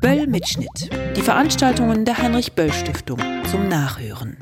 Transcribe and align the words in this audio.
Böll 0.00 0.26
Mitschnitt. 0.26 0.90
Die 1.16 1.22
Veranstaltungen 1.22 2.04
der 2.04 2.18
Heinrich 2.18 2.52
Böll 2.52 2.72
Stiftung 2.72 3.18
zum 3.50 3.68
Nachhören. 3.68 4.36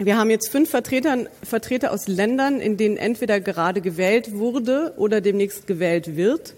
Wir 0.00 0.18
haben 0.18 0.30
jetzt 0.30 0.50
fünf 0.50 0.70
Vertreter, 0.70 1.26
Vertreter 1.42 1.92
aus 1.92 2.08
Ländern, 2.08 2.60
in 2.60 2.76
denen 2.76 2.96
entweder 2.96 3.40
gerade 3.40 3.80
gewählt 3.80 4.32
wurde 4.32 4.94
oder 4.96 5.20
demnächst 5.20 5.66
gewählt 5.66 6.16
wird 6.16 6.54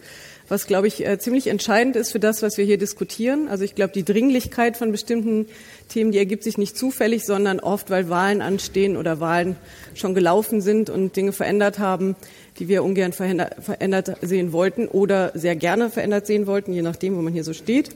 was, 0.49 0.67
glaube 0.67 0.87
ich, 0.87 1.05
äh, 1.05 1.19
ziemlich 1.19 1.49
entscheidend 1.49 1.97
ist 1.97 2.12
für 2.12 2.21
das, 2.21 2.43
was 2.43 2.57
wir 2.57 2.65
hier 2.65 2.79
diskutieren. 2.79 3.49
Also 3.49 3.65
ich 3.65 3.75
glaube, 3.75 3.93
die 3.93 4.05
Dringlichkeit 4.05 4.77
von 4.77 4.93
bestimmten 4.93 5.47
Themen, 5.89 6.12
die 6.12 6.19
ergibt 6.19 6.45
sich 6.45 6.59
nicht 6.59 6.77
zufällig, 6.77 7.25
sondern 7.25 7.61
oft, 7.61 7.91
weil 7.91 8.09
Wahlen 8.09 8.43
anstehen 8.43 8.97
oder 8.97 9.21
Wahlen 9.21 9.57
schon 9.95 10.15
gelaufen 10.15 10.61
sind 10.61 10.91
und 10.91 11.17
Dinge 11.17 11.33
verändert 11.33 11.79
haben, 11.79 12.17
die 12.59 12.69
wir 12.69 12.84
ungern 12.84 13.12
verändert 13.12 14.17
sehen 14.23 14.53
wollten 14.53 14.87
oder 14.89 15.33
sehr 15.34 15.56
gerne 15.56 15.91
verändert 15.91 16.27
sehen 16.27 16.47
wollten, 16.47 16.73
je 16.73 16.83
nachdem, 16.83 17.17
wo 17.17 17.23
man 17.23 17.33
hier 17.33 17.45
so 17.45 17.53
steht. 17.53 17.91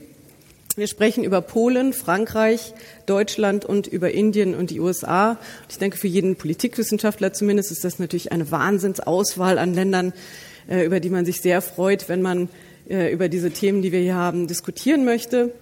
Wir 0.77 0.87
sprechen 0.87 1.25
über 1.25 1.41
Polen, 1.41 1.91
Frankreich, 1.91 2.73
Deutschland 3.05 3.65
und 3.65 3.87
über 3.87 4.11
Indien 4.11 4.55
und 4.55 4.69
die 4.69 4.79
USA. 4.79 5.37
Ich 5.69 5.79
denke, 5.79 5.97
für 5.97 6.07
jeden 6.07 6.37
Politikwissenschaftler 6.37 7.33
zumindest 7.33 7.71
ist 7.71 7.83
das 7.83 7.99
natürlich 7.99 8.31
eine 8.31 8.51
Wahnsinnsauswahl 8.51 9.57
an 9.57 9.73
Ländern, 9.73 10.13
über 10.67 10.99
die 10.99 11.09
man 11.09 11.25
sich 11.25 11.41
sehr 11.41 11.61
freut, 11.61 12.09
wenn 12.09 12.21
man 12.21 12.49
äh, 12.89 13.11
über 13.11 13.29
diese 13.29 13.51
Themen, 13.51 13.81
die 13.81 13.91
wir 13.91 13.99
hier 13.99 14.15
haben, 14.15 14.47
diskutieren 14.47 15.05
möchte. 15.05 15.53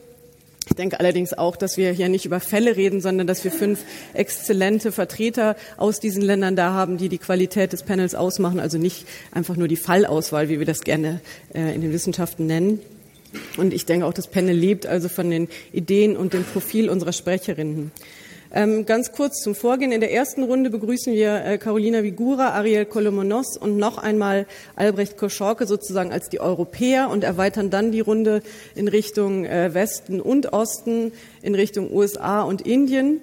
Ich 0.68 0.76
denke 0.76 1.00
allerdings 1.00 1.34
auch, 1.34 1.56
dass 1.56 1.78
wir 1.78 1.92
hier 1.92 2.10
nicht 2.10 2.26
über 2.26 2.40
Fälle 2.40 2.76
reden, 2.76 3.02
sondern 3.02 3.26
dass 3.26 3.44
wir 3.44 3.52
fünf 3.52 3.84
exzellente 4.14 4.92
Vertreter 4.92 5.56
aus 5.78 6.00
diesen 6.00 6.22
Ländern 6.22 6.56
da 6.56 6.74
haben, 6.74 6.98
die 6.98 7.10
die 7.10 7.18
Qualität 7.18 7.74
des 7.74 7.84
Panels 7.84 8.14
ausmachen, 8.14 8.60
also 8.60 8.78
nicht 8.78 9.08
einfach 9.32 9.56
nur 9.56 9.68
die 9.68 9.78
Fallauswahl, 9.78 10.48
wie 10.50 10.60
wir 10.60 10.66
das 10.66 10.82
gerne 10.82 11.22
äh, 11.54 11.74
in 11.74 11.82
den 11.82 11.92
Wissenschaften 11.92 12.46
nennen. 12.46 12.80
Und 13.58 13.74
ich 13.74 13.86
denke 13.86 14.06
auch, 14.06 14.14
das 14.14 14.28
Panel 14.28 14.56
lebt 14.56 14.86
also 14.86 15.10
von 15.10 15.30
den 15.30 15.50
Ideen 15.72 16.18
und 16.18 16.34
dem 16.34 16.44
Profil 16.44 16.90
unserer 16.90 17.14
Sprecherinnen. 17.14 17.92
Ähm, 18.52 18.88
ganz 18.88 19.12
kurz 19.12 19.42
zum 19.44 19.54
Vorgehen. 19.54 19.92
In 19.92 20.00
der 20.00 20.12
ersten 20.12 20.42
Runde 20.42 20.72
begrüßen 20.72 21.14
wir 21.14 21.46
äh, 21.46 21.58
Carolina 21.60 22.02
Vigura, 22.02 22.50
Ariel 22.50 22.86
Kolomonos 22.86 23.58
und 23.58 23.78
noch 23.78 24.00
einmal 24.00 24.48
Albrecht 24.76 25.18
Koschorke 25.18 25.68
sozusagen 25.68 26.12
als 26.12 26.30
die 26.30 26.40
Europäer 26.40 27.10
und 27.12 27.24
erweitern 27.24 27.70
dann 27.70 27.92
die 27.92 28.00
Runde 28.00 28.42
in 28.74 28.88
Richtung 28.88 29.46
äh, 29.46 29.76
Westen 29.76 30.20
und 30.20 30.52
Osten, 30.52 31.12
in 31.44 31.54
Richtung 31.54 31.94
USA 31.94 32.42
und 32.42 32.62
Indien. 32.62 33.22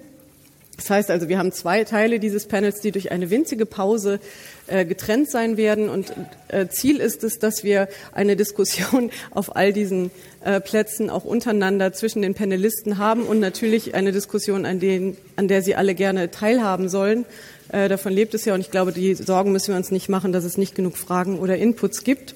Das 0.77 0.91
heißt 0.91 1.11
also, 1.11 1.27
wir 1.27 1.39
haben 1.39 1.51
zwei 1.51 1.83
Teile 1.83 2.19
dieses 2.19 2.45
Panels, 2.45 2.79
die 2.81 2.91
durch 2.91 3.11
eine 3.11 3.29
winzige 3.29 3.65
Pause 3.65 4.19
äh, 4.67 4.85
getrennt 4.85 5.29
sein 5.29 5.57
werden. 5.57 5.89
Und 5.89 6.13
äh, 6.49 6.67
Ziel 6.67 6.97
ist 6.97 7.23
es, 7.23 7.39
dass 7.39 7.63
wir 7.63 7.89
eine 8.13 8.35
Diskussion 8.35 9.09
auf 9.31 9.55
all 9.55 9.73
diesen 9.73 10.11
äh, 10.41 10.61
Plätzen 10.61 11.09
auch 11.09 11.25
untereinander 11.25 11.93
zwischen 11.93 12.21
den 12.21 12.33
Panelisten 12.33 12.97
haben 12.97 13.23
und 13.23 13.39
natürlich 13.39 13.95
eine 13.95 14.11
Diskussion, 14.11 14.65
an, 14.65 14.79
denen, 14.79 15.17
an 15.35 15.47
der 15.47 15.61
Sie 15.61 15.75
alle 15.75 15.95
gerne 15.95 16.31
teilhaben 16.31 16.89
sollen. 16.89 17.25
Äh, 17.69 17.89
davon 17.89 18.13
lebt 18.13 18.33
es 18.33 18.45
ja 18.45 18.53
und 18.53 18.61
ich 18.61 18.71
glaube, 18.71 18.91
die 18.91 19.15
Sorgen 19.15 19.51
müssen 19.51 19.69
wir 19.69 19.77
uns 19.77 19.91
nicht 19.91 20.09
machen, 20.09 20.31
dass 20.31 20.43
es 20.43 20.57
nicht 20.57 20.75
genug 20.75 20.97
Fragen 20.97 21.39
oder 21.39 21.57
Inputs 21.57 22.03
gibt. 22.03 22.35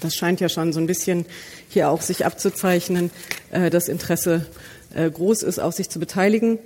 Das 0.00 0.14
scheint 0.14 0.40
ja 0.40 0.48
schon 0.48 0.72
so 0.72 0.80
ein 0.80 0.86
bisschen 0.86 1.26
hier 1.68 1.90
auch 1.90 2.00
sich 2.00 2.24
abzuzeichnen, 2.24 3.10
äh, 3.50 3.70
dass 3.70 3.88
Interesse 3.88 4.46
groß 4.92 5.44
ist, 5.44 5.60
auch 5.60 5.70
sich 5.70 5.88
zu 5.88 6.00
beteiligen. 6.00 6.58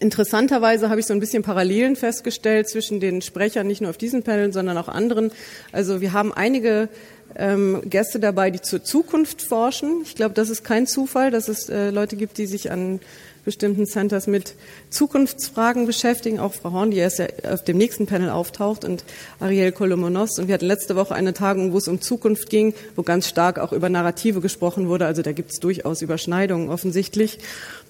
Interessanterweise 0.00 0.90
habe 0.90 1.00
ich 1.00 1.06
so 1.06 1.14
ein 1.14 1.20
bisschen 1.20 1.42
Parallelen 1.42 1.96
festgestellt 1.96 2.68
zwischen 2.68 3.00
den 3.00 3.22
Sprechern, 3.22 3.66
nicht 3.66 3.80
nur 3.80 3.88
auf 3.88 3.96
diesen 3.96 4.22
Panel, 4.22 4.52
sondern 4.52 4.76
auch 4.76 4.88
anderen. 4.88 5.32
Also 5.72 6.02
wir 6.02 6.12
haben 6.12 6.32
einige 6.32 6.90
ähm, 7.36 7.82
Gäste 7.84 8.20
dabei, 8.20 8.50
die 8.50 8.60
zur 8.60 8.82
Zukunft 8.82 9.42
forschen. 9.42 10.02
Ich 10.02 10.14
glaube, 10.14 10.34
das 10.34 10.50
ist 10.50 10.64
kein 10.64 10.86
Zufall, 10.86 11.30
dass 11.30 11.48
es 11.48 11.68
äh, 11.68 11.90
Leute 11.90 12.16
gibt, 12.16 12.38
die 12.38 12.46
sich 12.46 12.70
an 12.70 13.00
bestimmten 13.48 13.86
Centers 13.86 14.26
mit 14.26 14.56
Zukunftsfragen 14.90 15.86
beschäftigen. 15.86 16.38
Auch 16.38 16.52
Frau 16.52 16.72
Horn, 16.72 16.90
die 16.90 16.98
erst 16.98 17.18
ja 17.18 17.28
auf 17.50 17.64
dem 17.64 17.78
nächsten 17.78 18.06
Panel 18.06 18.28
auftaucht, 18.28 18.84
und 18.84 19.04
Ariel 19.40 19.72
Kolomonos. 19.72 20.38
Und 20.38 20.48
wir 20.48 20.54
hatten 20.54 20.66
letzte 20.66 20.96
Woche 20.96 21.14
eine 21.14 21.32
Tagung, 21.32 21.72
wo 21.72 21.78
es 21.78 21.88
um 21.88 22.02
Zukunft 22.02 22.50
ging, 22.50 22.74
wo 22.94 23.02
ganz 23.02 23.26
stark 23.26 23.58
auch 23.58 23.72
über 23.72 23.88
Narrative 23.88 24.42
gesprochen 24.42 24.88
wurde. 24.88 25.06
Also 25.06 25.22
da 25.22 25.32
gibt 25.32 25.50
es 25.52 25.60
durchaus 25.60 26.02
Überschneidungen 26.02 26.68
offensichtlich. 26.68 27.38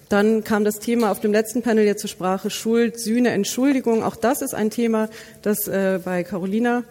Dann 0.07 0.45
kam 0.45 0.63
das 0.63 0.79
Thema 0.79 1.11
auf 1.11 1.19
dem 1.19 1.33
letzten 1.33 1.61
Panel 1.61 1.85
ja 1.85 1.97
zur 1.97 2.09
Sprache 2.09 2.49
Schuld, 2.49 2.97
Sühne, 2.97 3.31
Entschuldigung. 3.31 4.01
Auch 4.01 4.15
das 4.15 4.41
ist 4.41 4.55
ein 4.55 4.69
Thema, 4.69 5.09
das 5.41 5.67
äh, 5.67 5.99
bei 6.03 6.23
Carolina 6.23 6.83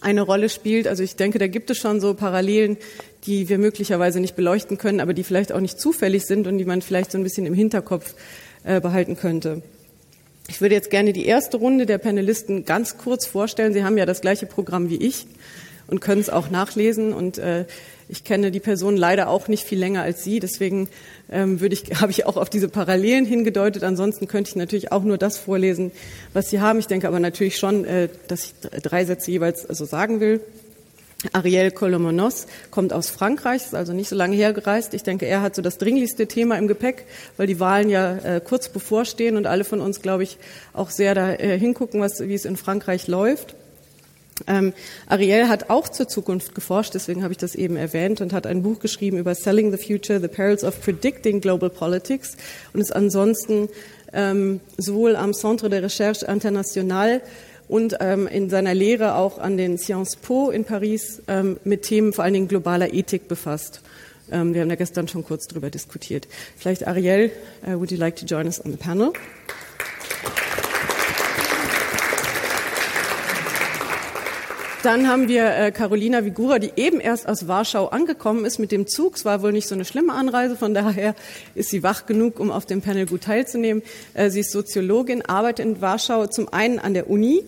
eine 0.00 0.22
Rolle 0.22 0.48
spielt. 0.48 0.86
Also 0.88 1.02
ich 1.02 1.16
denke, 1.16 1.38
da 1.38 1.46
gibt 1.46 1.70
es 1.70 1.78
schon 1.78 2.00
so 2.00 2.14
Parallelen, 2.14 2.76
die 3.26 3.48
wir 3.48 3.58
möglicherweise 3.58 4.20
nicht 4.20 4.36
beleuchten 4.36 4.78
können, 4.78 5.00
aber 5.00 5.14
die 5.14 5.24
vielleicht 5.24 5.52
auch 5.52 5.60
nicht 5.60 5.80
zufällig 5.80 6.26
sind 6.26 6.46
und 6.46 6.58
die 6.58 6.64
man 6.64 6.82
vielleicht 6.82 7.12
so 7.12 7.18
ein 7.18 7.24
bisschen 7.24 7.46
im 7.46 7.54
Hinterkopf 7.54 8.14
äh, 8.64 8.80
behalten 8.80 9.16
könnte. 9.16 9.62
Ich 10.48 10.60
würde 10.60 10.74
jetzt 10.74 10.90
gerne 10.90 11.12
die 11.12 11.26
erste 11.26 11.56
Runde 11.56 11.86
der 11.86 11.98
Panelisten 11.98 12.64
ganz 12.64 12.98
kurz 12.98 13.26
vorstellen. 13.26 13.72
Sie 13.72 13.82
haben 13.82 13.96
ja 13.96 14.04
das 14.04 14.20
gleiche 14.20 14.46
Programm 14.46 14.90
wie 14.90 14.96
ich 14.96 15.26
und 15.86 16.00
können 16.00 16.20
es 16.20 16.28
auch 16.28 16.50
nachlesen. 16.50 17.14
Und 17.14 17.38
äh, 17.38 17.64
ich 18.08 18.24
kenne 18.24 18.50
die 18.50 18.60
Person 18.60 18.96
leider 18.96 19.28
auch 19.28 19.48
nicht 19.48 19.64
viel 19.64 19.78
länger 19.78 20.02
als 20.02 20.24
Sie, 20.24 20.40
deswegen 20.40 20.88
ähm, 21.30 21.60
würde 21.60 21.74
ich, 21.74 21.84
habe 22.00 22.10
ich 22.10 22.26
auch 22.26 22.36
auf 22.36 22.50
diese 22.50 22.68
Parallelen 22.68 23.24
hingedeutet. 23.24 23.84
Ansonsten 23.84 24.28
könnte 24.28 24.50
ich 24.50 24.56
natürlich 24.56 24.92
auch 24.92 25.02
nur 25.02 25.18
das 25.18 25.38
vorlesen, 25.38 25.92
was 26.32 26.50
Sie 26.50 26.60
haben. 26.60 26.78
Ich 26.78 26.86
denke 26.86 27.08
aber 27.08 27.20
natürlich 27.20 27.56
schon, 27.56 27.84
äh, 27.84 28.08
dass 28.28 28.44
ich 28.44 28.54
drei 28.82 29.04
Sätze 29.04 29.30
jeweils 29.30 29.66
also 29.66 29.84
sagen 29.84 30.20
will. 30.20 30.40
Ariel 31.32 31.70
Colomonos 31.70 32.46
kommt 32.70 32.92
aus 32.92 33.08
Frankreich, 33.08 33.62
ist 33.62 33.74
also 33.74 33.92
nicht 33.92 34.08
so 34.08 34.16
lange 34.16 34.36
hergereist. 34.36 34.94
Ich 34.94 35.02
denke, 35.02 35.26
er 35.26 35.40
hat 35.40 35.54
so 35.54 35.62
das 35.62 35.78
dringlichste 35.78 36.26
Thema 36.26 36.58
im 36.58 36.68
Gepäck, 36.68 37.06
weil 37.36 37.46
die 37.46 37.60
Wahlen 37.60 37.88
ja 37.88 38.16
äh, 38.16 38.40
kurz 38.44 38.68
bevorstehen 38.68 39.36
und 39.36 39.46
alle 39.46 39.64
von 39.64 39.80
uns, 39.80 40.02
glaube 40.02 40.22
ich, 40.22 40.38
auch 40.72 40.90
sehr 40.90 41.14
da 41.14 41.32
äh, 41.32 41.58
hingucken, 41.58 42.00
was, 42.00 42.20
wie 42.20 42.34
es 42.34 42.44
in 42.44 42.56
Frankreich 42.56 43.08
läuft. 43.08 43.54
Ähm, 44.46 44.72
Ariel 45.06 45.48
hat 45.48 45.70
auch 45.70 45.88
zur 45.88 46.08
Zukunft 46.08 46.54
geforscht, 46.54 46.94
deswegen 46.94 47.22
habe 47.22 47.32
ich 47.32 47.38
das 47.38 47.54
eben 47.54 47.76
erwähnt 47.76 48.20
und 48.20 48.32
hat 48.32 48.46
ein 48.46 48.62
Buch 48.62 48.80
geschrieben 48.80 49.18
über 49.18 49.34
Selling 49.34 49.70
the 49.70 49.78
Future, 49.78 50.20
The 50.20 50.28
Perils 50.28 50.64
of 50.64 50.80
Predicting 50.80 51.40
Global 51.40 51.70
Politics 51.70 52.36
und 52.72 52.80
ist 52.80 52.94
ansonsten 52.94 53.68
ähm, 54.12 54.60
sowohl 54.76 55.16
am 55.16 55.34
Centre 55.34 55.70
de 55.70 55.80
Recherche 55.80 56.26
Internationale 56.26 57.20
und 57.68 57.96
ähm, 58.00 58.26
in 58.26 58.50
seiner 58.50 58.74
Lehre 58.74 59.14
auch 59.14 59.38
an 59.38 59.56
den 59.56 59.78
Sciences 59.78 60.16
Po 60.16 60.50
in 60.50 60.64
Paris 60.64 61.22
ähm, 61.28 61.58
mit 61.64 61.82
Themen 61.82 62.12
vor 62.12 62.24
allen 62.24 62.34
Dingen 62.34 62.48
globaler 62.48 62.92
Ethik 62.92 63.28
befasst. 63.28 63.80
Ähm, 64.30 64.54
wir 64.54 64.62
haben 64.62 64.70
ja 64.70 64.76
gestern 64.76 65.08
schon 65.08 65.24
kurz 65.24 65.46
darüber 65.46 65.70
diskutiert. 65.70 66.28
Vielleicht 66.56 66.86
Ariel, 66.86 67.30
uh, 67.66 67.72
would 67.78 67.90
you 67.90 67.98
like 67.98 68.16
to 68.16 68.26
join 68.26 68.46
us 68.46 68.64
on 68.64 68.72
the 68.72 68.78
panel? 68.78 69.12
Dann 74.84 75.08
haben 75.08 75.28
wir 75.28 75.56
äh, 75.56 75.72
Carolina 75.72 76.26
Vigura, 76.26 76.58
die 76.58 76.72
eben 76.76 77.00
erst 77.00 77.26
aus 77.26 77.48
Warschau 77.48 77.86
angekommen 77.86 78.44
ist 78.44 78.58
mit 78.58 78.70
dem 78.70 78.86
Zug. 78.86 79.16
Es 79.16 79.24
war 79.24 79.40
wohl 79.40 79.50
nicht 79.50 79.66
so 79.66 79.74
eine 79.74 79.86
schlimme 79.86 80.12
Anreise, 80.12 80.56
von 80.56 80.74
daher 80.74 81.14
ist 81.54 81.70
sie 81.70 81.82
wach 81.82 82.04
genug, 82.04 82.38
um 82.38 82.50
auf 82.50 82.66
dem 82.66 82.82
Panel 82.82 83.06
gut 83.06 83.22
teilzunehmen. 83.22 83.82
Äh, 84.12 84.28
sie 84.28 84.40
ist 84.40 84.52
Soziologin, 84.52 85.22
arbeitet 85.22 85.64
in 85.64 85.80
Warschau 85.80 86.26
zum 86.26 86.52
einen 86.52 86.78
an 86.78 86.92
der 86.92 87.08
Uni, 87.08 87.42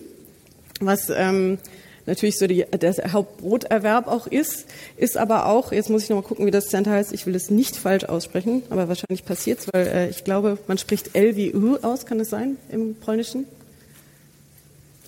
was 0.79 1.11
ähm, 1.11 1.59
natürlich 2.07 2.39
so 2.39 2.47
die, 2.47 2.65
der 2.71 2.95
Hauptbroterwerb 3.13 4.07
auch 4.07 4.25
ist, 4.25 4.65
ist 4.95 5.15
aber 5.15 5.45
auch, 5.45 5.71
jetzt 5.71 5.91
muss 5.91 6.01
ich 6.01 6.09
noch 6.09 6.17
mal 6.17 6.27
gucken, 6.27 6.47
wie 6.47 6.51
das 6.51 6.69
Center 6.69 6.89
heißt, 6.89 7.13
ich 7.13 7.27
will 7.27 7.35
es 7.35 7.51
nicht 7.51 7.75
falsch 7.75 8.05
aussprechen, 8.05 8.63
aber 8.71 8.87
wahrscheinlich 8.87 9.25
passiert 9.25 9.59
es, 9.59 9.67
weil 9.71 9.85
äh, 9.85 10.09
ich 10.09 10.23
glaube, 10.23 10.57
man 10.65 10.79
spricht 10.79 11.15
L 11.15 11.35
wie 11.35 11.51
Ü 11.51 11.77
aus, 11.83 12.07
kann 12.07 12.19
es 12.19 12.31
sein 12.31 12.57
im 12.71 12.95
Polnischen? 12.95 13.45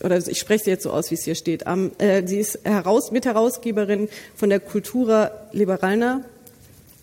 Oder 0.04 0.18
ich 0.18 0.40
spreche 0.40 0.66
sie 0.66 0.70
jetzt 0.70 0.84
so 0.84 0.92
aus, 0.92 1.12
wie 1.12 1.16
es 1.16 1.24
hier 1.24 1.36
steht. 1.36 1.68
Am, 1.68 1.92
äh, 1.98 2.26
sie 2.26 2.40
ist 2.40 2.60
heraus, 2.64 3.12
Mitherausgeberin 3.12 4.10
von 4.36 4.50
der 4.50 4.60
Cultura 4.60 5.32
Liberalna. 5.52 6.22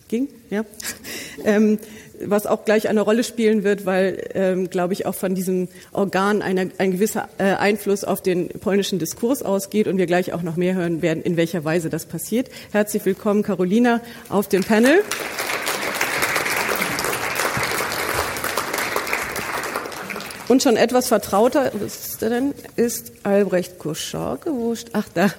Ging, 0.09 0.29
ja. 0.51 0.65
ähm, 1.45 1.79
was 2.25 2.47
auch 2.47 2.65
gleich 2.65 2.89
eine 2.89 3.01
Rolle 3.01 3.25
spielen 3.25 3.65
wird, 3.65 3.87
weil, 3.87 4.31
ähm, 4.35 4.71
glaube 4.71 4.93
ich, 4.93 5.07
auch 5.07 5.15
von 5.15 5.35
diesem 5.35 5.69
Organ 5.93 6.43
eine, 6.43 6.71
ein 6.79 6.93
gewisser 6.93 7.29
äh, 7.39 7.55
Einfluss 7.55 8.05
auf 8.05 8.23
den 8.23 8.49
polnischen 8.49 8.99
Diskurs 8.99 9.43
ausgeht 9.43 9.89
und 9.89 9.99
wir 9.99 10.07
gleich 10.07 10.33
auch 10.33 10.43
noch 10.43 10.57
mehr 10.57 10.75
hören 10.75 11.03
werden, 11.03 11.23
in 11.23 11.37
welcher 11.37 11.65
Weise 11.65 11.91
das 11.91 12.07
passiert. 12.07 12.49
Herzlich 12.73 13.05
willkommen, 13.05 13.43
Carolina, 13.43 14.01
auf 14.29 14.49
dem 14.49 14.65
Panel. 14.65 15.03
Und 20.49 20.63
schon 20.63 20.77
etwas 20.77 21.09
vertrauter 21.09 21.73
ist, 21.75 22.23
denn, 22.23 22.55
ist 22.77 23.13
Albrecht 23.25 23.79
Kuschorke. 23.79 24.51
Wo, 24.53 24.75
ach, 24.93 25.09
da 25.13 25.33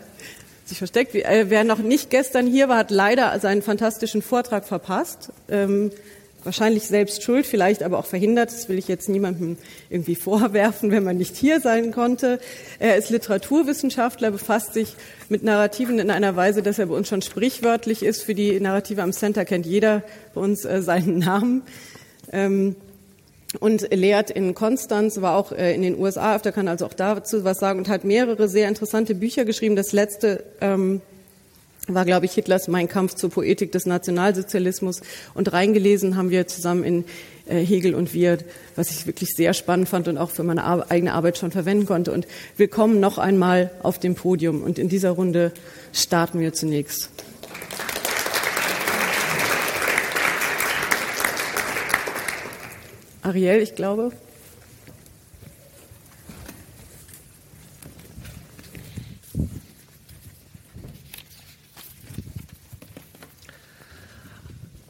sich 0.66 0.78
versteckt. 0.78 1.16
Äh, 1.16 1.46
wer 1.50 1.64
noch 1.64 1.80
nicht 1.80 2.10
gestern 2.10 2.46
hier 2.46 2.68
war, 2.68 2.78
hat 2.78 2.92
leider 2.92 3.40
seinen 3.40 3.62
fantastischen 3.62 4.22
Vortrag 4.22 4.66
verpasst. 4.66 5.30
Ähm, 5.50 5.92
wahrscheinlich 6.44 6.88
selbst 6.88 7.24
schuld, 7.24 7.46
vielleicht 7.46 7.84
aber 7.84 7.98
auch 8.00 8.06
verhindert. 8.06 8.52
Das 8.52 8.70
will 8.70 8.78
ich 8.78 8.88
jetzt 8.88 9.10
niemandem 9.10 9.58
irgendwie 9.90 10.16
vorwerfen, 10.16 10.92
wenn 10.92 11.04
man 11.04 11.18
nicht 11.18 11.36
hier 11.36 11.60
sein 11.62 11.92
konnte. 11.92 12.40
Er 12.80 12.98
ist 12.98 13.10
Literaturwissenschaftler, 13.10 14.32
befasst 14.32 14.74
sich 14.74 14.96
mit 15.30 15.44
Narrativen 15.44 16.00
in 16.00 16.12
einer 16.12 16.36
Weise, 16.36 16.62
dass 16.62 16.80
er 16.80 16.88
bei 16.88 16.96
uns 16.96 17.08
schon 17.08 17.22
sprichwörtlich 17.22 18.04
ist. 18.04 18.24
Für 18.24 18.36
die 18.36 18.60
Narrative 18.60 19.04
am 19.04 19.14
Center 19.14 19.46
kennt 19.46 19.66
jeder 19.66 20.04
bei 20.34 20.42
uns 20.42 20.66
äh, 20.66 20.82
seinen 20.82 21.20
Namen. 21.20 21.64
Ähm, 22.32 22.76
und 23.60 23.94
lehrt 23.94 24.30
in 24.30 24.54
Konstanz, 24.54 25.22
war 25.22 25.38
auch 25.38 25.52
äh, 25.52 25.74
in 25.74 25.82
den 25.82 25.98
USA 25.98 26.36
öfter, 26.36 26.52
kann 26.52 26.68
also 26.68 26.86
auch 26.86 26.94
dazu 26.94 27.44
was 27.44 27.60
sagen 27.60 27.80
und 27.80 27.90
hat 27.90 28.04
mehrere 28.04 28.48
sehr 28.48 28.68
interessante 28.68 29.16
Bücher 29.16 29.46
geschrieben. 29.46 29.76
Das 29.76 29.94
letzte 29.94 30.44
ähm, 30.60 31.02
war, 31.88 32.06
glaube 32.06 32.26
ich, 32.26 32.34
Hitlers 32.34 32.68
Mein 32.68 32.90
Kampf 32.90 33.16
zur 33.16 33.30
Poetik 33.30 33.72
des 33.72 33.86
Nationalsozialismus. 33.86 35.02
Und 35.34 35.54
reingelesen 35.54 36.18
haben 36.18 36.30
wir 36.30 36.48
zusammen 36.48 36.84
in 36.84 37.06
äh, 37.46 37.64
Hegel 37.64 37.96
und 37.96 38.14
wir, 38.14 38.40
was 38.76 38.92
ich 38.92 39.08
wirklich 39.08 39.30
sehr 39.34 39.54
spannend 39.54 39.88
fand 39.88 40.08
und 40.08 40.18
auch 40.18 40.32
für 40.32 40.44
meine 40.44 40.64
Ar 40.64 40.92
eigene 40.92 41.14
Arbeit 41.14 41.38
schon 41.38 41.52
verwenden 41.52 41.86
konnte. 41.86 42.12
Und 42.12 42.28
willkommen 42.58 43.00
noch 43.00 43.18
einmal 43.18 43.72
auf 43.82 44.00
dem 44.00 44.16
Podium. 44.16 44.62
Und 44.62 44.78
in 44.78 44.90
dieser 44.90 45.12
Runde 45.12 45.54
starten 45.94 46.40
wir 46.40 46.54
zunächst. 46.54 47.10
Ariel, 53.28 53.62
ich 53.62 53.76
glaube. 53.76 54.14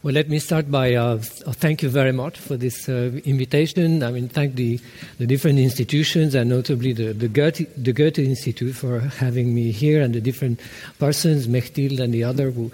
Well, 0.03 0.13
let 0.13 0.29
me 0.29 0.37
start 0.39 0.69
by 0.71 0.93
uh, 0.93 1.17
thank 1.17 1.81
you 1.81 1.89
very 1.89 2.13
much 2.13 2.37
for 2.37 2.55
this 2.55 2.87
uh, 2.87 3.19
invitation. 3.25 4.03
I 4.03 4.11
mean, 4.11 4.29
thank 4.29 4.53
the, 4.55 4.79
the 5.17 5.25
different 5.25 5.57
institutions 5.57 6.35
and 6.35 6.49
notably 6.49 6.93
the, 6.93 7.13
the, 7.13 7.27
Goethe, 7.27 7.67
the 7.75 7.91
Goethe 7.91 8.19
Institute 8.19 8.75
for 8.75 8.99
having 8.99 9.53
me 9.53 9.71
here 9.71 10.01
and 10.01 10.13
the 10.13 10.21
different 10.21 10.61
persons, 10.99 11.47
Mechtild 11.47 11.99
and 11.99 12.13
the 12.13 12.23
other 12.23 12.51
who, 12.51 12.71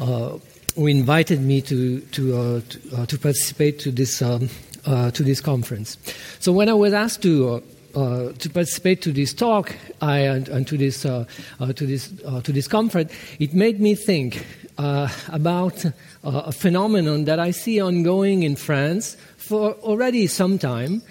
uh, 0.00 0.36
who 0.74 0.86
invited 0.88 1.40
me 1.40 1.62
to, 1.62 2.00
to, 2.00 2.36
uh, 2.36 2.60
to, 2.68 2.96
uh, 2.96 3.06
to, 3.06 3.18
participate 3.18 3.78
to 3.78 3.90
this, 3.90 4.20
um, 4.20 4.50
uh, 4.86 5.10
to 5.10 5.22
this 5.22 5.40
conference. 5.40 5.96
So 6.40 6.52
when 6.52 6.68
I 6.68 6.74
was 6.74 6.92
asked 6.92 7.22
to 7.22 7.62
uh, 7.94 8.32
to 8.32 8.50
participate 8.50 9.02
to 9.02 9.12
this 9.12 9.32
talk 9.32 9.76
I, 10.02 10.18
and, 10.18 10.48
and, 10.48 10.66
to 10.66 10.76
this 10.76 11.06
uh, 11.06 11.26
uh, 11.60 11.72
to 11.72 11.86
this 11.86 12.08
to 12.08 12.52
this 12.52 12.66
conference, 12.66 13.12
it 13.38 13.54
made 13.54 13.80
me 13.80 13.94
think 13.94 14.44
about 14.76 15.84
a 16.24 16.50
phenomenon 16.50 17.24
that 17.24 17.38
I 17.38 17.52
see 17.52 17.80
ongoing 17.80 18.42
in 18.42 18.56
France 18.56 19.16
for 19.36 19.74
already 19.74 20.26
some 20.26 20.58
time, 20.58 21.02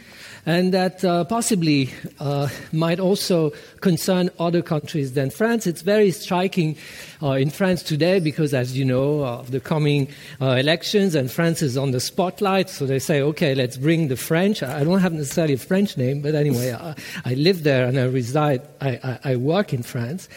and 0.45 0.74
that 0.74 1.04
uh, 1.06 1.24
possibly 1.24 1.90
uh, 2.19 2.50
might 2.72 3.00
also 3.00 3.51
concern 3.80 4.30
other 4.40 4.62
countries 4.62 5.13
than 5.13 5.30
France. 5.30 5.66
It's 5.66 5.81
very 5.81 6.12
striking 6.12 6.75
uh, 7.22 7.31
in 7.31 7.50
France 7.50 7.81
today 7.84 8.19
because, 8.19 8.54
as 8.54 8.78
you 8.78 8.84
know, 8.84 9.24
of 9.24 9.51
the 9.51 9.60
coming 9.60 10.10
uh, 10.42 10.51
elections, 10.51 11.16
and 11.16 11.31
France 11.31 11.62
is 11.62 11.78
on 11.78 11.92
the 11.92 12.00
spotlight, 12.00 12.69
so 12.69 12.86
they 12.86 13.00
say, 13.00 13.22
okay, 13.22 13.56
let's 13.56 13.78
bring 13.78 14.10
the 14.10 14.18
French. 14.18 14.62
I 14.62 14.84
don't 14.84 15.00
have 15.00 15.13
necessarily 15.13 15.54
a 15.54 15.57
French 15.57 15.98
name, 15.98 16.22
but 16.22 16.36
anyway, 16.36 16.74
I, 16.74 16.95
I 17.24 17.34
live 17.36 17.63
there 17.63 17.86
and 17.86 17.98
I 17.98 18.04
reside, 18.04 18.62
I, 18.81 19.00
I, 19.04 19.19
I 19.31 19.36
work 19.38 19.74
in 19.74 19.84
France. 19.84 20.28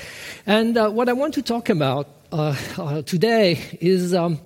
And 0.47 0.77
uh, 0.77 0.91
what 0.91 1.09
I 1.09 1.15
want 1.15 1.35
to 1.35 1.43
talk 1.43 1.69
about 1.69 2.09
uh, 2.31 3.03
today 3.03 3.61
is 3.81 4.15
um, 4.15 4.41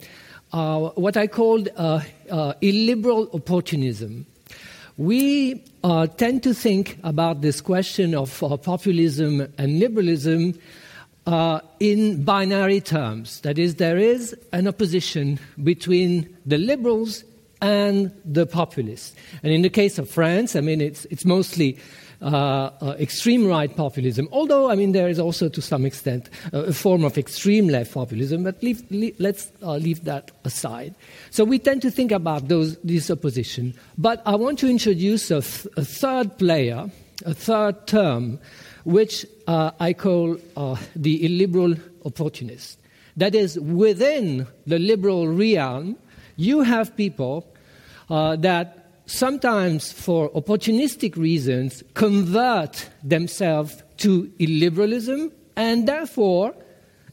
what 0.52 1.16
I 1.16 1.26
called 1.26 1.68
illiberal 2.62 3.30
opportunism 3.34 4.26
we 5.00 5.64
uh, 5.82 6.06
tend 6.06 6.42
to 6.42 6.52
think 6.52 6.98
about 7.02 7.40
this 7.40 7.62
question 7.62 8.14
of 8.14 8.42
uh, 8.42 8.54
populism 8.58 9.50
and 9.56 9.78
liberalism 9.78 10.52
uh, 11.26 11.60
in 11.80 12.22
binary 12.22 12.82
terms. 12.82 13.40
That 13.40 13.58
is, 13.58 13.76
there 13.76 13.96
is 13.96 14.36
an 14.52 14.68
opposition 14.68 15.38
between 15.64 16.36
the 16.44 16.58
liberals 16.58 17.24
and 17.62 18.12
the 18.26 18.44
populists. 18.44 19.14
And 19.42 19.54
in 19.54 19.62
the 19.62 19.70
case 19.70 19.98
of 19.98 20.10
France, 20.10 20.54
I 20.54 20.60
mean, 20.60 20.82
it's, 20.82 21.06
it's 21.06 21.24
mostly 21.24 21.78
extreme 22.22 23.46
right 23.46 23.74
populism, 23.74 24.28
although, 24.30 24.70
I 24.70 24.74
mean, 24.74 24.92
there 24.92 25.08
is 25.08 25.18
also 25.18 25.48
to 25.48 25.62
some 25.62 25.86
extent 25.86 26.28
uh, 26.52 26.64
a 26.64 26.72
form 26.72 27.04
of 27.04 27.16
extreme 27.16 27.68
left 27.68 27.94
populism, 27.94 28.44
but 28.44 28.62
leave, 28.62 28.82
leave, 28.90 29.14
let's 29.18 29.50
uh, 29.62 29.76
leave 29.76 30.04
that 30.04 30.30
aside. 30.44 30.94
So 31.30 31.44
we 31.44 31.58
tend 31.58 31.82
to 31.82 31.90
think 31.90 32.12
about 32.12 32.48
those, 32.48 32.76
this 32.78 33.10
opposition. 33.10 33.74
But 33.96 34.22
I 34.26 34.36
want 34.36 34.58
to 34.60 34.68
introduce 34.68 35.30
a, 35.30 35.40
th- 35.40 35.66
a 35.76 35.84
third 35.84 36.36
player, 36.38 36.90
a 37.24 37.34
third 37.34 37.86
term, 37.86 38.38
which 38.84 39.26
uh, 39.46 39.70
I 39.80 39.92
call 39.92 40.36
uh, 40.56 40.76
the 40.94 41.24
illiberal 41.24 41.74
opportunist. 42.04 42.78
That 43.16 43.34
is, 43.34 43.58
within 43.58 44.46
the 44.66 44.78
liberal 44.78 45.28
realm, 45.28 45.96
you 46.36 46.62
have 46.62 46.96
people 46.96 47.46
that 48.08 48.79
sometimes 49.10 49.92
for 49.92 50.30
opportunistic 50.30 51.16
reasons, 51.16 51.82
convert 51.94 52.88
themselves 53.02 53.82
to 53.98 54.30
illiberalism 54.38 55.32
and 55.56 55.88
therefore 55.88 56.54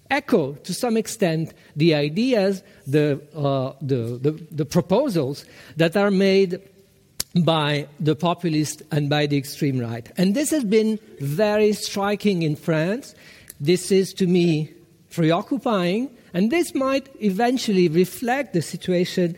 echo 0.10 0.54
to 0.54 0.74
some 0.74 0.96
extent 0.96 1.54
the 1.76 1.96
ideas, 1.96 2.64
the, 2.86 3.20
uh, 3.36 3.74
the, 3.82 4.20
the, 4.22 4.32
the, 4.52 4.66
proposals 4.66 5.44
that 5.76 5.98
are 5.98 6.12
made 6.12 6.62
by 7.44 7.88
the 8.00 8.16
populist 8.16 8.84
and 8.92 9.10
by 9.10 9.26
the 9.26 9.38
extreme 9.38 9.80
right. 9.80 10.10
And 10.18 10.36
this 10.36 10.52
has 10.52 10.64
been 10.64 11.00
very 11.20 11.74
striking 11.74 12.44
in 12.44 12.56
France. 12.56 13.16
This 13.60 13.92
is, 13.92 14.14
to 14.14 14.28
me, 14.28 14.72
preoccupying, 15.12 16.10
and 16.34 16.52
this 16.52 16.76
might 16.76 17.10
eventually 17.22 17.90
reflect 17.90 18.54
the 18.54 18.62
situation 18.62 19.36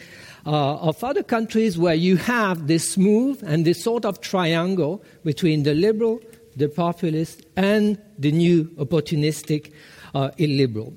uh, 0.49 0.77
of 0.77 1.03
other 1.03 1.21
countries 1.21 1.77
where 1.77 1.93
you 1.93 2.17
have 2.17 2.65
this 2.65 2.97
move 2.97 3.43
and 3.43 3.65
this 3.65 3.83
sort 3.83 4.03
of 4.03 4.19
triangle 4.19 5.03
between 5.23 5.61
the 5.61 5.75
liberal, 5.75 6.19
the 6.55 6.67
populist, 6.67 7.45
and 7.55 8.01
the 8.17 8.31
new 8.31 8.63
opportunistic 8.77 9.71
uh, 10.15 10.31
illiberal. 10.39 10.91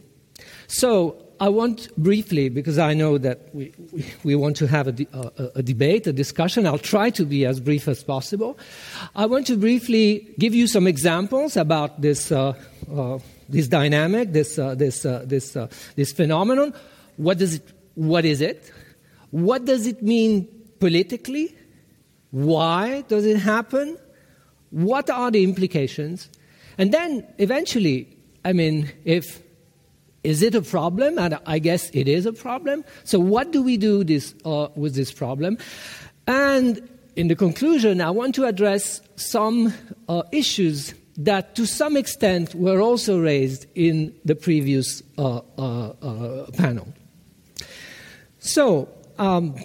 So 0.68 1.22
I 1.38 1.50
want 1.50 1.94
briefly, 1.98 2.48
because 2.48 2.78
I 2.78 2.94
know 2.94 3.18
that 3.18 3.54
we, 3.54 3.74
we, 3.92 4.06
we 4.24 4.34
want 4.34 4.56
to 4.56 4.66
have 4.66 4.86
a, 4.86 4.92
de- 4.92 5.08
a, 5.12 5.50
a, 5.56 5.62
debate, 5.62 6.06
a 6.06 6.14
discussion, 6.14 6.66
I'll 6.66 6.78
try 6.78 7.10
to 7.10 7.26
be 7.26 7.44
as 7.44 7.60
brief 7.60 7.88
as 7.88 8.02
possible. 8.02 8.58
I 9.14 9.26
want 9.26 9.46
to 9.48 9.58
briefly 9.58 10.34
give 10.38 10.54
you 10.54 10.66
some 10.66 10.86
examples 10.86 11.58
about 11.58 12.00
this, 12.00 12.32
uh, 12.32 12.54
uh, 12.90 13.18
this 13.50 13.68
dynamic, 13.68 14.32
this, 14.32 14.58
uh, 14.58 14.74
this, 14.76 15.04
uh, 15.04 15.24
this, 15.26 15.56
uh, 15.56 15.68
this 15.94 16.10
phenomenon. 16.10 16.72
What, 17.18 17.36
does 17.36 17.56
it, 17.56 17.68
what 17.96 18.24
is 18.24 18.40
it? 18.40 18.72
What 19.32 19.64
does 19.64 19.86
it 19.86 20.02
mean 20.02 20.46
politically? 20.78 21.56
Why 22.30 23.02
does 23.08 23.26
it 23.26 23.38
happen? 23.38 23.98
What 24.70 25.10
are 25.10 25.30
the 25.30 25.42
implications? 25.42 26.28
And 26.78 26.92
then 26.92 27.26
eventually, 27.38 28.16
I 28.44 28.52
mean, 28.52 28.90
if 29.04 29.42
is 30.22 30.42
it 30.42 30.54
a 30.54 30.62
problem? 30.62 31.18
And 31.18 31.38
I 31.46 31.58
guess 31.58 31.90
it 31.90 32.08
is 32.08 32.26
a 32.26 32.32
problem. 32.32 32.84
So 33.04 33.18
what 33.18 33.50
do 33.50 33.62
we 33.62 33.76
do 33.76 34.04
this, 34.04 34.34
uh, 34.44 34.68
with 34.76 34.94
this 34.94 35.12
problem? 35.12 35.58
And 36.26 36.88
in 37.16 37.28
the 37.28 37.34
conclusion, 37.34 38.00
I 38.00 38.10
want 38.10 38.34
to 38.36 38.44
address 38.44 39.00
some 39.16 39.74
uh, 40.08 40.22
issues 40.30 40.94
that 41.16 41.54
to 41.56 41.66
some 41.66 41.96
extent 41.96 42.54
were 42.54 42.80
also 42.80 43.20
raised 43.20 43.66
in 43.74 44.14
the 44.24 44.34
previous 44.34 45.02
uh, 45.18 45.40
uh, 45.58 45.88
uh 45.90 46.50
panel. 46.52 46.88
So, 48.38 48.88
um, 49.18 49.56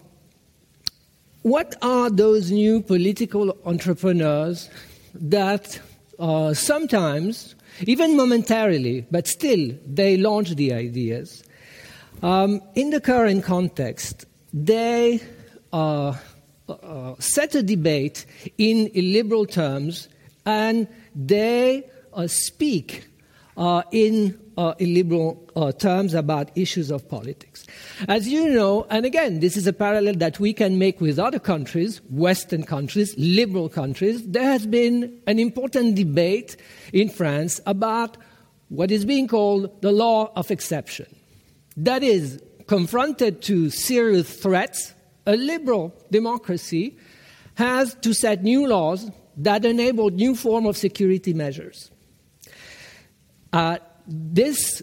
what 1.42 1.76
are 1.82 2.10
those 2.10 2.52
new 2.52 2.82
political 2.82 3.58
entrepreneurs 3.66 4.70
that 5.14 5.80
uh, 6.20 6.54
sometimes, 6.54 7.56
even 7.82 8.18
momentarily, 8.18 9.06
but 9.12 9.28
still, 9.28 9.72
they 9.86 10.18
launch 10.18 10.56
the 10.56 10.74
ideas? 10.74 11.44
Um, 12.22 12.62
in 12.76 12.90
the 12.90 13.00
current 13.00 13.44
context, 13.44 14.26
they 14.54 15.22
uh, 15.72 16.16
uh, 16.68 17.16
set 17.20 17.56
a 17.56 17.64
debate 17.64 18.26
in 18.58 18.88
illiberal 18.94 19.46
terms 19.46 20.10
and 20.46 20.88
they 21.16 21.84
uh, 22.14 22.28
speak 22.28 23.08
uh, 23.58 23.84
in 23.92 24.40
uh, 24.58 24.74
illiberal 24.80 25.50
uh, 25.56 25.72
terms 25.72 26.14
about 26.14 26.50
issues 26.56 26.90
of 26.90 27.08
politics. 27.10 27.66
As 28.08 28.28
you 28.28 28.50
know, 28.50 28.88
and 28.90 29.06
again, 29.06 29.40
this 29.40 29.58
is 29.58 29.68
a 29.68 29.74
parallel 29.74 30.16
that 30.16 30.40
we 30.40 30.54
can 30.54 30.80
make 30.80 31.02
with 31.02 31.20
other 31.20 31.40
countries, 31.40 32.02
Western 32.10 32.64
countries, 32.64 33.14
liberal 33.18 33.70
countries, 33.70 34.26
there 34.28 34.44
has 34.44 34.66
been 34.66 35.20
an 35.28 35.40
important 35.40 35.96
debate 35.96 36.56
in 36.94 37.10
France 37.10 37.60
about 37.66 38.18
what 38.70 38.92
is 38.92 39.06
being 39.06 39.28
called 39.28 39.82
the 39.82 39.92
law 39.92 40.32
of 40.36 40.52
exception. 40.52 41.08
That 41.76 42.04
is, 42.04 42.42
confronted 42.68 43.42
to 43.42 43.70
serious 43.70 44.42
threats 44.42 44.94
a 45.26 45.36
liberal 45.36 45.94
democracy 46.12 46.98
has 47.56 47.96
to 47.96 48.14
set 48.14 48.44
new 48.44 48.68
laws 48.68 49.10
that 49.38 49.66
enable 49.66 50.10
new 50.10 50.36
form 50.36 50.66
of 50.66 50.78
security 50.78 51.34
measures. 51.34 51.92
Uh, 53.54 53.78
this 54.08 54.82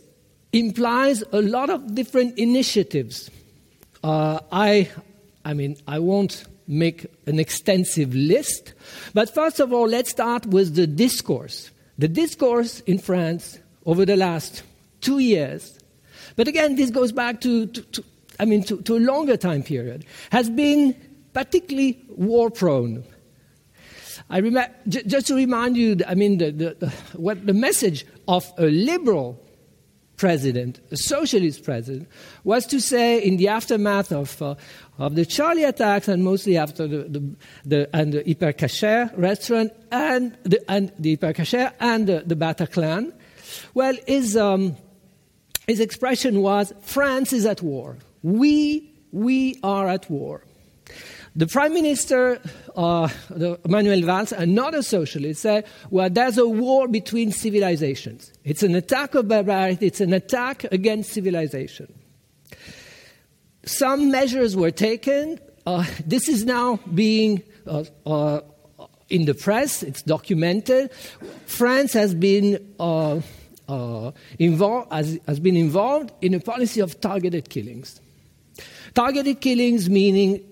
implies 0.53 1.23
a 1.33 1.43
lot 1.43 1.71
of 1.71 1.95
different 1.95 2.39
initiatives. 2.39 3.31
Uh, 4.03 4.39
I, 4.53 4.89
I 5.45 5.55
mean, 5.55 5.77
I 5.89 5.99
won't 5.99 6.45
make 6.67 7.07
an 7.27 7.39
extensive 7.39 8.15
list, 8.15 8.73
but 9.13 9.35
first 9.35 9.61
of 9.61 9.73
all, 9.73 9.87
let's 9.87 10.11
start 10.11 10.47
with 10.47 10.75
the 10.75 10.87
discourse. 10.87 11.71
The 11.99 12.09
discourse 12.09 12.81
in 12.81 12.99
France 12.99 13.59
over 13.85 14.05
the 14.05 14.17
last 14.17 14.63
two 15.01 15.19
years, 15.19 15.79
but 16.37 16.49
again, 16.49 16.77
this 16.77 16.91
goes 16.91 17.13
back 17.13 17.41
to, 17.43 17.67
to, 17.67 17.83
to 17.83 18.05
I 18.41 18.45
mean, 18.45 18.63
to, 18.65 18.81
to 18.83 18.97
a 18.97 18.99
longer 18.99 19.37
time 19.37 19.63
period, 19.63 20.05
has 20.31 20.51
been 20.51 20.97
particularly 21.33 22.03
war 22.09 22.51
prone. 22.51 23.05
I 24.31 24.39
remember, 24.39 24.75
just 24.89 25.27
to 25.27 25.35
remind 25.35 25.77
you, 25.77 25.99
I 26.07 26.15
mean, 26.15 26.39
the, 26.39 26.51
the, 26.51 26.77
the, 26.79 26.91
what 27.19 27.47
the 27.47 27.53
message 27.53 28.07
of 28.29 28.53
a 28.59 28.67
liberal 28.67 29.41
president, 30.17 30.81
a 30.91 30.97
socialist 30.97 31.65
president, 31.65 32.09
was 32.45 32.67
to 32.67 32.81
say 32.81 33.21
in 33.23 33.37
the 33.37 33.49
aftermath 33.49 34.13
of, 34.13 34.41
uh, 34.41 34.55
of 34.99 35.15
the 35.17 35.27
Charlie 35.27 35.65
attacks 35.65 36.09
and 36.09 36.23
mostly 36.23 36.57
after 36.57 36.87
the, 36.87 37.05
the, 37.05 37.37
the 37.65 37.97
and 37.97 38.13
the 38.13 38.23
Hyper 38.27 39.11
restaurant 39.17 39.73
and 39.91 40.37
the, 40.45 40.63
and 40.71 40.93
the 40.99 41.17
Hyper 41.17 41.73
and 41.81 42.07
the, 42.07 42.23
the 42.25 42.37
Bataclan, 42.37 43.13
well, 43.75 43.95
his, 44.07 44.37
um, 44.37 44.77
his 45.67 45.81
expression 45.81 46.43
was 46.43 46.73
France 46.83 47.33
is 47.33 47.47
at 47.47 47.63
war. 47.63 47.99
We, 48.23 48.93
we 49.13 49.59
are 49.63 49.89
at 49.89 50.09
war. 50.11 50.45
The 51.37 51.49
Prime 51.49 51.75
Minister, 51.75 52.41
uh, 52.77 53.09
Manuel 53.67 54.03
Valls, 54.03 54.31
another 54.31 54.83
socialist, 54.83 55.43
said, 55.43 55.67
well, 55.91 56.09
there's 56.09 56.39
a 56.39 56.47
war 56.47 56.87
between 56.87 57.33
civilizations. 57.33 58.33
It's 58.45 58.63
an 58.63 58.77
attack 58.77 59.17
of 59.17 59.27
barbarity, 59.27 59.89
it's 59.89 60.01
an 60.01 60.13
attack 60.13 60.63
against 60.65 61.13
civilization. 61.13 61.93
Some 63.65 64.13
measures 64.13 64.55
were 64.55 64.71
taken. 64.71 65.41
Uh, 65.67 65.85
this 66.07 66.29
is 66.29 66.45
now 66.45 66.79
being 66.95 67.43
uh, 67.67 67.85
uh 68.07 68.41
in 69.11 69.27
the 69.27 69.35
press, 69.35 69.83
it's 69.83 70.03
documented. 70.03 70.91
France 71.47 71.93
has 71.93 72.15
been, 72.15 72.75
uh, 72.81 73.21
uh, 73.69 74.11
involved, 74.39 74.93
has, 74.93 75.19
has 75.27 75.39
been 75.39 75.57
involved 75.57 76.11
in 76.23 76.33
a 76.35 76.41
policy 76.41 76.81
of 76.81 77.01
targeted 77.01 77.51
killings. 77.51 78.01
Targeted 78.95 79.41
killings 79.41 79.91
meaning 79.91 80.43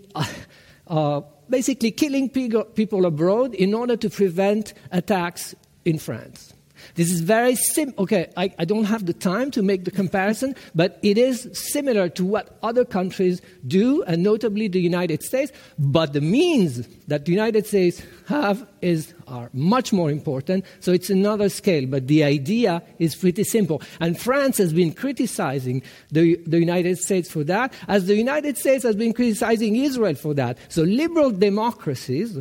uh, 0.93 1.23
basically 1.49 1.91
killing 1.91 2.29
people 2.29 3.07
abroad 3.07 3.55
in 3.55 3.73
order 3.73 3.97
to 3.97 4.11
prevent 4.11 4.75
attacks 4.91 5.55
in 5.85 5.99
France. 5.99 6.53
This 6.95 7.11
is 7.11 7.21
very 7.21 7.55
simple. 7.57 8.05
Okay, 8.05 8.31
I, 8.37 8.53
I, 8.59 8.65
don't 8.65 8.85
have 8.85 9.07
the 9.07 9.13
time 9.15 9.51
to 9.53 9.63
make 9.63 9.85
the 9.85 9.91
comparison, 9.91 10.55
but 10.75 10.99
it 11.03 11.17
is 11.17 11.49
similar 11.53 12.09
to 12.11 12.25
what 12.25 12.59
other 12.63 12.85
countries 12.85 13.41
do, 13.67 14.03
and 14.03 14.23
notably 14.23 14.69
the 14.69 14.81
United 14.81 15.23
States. 15.23 15.53
But 15.79 16.13
the 16.13 16.21
means 16.21 16.87
that 17.09 17.25
the 17.25 17.33
United 17.33 17.67
States 17.67 18.03
have 18.27 18.67
is 18.83 19.15
are 19.27 19.49
much 19.55 19.93
more 19.93 20.11
important. 20.11 20.65
So 20.81 20.93
it's 20.93 21.09
another 21.09 21.49
scale. 21.49 21.87
But 21.87 22.09
the 22.09 22.25
idea 22.25 22.83
is 22.99 23.15
pretty 23.15 23.45
simple. 23.45 23.81
And 24.01 24.19
France 24.19 24.59
has 24.59 24.73
been 24.73 24.93
criticizing 24.93 25.83
the, 26.11 26.37
the 26.47 26.59
United 26.59 26.99
States 26.99 27.31
for 27.31 27.45
that, 27.45 27.73
as 27.89 28.07
the 28.07 28.17
United 28.17 28.59
States 28.59 28.83
has 28.85 28.97
been 28.97 29.13
criticizing 29.13 29.77
Israel 29.77 30.15
for 30.15 30.35
that. 30.35 30.59
So 30.69 30.83
liberal 30.83 31.31
democracies 31.31 32.39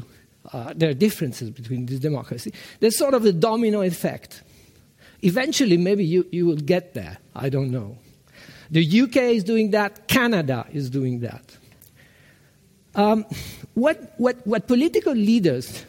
uh, 0.52 0.74
there 0.76 0.90
are 0.90 0.94
differences 0.94 1.50
between 1.50 1.86
these 1.86 2.00
democracies. 2.00 2.54
There's 2.80 2.98
sort 2.98 3.14
of 3.14 3.26
a 3.26 3.32
domino 3.32 3.82
effect. 3.82 4.42
Eventually, 5.22 5.78
maybe 5.78 6.04
you, 6.04 6.26
you 6.32 6.46
will 6.46 6.58
get 6.58 6.94
there. 6.94 7.18
I 7.36 7.50
don't 7.50 7.72
know. 7.72 7.98
The 8.72 9.02
UK 9.02 9.18
is 9.18 9.44
doing 9.44 9.72
that, 9.72 10.08
Canada 10.08 10.66
is 10.72 10.90
doing 10.90 11.20
that. 11.20 11.58
Um, 12.96 13.26
what, 13.74 14.14
what, 14.18 14.46
what 14.48 14.68
political 14.68 15.14
leaders 15.14 15.86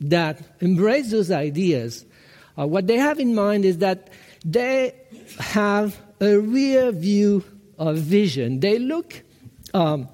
that 0.00 0.40
embrace 0.60 1.10
those 1.10 1.30
ideas, 1.30 2.04
uh, 2.58 2.66
what 2.66 2.86
they 2.86 2.96
have 2.96 3.18
in 3.18 3.34
mind 3.34 3.64
is 3.64 3.78
that 3.78 4.10
they 4.44 4.94
have 5.38 5.98
a 6.20 6.36
rear 6.36 6.92
view 6.92 7.44
of 7.78 7.98
vision. 7.98 8.60
They 8.60 8.78
look 8.78 9.22
um, 9.72 10.08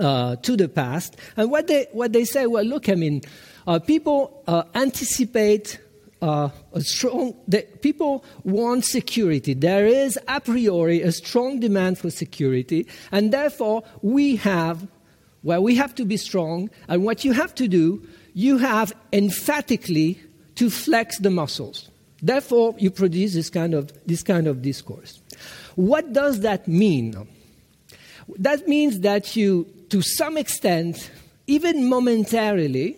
uh, 0.00 0.36
to 0.36 0.56
the 0.56 0.68
past. 0.68 1.16
And 1.36 1.50
what 1.50 1.66
they, 1.66 1.86
what 1.92 2.12
they 2.12 2.24
say, 2.24 2.46
well, 2.46 2.64
look, 2.64 2.88
I 2.88 2.94
mean, 2.94 3.22
uh, 3.66 3.78
people 3.78 4.42
uh, 4.46 4.64
anticipate 4.74 5.80
uh, 6.22 6.48
a 6.72 6.80
strong, 6.80 7.34
people 7.82 8.24
want 8.44 8.84
security. 8.84 9.54
There 9.54 9.86
is 9.86 10.18
a 10.28 10.40
priori 10.40 11.02
a 11.02 11.12
strong 11.12 11.60
demand 11.60 11.98
for 11.98 12.10
security, 12.10 12.86
and 13.12 13.32
therefore 13.32 13.82
we 14.02 14.36
have, 14.36 14.86
well, 15.42 15.62
we 15.62 15.74
have 15.74 15.94
to 15.96 16.04
be 16.04 16.16
strong, 16.16 16.70
and 16.88 17.04
what 17.04 17.24
you 17.24 17.32
have 17.32 17.54
to 17.56 17.68
do, 17.68 18.06
you 18.34 18.58
have 18.58 18.94
emphatically 19.12 20.20
to 20.54 20.70
flex 20.70 21.18
the 21.18 21.30
muscles. 21.30 21.90
Therefore, 22.22 22.74
you 22.78 22.90
produce 22.90 23.34
this 23.34 23.50
kind 23.50 23.74
of, 23.74 23.92
this 24.06 24.22
kind 24.22 24.46
of 24.46 24.62
discourse. 24.62 25.20
What 25.74 26.14
does 26.14 26.40
that 26.40 26.66
mean? 26.66 27.28
That 28.38 28.66
means 28.66 29.00
that 29.00 29.36
you 29.36 29.66
to 29.90 30.02
some 30.02 30.36
extent, 30.36 31.10
even 31.46 31.88
momentarily, 31.88 32.96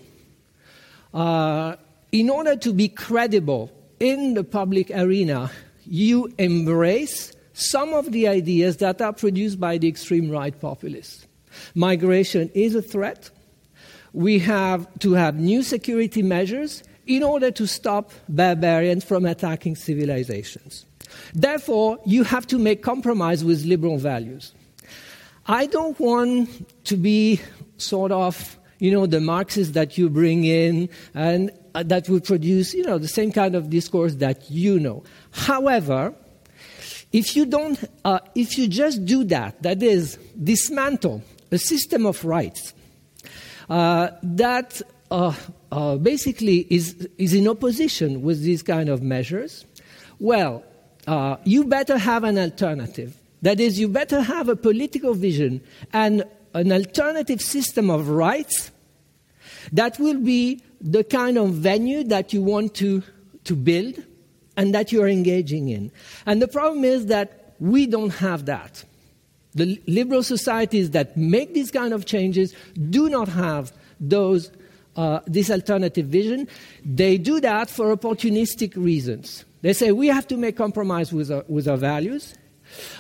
uh, 1.13 1.77
in 2.13 2.31
order 2.31 2.57
to 2.57 2.73
be 2.73 2.89
credible 2.89 3.71
in 4.01 4.35
the 4.35 4.45
public 4.45 4.91
arena, 4.91 5.51
you 5.85 6.33
embrace 6.39 7.33
some 7.53 7.93
of 7.93 8.13
the 8.13 8.29
ideas 8.29 8.77
that 8.79 9.01
are 9.01 9.13
produced 9.13 9.59
by 9.59 9.79
the 9.79 9.89
extreme 9.89 10.31
right 10.31 10.59
populists. 10.61 11.27
Migration 11.75 12.51
is 12.55 12.75
a 12.75 12.83
threat. 12.83 13.31
We 14.13 14.39
have 14.41 14.87
to 15.01 15.13
have 15.13 15.37
new 15.37 15.63
security 15.63 16.23
measures 16.23 16.83
in 17.07 17.23
order 17.23 17.51
to 17.51 17.67
stop 17.67 18.13
barbarians 18.29 19.05
from 19.05 19.25
attacking 19.25 19.77
civilizations. 19.77 20.87
Therefore, 21.35 21.99
you 22.05 22.23
have 22.25 22.47
to 22.49 22.59
make 22.59 22.83
compromise 22.83 23.45
with 23.45 23.65
liberal 23.65 23.99
values. 23.99 24.53
I 25.51 25.65
don't 25.65 25.99
want 25.99 26.85
to 26.85 26.97
be 26.97 27.41
sort 27.79 28.13
of, 28.13 28.59
you 28.81 28.93
know, 28.93 29.07
the 29.07 29.21
Marxists 29.21 29.73
that 29.73 29.97
you 29.97 30.11
bring 30.11 30.45
in 30.45 30.91
and 31.15 31.51
uh, 31.75 31.83
that 31.85 32.07
will 32.11 32.21
produce, 32.21 32.75
you 32.75 32.85
know, 32.85 32.99
the 32.99 33.09
same 33.09 33.33
kind 33.33 33.55
of 33.55 33.71
discourse 33.71 34.17
that 34.17 34.51
you 34.51 34.79
know. 34.79 35.05
However, 35.31 36.15
if 37.13 37.35
you 37.35 37.47
don't, 37.47 37.83
uh, 38.05 38.19
if 38.35 38.59
you 38.59 38.69
just 38.69 39.07
do 39.07 39.25
that, 39.25 39.63
that 39.63 39.83
is, 39.83 40.19
dismantle 40.43 41.23
a 41.51 41.57
system 41.57 42.05
of 42.05 42.23
rights 42.27 42.75
uh, 43.71 44.11
that 44.23 44.83
uh, 45.11 45.33
uh 45.73 45.97
basically 45.97 46.67
is, 46.69 47.09
is 47.17 47.33
in 47.33 47.49
opposition 47.49 48.21
with 48.21 48.43
these 48.43 48.63
kind 48.63 48.91
of 48.91 49.03
measures, 49.03 49.65
well, 50.19 50.63
uh, 51.07 51.39
you 51.45 51.65
better 51.65 51.97
have 51.97 52.23
an 52.25 52.39
alternative. 52.39 53.17
That 53.43 53.61
is, 53.61 53.79
you 53.79 53.89
better 53.89 54.21
have 54.21 54.49
a 54.49 54.57
political 54.57 55.15
vision 55.15 55.61
and 55.93 56.25
an 56.55 56.73
alternative 56.73 57.41
system 57.41 57.91
of 57.91 58.09
rights 58.09 58.71
that 59.73 59.99
will 59.99 60.21
be 60.21 60.63
the 60.81 61.05
kind 61.05 61.39
of 61.39 61.51
venue 61.51 62.05
that 62.05 62.33
you 62.33 62.43
want 62.43 62.75
to, 62.77 63.03
to 63.45 63.55
build 63.55 64.03
and 64.57 64.75
that 64.75 64.91
you're 64.93 65.09
engaging 65.09 65.69
in. 65.69 65.93
And 66.27 66.43
the 66.43 66.49
problem 66.49 66.85
is 66.85 67.07
that 67.07 67.55
we 67.61 67.87
don't 67.87 68.11
have 68.11 68.47
that. 68.47 68.85
The 69.55 69.81
liberal 69.87 70.23
societies 70.23 70.91
that 70.91 71.17
make 71.17 71.55
these 71.55 71.71
kind 71.71 71.93
of 71.93 72.07
changes 72.07 72.55
do 72.91 73.09
not 73.09 73.29
have 73.29 73.73
those, 73.99 74.51
uh, 74.97 75.21
this 75.27 75.51
alternative 75.51 76.07
vision. 76.07 76.49
They 76.85 77.19
do 77.19 77.41
that 77.41 77.71
for 77.71 77.97
opportunistic 77.97 78.77
reasons. 78.77 79.45
They 79.63 79.73
say 79.73 79.91
we 79.91 80.09
have 80.09 80.29
to 80.29 80.37
make 80.37 80.57
compromise 80.57 81.13
with 81.13 81.31
our, 81.31 81.45
with 81.49 81.67
our 81.67 81.77
values, 81.77 82.35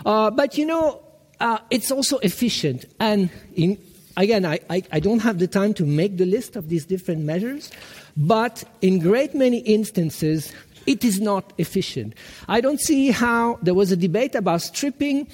uh, 0.06 0.30
but 0.30 0.56
you 0.56 0.66
know, 0.66 1.02
uh, 1.40 1.58
it's 1.70 1.90
also 1.90 2.18
efficient. 2.18 2.84
And 2.98 3.30
in, 3.54 3.78
again, 4.16 4.44
I, 4.44 4.60
I, 4.68 4.82
I, 4.92 5.00
don't 5.00 5.20
have 5.20 5.38
the 5.38 5.46
time 5.46 5.72
to 5.74 5.84
make 5.84 6.16
the 6.16 6.26
list 6.26 6.56
of 6.56 6.68
these 6.68 6.84
different 6.84 7.22
measures, 7.22 7.70
but 8.16 8.64
in 8.82 8.98
great 8.98 9.34
many 9.34 9.58
instances, 9.58 10.52
it 10.86 11.04
is 11.04 11.20
not 11.20 11.52
efficient. 11.58 12.14
I 12.48 12.60
don't 12.60 12.80
see 12.80 13.10
how 13.10 13.58
there 13.62 13.74
was 13.74 13.92
a 13.92 13.96
debate 13.96 14.34
about 14.34 14.62
stripping 14.62 15.28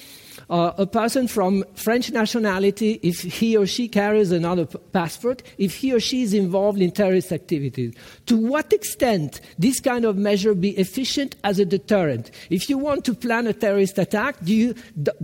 uh, 0.50 0.72
a 0.76 0.86
person 0.86 1.28
from 1.28 1.64
French 1.74 2.10
nationality, 2.10 3.00
if 3.02 3.20
he 3.20 3.56
or 3.56 3.66
she 3.66 3.88
carries 3.88 4.30
another 4.30 4.66
passport, 4.66 5.42
if 5.58 5.76
he 5.76 5.92
or 5.92 6.00
she 6.00 6.22
is 6.22 6.34
involved 6.34 6.80
in 6.80 6.90
terrorist 6.90 7.32
activities. 7.32 7.94
To 8.26 8.36
what 8.36 8.72
extent 8.72 9.40
this 9.58 9.80
kind 9.80 10.04
of 10.04 10.16
measure 10.16 10.54
be 10.54 10.70
efficient 10.78 11.36
as 11.44 11.58
a 11.58 11.64
deterrent? 11.64 12.30
If 12.50 12.68
you 12.68 12.78
want 12.78 13.04
to 13.06 13.14
plan 13.14 13.46
a 13.46 13.52
terrorist 13.52 13.98
attack, 13.98 14.36
do 14.44 14.54
you, 14.54 14.74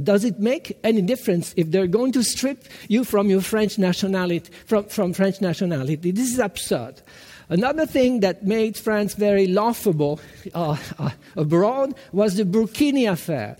does 0.02 0.24
it 0.24 0.38
make 0.38 0.78
any 0.84 1.02
difference 1.02 1.54
if 1.56 1.70
they're 1.70 1.86
going 1.86 2.12
to 2.12 2.22
strip 2.22 2.64
you 2.88 3.04
from 3.04 3.28
your 3.28 3.40
French 3.40 3.78
nationality, 3.78 4.50
from, 4.66 4.84
from 4.84 5.12
French 5.12 5.40
nationality? 5.40 6.10
This 6.10 6.32
is 6.32 6.38
absurd. 6.38 7.02
Another 7.50 7.84
thing 7.84 8.20
that 8.20 8.46
made 8.46 8.76
France 8.76 9.14
very 9.14 9.48
laughable 9.48 10.20
uh, 10.54 10.76
uh, 10.98 11.10
abroad 11.36 11.96
was 12.12 12.36
the 12.36 12.44
Burkini 12.44 13.10
affair. 13.10 13.56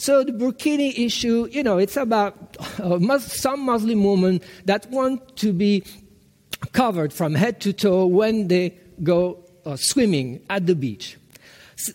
So 0.00 0.24
the 0.24 0.32
Burkini 0.32 0.98
issue, 0.98 1.46
you 1.50 1.62
know, 1.62 1.76
it's 1.76 1.98
about 1.98 2.56
uh, 2.80 3.18
some 3.18 3.60
Muslim 3.60 4.02
women 4.02 4.40
that 4.64 4.88
want 4.88 5.36
to 5.36 5.52
be 5.52 5.84
covered 6.72 7.12
from 7.12 7.34
head 7.34 7.60
to 7.60 7.74
toe 7.74 8.06
when 8.06 8.48
they 8.48 8.78
go 9.02 9.44
uh, 9.66 9.76
swimming 9.76 10.40
at 10.48 10.64
the 10.64 10.74
beach. 10.74 11.18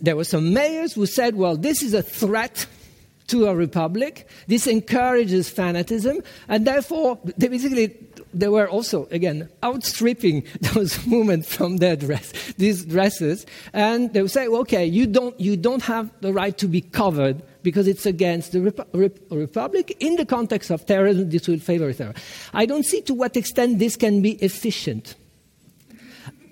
There 0.01 0.15
were 0.15 0.23
some 0.23 0.53
mayors 0.53 0.93
who 0.93 1.07
said, 1.07 1.35
well, 1.35 1.57
this 1.57 1.81
is 1.81 1.95
a 1.95 2.03
threat 2.03 2.67
to 3.29 3.47
a 3.47 3.55
republic. 3.55 4.27
This 4.45 4.67
encourages 4.67 5.51
fanatism, 5.51 6.23
and 6.47 6.67
therefore, 6.67 7.17
they 7.37 7.47
basically 7.47 7.87
they 8.39 8.47
were 8.47 8.67
also 8.67 9.07
again 9.11 9.49
outstripping 9.63 10.45
those 10.73 11.03
women 11.05 11.41
from 11.41 11.77
their 11.77 11.95
dress, 11.95 12.31
these 12.57 12.85
dresses, 12.85 13.45
and 13.73 14.13
they 14.13 14.21
would 14.21 14.31
say, 14.31 14.47
"Okay, 14.47 14.85
you 14.85 15.07
don't 15.07 15.39
you 15.39 15.57
don't 15.57 15.83
have 15.83 16.11
the 16.21 16.33
right 16.33 16.57
to 16.57 16.67
be 16.67 16.81
covered 16.81 17.41
because 17.63 17.87
it's 17.87 18.05
against 18.05 18.51
the 18.51 18.61
Rep- 18.61 18.87
Rep- 18.93 19.19
Republic. 19.31 19.97
In 19.99 20.15
the 20.15 20.25
context 20.25 20.69
of 20.69 20.85
terrorism, 20.85 21.29
this 21.29 21.47
will 21.47 21.59
favor 21.59 21.91
terror. 21.91 22.13
I 22.53 22.65
don't 22.65 22.85
see 22.85 23.01
to 23.01 23.13
what 23.13 23.35
extent 23.35 23.79
this 23.79 23.95
can 23.95 24.21
be 24.21 24.33
efficient. 24.43 25.15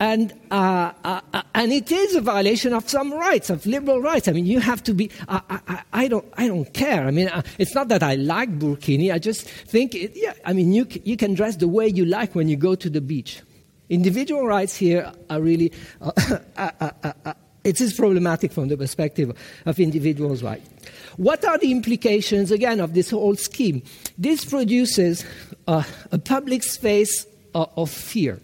And, 0.03 0.33
uh, 0.51 0.91
uh, 1.05 1.21
uh, 1.33 1.43
and 1.55 1.71
it 1.71 1.89
is 1.89 2.13
a 2.13 2.19
violation 2.19 2.73
of 2.73 2.89
some 2.89 3.13
rights, 3.13 3.49
of 3.49 3.65
liberal 3.65 4.01
rights. 4.01 4.27
I 4.27 4.33
mean, 4.33 4.45
you 4.45 4.59
have 4.59 4.83
to 4.83 4.93
be. 4.93 5.09
I, 5.29 5.61
I, 5.65 5.83
I 5.93 6.07
don't, 6.09 6.25
I 6.35 6.47
don't 6.47 6.73
care. 6.73 7.07
I 7.07 7.11
mean, 7.11 7.29
uh, 7.29 7.41
it's 7.57 7.73
not 7.73 7.87
that 7.87 8.03
I 8.03 8.15
like 8.15 8.59
burkini. 8.59 9.13
I 9.13 9.19
just 9.19 9.47
think, 9.47 9.95
it, 9.95 10.11
yeah, 10.13 10.33
I 10.43 10.51
mean, 10.51 10.73
you, 10.73 10.85
you 11.05 11.15
can 11.15 11.35
dress 11.35 11.55
the 11.55 11.69
way 11.69 11.87
you 11.87 12.03
like 12.03 12.35
when 12.35 12.49
you 12.49 12.57
go 12.57 12.75
to 12.75 12.89
the 12.89 12.99
beach. 12.99 13.41
Individual 13.89 14.45
rights 14.45 14.75
here 14.75 15.09
are 15.29 15.39
really. 15.39 15.71
Uh, 16.01 16.11
uh, 16.57 17.33
it 17.63 17.79
is 17.79 17.93
problematic 17.93 18.51
from 18.51 18.67
the 18.67 18.75
perspective 18.75 19.33
of 19.65 19.79
individuals' 19.79 20.43
rights. 20.43 20.69
What 21.15 21.45
are 21.45 21.57
the 21.57 21.71
implications, 21.71 22.51
again, 22.51 22.81
of 22.81 22.93
this 22.93 23.09
whole 23.09 23.37
scheme? 23.37 23.81
This 24.17 24.43
produces 24.43 25.23
a 25.65 25.85
public 26.25 26.61
space 26.63 27.25
of 27.55 27.89
fear. 27.89 28.41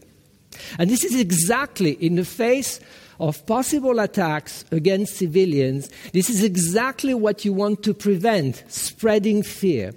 And 0.78 0.90
this 0.90 1.04
is 1.04 1.20
exactly 1.20 1.92
in 1.92 2.16
the 2.16 2.26
face 2.26 2.80
of 3.20 3.46
possible 3.46 4.00
attacks 4.00 4.64
against 4.72 5.18
civilians. 5.18 5.90
This 6.14 6.30
is 6.30 6.44
exactly 6.44 7.14
what 7.14 7.44
you 7.44 7.54
want 7.54 7.84
to 7.84 7.94
prevent 7.94 8.64
spreading 8.68 9.44
fear. 9.44 9.94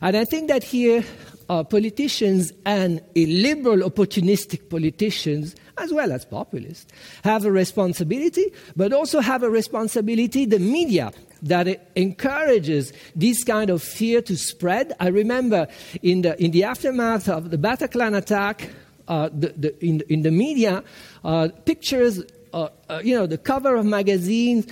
And 0.00 0.16
I 0.16 0.24
think 0.24 0.48
that 0.48 0.64
here, 0.64 1.04
uh, 1.48 1.62
politicians 1.62 2.52
and 2.64 3.02
illiberal, 3.14 3.88
opportunistic 3.88 4.70
politicians, 4.70 5.54
as 5.76 5.92
well 5.92 6.10
as 6.12 6.24
populists, 6.24 6.86
have 7.22 7.44
a 7.44 7.52
responsibility, 7.52 8.46
but 8.76 8.92
also 8.92 9.20
have 9.20 9.42
a 9.42 9.50
responsibility, 9.50 10.46
the 10.46 10.58
media, 10.58 11.12
that 11.42 11.90
encourages 11.94 12.92
this 13.14 13.44
kind 13.44 13.68
of 13.68 13.82
fear 13.82 14.22
to 14.22 14.36
spread. 14.36 14.94
I 14.98 15.08
remember 15.08 15.68
in 16.02 16.22
the, 16.22 16.42
in 16.42 16.52
the 16.52 16.64
aftermath 16.64 17.28
of 17.28 17.50
the 17.50 17.58
Bataclan 17.58 18.16
attack, 18.16 18.70
uh, 19.08 19.28
the, 19.32 19.54
the, 19.56 19.84
in, 19.84 20.02
in, 20.08 20.22
the 20.22 20.30
media, 20.30 20.82
uh, 21.24 21.48
pictures, 21.64 22.22
uh, 22.52 22.68
uh, 22.88 23.00
you 23.02 23.14
know, 23.14 23.26
the 23.26 23.38
cover 23.38 23.76
of 23.76 23.84
magazines, 23.84 24.66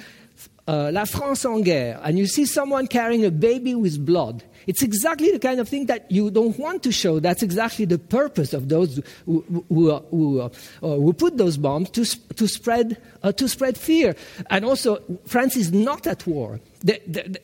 uh, 0.68 0.90
La 0.92 1.04
France 1.04 1.44
en 1.44 1.62
guerre, 1.62 2.00
and 2.02 2.18
you 2.18 2.26
see 2.26 2.46
someone 2.46 2.86
carrying 2.86 3.24
a 3.24 3.30
baby 3.30 3.74
with 3.74 4.04
blood. 4.04 4.42
It's 4.66 4.82
exactly 4.82 5.32
the 5.32 5.40
kind 5.40 5.58
of 5.58 5.68
thing 5.68 5.86
that 5.86 6.10
you 6.10 6.30
don't 6.30 6.56
want 6.56 6.84
to 6.84 6.92
show. 6.92 7.18
That's 7.18 7.42
exactly 7.42 7.84
the 7.84 7.98
purpose 7.98 8.52
of 8.52 8.68
those 8.68 9.00
who, 9.26 9.44
who, 9.68 9.90
who, 10.10 10.50
who 10.80 11.12
put 11.14 11.36
those 11.36 11.56
bombs 11.56 11.90
to, 11.90 12.04
to, 12.34 12.46
spread, 12.46 12.96
to 13.36 13.48
spread 13.48 13.76
fear. 13.76 14.14
And 14.50 14.64
also, 14.64 15.02
France 15.26 15.56
is 15.56 15.72
not 15.72 16.06
at 16.06 16.25
war. 16.28 16.60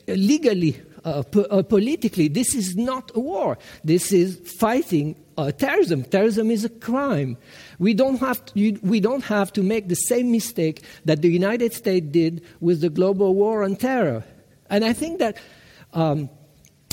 Legally, 0.07 0.81
uh, 1.05 1.23
po- 1.23 1.47
uh, 1.49 1.63
politically, 1.63 2.27
this 2.27 2.55
is 2.55 2.75
not 2.75 3.11
a 3.15 3.19
war. 3.19 3.57
This 3.83 4.11
is 4.11 4.37
fighting 4.57 5.15
uh, 5.37 5.51
terrorism. 5.51 6.03
Terrorism 6.03 6.51
is 6.51 6.65
a 6.65 6.69
crime. 6.69 7.37
We 7.77 7.93
don't, 7.93 8.19
have 8.19 8.43
to, 8.45 8.79
we 8.81 8.99
don't 8.99 9.23
have 9.23 9.53
to 9.53 9.63
make 9.63 9.87
the 9.87 9.95
same 9.95 10.31
mistake 10.31 10.83
that 11.05 11.21
the 11.21 11.29
United 11.29 11.73
States 11.73 12.07
did 12.11 12.43
with 12.59 12.81
the 12.81 12.89
global 12.89 13.33
war 13.35 13.63
on 13.63 13.75
terror. 13.75 14.23
And 14.69 14.83
I 14.83 14.93
think 14.93 15.19
that 15.19 15.37
um, 15.93 16.29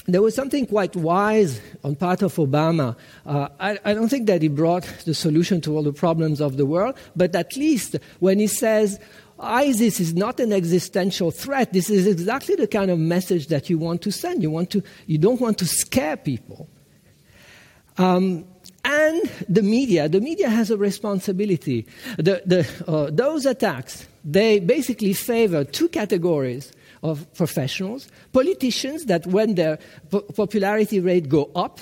there 0.06 0.22
was 0.22 0.34
something 0.34 0.66
quite 0.66 0.94
wise 0.94 1.60
on 1.82 1.96
part 1.96 2.22
of 2.22 2.34
Obama. 2.36 2.96
Uh, 3.24 3.48
I, 3.58 3.78
I, 3.84 3.94
don't 3.94 4.08
think 4.08 4.26
that 4.28 4.40
he 4.40 4.48
brought 4.48 4.84
the 5.04 5.14
solution 5.14 5.60
to 5.62 5.76
all 5.76 5.82
the 5.82 5.92
problems 5.92 6.40
of 6.40 6.56
the 6.56 6.64
world, 6.64 6.96
but 7.16 7.34
at 7.34 7.56
least 7.56 7.96
when 8.20 8.38
he 8.38 8.46
says, 8.46 9.00
ISIS 9.38 10.00
is 10.00 10.14
not 10.14 10.40
an 10.40 10.52
existential 10.52 11.30
threat, 11.30 11.72
this 11.72 11.90
is 11.90 12.06
exactly 12.06 12.54
the 12.54 12.66
kind 12.66 12.90
of 12.90 12.98
message 12.98 13.48
that 13.48 13.68
you 13.68 13.78
want 13.78 14.02
to 14.02 14.10
send. 14.10 14.42
You, 14.42 14.50
want 14.50 14.70
to, 14.70 14.82
you 15.06 15.18
don't 15.18 15.40
want 15.40 15.58
to 15.58 15.66
scare 15.66 16.16
people. 16.16 16.68
Um, 17.98 18.46
and 18.84 19.30
the 19.48 19.62
media, 19.62 20.08
the 20.08 20.20
media 20.20 20.48
has 20.48 20.70
a 20.70 20.76
responsibility. 20.76 21.86
The, 22.16 22.42
the, 22.46 22.84
uh, 22.86 23.10
those 23.10 23.44
attacks, 23.44 24.06
they 24.24 24.60
basically 24.60 25.12
favor 25.12 25.64
two 25.64 25.88
categories 25.88 26.72
of 27.02 27.32
professionals 27.34 28.08
politicians 28.32 29.04
that 29.04 29.26
when 29.26 29.54
their 29.54 29.78
po- 30.10 30.22
popularity 30.22 30.98
rate 30.98 31.28
go 31.28 31.50
up 31.54 31.78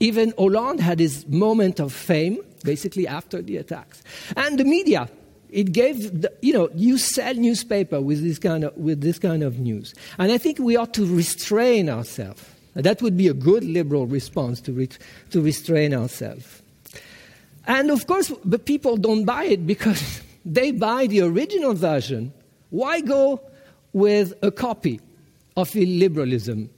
even 0.00 0.34
hollande 0.36 0.80
had 0.80 0.98
his 0.98 1.26
moment 1.28 1.80
of 1.80 1.92
fame 1.92 2.38
basically 2.62 3.08
after 3.08 3.40
the 3.40 3.56
attacks 3.56 4.02
and 4.36 4.58
the 4.58 4.64
media 4.64 5.08
it 5.52 5.72
gave 5.72 6.22
the, 6.22 6.32
you 6.40 6.52
know 6.52 6.68
you 6.74 6.98
sell 6.98 7.34
newspaper 7.34 8.00
with 8.00 8.22
this 8.22 8.38
kind 8.38 8.64
of 8.64 8.76
with 8.76 9.00
this 9.00 9.18
kind 9.18 9.42
of 9.42 9.58
news 9.58 9.94
and 10.18 10.32
i 10.32 10.38
think 10.38 10.58
we 10.58 10.76
ought 10.76 10.94
to 10.94 11.04
restrain 11.06 11.88
ourselves 11.88 12.42
that 12.74 13.02
would 13.02 13.16
be 13.16 13.28
a 13.28 13.34
good 13.34 13.64
liberal 13.64 14.06
response 14.06 14.60
to, 14.62 14.72
re- 14.72 14.88
to 15.30 15.40
restrain 15.42 15.92
ourselves. 15.92 16.62
And 17.66 17.90
of 17.90 18.06
course, 18.06 18.32
the 18.44 18.58
people 18.58 18.96
don't 18.96 19.24
buy 19.24 19.44
it 19.44 19.66
because 19.66 20.22
they 20.44 20.72
buy 20.72 21.06
the 21.06 21.20
original 21.20 21.74
version. 21.74 22.32
Why 22.70 23.00
go 23.00 23.40
with 23.92 24.32
a 24.42 24.50
copy 24.50 25.00
of 25.56 25.70
illiberalism? 25.70 26.68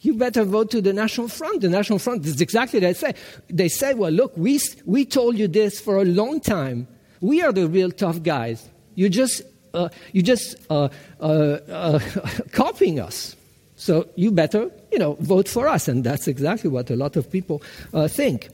You 0.00 0.14
better 0.14 0.44
vote 0.44 0.70
to 0.72 0.80
the 0.80 0.92
National 0.92 1.28
Front. 1.28 1.62
The 1.62 1.70
National 1.70 1.98
Front 1.98 2.26
is 2.26 2.40
exactly 2.40 2.78
what 2.78 2.86
they 2.86 2.94
say. 2.94 3.14
They 3.48 3.68
say, 3.68 3.94
well, 3.94 4.10
look, 4.10 4.36
we, 4.36 4.60
we 4.84 5.04
told 5.04 5.38
you 5.38 5.48
this 5.48 5.80
for 5.80 5.98
a 5.98 6.04
long 6.04 6.40
time. 6.40 6.88
We 7.24 7.40
are 7.40 7.52
the 7.52 7.66
real 7.66 7.90
tough 7.90 8.22
guys. 8.22 8.68
You 8.96 9.08
just, 9.08 9.40
uh, 9.72 9.88
you 10.12 10.20
just 10.20 10.56
uh, 10.68 10.90
uh, 11.20 11.24
uh 11.24 11.98
copying 12.52 13.00
us. 13.00 13.34
So 13.76 14.06
you 14.14 14.30
better, 14.30 14.70
you 14.92 14.98
know, 14.98 15.14
vote 15.20 15.48
for 15.48 15.66
us. 15.66 15.88
And 15.88 16.04
that's 16.04 16.28
exactly 16.28 16.68
what 16.68 16.90
a 16.90 16.96
lot 16.96 17.16
of 17.16 17.30
people 17.30 17.62
uh, 17.94 18.08
think. 18.08 18.50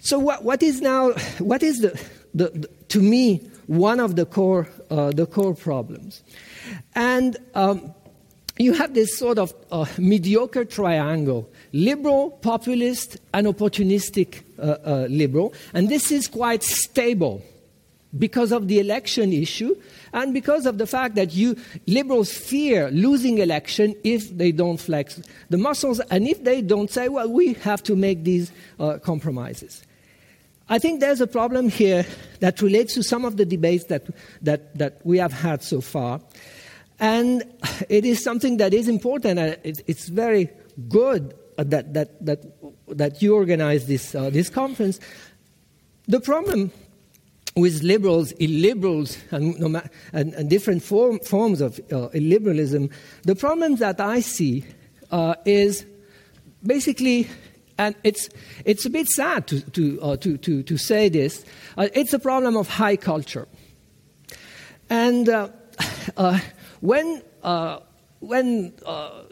So 0.00 0.18
what, 0.18 0.44
what 0.44 0.62
is 0.62 0.82
now, 0.82 1.12
what 1.38 1.62
is 1.62 1.78
the, 1.78 1.98
the, 2.34 2.50
the 2.50 2.68
to 2.90 3.00
me, 3.00 3.38
one 3.66 3.98
of 3.98 4.14
the 4.14 4.26
core, 4.26 4.68
uh, 4.90 5.12
the 5.12 5.24
core 5.24 5.54
problems? 5.54 6.22
And 6.94 7.38
um, 7.54 7.94
you 8.58 8.74
have 8.74 8.92
this 8.92 9.16
sort 9.16 9.38
of 9.38 9.54
uh, 9.72 9.86
mediocre 9.96 10.66
triangle 10.66 11.48
liberal, 11.72 12.32
populist, 12.42 13.16
and 13.32 13.46
opportunistic 13.46 14.42
uh, 14.58 14.76
uh, 14.84 15.06
liberal. 15.08 15.54
And 15.72 15.88
this 15.88 16.12
is 16.12 16.28
quite 16.28 16.62
stable 16.62 17.42
because 18.18 18.50
of 18.50 18.66
the 18.68 18.80
election 18.80 19.32
issue 19.32 19.74
and 20.12 20.34
because 20.34 20.66
of 20.66 20.78
the 20.78 20.86
fact 20.86 21.14
that 21.14 21.32
you 21.32 21.56
liberals 21.86 22.32
fear 22.32 22.90
losing 22.90 23.38
election 23.38 23.94
if 24.02 24.36
they 24.36 24.50
don't 24.50 24.78
flex 24.78 25.20
the 25.48 25.56
muscles 25.56 26.00
and 26.10 26.26
if 26.26 26.42
they 26.42 26.60
don't 26.60 26.90
say 26.90 27.08
well 27.08 27.30
we 27.30 27.52
have 27.54 27.82
to 27.82 27.94
make 27.94 28.24
these 28.24 28.50
uh, 28.80 28.98
compromises. 28.98 29.82
I 30.68 30.78
think 30.78 31.00
there's 31.00 31.20
a 31.20 31.26
problem 31.26 31.68
here 31.68 32.06
that 32.38 32.62
relates 32.62 32.94
to 32.94 33.02
some 33.02 33.24
of 33.24 33.36
the 33.36 33.44
debates 33.44 33.86
that, 33.86 34.06
that, 34.42 34.78
that 34.78 35.00
we 35.04 35.18
have 35.18 35.32
had 35.32 35.64
so 35.64 35.80
far. 35.80 36.20
And 37.00 37.42
it 37.88 38.04
is 38.04 38.22
something 38.22 38.58
that 38.58 38.72
is 38.72 38.86
important 38.86 39.40
and 39.40 39.58
it's 39.64 40.08
very 40.08 40.48
good 40.88 41.34
that, 41.56 41.92
that, 41.94 42.24
that, 42.24 42.46
that 42.86 43.20
you 43.20 43.34
organize 43.34 43.86
this, 43.86 44.14
uh, 44.14 44.30
this 44.30 44.48
conference. 44.48 45.00
The 46.06 46.20
problem 46.20 46.70
with 47.56 47.82
liberals, 47.82 48.32
illiberals, 48.34 49.18
and, 49.30 49.82
and, 50.12 50.34
and 50.34 50.50
different 50.50 50.82
form, 50.82 51.18
forms 51.20 51.60
of 51.60 51.78
uh, 51.90 52.08
illiberalism, 52.14 52.92
the 53.22 53.34
problem 53.34 53.76
that 53.76 54.00
I 54.00 54.20
see 54.20 54.64
uh, 55.10 55.34
is 55.44 55.84
basically, 56.64 57.28
and 57.78 57.94
it's, 58.04 58.28
it's 58.64 58.86
a 58.86 58.90
bit 58.90 59.08
sad 59.08 59.46
to, 59.48 59.60
to, 59.72 60.00
uh, 60.00 60.16
to, 60.18 60.36
to, 60.38 60.62
to, 60.62 60.78
say 60.78 61.08
this, 61.08 61.44
uh, 61.76 61.88
it's 61.92 62.12
a 62.12 62.18
problem 62.18 62.56
of 62.56 62.68
high 62.68 62.96
culture. 62.96 63.48
And 64.88 65.28
uh, 65.28 65.48
uh, 66.16 66.38
when, 66.80 67.22
when 68.20 68.74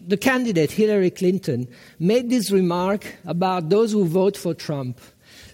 the 0.01 0.19
candidate 0.21 0.73
Hillary 0.73 1.11
Clinton 1.11 1.69
made 1.99 2.31
this 2.31 2.51
remark 2.51 3.17
about 3.27 3.69
those 3.69 3.93
who 3.93 4.07
vote 4.07 4.37
for 4.37 4.55
Trump, 4.55 5.01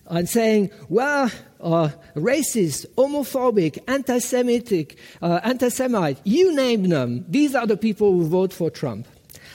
and 0.07 0.29
saying, 0.29 0.71
well, 0.89 1.31
uh, 1.65 1.91
racist, 2.15 2.87
homophobic, 2.97 3.79
anti 3.89 4.19
Semitic, 4.19 4.99
uh, 5.23 5.41
anti 5.43 5.69
Semite, 5.71 6.21
you 6.25 6.55
name 6.55 6.89
them, 6.89 7.25
these 7.29 7.55
are 7.55 7.67
the 7.67 7.77
people 7.77 8.13
who 8.13 8.27
vote 8.27 8.53
for 8.53 8.71
Trump. 8.71 9.09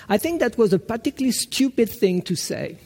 I 0.09 0.17
think 0.17 0.39
that 0.39 0.57
was 0.57 0.73
a 0.73 0.79
particularly 0.79 1.31
stupid 1.31 1.89
thing 1.89 2.23
to 2.23 2.35
say. 2.35 2.77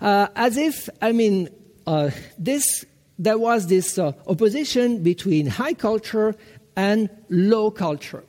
Uh, 0.00 0.26
as 0.34 0.56
if, 0.56 0.88
I 1.00 1.12
mean, 1.12 1.48
uh, 1.86 2.10
this, 2.36 2.84
there 3.18 3.38
was 3.38 3.68
this 3.68 3.98
uh, 3.98 4.12
opposition 4.26 5.02
between 5.02 5.46
high 5.46 5.74
culture 5.74 6.34
and 6.74 7.08
low 7.28 7.70
culture. 7.70 8.24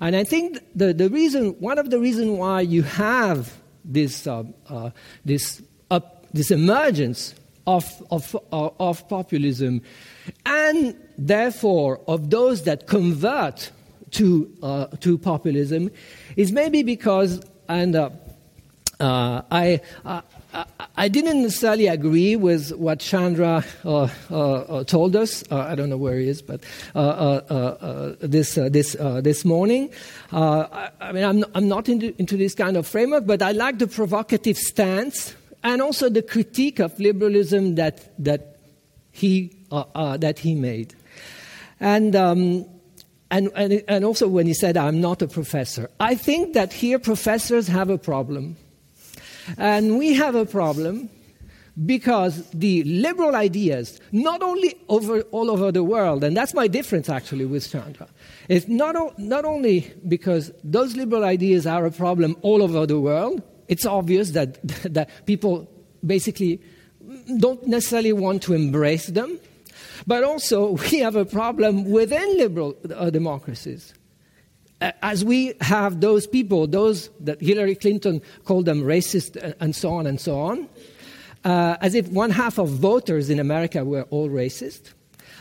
And 0.00 0.14
I 0.14 0.24
think 0.24 0.58
the, 0.74 0.92
the 0.92 1.08
reason, 1.08 1.52
one 1.58 1.78
of 1.78 1.90
the 1.90 1.98
reasons 1.98 2.38
why 2.38 2.60
you 2.60 2.82
have 2.82 3.52
this, 3.84 4.26
uh, 4.26 4.44
this, 5.24 5.62
up, 5.90 6.26
this 6.32 6.50
emergence 6.50 7.34
of, 7.66 8.02
of, 8.10 8.36
uh, 8.52 8.70
of 8.78 9.08
populism 9.08 9.82
and 10.44 10.96
therefore 11.18 12.00
of 12.06 12.30
those 12.30 12.64
that 12.64 12.86
convert 12.86 13.70
to, 14.12 14.50
uh, 14.62 14.86
to 15.00 15.18
populism 15.18 15.90
is 16.36 16.52
maybe 16.52 16.82
because, 16.82 17.40
and 17.68 17.96
uh, 17.96 18.10
uh, 18.98 19.42
I, 19.50 19.80
uh, 20.04 20.22
I 20.96 21.08
didn't 21.08 21.42
necessarily 21.42 21.86
agree 21.86 22.34
with 22.36 22.70
what 22.72 23.00
Chandra 23.00 23.62
uh, 23.84 24.08
uh, 24.30 24.84
told 24.84 25.16
us. 25.16 25.44
I 25.50 25.74
don't 25.74 25.90
know 25.90 25.98
where 25.98 26.18
he 26.18 26.28
is, 26.28 26.40
but 26.40 26.62
this, 28.20 28.54
this, 28.54 28.92
this 28.94 29.44
morning. 29.44 29.90
I, 30.32 30.90
I, 31.00 31.12
mean, 31.12 31.24
I'm, 31.24 31.44
I'm 31.54 31.68
not 31.68 31.88
into, 31.90 32.18
into 32.18 32.38
this 32.38 32.54
kind 32.54 32.76
of 32.76 32.86
framework, 32.86 33.26
but 33.26 33.42
I 33.42 33.52
like 33.52 33.78
the 33.78 33.86
provocative 33.86 34.56
stance 34.56 35.34
and 35.66 35.82
also 35.82 36.08
the 36.08 36.22
critique 36.22 36.78
of 36.78 36.98
liberalism 37.00 37.74
that, 37.74 38.14
that, 38.24 38.58
he, 39.10 39.52
that 39.70 40.38
he 40.38 40.54
made. 40.54 40.94
And 41.80 42.14
um, 42.14 42.66
and, 43.28 43.50
and, 43.56 43.82
and 43.88 44.04
also 44.04 44.28
when 44.28 44.46
he 44.46 44.54
said, 44.54 44.76
I'm 44.76 45.00
not 45.00 45.20
a 45.20 45.26
professor. 45.26 45.90
I 45.98 46.14
think 46.14 46.54
that 46.54 46.72
here 46.72 47.00
professors 47.00 47.66
have 47.66 47.90
a 47.90 47.98
problem. 47.98 48.56
And 49.58 49.98
we 49.98 50.14
have 50.14 50.36
a 50.36 50.46
problem 50.46 51.10
because 51.84 52.48
the 52.50 52.84
liberal 52.84 53.34
ideas, 53.34 54.00
not 54.12 54.42
only 54.42 54.76
over, 54.88 55.22
all 55.32 55.50
over 55.50 55.72
the 55.72 55.82
world, 55.82 56.22
and 56.22 56.36
that's 56.36 56.54
my 56.54 56.68
difference 56.68 57.08
actually 57.08 57.44
with 57.44 57.68
Chandra, 57.68 58.08
it's 58.48 58.68
not, 58.68 59.18
not 59.18 59.44
only 59.44 59.92
because 60.06 60.52
those 60.62 60.94
liberal 60.94 61.24
ideas 61.24 61.66
are 61.66 61.84
a 61.84 61.90
problem 61.90 62.36
all 62.42 62.62
over 62.62 62.86
the 62.86 63.00
world, 63.00 63.42
it's 63.68 63.86
obvious 63.86 64.30
that, 64.30 64.62
that 64.92 65.10
people 65.26 65.68
basically 66.04 66.60
don't 67.38 67.66
necessarily 67.66 68.12
want 68.12 68.42
to 68.42 68.54
embrace 68.54 69.06
them. 69.06 69.38
But 70.06 70.24
also, 70.24 70.70
we 70.90 70.98
have 70.98 71.16
a 71.16 71.24
problem 71.24 71.90
within 71.90 72.36
liberal 72.36 72.76
uh, 72.94 73.10
democracies. 73.10 73.94
As 74.80 75.24
we 75.24 75.54
have 75.62 76.02
those 76.02 76.26
people, 76.26 76.66
those 76.66 77.08
that 77.20 77.40
Hillary 77.40 77.74
Clinton 77.74 78.20
called 78.44 78.66
them 78.66 78.82
racist 78.82 79.42
uh, 79.42 79.54
and 79.58 79.74
so 79.74 79.90
on 79.90 80.06
and 80.06 80.20
so 80.20 80.38
on, 80.38 80.68
uh, 81.44 81.76
as 81.80 81.94
if 81.94 82.08
one 82.08 82.30
half 82.30 82.58
of 82.58 82.68
voters 82.68 83.30
in 83.30 83.38
America 83.38 83.84
were 83.84 84.02
all 84.10 84.28
racist. 84.28 84.92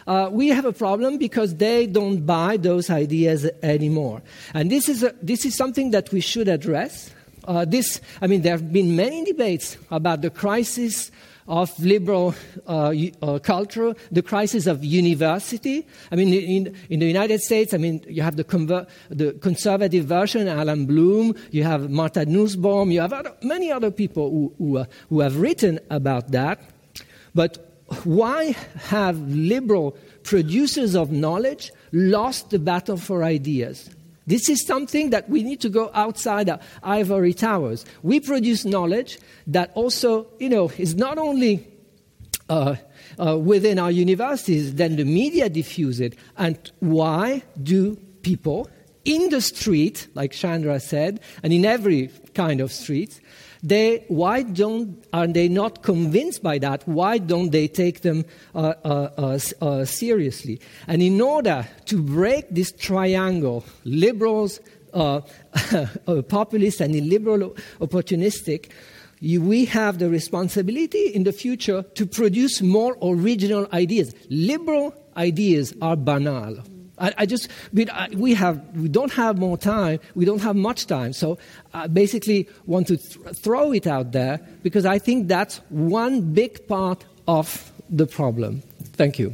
Uh, 0.07 0.29
we 0.31 0.49
have 0.49 0.65
a 0.65 0.71
problem 0.71 1.17
because 1.17 1.55
they 1.55 1.88
don't 1.88 2.25
buy 2.25 2.57
those 2.57 2.89
ideas 2.89 3.49
anymore. 3.63 4.21
And 4.53 4.71
this 4.71 4.88
is, 4.88 5.03
a, 5.03 5.15
this 5.21 5.45
is 5.45 5.55
something 5.55 5.91
that 5.91 6.11
we 6.11 6.21
should 6.21 6.47
address. 6.47 7.09
Uh, 7.45 7.65
this, 7.65 8.01
I 8.21 8.27
mean, 8.27 8.41
there 8.41 8.53
have 8.53 8.73
been 8.73 8.95
many 8.95 9.23
debates 9.23 9.77
about 9.91 10.21
the 10.21 10.29
crisis 10.29 11.12
of 11.47 11.77
liberal 11.79 12.34
uh, 12.65 12.93
uh, 13.21 13.39
culture, 13.39 13.93
the 14.12 14.23
crisis 14.23 14.65
of 14.65 14.84
university. 14.84 15.88
I 16.12 16.15
mean, 16.15 16.34
in, 16.34 16.75
in, 16.89 16.99
the 16.99 17.05
United 17.05 17.39
States, 17.41 17.73
I 17.73 17.77
mean, 17.77 18.03
you 18.08 18.23
have 18.23 18.36
the, 18.36 18.43
conver- 18.43 18.88
the 19.10 19.34
conservative 19.34 20.05
version, 20.05 20.47
Allan 20.47 20.86
Bloom, 20.86 21.36
you 21.51 21.63
have 21.63 21.89
Martha 21.89 22.25
Nussbaum, 22.25 22.89
you 22.89 23.01
have 23.01 23.13
other, 23.13 23.34
many 23.43 23.71
other 23.71 23.91
people 23.91 24.31
who, 24.31 24.53
who, 24.58 24.77
uh, 24.77 24.86
who 25.10 25.19
have 25.19 25.38
written 25.38 25.79
about 25.91 26.31
that. 26.31 26.60
But 27.36 27.84
why 28.03 28.55
have 28.88 29.19
liberal 29.29 29.95
producers 30.23 30.95
of 30.95 31.12
knowledge 31.12 31.71
lost 31.91 32.49
the 32.49 32.58
battle 32.58 32.97
for 32.97 33.23
ideas? 33.23 33.89
This 34.27 34.49
is 34.49 34.65
something 34.65 35.11
that 35.11 35.29
we 35.29 35.43
need 35.43 35.61
to 35.61 35.69
go 35.69 35.91
outside 35.93 36.49
our 36.49 36.59
ivory 36.83 37.33
towers. 37.33 37.85
We 38.01 38.19
produce 38.19 38.65
knowledge 38.65 39.19
that 39.47 39.71
also, 39.75 40.27
you 40.39 40.49
know, 40.49 40.71
is 40.77 40.95
not 40.95 41.17
only 41.17 41.67
uh, 42.49 42.75
uh, 43.19 43.38
within 43.38 43.79
our 43.79 43.91
universities, 43.91 44.75
then 44.75 44.95
the 44.95 45.05
media 45.05 45.49
diffuse 45.49 45.99
it. 45.99 46.15
And 46.38 46.57
why 46.79 47.43
do 47.61 47.95
people 48.23 48.69
in 49.03 49.29
the 49.29 49.41
street, 49.41 50.07
like 50.15 50.31
Chandra 50.31 50.79
said, 50.79 51.19
and 51.43 51.53
in 51.53 51.63
every 51.63 52.09
kind 52.33 52.59
of 52.59 52.71
street, 52.71 53.21
they, 53.63 54.05
why 54.07 54.43
don't, 54.43 55.03
are 55.13 55.27
they 55.27 55.47
not 55.47 55.83
convinced 55.83 56.43
by 56.43 56.57
that? 56.59 56.87
Why 56.87 57.17
don't 57.17 57.51
they 57.51 57.67
take 57.67 58.01
them 58.01 58.25
uh, 58.53 58.73
uh, 58.83 59.09
uh, 59.17 59.39
uh 59.61 59.85
seriously? 59.85 60.59
And 60.87 61.01
in 61.01 61.21
order 61.21 61.67
to 61.85 62.01
break 62.01 62.49
this 62.49 62.71
triangle, 62.71 63.65
liberals, 63.83 64.59
uh, 64.93 65.21
uh, 66.07 66.21
populists, 66.23 66.81
and 66.81 66.95
illiberal 66.95 67.55
opportunistic, 67.79 68.71
we 69.21 69.65
have 69.65 69.99
the 69.99 70.09
responsibility 70.09 71.07
in 71.07 71.23
the 71.23 71.31
future 71.31 71.83
to 71.95 72.05
produce 72.05 72.61
more 72.61 72.97
original 73.01 73.67
ideas. 73.73 74.13
Liberal 74.29 74.93
ideas 75.17 75.73
are 75.81 75.95
banal. 75.95 76.57
I, 76.97 77.13
I 77.17 77.25
just 77.25 77.49
we, 77.73 77.88
I, 77.89 78.10
we, 78.15 78.34
have 78.36 78.62
we 78.75 78.88
don't 78.88 79.12
have 79.13 79.38
more 79.38 79.58
time. 79.58 79.99
We 80.15 80.25
don't 80.25 80.41
have 80.41 80.55
much 80.55 80.88
time. 80.88 81.13
So 81.13 81.38
I 81.73 81.88
basically 81.88 82.47
want 82.65 82.88
to 82.88 82.97
th- 82.97 83.36
throw 83.36 83.73
it 83.73 83.88
out 83.88 84.12
there 84.12 84.39
because 84.63 84.86
I 84.86 84.99
think 84.99 85.27
that's 85.27 85.58
one 85.69 86.34
big 86.34 86.67
part 86.67 87.05
of 87.27 87.71
the 87.89 88.05
problem. 88.05 88.62
Thank 88.93 89.19
you. 89.19 89.34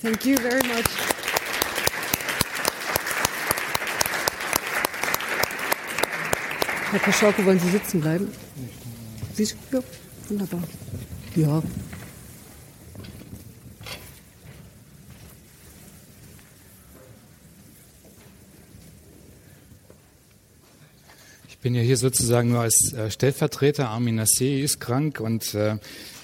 Thank 0.00 0.24
you 0.26 0.36
very 0.36 0.62
much. 0.68 0.86
Herr 6.90 7.00
Koschorke, 7.00 7.44
wollen 7.44 7.58
Sie 7.58 7.68
sitzen 7.68 8.00
bleiben? 8.00 8.28
Sie, 9.34 9.44
ja, 9.44 9.80
wunderbar. 10.28 10.62
Ja. 11.36 11.62
Ich 21.58 21.62
bin 21.64 21.74
ja 21.74 21.82
hier 21.82 21.96
sozusagen 21.96 22.50
nur 22.50 22.60
als 22.60 22.92
äh, 22.92 23.10
Stellvertreter. 23.10 23.88
Armin 23.88 24.20
Nassé 24.20 24.62
ist 24.62 24.78
krank 24.78 25.18
und 25.18 25.54
äh, 25.54 25.74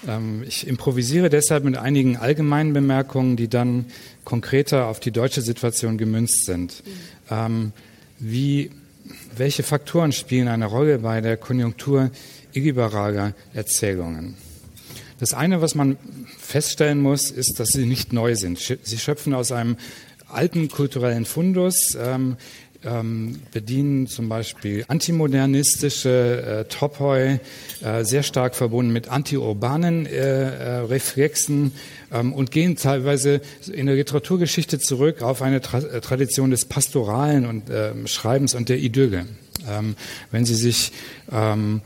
ähm, 0.07 0.45
ich 0.47 0.65
improvisiere 0.65 1.29
deshalb 1.29 1.65
mit 1.65 1.75
einigen 1.75 2.15
allgemeinen 2.15 2.71
Bemerkungen, 2.71 3.35
die 3.35 3.49
dann 3.49 3.87
konkreter 4.23 4.87
auf 4.87 5.01
die 5.01 5.11
deutsche 5.11 5.41
Situation 5.41 5.97
gemünzt 5.97 6.45
sind. 6.45 6.83
Ähm, 7.29 7.73
wie, 8.17 8.71
welche 9.35 9.63
Faktoren 9.63 10.13
spielen 10.13 10.47
eine 10.47 10.67
Rolle 10.67 10.99
bei 10.99 11.19
der 11.19 11.35
Konjunktur 11.35 12.11
illiberaler 12.53 13.33
Erzählungen? 13.53 14.35
Das 15.19 15.33
eine, 15.33 15.61
was 15.61 15.75
man 15.75 15.97
feststellen 16.39 17.01
muss, 17.01 17.29
ist, 17.29 17.59
dass 17.59 17.67
sie 17.73 17.85
nicht 17.85 18.13
neu 18.13 18.35
sind. 18.35 18.57
Sie 18.57 18.97
schöpfen 18.97 19.33
aus 19.33 19.51
einem 19.51 19.75
alten 20.29 20.69
kulturellen 20.69 21.25
Fundus. 21.25 21.97
Ähm, 21.99 22.37
ähm, 22.85 23.41
bedienen 23.51 24.07
zum 24.07 24.29
Beispiel 24.29 24.85
antimodernistische 24.87 26.65
äh, 26.65 26.73
Topoi, 26.73 27.39
äh, 27.83 28.03
sehr 28.03 28.23
stark 28.23 28.55
verbunden 28.55 28.93
mit 28.93 29.07
antiurbanen 29.09 30.05
äh, 30.05 30.11
äh, 30.11 30.75
Reflexen 30.79 31.71
ähm, 32.11 32.33
und 32.33 32.51
gehen 32.51 32.75
teilweise 32.75 33.41
in 33.71 33.87
der 33.87 33.95
Literaturgeschichte 33.95 34.79
zurück 34.79 35.21
auf 35.21 35.41
eine 35.41 35.61
Tra 35.61 35.79
äh, 35.79 36.01
Tradition 36.01 36.51
des 36.51 36.65
Pastoralen 36.65 37.45
und 37.45 37.63
ähm, 37.71 38.07
Schreibens 38.07 38.55
und 38.55 38.69
der 38.69 38.77
Idylle. 38.77 39.25
Ähm, 39.67 39.95
wenn 40.31 40.45
Sie 40.45 40.55
sich 40.55 40.91
ähm, 41.31 41.81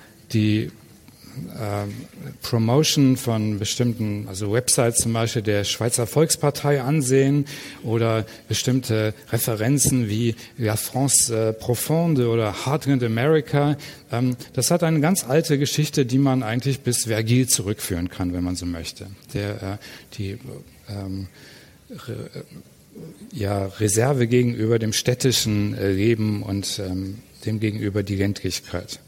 die 1.47 2.38
Promotion 2.41 3.17
von 3.17 3.60
bestimmten, 3.60 4.28
also 4.28 4.52
Websites 4.52 4.97
zum 4.97 5.13
Beispiel 5.13 5.41
der 5.41 5.63
Schweizer 5.63 6.08
Volkspartei 6.08 6.82
ansehen 6.82 7.45
oder 7.84 8.25
bestimmte 8.47 9.13
Referenzen 9.32 10.10
wie 10.10 10.36
La 10.58 10.75
France 10.75 11.36
äh, 11.36 11.54
Profonde 11.54 12.30
oder 12.30 12.65
Heartland 12.65 13.04
America. 13.04 13.78
Ähm, 14.12 14.36
das 14.54 14.71
hat 14.71 14.84
eine 14.84 14.99
ganz 14.99 15.23
alte 15.23 15.58
Geschichte, 15.58 16.06
die 16.06 16.17
man 16.17 16.43
eigentlich 16.43 16.82
bis 16.82 17.06
Vergil 17.06 17.47
zurückführen 17.47 18.10
kann, 18.10 18.34
wenn 18.34 18.43
man 18.43 18.56
so 18.56 18.65
möchte. 18.65 19.08
Der, 19.34 19.49
äh, 19.62 19.78
die 20.17 20.38
ähm, 20.89 21.28
re, 22.08 22.30
ja, 23.32 23.65
Reserve 23.65 24.28
gegenüber 24.28 24.80
dem 24.80 24.93
städtischen 24.93 25.73
äh, 25.75 25.91
Leben 25.91 26.43
und 26.43 26.80
ähm, 26.80 27.19
dem 27.45 27.60
gegenüber 27.60 28.04
die 28.04 28.15
Ländlichkeit. 28.15 28.99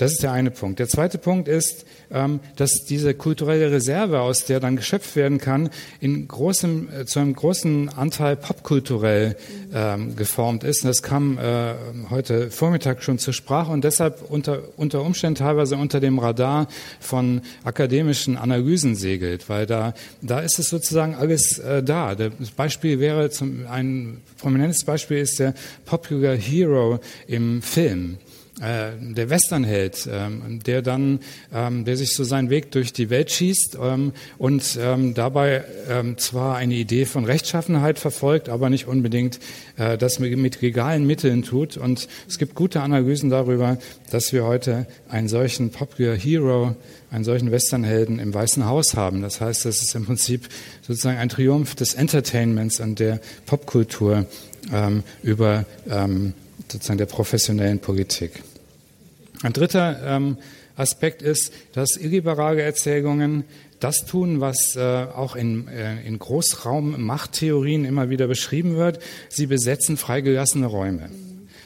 Das 0.00 0.12
ist 0.12 0.22
der 0.22 0.32
eine 0.32 0.50
Punkt. 0.50 0.78
Der 0.78 0.88
zweite 0.88 1.18
Punkt 1.18 1.46
ist, 1.46 1.84
ähm, 2.10 2.40
dass 2.56 2.86
diese 2.88 3.12
kulturelle 3.12 3.70
Reserve, 3.70 4.22
aus 4.22 4.46
der 4.46 4.58
dann 4.58 4.76
geschöpft 4.76 5.14
werden 5.14 5.36
kann, 5.36 5.68
in 6.00 6.26
großem, 6.26 6.88
äh, 6.88 7.04
zu 7.04 7.18
einem 7.18 7.34
großen 7.34 7.90
Anteil 7.90 8.36
popkulturell 8.36 9.36
ähm, 9.74 10.16
geformt 10.16 10.64
ist. 10.64 10.86
Das 10.86 11.02
kam 11.02 11.36
äh, 11.36 11.74
heute 12.08 12.50
Vormittag 12.50 13.02
schon 13.02 13.18
zur 13.18 13.34
Sprache 13.34 13.70
und 13.72 13.84
deshalb 13.84 14.22
unter, 14.30 14.62
unter 14.78 15.02
Umständen 15.02 15.34
teilweise 15.34 15.76
unter 15.76 16.00
dem 16.00 16.18
Radar 16.18 16.68
von 16.98 17.42
akademischen 17.64 18.38
Analysen 18.38 18.96
segelt, 18.96 19.50
weil 19.50 19.66
da, 19.66 19.92
da 20.22 20.40
ist 20.40 20.58
es 20.58 20.70
sozusagen 20.70 21.14
alles 21.14 21.58
äh, 21.58 21.82
da. 21.82 22.14
Das 22.14 22.52
Beispiel 22.56 23.00
wäre 23.00 23.28
zum, 23.28 23.66
ein 23.66 24.22
prominentes 24.38 24.82
Beispiel 24.82 25.18
ist 25.18 25.38
der 25.40 25.52
Popular 25.84 26.36
Hero 26.36 27.00
im 27.26 27.60
Film 27.60 28.16
äh, 28.60 28.90
der 29.00 29.30
Westernheld, 29.30 30.08
ähm, 30.10 30.60
der 30.64 30.82
dann, 30.82 31.20
ähm, 31.52 31.84
der 31.84 31.96
sich 31.96 32.14
so 32.14 32.24
seinen 32.24 32.50
Weg 32.50 32.70
durch 32.72 32.92
die 32.92 33.08
Welt 33.08 33.30
schießt 33.30 33.78
ähm, 33.82 34.12
und 34.38 34.78
ähm, 34.80 35.14
dabei 35.14 35.64
ähm, 35.88 36.18
zwar 36.18 36.56
eine 36.56 36.74
Idee 36.74 37.06
von 37.06 37.24
Rechtschaffenheit 37.24 37.98
verfolgt, 37.98 38.48
aber 38.48 38.68
nicht 38.68 38.86
unbedingt 38.86 39.40
äh, 39.76 39.96
das 39.96 40.18
mit, 40.18 40.36
mit 40.36 40.60
legalen 40.60 41.06
Mitteln 41.06 41.42
tut. 41.42 41.76
Und 41.76 42.06
es 42.28 42.38
gibt 42.38 42.54
gute 42.54 42.82
Analysen 42.82 43.30
darüber, 43.30 43.78
dass 44.10 44.32
wir 44.32 44.44
heute 44.44 44.86
einen 45.08 45.28
solchen 45.28 45.70
Popular 45.70 46.14
Hero, 46.14 46.76
einen 47.10 47.24
solchen 47.24 47.50
Westernhelden 47.50 48.18
im 48.18 48.34
Weißen 48.34 48.66
Haus 48.66 48.94
haben. 48.94 49.22
Das 49.22 49.40
heißt, 49.40 49.64
das 49.64 49.80
ist 49.80 49.94
im 49.94 50.04
Prinzip 50.04 50.48
sozusagen 50.82 51.18
ein 51.18 51.28
Triumph 51.30 51.74
des 51.74 51.94
Entertainments 51.94 52.78
und 52.80 52.98
der 52.98 53.20
Popkultur 53.46 54.26
ähm, 54.72 55.02
über 55.22 55.64
ähm, 55.88 56.34
sozusagen 56.70 56.98
der 56.98 57.06
professionellen 57.06 57.78
Politik. 57.78 58.42
Ein 59.42 59.52
dritter 59.52 60.00
ähm, 60.04 60.36
Aspekt 60.76 61.22
ist, 61.22 61.52
dass 61.72 61.96
illiberale 61.96 62.62
Erzählungen 62.62 63.44
das 63.80 64.04
tun, 64.04 64.40
was 64.40 64.76
äh, 64.76 64.80
auch 64.80 65.36
in, 65.36 65.68
äh, 65.68 66.02
in 66.02 66.18
Großraum-Machttheorien 66.18 67.84
immer 67.84 68.10
wieder 68.10 68.26
beschrieben 68.26 68.76
wird. 68.76 69.00
Sie 69.28 69.46
besetzen 69.46 69.96
freigelassene 69.96 70.66
Räume. 70.66 71.08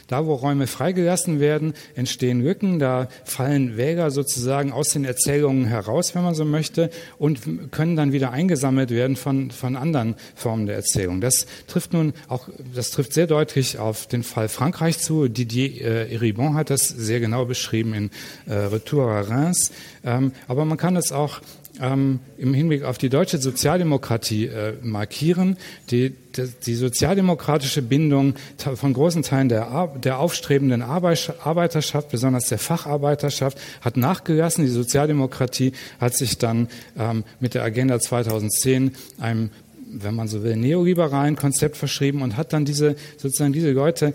Da, 0.09 0.27
wo 0.27 0.35
Räume 0.35 0.67
freigelassen 0.67 1.41
werden, 1.41 1.75
entstehen 1.95 2.43
Lücken, 2.43 2.79
da 2.79 3.09
fallen 3.25 3.77
Wäger 3.77 4.11
sozusagen 4.11 4.73
aus 4.73 4.89
den 4.89 5.05
Erzählungen 5.05 5.67
heraus, 5.67 6.15
wenn 6.15 6.23
man 6.23 6.35
so 6.35 6.45
möchte, 6.45 6.91
und 7.19 7.73
können 7.73 7.97
dann 7.97 8.13
wieder 8.13 8.31
eingesammelt 8.31 8.91
werden 8.91 9.17
von, 9.17 9.51
von 9.51 9.77
anderen 9.77 10.17
Formen 10.35 10.67
der 10.67 10.77
Erzählung. 10.77 11.21
Das 11.21 11.47
trifft 11.67 11.93
nun 11.93 12.13
auch, 12.29 12.49
das 12.75 12.91
trifft 12.91 13.13
sehr 13.13 13.27
deutlich 13.27 13.79
auf 13.79 14.07
den 14.07 14.23
Fall 14.23 14.49
Frankreich 14.49 14.99
zu. 14.99 15.29
Didier 15.29 15.81
äh, 15.81 16.15
Eribon 16.15 16.55
hat 16.55 16.71
das 16.71 16.89
sehr 16.89 17.21
genau 17.21 17.45
beschrieben 17.45 17.95
in 17.95 18.11
äh, 18.47 18.55
Retour 18.55 19.07
à 19.07 19.29
Reims. 19.29 19.73
Ähm, 20.05 20.33
aber 20.49 20.65
man 20.65 20.79
kann 20.79 20.97
es 20.97 21.13
auch 21.13 21.41
ähm, 21.81 22.21
im 22.39 22.55
Hinblick 22.55 22.85
auf 22.85 22.99
die 22.99 23.09
deutsche 23.09 23.39
Sozialdemokratie 23.39 24.47
äh, 24.47 24.75
markieren. 24.83 25.57
Die, 25.91 26.11
die, 26.37 26.49
die, 26.65 26.75
sozialdemokratische 26.75 27.83
Bindung 27.83 28.35
von 28.57 28.93
großen 28.93 29.23
Teilen 29.23 29.49
der, 29.49 29.89
der 30.03 30.19
aufstrebenden 30.19 30.83
Arbeiterschaft, 30.83 32.11
besonders 32.11 32.49
der 32.49 32.59
Facharbeiterschaft, 32.59 33.59
hat 33.81 33.97
nachgelassen. 33.97 34.65
Die 34.65 34.71
Sozialdemokratie 34.71 35.73
hat 36.01 36.15
sich 36.15 36.39
dann 36.39 36.69
ähm, 36.99 37.25
mit 37.41 37.55
der 37.55 37.63
Agenda 37.63 37.99
2010 37.99 38.93
einem 39.21 39.51
wenn 39.97 40.17
man 40.17 40.27
so 40.27 40.43
will, 40.43 40.57
neoliberalen 40.57 41.37
Konzept 41.37 41.77
verschrieben 41.77 42.23
und 42.23 42.37
hat 42.37 42.53
dann 42.53 42.65
diese, 42.65 42.97
sozusagen 43.17 43.53
diese 43.53 43.71
Leute 43.71 44.13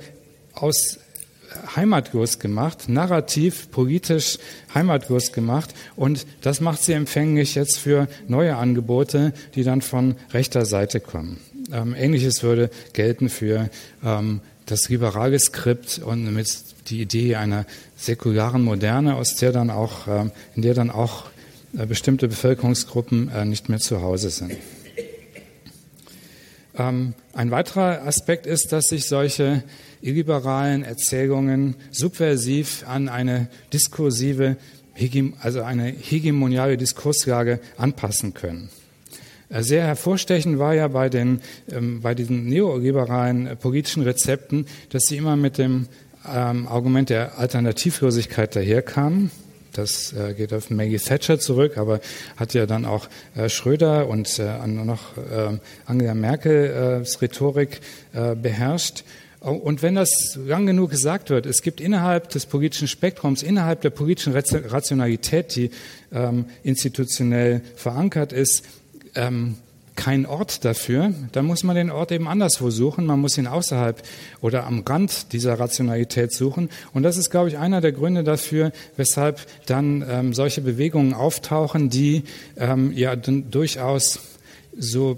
aus 0.54 1.00
heimatlos 1.76 2.40
gemacht, 2.40 2.90
narrativ, 2.90 3.72
politisch 3.72 4.38
heimatlos 4.74 5.32
gemacht 5.32 5.74
und 5.96 6.26
das 6.42 6.62
macht 6.62 6.84
sie 6.84 6.94
empfänglich 6.94 7.56
jetzt 7.56 7.78
für 7.78 8.08
neue 8.28 8.56
Angebote, 8.56 9.34
die 9.56 9.64
dann 9.64 9.82
von 9.82 10.16
rechter 10.34 10.66
Seite 10.66 11.00
kommen. 11.00 11.40
Ähm, 11.72 11.96
Ähnliches 11.96 12.44
würde 12.44 12.70
gelten 12.94 13.30
für 13.30 13.70
ähm, 14.04 14.42
das 14.66 14.90
liberale 14.90 15.40
Skript 15.40 16.00
und 16.04 16.34
mit 16.34 16.48
die 16.90 17.02
Idee 17.02 17.36
einer 17.36 17.66
säkularen 17.98 18.64
Moderne, 18.64 19.16
aus 19.16 19.36
der 19.36 19.52
dann 19.52 19.70
auch, 19.70 20.08
ähm, 20.08 20.32
in 20.56 20.62
der 20.62 20.74
dann 20.74 20.90
auch 20.90 21.26
äh, 21.78 21.86
bestimmte 21.86 22.28
Bevölkerungsgruppen 22.28 23.30
äh, 23.30 23.46
nicht 23.46 23.70
mehr 23.70 23.80
zu 23.80 24.02
Hause 24.02 24.30
sind. 24.30 24.56
Ähm, 26.78 27.14
ein 27.34 27.52
weiterer 27.52 28.04
Aspekt 28.06 28.46
ist, 28.46 28.72
dass 28.72 28.86
sich 28.86 29.08
solche 29.08 29.64
illiberalen 30.02 30.84
Erzählungen 30.84 31.76
subversiv 31.92 32.84
an 32.88 33.10
eine 33.10 33.48
diskursive, 33.74 34.58
also 35.42 35.62
eine 35.62 35.86
hegemoniale 35.86 36.78
Diskurslage 36.78 37.60
anpassen 37.78 38.34
können. 38.34 38.70
Äh, 39.50 39.64
sehr 39.64 39.86
hervorstechend 39.86 40.60
war 40.60 40.74
ja 40.76 40.88
bei, 40.88 41.10
den, 41.10 41.42
ähm, 41.72 42.02
bei 42.02 42.14
diesen 42.14 42.48
neoliberalen 42.48 43.48
äh, 43.48 43.56
politischen 43.56 44.04
Rezepten, 44.04 44.66
dass 44.90 45.04
sie 45.04 45.18
immer 45.18 45.36
mit 45.36 45.58
dem 45.58 45.88
ähm, 46.32 46.68
Argument 46.68 47.10
der 47.10 47.38
Alternativlosigkeit 47.40 48.56
daherkamen. 48.56 49.32
Das 49.74 50.14
äh, 50.14 50.34
geht 50.34 50.54
auf 50.54 50.70
Maggie 50.70 50.98
Thatcher 50.98 51.40
zurück, 51.40 51.78
aber 51.78 52.00
hat 52.38 52.54
ja 52.54 52.66
dann 52.66 52.86
auch 52.86 53.08
äh, 53.36 53.50
Schröder 53.50 54.08
und 54.08 54.40
äh, 54.40 54.68
noch 54.68 55.00
Angela 55.86 56.14
Merkels 56.14 57.22
Rhetorik 57.22 57.82
beherrscht. 58.12 59.04
Und 59.39 59.82
wenn 59.82 59.95
das 59.95 60.38
lang 60.45 60.65
genug 60.65 60.89
gesagt 60.89 61.30
wird, 61.30 61.45
es 61.45 61.62
gibt 61.62 61.80
innerhalb 61.80 62.30
des 62.30 62.45
politischen 62.45 62.89
Spektrums, 62.89 63.41
innerhalb 63.41 63.82
der 63.82 63.89
politischen 63.89 64.34
Rationalität, 64.34 65.56
die 65.56 65.71
ähm, 66.12 66.45
institutionell 66.63 67.62
verankert 67.75 68.34
ist, 68.34 68.63
ähm, 69.15 69.56
kein 69.95 70.25
Ort 70.25 70.63
dafür, 70.63 71.13
dann 71.34 71.45
muss 71.45 71.63
man 71.63 71.75
den 71.75 71.91
Ort 71.91 72.13
eben 72.13 72.28
anderswo 72.28 72.69
suchen. 72.69 73.06
Man 73.06 73.19
muss 73.19 73.38
ihn 73.38 73.47
außerhalb 73.47 74.02
oder 74.39 74.65
am 74.65 74.84
Rand 74.88 75.34
dieser 75.34 75.60
Rationalität 75.60 76.34
suchen. 76.34 76.69
Und 76.93 77.04
das 77.04 77.17
ist, 77.17 77.30
glaube 77.30 77.49
ich, 77.49 77.58
einer 77.58 77.82
der 77.82 77.91
Gründe 77.91 78.23
dafür, 78.23 78.71
weshalb 78.95 79.45
dann 79.65 80.06
ähm, 80.10 80.34
solche 80.34 80.62
Bewegungen 80.62 81.13
auftauchen, 81.13 81.89
die 81.89 82.23
ähm, 82.58 82.93
ja 82.93 83.15
durchaus 83.17 84.19
so 84.78 85.17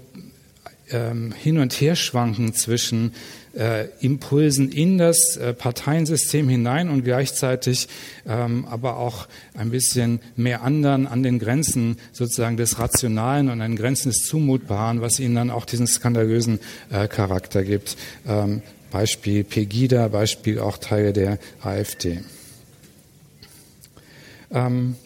ähm, 0.90 1.32
hin 1.32 1.58
und 1.58 1.72
her 1.74 1.94
schwanken 1.94 2.52
zwischen 2.52 3.14
äh, 3.56 3.86
Impulsen 4.00 4.70
in 4.70 4.98
das 4.98 5.36
äh, 5.36 5.52
Parteiensystem 5.52 6.48
hinein 6.48 6.88
und 6.88 7.04
gleichzeitig 7.04 7.88
ähm, 8.26 8.66
aber 8.68 8.96
auch 8.96 9.28
ein 9.54 9.70
bisschen 9.70 10.20
mehr 10.36 10.62
anderen 10.62 11.06
an 11.06 11.22
den 11.22 11.38
Grenzen 11.38 11.98
sozusagen 12.12 12.56
des 12.56 12.78
Rationalen 12.78 13.48
und 13.48 13.60
an 13.60 13.72
den 13.72 13.76
Grenzen 13.76 14.10
des 14.10 14.26
Zumutbaren, 14.26 15.00
was 15.00 15.20
ihnen 15.20 15.34
dann 15.34 15.50
auch 15.50 15.64
diesen 15.64 15.86
skandalösen 15.86 16.60
äh, 16.90 17.08
Charakter 17.08 17.62
gibt. 17.64 17.96
Ähm, 18.26 18.62
Beispiel 18.90 19.42
Pegida, 19.44 20.08
Beispiel 20.08 20.58
auch 20.58 20.78
Teile 20.78 21.12
der 21.12 21.38
AfD. 21.62 22.20
Ähm, 24.50 24.96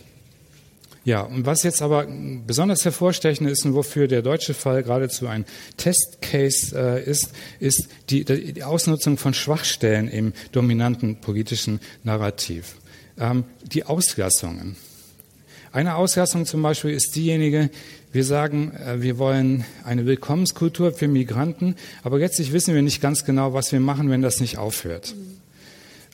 ja, 1.07 1.21
und 1.21 1.47
was 1.47 1.63
jetzt 1.63 1.83
aber 1.83 2.09
besonders 2.49 2.85
hervorstechend 2.85 3.49
ist 3.49 3.65
und 3.65 3.75
wofür 3.75 4.09
der 4.09 4.23
deutsche 4.23 4.55
Fall 4.55 4.83
geradezu 4.83 5.29
ein 5.29 5.45
Testcase 5.77 6.77
äh, 6.77 7.09
ist, 7.09 7.31
ist 7.61 7.89
die, 8.11 8.25
die, 8.25 8.65
Ausnutzung 8.65 9.17
von 9.17 9.33
Schwachstellen 9.33 10.09
im 10.09 10.33
dominanten 10.51 11.21
politischen 11.21 11.79
Narrativ. 12.03 12.75
Ähm, 13.21 13.45
die 13.63 13.85
Auslassungen. 13.85 14.75
Eine 15.71 15.95
Auslassung 15.95 16.45
zum 16.45 16.61
Beispiel 16.63 16.91
ist 16.91 17.15
diejenige, 17.15 17.71
wir 18.11 18.25
sagen, 18.25 18.73
äh, 18.73 19.01
wir 19.01 19.17
wollen 19.17 19.65
eine 19.85 20.07
Willkommenskultur 20.07 20.91
für 20.91 21.07
Migranten, 21.07 21.77
aber 22.03 22.19
letztlich 22.19 22.53
wissen 22.53 22.75
wir 22.75 22.83
nicht 22.83 23.01
ganz 23.01 23.25
genau, 23.25 23.53
was 23.53 23.71
wir 23.71 23.79
machen, 23.79 24.11
wenn 24.11 24.23
das 24.23 24.41
nicht 24.41 24.59
aufhört. 24.59 25.15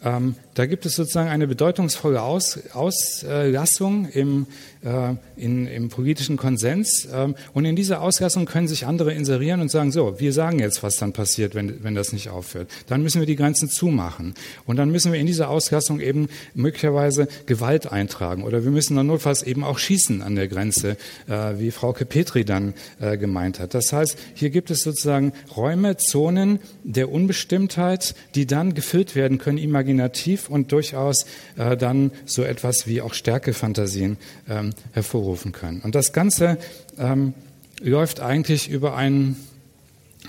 Ähm, 0.04 0.34
da 0.54 0.66
gibt 0.66 0.84
es 0.84 0.96
sozusagen 0.96 1.28
eine 1.28 1.46
bedeutungsvolle 1.46 2.22
Aus, 2.22 2.58
Auslassung 2.72 4.08
im 4.08 4.46
äh, 4.82 5.14
in, 5.36 5.66
im 5.66 5.88
politischen 5.88 6.36
Konsens. 6.36 7.08
Ähm, 7.12 7.34
und 7.52 7.64
in 7.64 7.76
dieser 7.76 8.02
Ausgassung 8.02 8.46
können 8.46 8.68
sich 8.68 8.86
andere 8.86 9.12
inserieren 9.12 9.60
und 9.60 9.70
sagen, 9.70 9.92
so, 9.92 10.18
wir 10.18 10.32
sagen 10.32 10.58
jetzt, 10.58 10.82
was 10.82 10.96
dann 10.96 11.12
passiert, 11.12 11.54
wenn, 11.54 11.82
wenn 11.84 11.94
das 11.94 12.12
nicht 12.12 12.30
aufhört. 12.30 12.68
Dann 12.88 13.02
müssen 13.02 13.20
wir 13.20 13.26
die 13.26 13.36
Grenzen 13.36 13.68
zumachen. 13.68 14.34
Und 14.66 14.76
dann 14.76 14.90
müssen 14.90 15.12
wir 15.12 15.20
in 15.20 15.26
dieser 15.26 15.50
Ausgassung 15.50 16.00
eben 16.00 16.28
möglicherweise 16.54 17.28
Gewalt 17.46 17.90
eintragen. 17.90 18.44
Oder 18.44 18.64
wir 18.64 18.70
müssen 18.70 18.96
dann 18.96 19.06
notfalls 19.06 19.42
eben 19.42 19.64
auch 19.64 19.78
schießen 19.78 20.22
an 20.22 20.34
der 20.34 20.48
Grenze, 20.48 20.96
äh, 21.28 21.58
wie 21.58 21.70
Frau 21.70 21.92
Petri 21.92 22.44
dann 22.44 22.74
äh, 23.00 23.16
gemeint 23.16 23.60
hat. 23.60 23.74
Das 23.74 23.92
heißt, 23.92 24.16
hier 24.34 24.50
gibt 24.50 24.70
es 24.70 24.80
sozusagen 24.80 25.32
Räume, 25.56 25.96
Zonen 25.96 26.58
der 26.82 27.10
Unbestimmtheit, 27.10 28.14
die 28.34 28.46
dann 28.46 28.74
gefüllt 28.74 29.14
werden 29.14 29.38
können, 29.38 29.58
imaginativ 29.58 30.48
und 30.48 30.72
durchaus 30.72 31.26
äh, 31.56 31.76
dann 31.76 32.10
so 32.24 32.42
etwas 32.42 32.86
wie 32.86 33.00
auch 33.00 33.14
Stärkefantasien 33.14 34.16
ähm, 34.48 34.71
hervorrufen 34.92 35.52
können. 35.52 35.80
Und 35.80 35.94
das 35.94 36.12
Ganze 36.12 36.58
ähm, 36.98 37.34
läuft 37.80 38.20
eigentlich 38.20 38.68
über 38.70 38.96
einen 38.96 39.36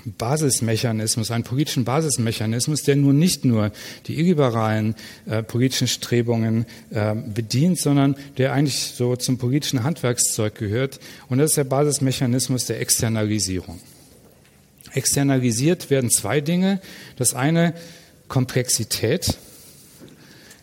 Basismechanismus, 0.04 1.30
einen 1.30 1.44
politischen 1.44 1.84
Basismechanismus, 1.84 2.82
der 2.82 2.96
nun 2.96 3.18
nicht 3.18 3.44
nur 3.44 3.72
die 4.06 4.18
illiberalen 4.18 4.94
äh, 5.26 5.42
politischen 5.42 5.88
Strebungen 5.88 6.66
äh, 6.90 7.14
bedient, 7.14 7.78
sondern 7.78 8.16
der 8.36 8.52
eigentlich 8.52 8.92
so 8.96 9.16
zum 9.16 9.38
politischen 9.38 9.82
Handwerkszeug 9.82 10.56
gehört. 10.56 11.00
Und 11.28 11.38
das 11.38 11.52
ist 11.52 11.56
der 11.56 11.64
Basismechanismus 11.64 12.66
der 12.66 12.80
Externalisierung. 12.80 13.80
Externalisiert 14.92 15.90
werden 15.90 16.10
zwei 16.10 16.40
Dinge. 16.40 16.80
Das 17.16 17.34
eine 17.34 17.74
Komplexität. 18.28 19.38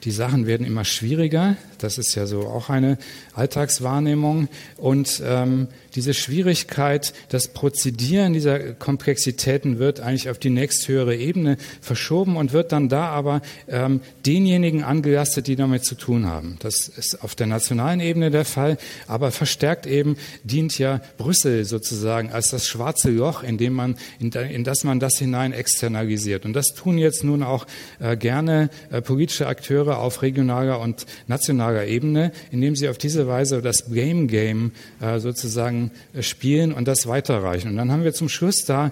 Die 0.04 0.12
Sachen 0.12 0.46
werden 0.46 0.66
immer 0.66 0.86
schwieriger. 0.86 1.58
Das 1.84 1.98
ist 1.98 2.16
ja 2.16 2.26
so 2.26 2.42
auch 2.42 2.70
eine 2.70 2.98
Alltagswahrnehmung. 3.34 4.48
Und 4.78 5.22
ähm, 5.26 5.68
diese 5.96 6.14
Schwierigkeit, 6.14 7.14
das 7.30 7.50
Prozedieren 7.50 8.34
dieser 8.34 8.74
Komplexitäten 8.74 9.80
wird 9.80 10.00
eigentlich 10.00 10.30
auf 10.30 10.38
die 10.38 10.50
nächsthöhere 10.50 11.16
Ebene 11.16 11.58
verschoben 11.82 12.38
und 12.38 12.54
wird 12.54 12.72
dann 12.72 12.90
da 12.90 13.08
aber 13.08 13.42
ähm, 13.68 14.02
denjenigen 14.26 14.84
angelastet, 14.84 15.48
die 15.48 15.56
damit 15.56 15.86
zu 15.86 15.96
tun 15.96 16.26
haben. 16.28 16.58
Das 16.60 16.88
ist 16.88 17.24
auf 17.24 17.36
der 17.36 17.48
nationalen 17.48 18.00
Ebene 18.00 18.32
der 18.32 18.46
Fall, 18.46 18.78
aber 19.08 19.32
verstärkt 19.32 19.86
eben 19.86 20.18
dient 20.44 20.78
ja 20.78 21.02
Brüssel 21.18 21.66
sozusagen 21.66 22.32
als 22.32 22.50
das 22.50 22.68
schwarze 22.68 23.10
Loch, 23.10 23.44
in 23.44 23.58
dem 23.58 23.74
man, 23.74 23.98
in, 24.20 24.64
das 24.64 24.84
man 24.84 25.00
das 25.00 25.18
hinein 25.18 25.54
externalisiert. 25.54 26.46
Und 26.46 26.54
das 26.54 26.74
tun 26.74 26.98
jetzt 26.98 27.24
nun 27.24 27.44
auch 27.44 27.66
äh, 28.00 28.16
gerne 28.16 28.70
äh, 28.92 29.02
politische 29.02 29.48
Akteure 29.48 30.00
auf 30.00 30.22
regionaler 30.22 30.80
und 30.80 31.06
nationaler 31.28 31.71
Ebene, 31.88 32.32
indem 32.52 32.76
sie 32.76 32.90
auf 32.90 32.98
diese 32.98 33.28
Weise 33.28 33.62
das 33.62 33.90
Blame 33.90 34.28
Game 34.28 34.72
äh, 35.00 35.20
sozusagen 35.20 35.92
äh, 36.14 36.22
spielen 36.22 36.74
und 36.74 36.88
das 36.88 37.08
weiterreichen. 37.08 37.70
Und 37.70 37.78
dann 37.78 37.92
haben 37.92 38.04
wir 38.04 38.14
zum 38.14 38.30
Schluss 38.30 38.66
da 38.66 38.92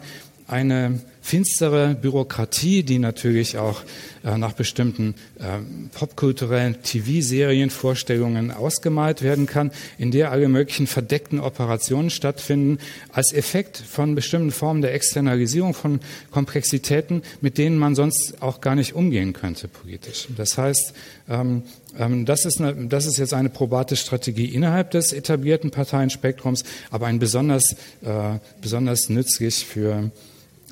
eine 0.49 0.99
finstere 1.21 1.95
Bürokratie, 1.95 2.81
die 2.81 2.97
natürlich 2.97 3.57
auch 3.57 3.83
äh, 4.23 4.37
nach 4.37 4.53
bestimmten 4.53 5.13
äh, 5.37 5.59
popkulturellen 5.93 6.81
TV-Serienvorstellungen 6.81 8.51
ausgemalt 8.51 9.21
werden 9.21 9.45
kann, 9.45 9.71
in 9.99 10.09
der 10.09 10.31
alle 10.31 10.47
möglichen 10.49 10.87
verdeckten 10.87 11.39
Operationen 11.39 12.09
stattfinden, 12.09 12.79
als 13.13 13.31
Effekt 13.31 13.77
von 13.77 14.15
bestimmten 14.15 14.51
Formen 14.51 14.81
der 14.81 14.93
Externalisierung 14.95 15.75
von 15.75 15.99
Komplexitäten, 16.31 17.21
mit 17.41 17.59
denen 17.59 17.77
man 17.77 17.93
sonst 17.93 18.41
auch 18.41 18.59
gar 18.59 18.73
nicht 18.75 18.95
umgehen 18.95 19.33
könnte 19.33 19.67
politisch. 19.67 20.27
Das 20.35 20.57
heißt, 20.57 20.93
ähm, 21.29 21.63
das 21.97 22.45
ist, 22.45 22.61
eine, 22.61 22.87
das 22.87 23.05
ist 23.05 23.17
jetzt 23.17 23.33
eine 23.33 23.49
probate 23.49 23.95
Strategie 23.95 24.45
innerhalb 24.45 24.91
des 24.91 25.11
etablierten 25.11 25.71
Parteienspektrums, 25.71 26.63
aber 26.91 27.07
ein 27.07 27.19
besonders, 27.19 27.75
äh, 28.01 28.37
besonders 28.61 29.09
nützlich 29.09 29.65
für 29.65 30.11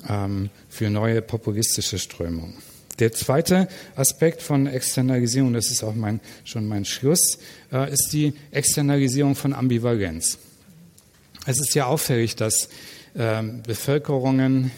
ähm, 0.08 0.50
für 0.68 0.90
neue 0.90 1.22
populistische 1.22 1.98
Strömungen. 1.98 2.54
Der 2.98 3.12
zweite 3.12 3.68
Aspekt 3.94 4.42
von 4.42 4.66
Externalisierung, 4.66 5.52
das 5.52 5.70
ist 5.70 5.84
auch 5.84 5.94
mein, 5.94 6.20
schon 6.44 6.66
mein 6.66 6.84
Schluss, 6.84 7.38
äh, 7.72 7.92
ist 7.92 8.10
die 8.12 8.34
Externalisierung 8.50 9.34
von 9.34 9.52
Ambivalenz. 9.52 10.38
Es 11.46 11.60
ist 11.60 11.74
ja 11.74 11.86
auffällig, 11.86 12.34
dass 12.36 12.68
äh, 13.14 13.42
Bevölkerungen 13.66 14.72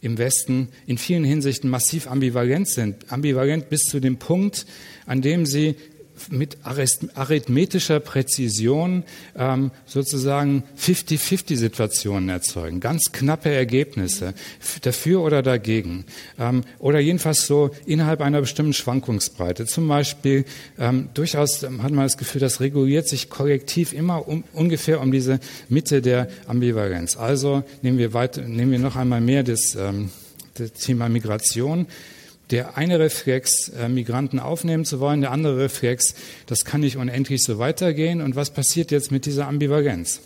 im 0.00 0.18
Westen 0.18 0.68
in 0.86 0.98
vielen 0.98 1.22
Hinsichten 1.22 1.70
massiv 1.70 2.08
ambivalent 2.10 2.68
sind. 2.68 3.12
Ambivalent 3.12 3.68
bis 3.68 3.82
zu 3.82 4.00
dem 4.00 4.18
Punkt, 4.18 4.66
an 5.12 5.20
dem 5.20 5.44
sie 5.44 5.76
mit 6.30 6.56
arithmetischer 6.62 8.00
Präzision 8.00 9.04
ähm, 9.36 9.70
sozusagen 9.84 10.62
50-50-Situationen 10.78 12.30
erzeugen, 12.30 12.80
ganz 12.80 13.12
knappe 13.12 13.50
Ergebnisse, 13.50 14.32
dafür 14.80 15.20
oder 15.20 15.42
dagegen. 15.42 16.06
Ähm, 16.38 16.62
oder 16.78 16.98
jedenfalls 16.98 17.46
so 17.46 17.72
innerhalb 17.84 18.22
einer 18.22 18.40
bestimmten 18.40 18.72
Schwankungsbreite. 18.72 19.66
Zum 19.66 19.86
Beispiel 19.86 20.46
ähm, 20.78 21.10
durchaus 21.12 21.62
hat 21.62 21.90
man 21.90 22.04
das 22.04 22.16
Gefühl, 22.16 22.40
das 22.40 22.60
reguliert 22.60 23.06
sich 23.06 23.28
kollektiv 23.28 23.92
immer 23.92 24.26
um, 24.26 24.44
ungefähr 24.54 25.00
um 25.00 25.12
diese 25.12 25.40
Mitte 25.68 26.00
der 26.00 26.28
Ambivalenz. 26.46 27.18
Also 27.18 27.64
nehmen 27.82 27.98
wir, 27.98 28.14
weiter, 28.14 28.42
nehmen 28.42 28.72
wir 28.72 28.78
noch 28.78 28.96
einmal 28.96 29.20
mehr 29.20 29.42
das, 29.42 29.74
ähm, 29.74 30.10
das 30.54 30.72
Thema 30.72 31.10
Migration 31.10 31.86
der 32.52 32.76
eine 32.76 33.00
Reflex, 33.00 33.70
äh, 33.70 33.88
Migranten 33.88 34.38
aufnehmen 34.38 34.84
zu 34.84 35.00
wollen, 35.00 35.22
der 35.22 35.32
andere 35.32 35.58
Reflex, 35.58 36.14
das 36.46 36.64
kann 36.64 36.82
nicht 36.82 36.98
unendlich 36.98 37.42
so 37.42 37.58
weitergehen. 37.58 38.20
Und 38.20 38.36
was 38.36 38.50
passiert 38.50 38.90
jetzt 38.90 39.10
mit 39.10 39.26
dieser 39.26 39.48
Ambivalenz? 39.48 40.20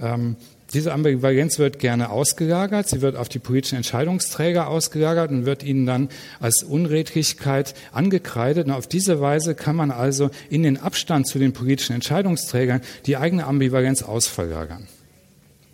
Ähm, 0.00 0.36
diese 0.74 0.92
Ambivalenz 0.92 1.60
wird 1.60 1.78
gerne 1.78 2.10
ausgelagert, 2.10 2.88
sie 2.88 3.00
wird 3.00 3.14
auf 3.14 3.28
die 3.28 3.38
politischen 3.38 3.76
Entscheidungsträger 3.76 4.66
ausgelagert 4.66 5.30
und 5.30 5.46
wird 5.46 5.62
ihnen 5.62 5.86
dann 5.86 6.08
als 6.40 6.64
Unredlichkeit 6.64 7.74
angekreidet. 7.92 8.66
Und 8.66 8.72
auf 8.72 8.88
diese 8.88 9.20
Weise 9.20 9.54
kann 9.54 9.76
man 9.76 9.92
also 9.92 10.30
in 10.50 10.64
den 10.64 10.76
Abstand 10.76 11.28
zu 11.28 11.38
den 11.38 11.52
politischen 11.52 11.92
Entscheidungsträgern 11.92 12.80
die 13.06 13.16
eigene 13.16 13.46
Ambivalenz 13.46 14.02
ausverlagern. 14.02 14.88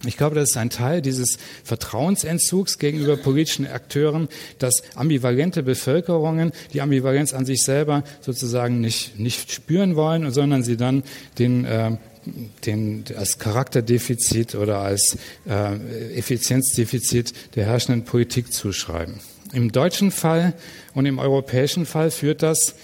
Ich 0.05 0.17
glaube, 0.17 0.35
das 0.35 0.51
ist 0.51 0.57
ein 0.57 0.71
Teil 0.71 1.01
dieses 1.01 1.39
Vertrauensentzugs 1.63 2.79
gegenüber 2.79 3.17
politischen 3.17 3.67
Akteuren, 3.67 4.29
dass 4.59 4.83
ambivalente 4.97 5.63
Bevölkerungen 5.63 6.53
die 6.73 6.81
Ambivalenz 6.81 7.33
an 7.35 7.47
sich 7.47 7.63
selber 7.63 8.03
sozusagen 8.21 8.81
nicht, 8.81 9.19
nicht 9.19 9.53
spüren 9.53 9.95
wollen, 9.95 10.31
sondern 10.33 10.65
sie 10.65 10.77
dann 10.77 11.05
den, 11.39 11.65
äh, 11.65 11.97
den 12.67 13.05
als 13.17 13.39
Charakterdefizit 13.39 14.57
oder 14.57 14.79
als 14.79 15.17
äh, 15.49 16.17
Effizienzdefizit 16.17 17.33
der 17.55 17.67
herrschenden 17.67 18.05
Politik 18.05 18.53
zuschreiben. 18.53 19.21
Im 19.53 19.71
deutschen 19.71 20.11
Fall 20.11 20.55
und 20.95 21.07
im 21.07 21.19
europäischen 21.19 21.87
Fall 21.87 22.11
führt 22.11 22.43
das 22.43 22.75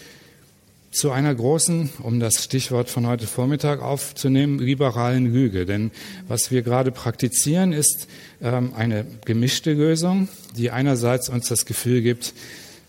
zu 0.91 1.11
einer 1.11 1.35
großen, 1.35 1.91
um 2.03 2.19
das 2.19 2.43
Stichwort 2.43 2.89
von 2.89 3.07
heute 3.07 3.27
Vormittag 3.27 3.83
aufzunehmen, 3.83 4.59
liberalen 4.59 5.33
Lüge. 5.33 5.67
Denn 5.67 5.91
was 6.27 6.51
wir 6.51 6.63
gerade 6.63 6.91
praktizieren, 6.91 7.73
ist 7.73 8.09
ähm, 8.41 8.73
eine 8.75 9.05
gemischte 9.25 9.73
Lösung, 9.73 10.29
die 10.57 10.71
einerseits 10.71 11.29
uns 11.29 11.49
das 11.49 11.67
Gefühl 11.67 12.03
gibt, 12.03 12.33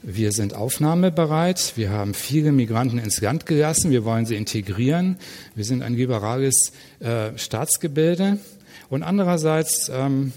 wir 0.01 0.31
sind 0.31 0.53
aufnahmebereit, 0.53 1.73
wir 1.75 1.89
haben 1.89 2.13
viele 2.13 2.53
Migranten 2.53 2.99
ins 2.99 3.19
Land 3.19 3.45
gelassen, 3.45 3.91
wir 3.91 4.05
wollen 4.05 4.25
sie 4.25 4.37
integrieren, 4.37 5.17
wir 5.55 5.65
sind 5.65 5.83
ein 5.83 5.93
liberales 5.93 6.71
äh, 7.01 7.37
Staatsgebilde. 7.37 8.39
Und 8.89 9.03
andererseits 9.03 9.91
ähm, 9.93 10.31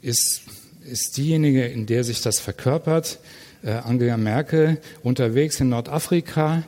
ist, 0.00 0.42
ist 0.90 1.14
diejenige, 1.18 1.66
in 1.66 1.84
der 1.84 2.04
sich 2.04 2.22
das 2.22 2.40
verkörpert, 2.40 3.18
äh, 3.62 3.72
Angela 3.72 4.16
Merkel, 4.16 4.80
unterwegs 5.02 5.60
in 5.60 5.68
Nordafrika, 5.68 6.62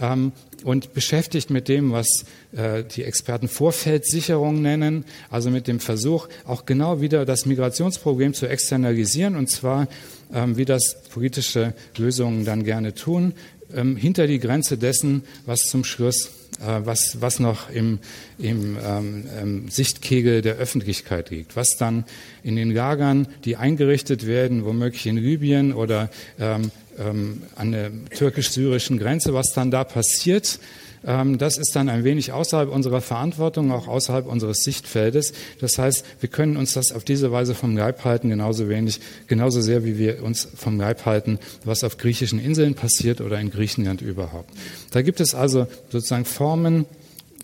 ähm, 0.00 0.32
und 0.64 0.92
beschäftigt 0.94 1.50
mit 1.50 1.68
dem, 1.68 1.92
was 1.92 2.24
äh, 2.52 2.84
die 2.84 3.04
Experten 3.04 3.48
Vorfeldsicherung 3.48 4.62
nennen, 4.62 5.04
also 5.30 5.50
mit 5.50 5.66
dem 5.66 5.80
Versuch, 5.80 6.28
auch 6.44 6.66
genau 6.66 7.00
wieder 7.00 7.24
das 7.24 7.46
Migrationsproblem 7.46 8.34
zu 8.34 8.46
externalisieren, 8.48 9.36
und 9.36 9.48
zwar, 9.48 9.88
ähm, 10.32 10.56
wie 10.56 10.64
das 10.64 10.96
politische 11.10 11.74
Lösungen 11.96 12.44
dann 12.44 12.64
gerne 12.64 12.94
tun, 12.94 13.34
ähm, 13.74 13.96
hinter 13.96 14.26
die 14.26 14.40
Grenze 14.40 14.78
dessen, 14.78 15.22
was 15.46 15.60
zum 15.60 15.84
Schluss 15.84 16.30
was, 16.58 17.18
was 17.20 17.38
noch 17.40 17.70
im, 17.70 18.00
im 18.38 18.76
ähm, 18.84 19.24
ähm, 19.40 19.68
Sichtkegel 19.68 20.42
der 20.42 20.56
Öffentlichkeit 20.56 21.30
liegt, 21.30 21.56
was 21.56 21.76
dann 21.78 22.04
in 22.42 22.56
den 22.56 22.70
Lagern, 22.70 23.28
die 23.44 23.56
eingerichtet 23.56 24.26
werden, 24.26 24.64
womöglich 24.64 25.06
in 25.06 25.16
Libyen 25.16 25.72
oder 25.72 26.10
ähm, 26.38 26.70
ähm, 26.98 27.42
an 27.56 27.72
der 27.72 27.90
türkisch-syrischen 28.10 28.98
Grenze, 28.98 29.32
was 29.32 29.52
dann 29.54 29.70
da 29.70 29.84
passiert, 29.84 30.58
das 31.02 31.56
ist 31.56 31.74
dann 31.74 31.88
ein 31.88 32.04
wenig 32.04 32.32
außerhalb 32.32 32.70
unserer 32.70 33.00
Verantwortung, 33.00 33.72
auch 33.72 33.88
außerhalb 33.88 34.26
unseres 34.26 34.64
Sichtfeldes. 34.64 35.32
Das 35.60 35.78
heißt, 35.78 36.04
wir 36.20 36.28
können 36.28 36.58
uns 36.58 36.74
das 36.74 36.92
auf 36.92 37.04
diese 37.04 37.32
Weise 37.32 37.54
vom 37.54 37.76
Leib 37.76 38.04
halten, 38.04 38.28
genauso 38.28 38.68
wenig, 38.68 39.00
genauso 39.26 39.62
sehr, 39.62 39.84
wie 39.84 39.98
wir 39.98 40.22
uns 40.22 40.46
vom 40.54 40.78
Leib 40.78 41.06
halten, 41.06 41.38
was 41.64 41.84
auf 41.84 41.96
griechischen 41.96 42.38
Inseln 42.38 42.74
passiert 42.74 43.22
oder 43.22 43.40
in 43.40 43.50
Griechenland 43.50 44.02
überhaupt. 44.02 44.50
Da 44.90 45.00
gibt 45.00 45.20
es 45.20 45.34
also 45.34 45.66
sozusagen 45.88 46.26
Formen 46.26 46.84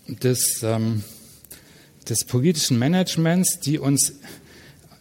des, 0.07 0.61
ähm, 0.63 1.03
des 2.07 2.25
politischen 2.25 2.77
Managements, 2.77 3.59
die 3.59 3.79
uns 3.79 4.13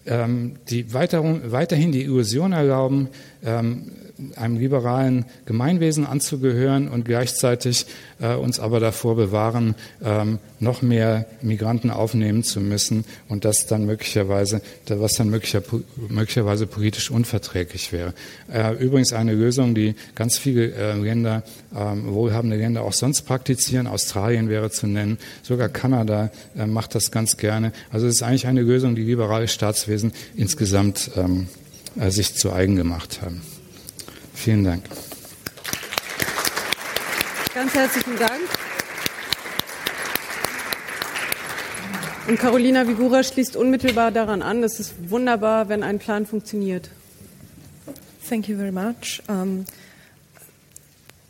ähm, 0.06 0.54
die 0.70 0.94
weiter, 0.94 1.22
weiterhin 1.52 1.92
die 1.92 2.02
Illusion 2.02 2.52
erlauben, 2.52 3.08
ähm, 3.46 3.92
einem 4.36 4.58
liberalen 4.58 5.26
Gemeinwesen 5.44 6.06
anzugehören 6.06 6.88
und 6.88 7.04
gleichzeitig 7.04 7.86
äh, 8.20 8.34
uns 8.34 8.58
aber 8.58 8.80
davor 8.80 9.14
bewahren, 9.14 9.74
ähm, 10.02 10.38
noch 10.58 10.80
mehr 10.80 11.26
Migranten 11.42 11.90
aufnehmen 11.90 12.42
zu 12.42 12.60
müssen 12.60 13.04
und 13.28 13.44
das 13.44 13.66
dann 13.66 13.84
möglicherweise, 13.84 14.62
was 14.88 15.14
dann 15.14 15.28
möglicher, 15.28 15.62
möglicherweise 16.08 16.66
politisch 16.66 17.10
unverträglich 17.10 17.92
wäre. 17.92 18.14
Äh, 18.50 18.74
übrigens 18.82 19.12
eine 19.12 19.34
Lösung, 19.34 19.74
die 19.74 19.94
ganz 20.14 20.38
viele 20.38 20.72
äh, 20.72 20.94
Länder, 20.94 21.42
ähm, 21.76 22.14
wohlhabende 22.14 22.56
Länder 22.56 22.82
auch 22.82 22.94
sonst 22.94 23.22
praktizieren. 23.22 23.86
Australien 23.86 24.48
wäre 24.48 24.70
zu 24.70 24.86
nennen, 24.86 25.18
sogar 25.42 25.68
Kanada 25.68 26.30
äh, 26.56 26.66
macht 26.66 26.94
das 26.94 27.10
ganz 27.10 27.36
gerne. 27.36 27.72
Also 27.90 28.06
es 28.06 28.16
ist 28.16 28.22
eigentlich 28.22 28.46
eine 28.46 28.62
Lösung, 28.62 28.94
die 28.94 29.04
liberale 29.04 29.48
Staatswesen 29.48 30.12
insgesamt 30.36 31.10
ähm, 31.16 31.48
äh, 31.98 32.10
sich 32.10 32.34
zu 32.34 32.52
eigen 32.52 32.76
gemacht 32.76 33.20
haben. 33.22 33.42
Vielen 34.34 34.64
Dank. 34.64 34.84
Ganz 37.54 37.74
herzlichen 37.74 38.16
Dank. 38.18 38.42
Und 42.28 42.38
Carolina 42.38 42.86
Vigura 42.88 43.22
schließt 43.22 43.56
unmittelbar 43.56 44.10
daran 44.10 44.42
an. 44.42 44.62
Es 44.64 44.80
ist 44.80 45.10
wunderbar, 45.10 45.68
wenn 45.68 45.82
ein 45.82 45.98
Plan 45.98 46.26
funktioniert. 46.26 46.90
Thank 48.28 48.48
you 48.48 48.56
very 48.56 48.72
much. 48.72 49.22
Um, 49.28 49.64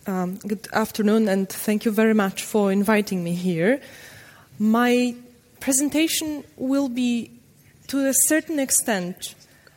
um, 0.06 0.38
good 0.48 0.72
afternoon, 0.72 1.28
and 1.28 1.48
thank 1.50 1.84
you 1.84 1.92
very 1.92 2.14
much 2.14 2.42
for 2.42 2.72
inviting 2.72 3.22
me 3.22 3.32
here. 3.32 3.78
My 4.58 5.14
presentation 5.60 6.42
will 6.56 6.88
be, 6.88 7.30
to 7.88 7.98
a 8.08 8.14
certain 8.14 8.58
extent, 8.58 9.34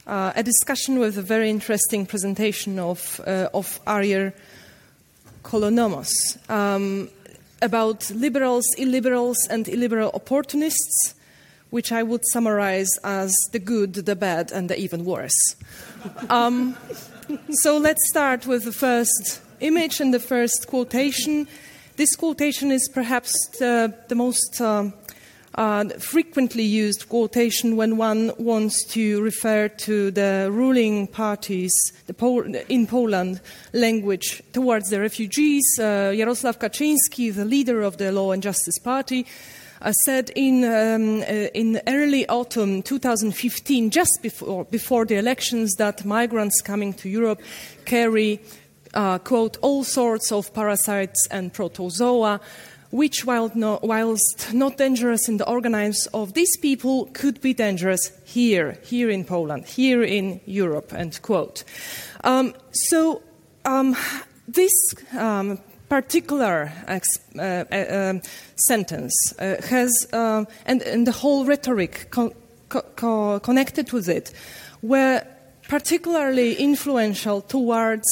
uh, 0.10 0.34
a 0.36 0.41
discussion 0.41 0.97
with 0.97 1.18
a 1.18 1.22
very 1.22 1.49
interesting 1.49 2.05
presentation 2.05 2.80
of, 2.80 3.22
uh, 3.28 3.47
of 3.53 3.80
Ariel 3.86 4.32
Colonomos 5.43 6.10
um, 6.49 7.10
about 7.62 8.10
liberals, 8.10 8.66
illiberals, 8.78 9.38
and 9.49 9.68
illiberal 9.68 10.12
opportunists, 10.14 11.14
which 11.70 11.91
I 11.91 12.01
would 12.01 12.22
summarize 12.34 12.89
as 13.03 13.32
the 13.51 13.60
good, 13.60 13.93
the 13.93 14.16
bad, 14.16 14.51
and 14.51 14.70
the 14.70 14.80
even 14.80 15.05
worse. 15.05 15.55
Um, 16.30 16.76
so 17.51 17.78
let's 17.78 18.10
start 18.10 18.47
with 18.47 18.64
the 18.64 18.72
first 18.72 19.41
image 19.60 20.01
and 20.01 20.12
the 20.12 20.20
first 20.20 20.66
quotation. 20.68 21.47
This 21.97 22.16
quotation 22.16 22.72
is 22.72 22.89
perhaps 22.91 23.32
the, 23.60 23.93
the 24.07 24.16
most 24.16 24.60
um, 24.60 24.93
uh, 25.60 25.84
frequently 25.99 26.64
used 26.64 27.10
quotation 27.10 27.76
when 27.76 27.97
one 27.97 28.32
wants 28.38 28.86
to 28.86 29.22
refer 29.22 29.68
to 29.68 30.10
the 30.10 30.47
ruling 30.49 31.05
parties 31.05 31.74
the 32.07 32.14
Pol- 32.14 32.55
in 32.70 32.88
Poland 32.88 33.41
language 33.74 34.41
towards 34.53 34.89
the 34.89 35.01
refugees. 35.01 35.66
Uh, 35.78 36.14
Kaczynski, 36.14 37.36
the 37.36 37.43
leader 37.43 37.82
of 37.82 37.97
the 37.97 38.10
Law 38.14 38.32
and 38.32 38.41
Justice 38.41 38.80
Party, 38.80 39.26
uh, 39.82 39.91
said 40.05 40.32
in, 40.34 40.64
um, 40.64 41.22
uh, 41.24 41.49
in 41.53 41.82
early 41.88 42.26
autumn 42.30 42.82
2015, 42.82 43.89
just 43.89 44.20
before, 44.22 44.64
before 44.64 45.05
the 45.05 45.16
elections, 45.16 45.76
that 45.76 46.05
migrants 46.05 46.62
coming 46.62 46.93
to 46.93 47.10
Europe 47.10 47.41
carry, 47.84 48.39
uh, 48.93 49.18
quote, 49.20 49.57
all 49.62 49.84
sorts 49.84 50.32
of 50.32 50.53
parasites 50.53 51.28
and 51.30 51.51
protozoa 51.51 52.39
which, 52.92 53.26
while 53.26 53.52
not, 53.54 53.84
whilst 53.84 54.54
not 54.54 54.78
dangerous 54.78 55.28
in 55.30 55.38
the 55.38 55.48
organisms 55.48 56.08
of 56.14 56.34
these 56.34 56.58
people, 56.58 57.06
could 57.14 57.40
be 57.42 57.54
dangerous 57.54 58.12
here, 58.26 58.78
here 58.84 59.10
in 59.10 59.26
Poland, 59.26 59.66
here 59.66 60.04
in 60.04 60.42
Europe, 60.46 60.94
end 60.94 61.22
quote. 61.22 61.64
Um, 62.24 62.54
so, 62.72 63.22
um, 63.66 63.96
this 64.48 64.74
um, 65.18 65.60
particular 65.90 66.72
uh, 66.88 67.00
uh, 67.38 67.86
um, 67.90 68.22
sentence 68.56 69.14
uh, 69.40 69.56
has, 69.70 70.08
uh, 70.14 70.46
and, 70.66 70.82
and, 70.84 71.08
the 71.08 71.12
whole 71.12 71.46
rhetoric 71.46 72.08
co- 72.12 72.34
co- 72.70 73.40
connected 73.40 73.92
with 73.92 74.08
it, 74.08 74.32
were 74.82 75.24
particularly 75.68 76.56
influential 76.56 77.42
towards 77.42 78.08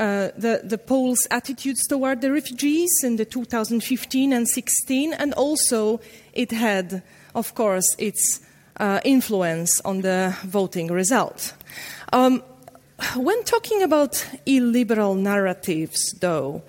uh, 0.00 0.30
the, 0.34 0.62
the 0.64 0.78
Poles' 0.78 1.26
attitudes 1.30 1.86
toward 1.86 2.22
the 2.22 2.32
refugees 2.32 2.90
in 3.04 3.16
the 3.16 3.26
2015 3.26 4.32
and 4.32 4.48
16, 4.48 5.12
and 5.12 5.34
also 5.34 6.00
it 6.32 6.52
had, 6.52 7.02
of 7.34 7.54
course, 7.54 7.94
its 7.98 8.40
uh, 8.78 9.00
influence 9.04 9.78
on 9.82 10.00
the 10.00 10.34
voting 10.44 10.88
result. 10.88 11.52
Um, 12.14 12.42
when 13.14 13.44
talking 13.44 13.82
about 13.82 14.26
illiberal 14.46 15.14
narratives, 15.14 16.14
though, 16.18 16.62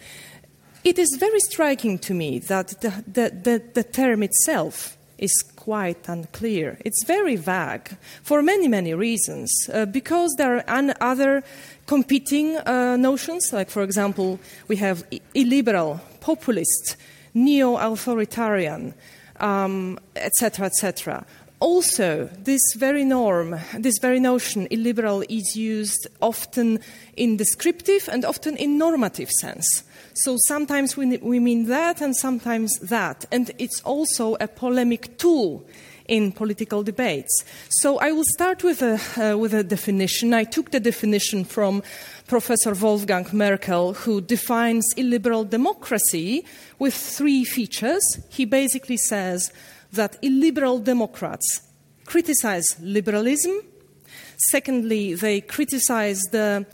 it 0.83 0.99
is 0.99 1.15
very 1.17 1.39
striking 1.39 1.99
to 1.99 2.13
me 2.13 2.39
that 2.39 2.81
the, 2.81 3.03
the, 3.07 3.63
the, 3.73 3.83
term 3.83 4.23
itself 4.23 4.97
is 5.17 5.43
quite 5.55 6.09
unclear. 6.09 6.79
It's 6.83 7.05
very 7.05 7.35
vague 7.35 7.95
for 8.23 8.41
many, 8.41 8.67
many 8.67 8.93
reasons. 8.93 9.53
Uh, 9.71 9.85
because 9.85 10.33
there 10.37 10.67
are 10.67 10.95
other 10.99 11.43
competing 11.91 12.55
uh, 12.55 12.95
notions, 12.95 13.51
like, 13.51 13.69
for 13.69 13.83
example, 13.83 14.39
we 14.69 14.77
have 14.77 15.03
illiberal, 15.33 15.99
populist, 16.21 16.95
neo 17.33 17.75
authoritarian, 17.75 18.93
etc., 19.35 19.41
um, 19.41 19.99
etc. 20.15 21.17
Et 21.17 21.25
also, 21.59 22.29
this 22.45 22.61
very 22.77 23.03
norm, 23.03 23.59
this 23.77 23.99
very 24.01 24.21
notion, 24.21 24.67
illiberal, 24.71 25.21
is 25.27 25.57
used 25.57 26.07
often 26.21 26.79
in 27.17 27.35
descriptive 27.35 28.07
and 28.09 28.23
often 28.23 28.55
in 28.55 28.77
normative 28.77 29.29
sense. 29.29 29.83
So 30.13 30.37
sometimes 30.47 30.95
we, 30.95 31.17
we 31.17 31.39
mean 31.39 31.65
that 31.65 31.99
and 31.99 32.15
sometimes 32.15 32.79
that. 32.79 33.25
And 33.33 33.51
it's 33.59 33.81
also 33.81 34.37
a 34.39 34.47
polemic 34.47 35.17
tool 35.17 35.65
in 36.11 36.33
political 36.33 36.83
debates. 36.83 37.45
So 37.69 37.97
I 37.99 38.11
will 38.11 38.25
start 38.33 38.63
with 38.65 38.81
a, 38.81 38.99
uh, 39.17 39.37
with 39.37 39.53
a 39.53 39.63
definition. 39.63 40.33
I 40.33 40.43
took 40.43 40.71
the 40.71 40.79
definition 40.81 41.45
from 41.45 41.81
Professor 42.27 42.73
Wolfgang 42.73 43.27
Merkel, 43.31 43.93
who 43.93 44.19
defines 44.19 44.85
illiberal 44.97 45.45
democracy 45.45 46.45
with 46.79 46.93
three 46.93 47.45
features. 47.45 48.03
He 48.29 48.43
basically 48.43 48.97
says 48.97 49.53
that 49.93 50.17
illiberal 50.21 50.79
Democrats 50.79 51.61
criticize 52.05 52.75
liberalism. 52.81 53.53
Secondly, 54.49 55.13
they 55.13 55.39
criticize 55.39 56.19
the 56.31 56.65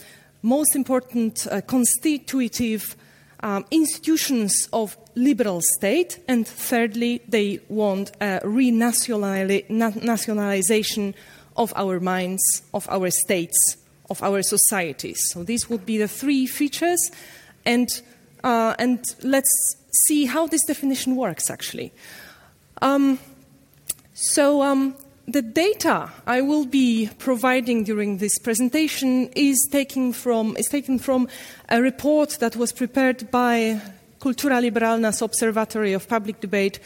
most 0.41 0.75
important 0.75 1.45
uh, 1.45 1.61
constitutive 1.61 2.95
um, 3.43 3.65
institutions 3.69 4.67
of 4.73 4.97
liberal 5.18 5.61
state, 5.61 6.20
and 6.28 6.45
thirdly, 6.47 7.22
they 7.28 7.59
want 7.68 8.11
a 8.22 8.39
renationalization 8.43 11.13
of 11.55 11.74
our 11.76 11.99
minds, 11.99 12.61
of 12.74 12.88
our 12.89 13.09
states, 13.09 13.78
of 14.09 14.24
our 14.24 14.41
societies. 14.41 15.20
So 15.32 15.43
these 15.43 15.70
would 15.70 15.86
be 15.86 15.97
the 15.97 16.07
three 16.07 16.45
features, 16.45 17.11
and 17.65 17.89
uh, 18.43 18.76
and 18.80 19.03
let's 19.24 19.76
see 20.05 20.26
how 20.26 20.47
this 20.47 20.63
definition 20.65 21.15
works 21.15 21.49
actually. 21.49 21.91
Um, 22.82 23.20
so 24.13 24.61
um, 24.61 24.95
the 25.28 25.41
data 25.41 26.11
I 26.26 26.41
will 26.41 26.65
be 26.65 27.09
providing 27.18 27.84
during 27.84 28.18
this 28.18 28.39
presentation 28.39 29.30
is 29.36 29.68
taken 29.72 30.13
from, 30.13 30.55
is 30.57 30.68
taken 30.68 30.99
from 30.99 31.28
a 31.68 31.82
report 31.82 32.38
that 32.39 32.55
was 32.55 32.72
prepared 32.72 33.30
by 33.30 33.82
Kultura 34.20 34.59
Liberalna's 34.59 35.22
Observatory 35.22 35.93
of 35.93 36.07
Public 36.07 36.39
Debate 36.39 36.80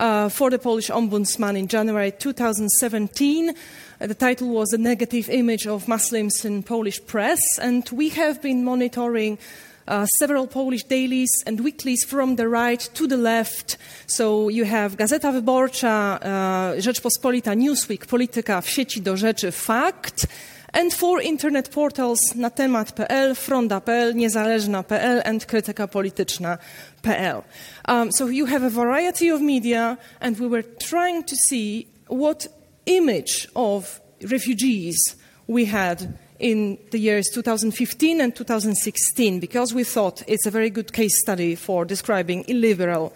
uh, 0.00 0.28
for 0.28 0.50
the 0.50 0.58
Polish 0.58 0.90
Ombudsman 0.90 1.56
in 1.56 1.68
January 1.68 2.10
2017. 2.10 3.50
Uh, 3.50 4.06
the 4.06 4.14
title 4.14 4.48
was 4.48 4.72
A 4.72 4.78
Negative 4.78 5.28
Image 5.30 5.66
of 5.66 5.86
Muslims 5.86 6.44
in 6.44 6.62
Polish 6.62 7.00
Press, 7.06 7.40
and 7.60 7.88
we 7.90 8.08
have 8.08 8.42
been 8.42 8.64
monitoring 8.64 9.38
uh, 9.86 10.06
several 10.18 10.46
Polish 10.46 10.84
dailies 10.84 11.30
and 11.46 11.60
weeklies 11.60 12.04
from 12.04 12.36
the 12.36 12.48
right 12.48 12.80
to 12.94 13.06
the 13.06 13.16
left. 13.16 13.76
So 14.06 14.48
you 14.48 14.64
have 14.64 14.96
Gazeta 14.96 15.32
Wyborcza, 15.32 16.18
uh, 16.20 16.80
Rzeczpospolita, 16.80 17.54
Newsweek, 17.54 18.06
Polityka, 18.06 18.60
w 18.60 18.70
sieci 18.70 19.00
do 19.00 19.16
rzeczy, 19.16 19.52
Fakt. 19.52 20.26
And 20.74 20.92
four 20.92 21.20
internet 21.20 21.70
portals 21.70 22.18
na 22.34 22.48
temat.pl, 22.48 23.34
fronda.pl, 23.34 24.12
niezależna.pl 24.14 25.22
and 25.24 25.46
krytykapolityczna.pl. 25.46 27.44
Um, 27.84 28.10
so 28.10 28.26
you 28.28 28.46
have 28.46 28.62
a 28.62 28.70
variety 28.70 29.28
of 29.28 29.42
media 29.42 29.98
and 30.20 30.38
we 30.40 30.46
were 30.46 30.62
trying 30.62 31.24
to 31.24 31.36
see 31.36 31.88
what 32.08 32.48
image 32.86 33.48
of 33.54 34.00
refugees 34.22 34.96
we 35.46 35.66
had 35.66 36.18
in 36.38 36.78
the 36.90 36.98
years 36.98 37.28
2015 37.32 38.20
and 38.20 38.34
2016 38.34 39.40
because 39.40 39.72
we 39.72 39.84
thought 39.84 40.22
it's 40.26 40.46
a 40.46 40.50
very 40.50 40.70
good 40.70 40.92
case 40.92 41.20
study 41.20 41.54
for 41.54 41.84
describing 41.84 42.44
illiberal 42.48 43.12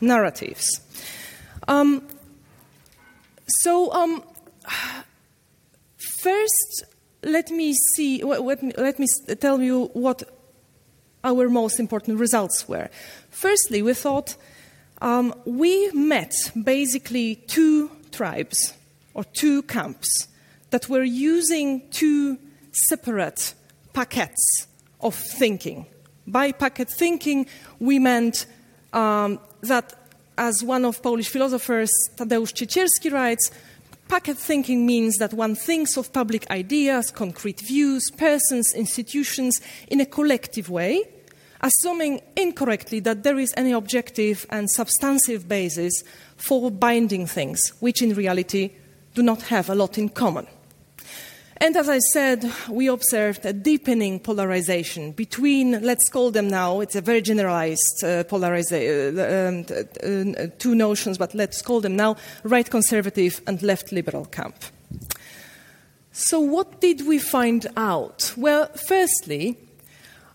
narratives. 0.00 0.80
Um, 1.68 2.02
so, 3.46 3.92
um, 3.92 4.22
first, 6.22 6.84
let 7.22 7.50
me 7.50 7.74
see. 7.94 8.22
Let 8.22 8.62
me, 8.62 8.72
let 8.76 8.98
me 8.98 9.06
tell 9.40 9.60
you 9.60 9.90
what 9.92 10.22
our 11.22 11.48
most 11.48 11.78
important 11.78 12.18
results 12.18 12.68
were. 12.68 12.88
Firstly, 13.30 13.82
we 13.82 13.94
thought 13.94 14.36
um, 15.02 15.34
we 15.44 15.90
met 15.92 16.32
basically 16.62 17.36
two 17.36 17.90
tribes 18.10 18.74
or 19.14 19.24
two 19.24 19.62
camps 19.62 20.28
that 20.70 20.88
were 20.88 21.02
using 21.02 21.88
two 21.90 22.38
separate 22.72 23.54
packets 23.92 24.66
of 25.00 25.14
thinking. 25.14 25.86
By 26.26 26.52
packet 26.52 26.88
thinking, 26.88 27.46
we 27.78 27.98
meant 27.98 28.46
um, 28.92 29.40
that, 29.62 29.94
as 30.38 30.62
one 30.62 30.84
of 30.84 31.02
Polish 31.02 31.28
philosophers, 31.28 31.90
Tadeusz 32.16 32.52
Ciecierski 32.52 33.12
writes, 33.12 33.50
packet 34.10 34.36
thinking 34.36 34.84
means 34.84 35.18
that 35.18 35.32
one 35.32 35.54
thinks 35.54 35.96
of 35.96 36.12
public 36.12 36.50
ideas, 36.50 37.12
concrete 37.12 37.60
views, 37.60 38.10
persons, 38.10 38.74
institutions 38.74 39.60
in 39.86 40.00
a 40.00 40.04
collective 40.04 40.68
way, 40.68 41.04
assuming 41.60 42.20
incorrectly 42.36 42.98
that 42.98 43.22
there 43.22 43.38
is 43.38 43.54
any 43.56 43.70
objective 43.70 44.44
and 44.50 44.68
substantive 44.68 45.46
basis 45.48 46.02
for 46.36 46.72
binding 46.72 47.24
things, 47.24 47.68
which 47.78 48.02
in 48.02 48.12
reality 48.12 48.72
do 49.14 49.22
not 49.22 49.42
have 49.42 49.70
a 49.70 49.76
lot 49.76 49.96
in 49.96 50.08
common. 50.08 50.48
And 51.62 51.76
as 51.76 51.90
I 51.90 51.98
said, 51.98 52.50
we 52.70 52.86
observed 52.86 53.44
a 53.44 53.52
deepening 53.52 54.18
polarization 54.18 55.12
between, 55.12 55.82
let's 55.82 56.08
call 56.08 56.30
them 56.30 56.48
now, 56.48 56.80
it's 56.80 56.96
a 56.96 57.02
very 57.02 57.20
generalized 57.20 58.02
uh, 58.02 58.24
polarization, 58.24 59.18
uh, 59.18 59.60
um, 60.02 60.34
uh, 60.38 60.46
two 60.58 60.74
notions, 60.74 61.18
but 61.18 61.34
let's 61.34 61.60
call 61.60 61.82
them 61.82 61.96
now 61.96 62.16
right 62.44 62.68
conservative 62.68 63.42
and 63.46 63.62
left 63.62 63.92
liberal 63.92 64.24
camp. 64.24 64.54
So, 66.12 66.40
what 66.40 66.80
did 66.80 67.06
we 67.06 67.18
find 67.18 67.66
out? 67.76 68.32
Well, 68.38 68.68
firstly, 68.74 69.58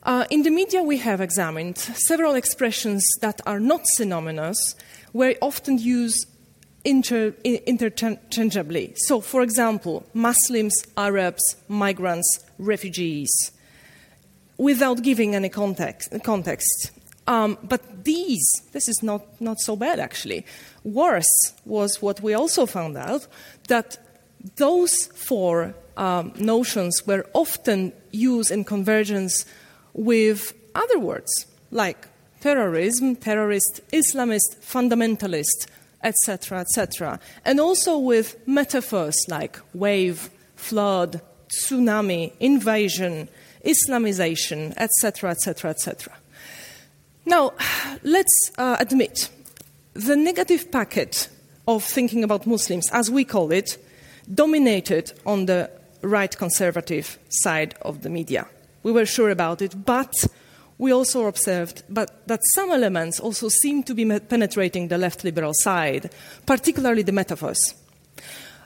uh, 0.04 0.26
in 0.30 0.44
the 0.44 0.52
media, 0.52 0.84
we 0.84 0.98
have 0.98 1.22
examined 1.22 1.80
several 1.80 2.36
expressions 2.36 3.04
that 3.22 3.42
are 3.48 3.60
not 3.60 3.82
synonymous, 3.96 4.76
were 5.12 5.34
often 5.42 5.80
used 5.80 6.28
inter, 6.86 7.34
interchangeably. 7.44 8.94
So, 8.96 9.20
for 9.20 9.42
example, 9.42 10.06
Muslims, 10.14 10.86
Arabs, 10.96 11.56
migrants, 11.68 12.40
refugees, 12.58 13.32
without 14.58 15.02
giving 15.02 15.36
any 15.36 15.50
context. 15.50 16.14
context. 16.24 16.92
Um, 17.28 17.58
but 17.64 18.06
these, 18.06 18.48
this 18.72 18.88
is 18.88 19.02
not, 19.02 19.42
not 19.42 19.60
so 19.60 19.76
bad 19.76 20.00
actually. 20.00 20.46
Worse 20.84 21.54
was 21.66 22.02
what 22.02 22.22
we 22.22 22.36
also 22.36 22.66
found 22.68 22.98
out 22.98 23.28
that 23.68 23.98
those 24.58 25.08
four 25.08 25.74
um, 25.98 26.34
notions 26.38 27.06
were 27.08 27.26
often 27.34 27.94
used 28.12 28.52
in 28.52 28.64
convergence 28.64 29.46
with 29.94 30.54
other 30.76 31.00
words 31.00 31.32
like 31.72 32.08
terrorism, 32.42 33.16
terrorist, 33.16 33.82
Islamist, 33.92 34.58
fundamentalist, 34.62 35.66
etc., 36.06 36.60
etc. 36.60 37.20
And 37.44 37.60
also 37.60 37.98
with 37.98 38.38
metaphors 38.48 39.18
like 39.28 39.60
wave, 39.74 40.30
flood, 40.56 41.22
tsunami, 41.50 42.32
invasion, 42.40 43.28
Islamization, 43.66 44.74
etc., 44.78 45.32
etc., 45.32 45.72
etc. 45.72 46.14
Now, 47.26 47.54
let's 48.04 48.52
uh, 48.58 48.78
admit 48.80 49.30
the 49.94 50.16
negative 50.16 50.72
packet 50.72 51.30
of 51.68 51.84
thinking 51.84 52.24
about 52.24 52.46
Muslims, 52.46 52.90
as 52.92 53.10
we 53.10 53.26
call 53.26 53.52
it, 53.52 53.78
dominated 54.32 55.12
on 55.26 55.48
the 55.48 55.72
right 56.02 56.38
conservative 56.38 57.18
side 57.30 57.74
of 57.82 58.04
the 58.04 58.10
media. 58.10 58.48
We 58.84 58.92
were 58.92 59.08
sure 59.08 59.32
about 59.32 59.64
it, 59.64 59.86
but 59.86 60.14
we 60.78 60.92
also 60.92 61.26
observed 61.26 61.84
but 61.90 62.28
that 62.28 62.42
some 62.54 62.72
elements 62.72 63.20
also 63.20 63.50
seem 63.50 63.84
to 63.84 63.94
be 63.94 64.06
penetrating 64.20 64.88
the 64.88 64.98
left 64.98 65.24
liberal 65.24 65.54
side, 65.54 66.10
particularly 66.46 67.02
the 67.02 67.12
metaphors. 67.12 67.60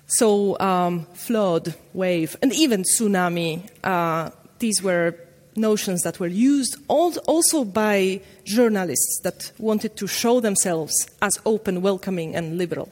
So, 0.07 0.59
um, 0.59 1.05
flood, 1.13 1.75
wave, 1.93 2.35
and 2.41 2.51
even 2.53 2.83
tsunami, 2.83 3.69
uh, 3.83 4.31
these 4.57 4.81
were 4.81 5.15
notions 5.55 6.01
that 6.01 6.19
were 6.19 6.27
used 6.27 6.77
also 6.87 7.63
by 7.63 8.21
journalists 8.43 9.19
that 9.23 9.51
wanted 9.59 9.95
to 9.97 10.07
show 10.07 10.39
themselves 10.39 10.93
as 11.21 11.37
open, 11.45 11.81
welcoming, 11.81 12.35
and 12.35 12.57
liberal. 12.57 12.89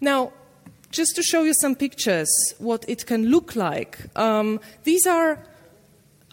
Now, 0.00 0.32
just 0.90 1.16
to 1.16 1.22
show 1.22 1.42
you 1.42 1.54
some 1.54 1.74
pictures, 1.74 2.28
what 2.58 2.84
it 2.86 3.06
can 3.06 3.26
look 3.30 3.56
like, 3.56 3.98
um, 4.16 4.60
these 4.84 5.06
are 5.06 5.38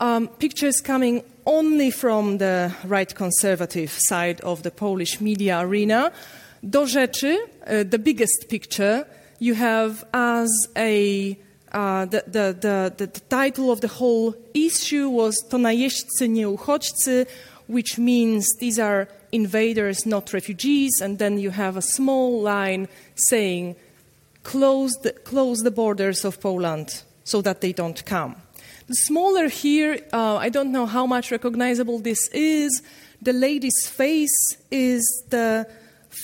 um, 0.02 0.28
pictures 0.28 0.82
coming 0.82 1.24
only 1.46 1.92
from 1.92 2.40
the 2.40 2.74
right 2.84 3.14
conservative 3.16 3.92
side 3.98 4.42
of 4.42 4.64
the 4.64 4.72
Polish 4.72 5.22
media 5.22 5.60
arena. 5.60 6.12
Do 6.64 6.86
rzeczy, 6.86 7.38
uh, 7.38 7.84
the 7.90 8.00
biggest 8.00 8.48
picture, 8.50 9.06
you 9.40 9.56
have 9.56 10.04
as 10.14 10.50
a 10.76 11.38
uh, 11.72 12.06
the, 12.06 12.24
the, 12.28 12.56
the, 12.60 12.94
the, 12.98 13.20
title 13.30 13.72
of 13.72 13.80
the 13.80 13.88
whole 13.88 14.34
issue 14.54 15.10
was 15.10 15.36
To 15.50 15.58
najeźdźcy 15.58 16.30
nie 16.30 16.50
uchodźcy, 16.50 17.26
which 17.70 17.98
means 17.98 18.46
these 18.60 18.78
are 18.78 19.08
invaders, 19.32 20.06
not 20.06 20.34
refugees, 20.34 21.02
and 21.02 21.18
then 21.18 21.40
you 21.40 21.52
have 21.52 21.78
a 21.78 21.82
small 21.82 22.42
line 22.42 22.88
saying, 23.16 23.76
close 24.44 24.92
the, 25.04 25.14
close 25.14 25.64
the 25.64 25.72
borders 25.72 26.26
of 26.26 26.40
Poland 26.40 27.04
so 27.24 27.42
that 27.42 27.62
they 27.62 27.74
don't 27.74 28.04
come. 28.04 28.36
Smaller 28.94 29.48
here, 29.48 30.00
uh, 30.12 30.36
I 30.36 30.50
don't 30.50 30.72
know 30.72 30.86
how 30.86 31.06
much 31.06 31.32
recognizable 31.32 32.00
this 32.00 32.28
is. 32.30 32.82
The 33.22 33.34
lady's 33.34 33.88
face 33.88 34.58
is 34.70 35.02
the 35.30 35.68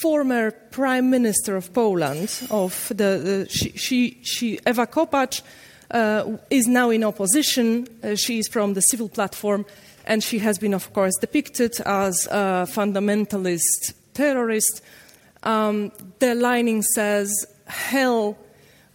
former 0.01 0.51
prime 0.51 1.09
minister 1.09 1.55
of 1.55 1.74
Poland. 1.74 2.30
Of 2.49 2.88
the, 2.89 2.95
the 2.95 3.47
she, 3.49 3.72
she, 3.72 4.18
she, 4.24 4.59
Ewa 4.65 4.88
Kopacz 4.88 5.41
uh, 5.91 6.38
is 6.49 6.68
now 6.68 6.89
in 6.89 7.03
opposition. 7.03 7.88
Uh, 8.03 8.15
she 8.15 8.39
is 8.39 8.47
from 8.47 8.74
the 8.74 8.82
civil 8.82 9.09
platform, 9.09 9.65
and 10.05 10.24
she 10.24 10.39
has 10.39 10.57
been, 10.57 10.74
of 10.74 10.91
course, 10.93 11.15
depicted 11.20 11.80
as 11.86 12.28
a 12.32 12.68
fundamentalist 12.70 13.93
terrorist. 14.13 14.82
Um, 15.43 15.91
the 16.20 16.36
lining 16.36 16.82
says, 16.82 17.45
"Hell." 17.65 18.38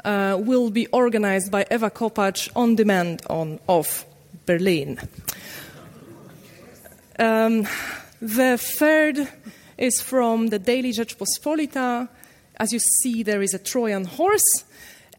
Uh, 0.04 0.36
will 0.36 0.68
be 0.68 0.88
organized 0.88 1.52
by 1.52 1.64
Ewa 1.70 1.88
Kopacz 1.88 2.48
on 2.56 2.74
demand 2.74 3.22
on, 3.30 3.60
of 3.68 4.04
Berlin. 4.46 4.98
Um, 7.20 7.68
the 8.20 8.58
third 8.58 9.28
is 9.78 10.00
from 10.00 10.48
the 10.48 10.58
Daily 10.58 10.92
Rzeczpospolita. 10.92 12.08
As 12.56 12.72
you 12.72 12.80
see, 12.80 13.22
there 13.22 13.42
is 13.42 13.54
a 13.54 13.60
Trojan 13.60 14.04
horse, 14.04 14.64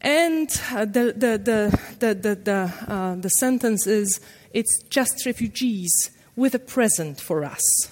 and 0.02 0.50
uh, 0.70 0.84
the, 0.84 1.14
the, 1.16 1.38
the, 1.38 1.80
the, 1.98 2.14
the, 2.14 2.34
the, 2.34 2.72
uh, 2.86 3.14
the 3.14 3.30
sentence 3.30 3.86
is 3.86 4.20
it's 4.52 4.82
just 4.90 5.24
refugees 5.24 6.10
with 6.36 6.54
a 6.54 6.58
present 6.58 7.18
for 7.20 7.42
us. 7.42 7.90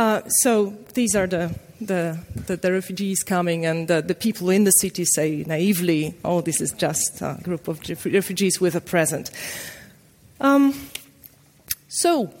Uh, 0.00 0.26
so 0.28 0.74
these 0.94 1.14
are 1.14 1.26
the 1.26 1.54
the, 1.78 2.18
the, 2.46 2.56
the, 2.56 2.72
refugees 2.72 3.22
coming, 3.22 3.66
and 3.66 3.86
the, 3.86 4.00
the, 4.00 4.14
people 4.14 4.48
in 4.48 4.64
the 4.64 4.70
city 4.70 5.04
say 5.04 5.44
naively, 5.46 6.14
oh, 6.24 6.40
this 6.40 6.60
is 6.60 6.72
just 6.72 7.20
a 7.20 7.38
group 7.42 7.68
of 7.68 7.80
refugees 8.04 8.60
with 8.60 8.74
a 8.74 8.80
present. 8.80 9.30
Um, 10.40 10.74
so, 11.88 12.32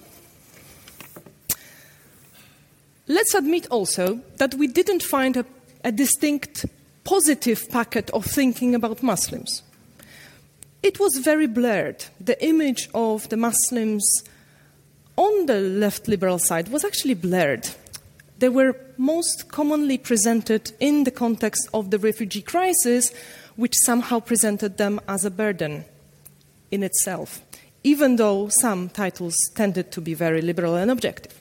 let's 3.08 3.34
admit 3.34 3.66
also 3.70 4.20
that 4.36 4.54
we 4.54 4.66
didn't 4.66 5.02
find 5.02 5.36
a, 5.38 5.44
a 5.84 5.92
distinct 5.92 6.64
positive 7.04 7.68
packet 7.70 8.10
of 8.10 8.24
thinking 8.24 8.74
about 8.74 9.02
Muslims. 9.02 9.62
It 10.82 10.98
was 10.98 11.16
very 11.16 11.46
blurred. 11.46 12.04
The 12.20 12.42
image 12.42 12.88
of 12.94 13.28
the 13.28 13.36
Muslims 13.38 14.04
on 15.20 15.46
the 15.46 15.60
left 15.60 16.08
liberal 16.08 16.38
side 16.38 16.68
was 16.68 16.84
actually 16.84 17.14
blurred 17.14 17.68
they 18.40 18.48
were 18.48 18.74
most 18.96 19.48
commonly 19.48 19.98
presented 19.98 20.72
in 20.80 21.04
the 21.04 21.10
context 21.10 21.68
of 21.74 21.90
the 21.90 21.98
refugee 21.98 22.42
crisis, 22.42 23.12
which 23.54 23.74
somehow 23.84 24.18
presented 24.18 24.78
them 24.78 24.98
as 25.06 25.26
a 25.26 25.30
burden 25.30 25.84
in 26.70 26.82
itself, 26.82 27.42
even 27.84 28.16
though 28.16 28.48
some 28.48 28.88
titles 28.88 29.36
tended 29.54 29.92
to 29.92 30.00
be 30.00 30.14
very 30.14 30.40
liberal 30.40 30.74
and 30.74 30.90
objective. 30.90 31.38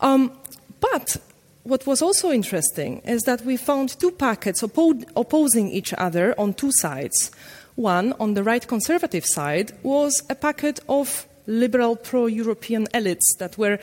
Um, 0.00 0.32
but 0.80 1.16
what 1.62 1.86
was 1.86 2.02
also 2.02 2.30
interesting 2.30 2.98
is 3.06 3.22
that 3.22 3.42
we 3.46 3.56
found 3.56 3.98
two 3.98 4.10
packets 4.10 4.62
oppo- 4.62 5.08
opposing 5.16 5.70
each 5.70 5.94
other 5.94 6.34
on 6.38 6.52
two 6.52 6.72
sides. 6.72 7.30
One, 7.74 8.12
on 8.20 8.34
the 8.34 8.42
right 8.42 8.66
conservative 8.66 9.24
side, 9.24 9.72
was 9.82 10.22
a 10.28 10.34
packet 10.34 10.80
of 10.90 11.26
liberal 11.46 11.96
pro 11.96 12.26
European 12.26 12.86
elites 12.88 13.36
that 13.38 13.58
were 13.58 13.78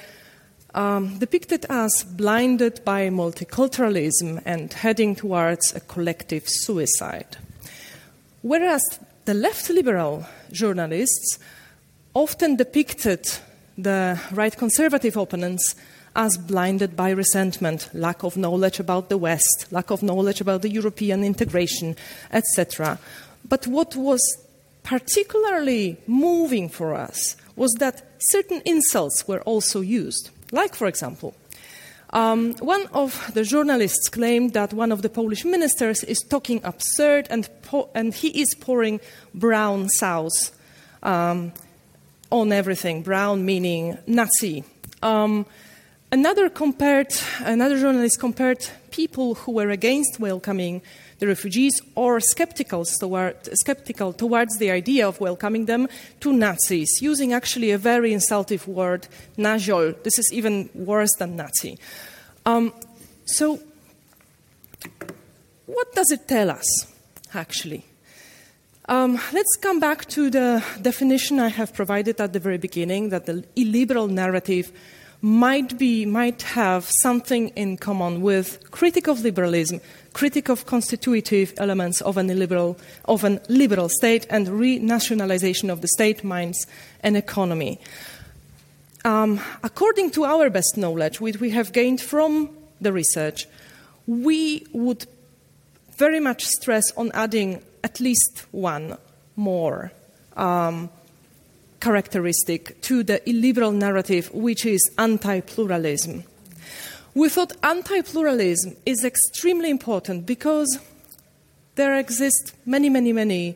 um, 0.74 1.18
depicted 1.18 1.66
as 1.70 2.04
blinded 2.04 2.84
by 2.86 3.10
multiculturalism 3.10 4.42
and 4.46 4.72
heading 4.74 5.16
towards 5.16 5.76
a 5.76 5.80
collective 5.80 6.44
suicide. 6.46 7.38
Whereas 8.42 8.82
the 9.26 9.34
left 9.34 9.70
liberal 9.70 10.26
journalists 10.52 11.40
often 12.14 12.56
depicted 12.56 13.28
the 13.78 14.20
right 14.32 14.56
conservative 14.56 15.18
opponents 15.18 15.76
as 16.16 16.38
blinded 16.38 16.96
by 16.96 17.12
resentment, 17.12 17.90
lack 17.94 18.24
of 18.24 18.36
knowledge 18.36 18.80
about 18.80 19.10
the 19.10 19.18
West, 19.18 19.68
lack 19.72 19.92
of 19.92 20.04
knowledge 20.04 20.42
about 20.42 20.62
the 20.62 20.70
European 20.70 21.24
integration, 21.24 21.96
etc. 22.32 23.00
But 23.48 23.68
what 23.68 23.96
was 23.96 24.22
particularly 24.84 25.98
moving 26.08 26.68
for 26.68 26.94
us 26.96 27.36
was 27.60 27.74
that 27.80 28.02
certain 28.18 28.62
insults 28.66 29.28
were 29.28 29.42
also 29.42 29.82
used. 29.82 30.30
Like, 30.52 30.74
for 30.76 30.88
example, 30.88 31.36
um, 32.12 32.54
one 32.56 32.88
of 32.94 33.32
the 33.34 33.44
journalists 33.44 34.10
claimed 34.10 34.54
that 34.54 34.74
one 34.74 34.92
of 34.92 35.02
the 35.02 35.10
Polish 35.10 35.46
ministers 35.46 36.04
is 36.04 36.20
talking 36.22 36.62
absurd 36.64 37.28
and, 37.30 37.48
po- 37.62 37.90
and 37.94 38.14
he 38.14 38.42
is 38.42 38.56
pouring 38.56 39.00
brown 39.36 39.90
sauce 39.90 40.52
um, 41.04 41.52
on 42.32 42.52
everything, 42.52 43.04
brown 43.04 43.46
meaning 43.46 43.98
Nazi. 44.08 44.64
Um, 45.04 45.46
another, 46.12 46.50
compared, 46.50 47.14
another 47.42 47.78
journalist 47.78 48.20
compared 48.20 48.66
people 48.90 49.36
who 49.36 49.52
were 49.52 49.70
against 49.70 50.20
welcoming 50.20 50.82
the 51.20 51.28
refugees 51.28 51.74
or 51.96 52.20
skeptical, 52.20 52.86
toward, 52.86 53.36
skeptical 53.58 54.14
towards 54.14 54.58
the 54.58 54.72
idea 54.72 55.08
of 55.08 55.20
welcoming 55.20 55.66
them 55.66 55.88
to 56.22 56.34
Nazis, 56.34 57.02
using 57.02 57.34
actually 57.34 57.72
a 57.72 57.78
very 57.78 58.14
insultive 58.14 58.68
word, 58.68 59.08
Naziol. 59.38 60.02
This 60.04 60.18
is 60.18 60.32
even 60.34 60.70
worse 60.74 61.12
than 61.20 61.36
Nazi. 61.36 61.78
Um, 62.46 62.74
so, 63.26 63.60
what 65.66 65.94
does 65.94 66.12
it 66.12 66.28
tell 66.28 66.50
us, 66.50 66.88
actually? 67.34 67.86
Um, 68.88 69.20
let's 69.34 69.56
come 69.58 69.80
back 69.80 70.06
to 70.10 70.32
the 70.32 70.64
definition 70.82 71.40
I 71.40 71.50
have 71.50 71.76
provided 71.76 72.20
at 72.20 72.34
the 72.34 72.40
very 72.40 72.58
beginning 72.58 73.10
that 73.10 73.28
the 73.28 73.44
illiberal 73.56 74.08
narrative 74.08 74.72
might, 75.22 75.78
be, 75.78 76.06
might 76.06 76.42
have 76.44 76.90
something 77.02 77.50
in 77.50 77.78
common 77.78 78.22
with 78.22 78.72
critic 78.72 79.08
of 79.08 79.22
liberalism, 79.22 79.82
critic 80.14 80.50
of 80.50 80.66
constitutive 80.66 81.54
elements 81.58 82.02
of 82.02 82.18
an, 82.18 82.30
illiberal, 82.30 82.78
of 83.06 83.24
an 83.24 83.40
liberal 83.50 83.90
state, 83.90 84.26
and 84.30 84.48
renationalization 84.48 85.70
of 85.70 85.82
the 85.82 85.88
state, 85.90 86.24
minds, 86.24 86.66
and 87.02 87.18
economy. 87.18 87.80
Um, 89.04 89.40
according 89.64 90.12
to 90.12 90.26
our 90.26 90.50
best 90.50 90.78
knowledge, 90.78 91.20
which 91.20 91.40
we 91.40 91.52
have 91.52 91.74
gained 91.74 92.02
from 92.02 92.50
the 92.82 92.94
research, 92.94 93.48
we 94.08 94.66
would 94.72 95.06
very 95.98 96.20
much 96.20 96.46
stress 96.46 96.92
on 96.96 97.12
adding 97.14 97.62
at 97.84 98.00
least 98.00 98.46
one 98.52 98.98
more 99.36 99.92
um, 100.36 100.90
characteristic 101.80 102.82
to 102.82 103.04
the 103.04 103.28
illiberal 103.30 103.72
narrative, 103.72 104.30
which 104.34 104.66
is 104.66 104.82
anti 104.98 105.42
pluralism. 105.42 106.24
We 107.14 107.30
thought 107.30 107.54
anti 107.64 108.02
pluralism 108.02 108.76
is 108.86 109.04
extremely 109.04 109.70
important 109.70 110.26
because 110.26 110.80
there 111.76 111.98
exist 111.98 112.54
many, 112.66 112.90
many, 112.90 113.14
many 113.14 113.56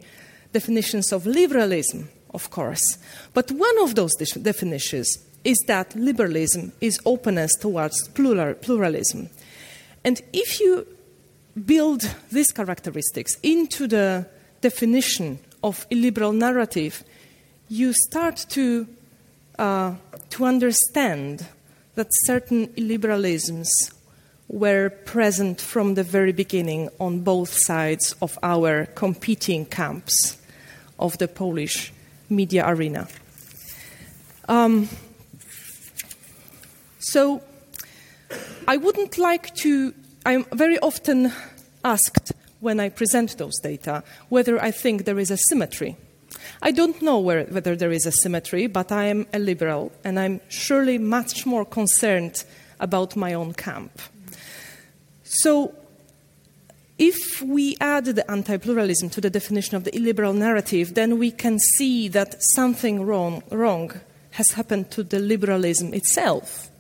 definitions 0.53 1.11
of 1.11 1.25
liberalism, 1.25 2.09
of 2.33 2.49
course. 2.49 2.97
But 3.33 3.51
one 3.51 3.77
of 3.83 3.95
those 3.95 4.15
definitions 4.15 5.17
is 5.43 5.57
that 5.67 5.95
liberalism 5.95 6.71
is 6.79 6.99
openness 7.05 7.55
towards 7.55 8.07
plural, 8.09 8.53
pluralism. 8.53 9.29
And 10.03 10.21
if 10.31 10.59
you 10.59 10.87
build 11.65 12.09
these 12.31 12.51
characteristics 12.51 13.37
into 13.43 13.87
the 13.87 14.25
definition 14.61 15.39
of 15.63 15.85
illiberal 15.89 16.33
narrative, 16.33 17.03
you 17.69 17.93
start 17.93 18.45
to, 18.49 18.87
uh, 19.57 19.95
to 20.29 20.45
understand 20.45 21.47
that 21.95 22.07
certain 22.11 22.67
illiberalisms 22.69 23.67
were 24.47 24.89
present 24.89 25.59
from 25.59 25.95
the 25.95 26.03
very 26.03 26.31
beginning 26.31 26.89
on 26.99 27.21
both 27.21 27.51
sides 27.53 28.15
of 28.21 28.37
our 28.43 28.85
competing 28.87 29.65
camps 29.65 30.37
of 30.99 31.17
the 31.17 31.27
Polish 31.27 31.91
media 32.29 32.63
arena. 32.67 33.07
Um, 34.47 34.89
so, 36.99 37.41
I 38.67 38.77
wouldn't 38.77 39.17
like 39.17 39.53
to, 39.55 39.93
I'm 40.25 40.45
very 40.53 40.79
often 40.79 41.31
asked 41.83 42.33
when 42.59 42.79
I 42.79 42.89
present 42.89 43.37
those 43.37 43.59
data 43.59 44.03
whether 44.29 44.61
I 44.61 44.71
think 44.71 45.05
there 45.05 45.19
is 45.19 45.31
a 45.31 45.37
symmetry 45.37 45.97
I 46.65 46.71
don't 46.71 47.01
know 47.01 47.19
where, 47.19 47.43
whether 47.43 47.75
there 47.75 47.91
is 47.91 48.05
a 48.05 48.11
symmetry, 48.11 48.67
but 48.67 48.89
I 48.89 49.07
am 49.07 49.27
a 49.33 49.37
liberal, 49.37 49.91
and 50.05 50.17
I'm 50.17 50.39
surely 50.47 50.97
much 50.97 51.45
more 51.45 51.65
concerned 51.65 52.45
about 52.79 53.17
my 53.17 53.33
own 53.33 53.53
camp. 53.53 54.01
So, 55.25 55.75
if 56.97 57.41
we 57.41 57.75
add 57.81 58.05
the 58.05 58.29
anti 58.31 58.55
pluralism 58.55 59.09
to 59.09 59.19
the 59.19 59.29
definition 59.29 59.75
of 59.75 59.83
the 59.83 59.93
illiberal 59.93 60.31
narrative, 60.31 60.93
then 60.93 61.19
we 61.19 61.31
can 61.31 61.59
see 61.59 62.07
that 62.07 62.41
something 62.55 63.05
wrong, 63.05 63.43
wrong 63.51 63.91
has 64.31 64.51
happened 64.51 64.89
to 64.91 65.03
the 65.03 65.19
liberalism 65.19 65.93
itself. 65.93 66.71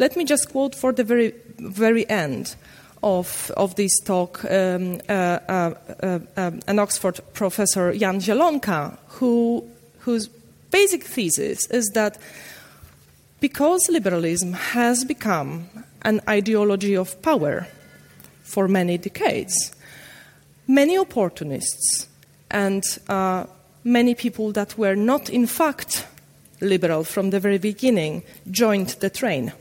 Let 0.00 0.16
me 0.16 0.24
just 0.24 0.50
quote 0.50 0.74
for 0.74 0.92
the 0.92 1.04
very, 1.04 1.32
very 1.58 2.08
end 2.10 2.56
of, 3.02 3.50
of 3.56 3.74
this 3.76 4.00
talk 4.00 4.44
um, 4.44 5.00
uh, 5.08 5.12
uh, 5.12 5.74
uh, 6.02 6.50
an 6.66 6.78
Oxford 6.78 7.20
professor, 7.32 7.94
Jan 7.94 8.20
Zielonka, 8.20 8.96
who, 9.08 9.68
whose 10.00 10.28
basic 10.70 11.04
thesis 11.04 11.66
is 11.70 11.90
that 11.94 12.18
because 13.40 13.88
liberalism 13.88 14.52
has 14.52 15.04
become 15.04 15.68
an 16.02 16.20
ideology 16.28 16.96
of 16.96 17.20
power 17.22 17.66
for 18.42 18.66
many 18.66 18.98
decades, 18.98 19.72
many 20.66 20.98
opportunists 20.98 22.08
and 22.50 22.82
uh, 23.08 23.44
many 23.84 24.14
people 24.14 24.52
that 24.52 24.76
were 24.76 24.96
not, 24.96 25.30
in 25.30 25.46
fact, 25.46 26.06
liberal 26.60 27.04
from 27.04 27.30
the 27.30 27.40
very 27.40 27.58
beginning 27.58 28.22
joined 28.50 28.88
the 29.00 29.10
train. 29.10 29.52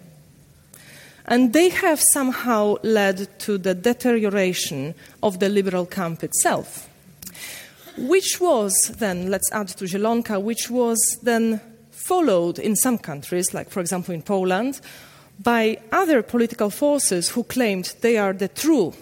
And 1.27 1.51
they 1.51 1.69
have 1.69 2.01
somehow 2.13 2.75
led 2.83 3.39
to 3.39 3.57
the 3.57 3.73
deterioration 3.73 4.95
of 5.21 5.39
the 5.39 5.49
liberal 5.49 5.85
camp 5.85 6.23
itself, 6.23 6.87
which 7.97 8.39
was 8.39 8.73
then, 8.97 9.29
let's 9.29 9.51
add 9.51 9.67
to 9.69 9.85
Zielonka, 9.85 10.41
which 10.41 10.69
was 10.69 10.97
then 11.23 11.59
followed 11.91 12.59
in 12.59 12.75
some 12.75 12.97
countries, 12.97 13.53
like 13.53 13.69
for 13.69 13.81
example 13.81 14.13
in 14.13 14.21
Poland, 14.21 14.79
by 15.43 15.77
other 15.91 16.21
political 16.23 16.69
forces 16.69 17.29
who 17.29 17.43
claimed 17.43 17.93
they 18.01 18.17
are 18.17 18.33
the 18.33 18.47
true 18.47 18.93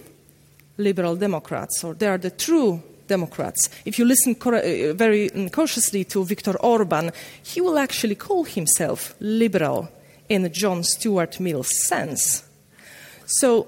liberal 0.77 1.15
Democrats 1.15 1.83
or 1.83 1.93
they 1.93 2.07
are 2.07 2.17
the 2.17 2.31
true 2.31 2.81
Democrats. 3.07 3.69
If 3.85 3.99
you 3.99 4.05
listen 4.05 4.35
uh, 4.41 4.93
very 4.93 5.29
cautiously 5.51 6.03
to 6.05 6.25
Viktor 6.25 6.57
Orban, 6.59 7.11
he 7.43 7.61
will 7.61 7.77
actually 7.77 8.15
call 8.15 8.43
himself 8.43 9.15
liberal 9.19 9.89
in 10.29 10.51
John 10.51 10.83
Stuart 10.83 11.39
Mill's 11.39 11.85
sense. 11.87 12.43
So 13.25 13.67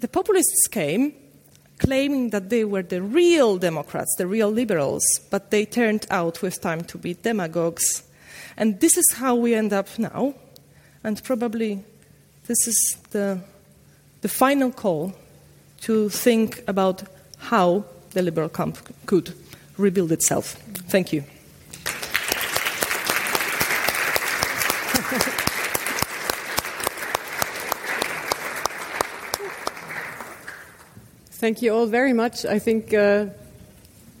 the 0.00 0.08
populists 0.08 0.68
came 0.68 1.14
claiming 1.78 2.30
that 2.30 2.50
they 2.50 2.64
were 2.64 2.82
the 2.82 3.02
real 3.02 3.56
Democrats, 3.56 4.14
the 4.18 4.26
real 4.26 4.50
liberals, 4.50 5.04
but 5.30 5.50
they 5.50 5.64
turned 5.64 6.06
out 6.10 6.42
with 6.42 6.60
time 6.60 6.82
to 6.84 6.98
be 6.98 7.14
demagogues. 7.14 8.02
And 8.56 8.80
this 8.80 8.96
is 8.96 9.12
how 9.14 9.34
we 9.36 9.54
end 9.54 9.72
up 9.72 9.98
now. 9.98 10.34
And 11.04 11.22
probably 11.22 11.84
this 12.46 12.66
is 12.66 12.96
the, 13.10 13.40
the 14.20 14.28
final 14.28 14.72
call 14.72 15.14
to 15.82 16.08
think 16.08 16.64
about 16.66 17.04
how 17.38 17.84
the 18.10 18.22
liberal 18.22 18.48
camp 18.48 18.78
could 19.06 19.32
rebuild 19.76 20.10
itself. 20.10 20.54
Thank 20.88 21.12
you. 21.12 21.24
Thank 31.38 31.62
you 31.62 31.72
all 31.72 31.86
very 31.86 32.12
much. 32.12 32.44
I 32.44 32.58
think 32.58 32.92
uh, 32.92 33.26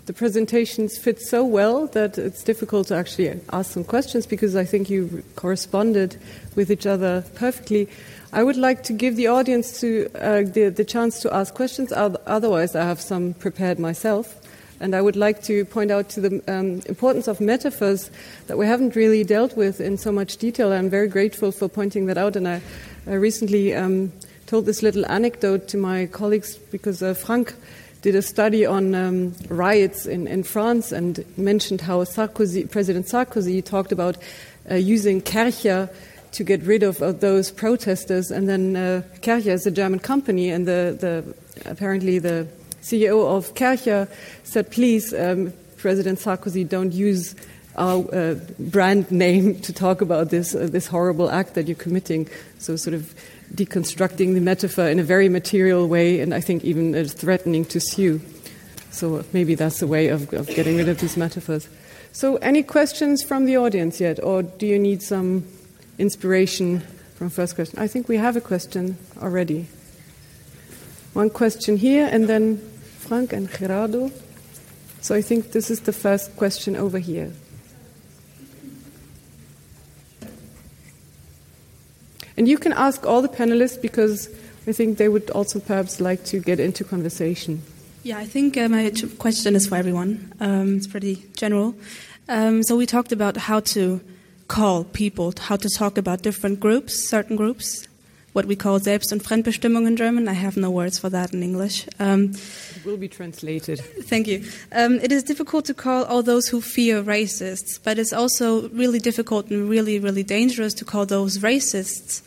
the 0.06 0.12
presentations 0.12 0.96
fit 0.96 1.20
so 1.20 1.44
well 1.44 1.88
that 1.88 2.16
it's 2.16 2.44
difficult 2.44 2.86
to 2.86 2.94
actually 2.94 3.40
ask 3.52 3.72
some 3.72 3.82
questions 3.82 4.24
because 4.24 4.54
I 4.54 4.64
think 4.64 4.88
you 4.88 5.24
corresponded 5.34 6.16
with 6.54 6.70
each 6.70 6.86
other 6.86 7.24
perfectly. 7.34 7.88
I 8.32 8.44
would 8.44 8.56
like 8.56 8.84
to 8.84 8.92
give 8.92 9.16
the 9.16 9.26
audience 9.26 9.80
to, 9.80 10.08
uh, 10.14 10.42
the, 10.42 10.68
the, 10.68 10.84
chance 10.84 11.18
to 11.22 11.34
ask 11.34 11.52
questions. 11.54 11.92
Otherwise, 11.92 12.76
I 12.76 12.84
have 12.84 13.00
some 13.00 13.34
prepared 13.34 13.80
myself. 13.80 14.36
And 14.78 14.94
I 14.94 15.00
would 15.00 15.16
like 15.16 15.42
to 15.42 15.64
point 15.64 15.90
out 15.90 16.10
to 16.10 16.20
the 16.20 16.40
um, 16.46 16.82
importance 16.86 17.26
of 17.26 17.40
metaphors 17.40 18.12
that 18.46 18.56
we 18.56 18.64
haven't 18.64 18.94
really 18.94 19.24
dealt 19.24 19.56
with 19.56 19.80
in 19.80 19.98
so 19.98 20.12
much 20.12 20.36
detail. 20.36 20.72
I'm 20.72 20.88
very 20.88 21.08
grateful 21.08 21.50
for 21.50 21.68
pointing 21.68 22.06
that 22.06 22.16
out. 22.16 22.36
And 22.36 22.46
I, 22.46 22.62
I 23.08 23.14
recently 23.14 23.74
um, 23.74 24.12
told 24.48 24.64
this 24.64 24.82
little 24.82 25.04
anecdote 25.12 25.68
to 25.68 25.76
my 25.76 26.06
colleagues 26.06 26.56
because 26.72 27.02
uh, 27.02 27.12
Frank 27.12 27.54
did 28.00 28.14
a 28.14 28.22
study 28.22 28.64
on 28.64 28.94
um, 28.94 29.34
riots 29.50 30.06
in, 30.06 30.26
in, 30.26 30.42
France 30.42 30.90
and 30.90 31.22
mentioned 31.36 31.82
how 31.82 32.02
Sarkozy, 32.04 32.68
President 32.70 33.06
Sarkozy 33.06 33.62
talked 33.62 33.92
about 33.92 34.16
uh, 34.70 34.74
using 34.74 35.20
Kärcher 35.20 35.92
to 36.32 36.44
get 36.44 36.62
rid 36.62 36.82
of, 36.82 37.02
of, 37.02 37.20
those 37.20 37.50
protesters. 37.50 38.30
And 38.30 38.48
then 38.48 38.74
uh, 38.74 39.02
Kärcher 39.20 39.52
is 39.52 39.66
a 39.66 39.70
German 39.70 39.98
company, 39.98 40.48
and 40.48 40.66
the, 40.66 40.96
the, 40.98 41.70
apparently 41.70 42.18
the 42.18 42.48
CEO 42.80 43.28
of 43.28 43.52
Kärcher 43.54 44.08
said, 44.44 44.70
please, 44.70 45.12
um, 45.12 45.52
President 45.76 46.20
Sarkozy, 46.20 46.66
don't 46.66 46.92
use 46.94 47.34
our 47.76 48.02
uh, 48.14 48.34
brand 48.58 49.10
name 49.10 49.60
to 49.66 49.74
talk 49.74 50.00
about 50.00 50.30
this, 50.30 50.54
uh, 50.54 50.68
this 50.70 50.86
horrible 50.86 51.30
act 51.30 51.54
that 51.54 51.68
you're 51.68 51.76
committing. 51.76 52.28
So, 52.58 52.76
sort 52.76 52.94
of 52.94 53.14
deconstructing 53.54 54.34
the 54.34 54.40
metaphor 54.40 54.88
in 54.88 54.98
a 54.98 55.02
very 55.02 55.28
material 55.28 55.88
way, 55.88 56.20
and 56.20 56.34
I 56.34 56.40
think 56.40 56.64
even 56.64 56.94
uh, 56.94 57.04
threatening 57.04 57.64
to 57.66 57.80
sue. 57.80 58.20
So, 58.90 59.24
maybe 59.32 59.54
that's 59.54 59.82
a 59.82 59.86
way 59.86 60.08
of, 60.08 60.32
of 60.32 60.46
getting 60.48 60.76
rid 60.76 60.88
of 60.88 60.98
these 60.98 61.16
metaphors. 61.16 61.68
So, 62.12 62.36
any 62.36 62.62
questions 62.62 63.22
from 63.22 63.44
the 63.44 63.56
audience 63.56 64.00
yet, 64.00 64.22
or 64.22 64.42
do 64.42 64.66
you 64.66 64.78
need 64.78 65.02
some 65.02 65.46
inspiration 65.98 66.80
from 67.14 67.30
first 67.30 67.54
question? 67.54 67.78
I 67.78 67.86
think 67.86 68.08
we 68.08 68.16
have 68.16 68.36
a 68.36 68.40
question 68.40 68.96
already. 69.20 69.68
One 71.12 71.30
question 71.30 71.76
here, 71.76 72.08
and 72.10 72.28
then 72.28 72.58
Frank 72.98 73.32
and 73.32 73.50
Gerardo. 73.50 74.10
So 75.00 75.14
I 75.14 75.22
think 75.22 75.52
this 75.52 75.70
is 75.70 75.80
the 75.80 75.92
first 75.92 76.36
question 76.36 76.76
over 76.76 76.98
here. 76.98 77.32
And 82.38 82.46
you 82.46 82.56
can 82.56 82.72
ask 82.72 83.04
all 83.04 83.20
the 83.20 83.28
panelists 83.28 83.82
because 83.82 84.28
I 84.68 84.70
think 84.70 84.96
they 84.96 85.08
would 85.08 85.28
also 85.30 85.58
perhaps 85.58 86.00
like 86.00 86.24
to 86.26 86.38
get 86.38 86.60
into 86.60 86.84
conversation. 86.84 87.62
Yeah, 88.04 88.18
I 88.18 88.26
think 88.26 88.56
uh, 88.56 88.68
my 88.68 88.92
question 89.18 89.56
is 89.56 89.66
for 89.66 89.74
everyone. 89.74 90.32
Um, 90.38 90.76
it's 90.76 90.86
pretty 90.86 91.24
general. 91.36 91.74
Um, 92.28 92.62
so 92.62 92.76
we 92.76 92.86
talked 92.86 93.10
about 93.10 93.36
how 93.36 93.58
to 93.74 94.00
call 94.46 94.84
people, 94.84 95.34
how 95.36 95.56
to 95.56 95.68
talk 95.68 95.98
about 95.98 96.22
different 96.22 96.60
groups, 96.60 97.08
certain 97.10 97.34
groups, 97.34 97.88
what 98.32 98.44
we 98.44 98.56
call 98.56 98.78
Selbst- 98.78 99.12
und 99.12 99.22
Fremdbestimmung 99.22 99.86
in 99.86 99.96
German. 99.96 100.28
I 100.28 100.34
have 100.34 100.56
no 100.56 100.70
words 100.70 100.98
for 100.98 101.10
that 101.10 101.32
in 101.32 101.42
English. 101.42 101.86
Um, 101.98 102.32
it 102.76 102.84
will 102.84 102.96
be 102.96 103.08
translated. 103.08 103.80
Thank 103.80 104.26
you. 104.28 104.44
Um, 104.72 105.00
it 105.00 105.12
is 105.12 105.22
difficult 105.22 105.64
to 105.66 105.74
call 105.74 106.04
all 106.04 106.22
those 106.22 106.48
who 106.48 106.60
fear 106.60 107.02
racists, 107.02 107.78
but 107.82 107.98
it's 107.98 108.12
also 108.12 108.68
really 108.68 109.00
difficult 109.00 109.50
and 109.50 109.68
really, 109.68 109.98
really 109.98 110.22
dangerous 110.22 110.74
to 110.74 110.84
call 110.84 111.06
those 111.06 111.38
racists 111.38 112.22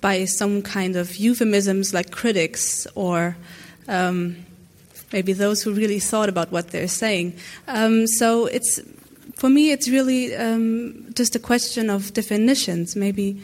by 0.00 0.24
some 0.24 0.62
kind 0.62 0.96
of 0.96 1.16
euphemisms 1.16 1.94
like 1.94 2.10
critics 2.10 2.86
or 2.94 3.36
um, 3.88 4.36
maybe 5.12 5.32
those 5.32 5.62
who 5.62 5.72
really 5.72 6.00
thought 6.00 6.28
about 6.28 6.52
what 6.52 6.70
they're 6.70 6.88
saying. 6.88 7.34
Um, 7.68 8.06
so 8.06 8.46
it's 8.46 8.80
for 9.36 9.48
me, 9.50 9.70
it's 9.70 9.88
really 9.88 10.34
um, 10.34 11.06
just 11.14 11.36
a 11.36 11.38
question 11.38 11.90
of 11.90 12.12
definitions, 12.14 12.96
maybe 12.96 13.40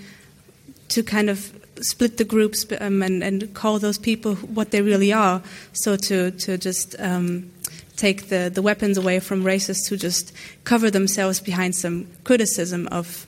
to 0.93 1.03
kind 1.03 1.30
of 1.30 1.59
split 1.80 2.18
the 2.18 2.24
groups 2.24 2.66
um, 2.80 3.03
and, 3.03 3.24
and, 3.24 3.55
call 3.55 3.78
those 3.78 3.99
people 3.99 4.34
what 4.36 4.70
they 4.70 4.82
really 4.82 5.12
are. 5.12 5.43
So 5.72 5.97
to, 5.97 6.30
to 6.30 6.59
just 6.59 6.95
um, 6.99 7.51
take 7.97 8.28
the, 8.28 8.51
the 8.53 8.61
weapons 8.61 8.99
away 8.99 9.18
from 9.20 9.43
racists 9.43 9.88
who 9.88 9.97
just 9.97 10.32
cover 10.64 10.90
themselves 10.90 11.40
behind 11.40 11.74
some 11.74 12.09
criticism 12.24 12.88
of, 12.88 13.26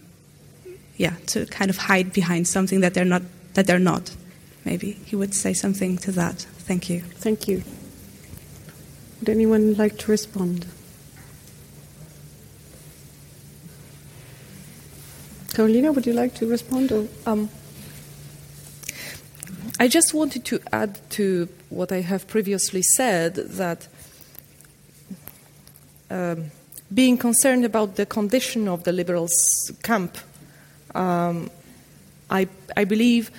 yeah, 0.99 1.15
to 1.29 1.47
kind 1.47 1.71
of 1.71 1.79
hide 1.79 2.12
behind 2.12 2.47
something 2.47 2.81
that 2.81 2.95
they're 2.95 3.05
not. 3.05 3.23
That 3.55 3.69
they're 3.69 3.79
not. 3.79 4.15
Maybe 4.65 4.93
he 5.05 5.15
would 5.15 5.33
say 5.33 5.53
something 5.53 5.97
to 5.99 6.12
that. 6.12 6.35
Thank 6.67 6.91
you. 6.91 7.01
Thank 7.01 7.47
you. 7.47 7.62
Would 9.21 9.29
anyone 9.29 9.75
like 9.75 9.97
to 9.99 10.11
respond? 10.11 10.67
Karolina, 15.55 15.95
would 15.95 16.05
you 16.05 16.15
like 16.15 16.35
to 16.35 16.49
respond? 16.49 16.91
Or? 16.91 17.07
Um, 17.27 17.49
I 19.79 19.87
just 19.87 20.13
wanted 20.13 20.45
to 20.47 20.59
add 20.73 20.99
to 21.11 21.49
what 21.69 21.93
I 21.93 22.01
have 22.01 22.27
previously 22.27 22.83
said 22.83 23.37
that 23.37 23.87
um, 26.11 26.51
being 26.93 27.17
concerned 27.17 27.65
about 27.65 27.95
the 27.95 28.05
condition 28.05 28.67
of 28.67 28.83
the 28.83 28.91
liberals' 28.91 29.71
camp, 29.85 30.19
um, 30.93 31.49
I, 32.29 32.49
I 32.77 32.83
believe 32.83 33.31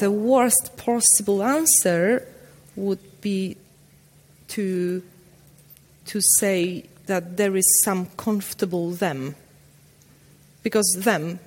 the 0.00 0.10
worst 0.10 0.76
possible 0.76 1.40
answer 1.40 2.26
would 2.74 3.20
be 3.20 3.56
to, 4.48 5.04
to 6.06 6.20
say 6.40 6.86
that 7.06 7.36
there 7.36 7.56
is 7.56 7.82
some 7.84 8.06
comfortable 8.16 8.90
them 8.90 9.36
because 10.66 10.96
them 10.98 11.38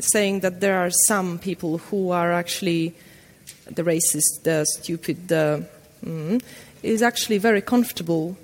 saying 0.00 0.40
that 0.40 0.62
there 0.62 0.78
are 0.78 0.90
some 1.06 1.38
people 1.38 1.76
who 1.76 2.08
are 2.08 2.32
actually 2.32 2.94
the 3.66 3.82
racist, 3.82 4.42
the 4.42 4.64
stupid, 4.64 5.28
the 5.28 5.68
mm, 6.02 6.42
is 6.82 7.02
actually 7.02 7.36
very 7.36 7.60
comfortable, 7.60 8.38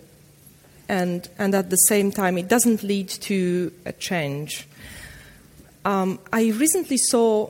and 0.91 1.27
and 1.39 1.55
at 1.55 1.71
the 1.71 1.77
same 1.89 2.12
time 2.12 2.37
it 2.37 2.49
doesn't 2.49 2.83
lead 2.83 3.09
to 3.09 3.73
a 3.87 3.93
change. 3.93 4.68
Um, 5.87 6.18
I 6.31 6.51
recently 6.51 6.99
saw 6.99 7.49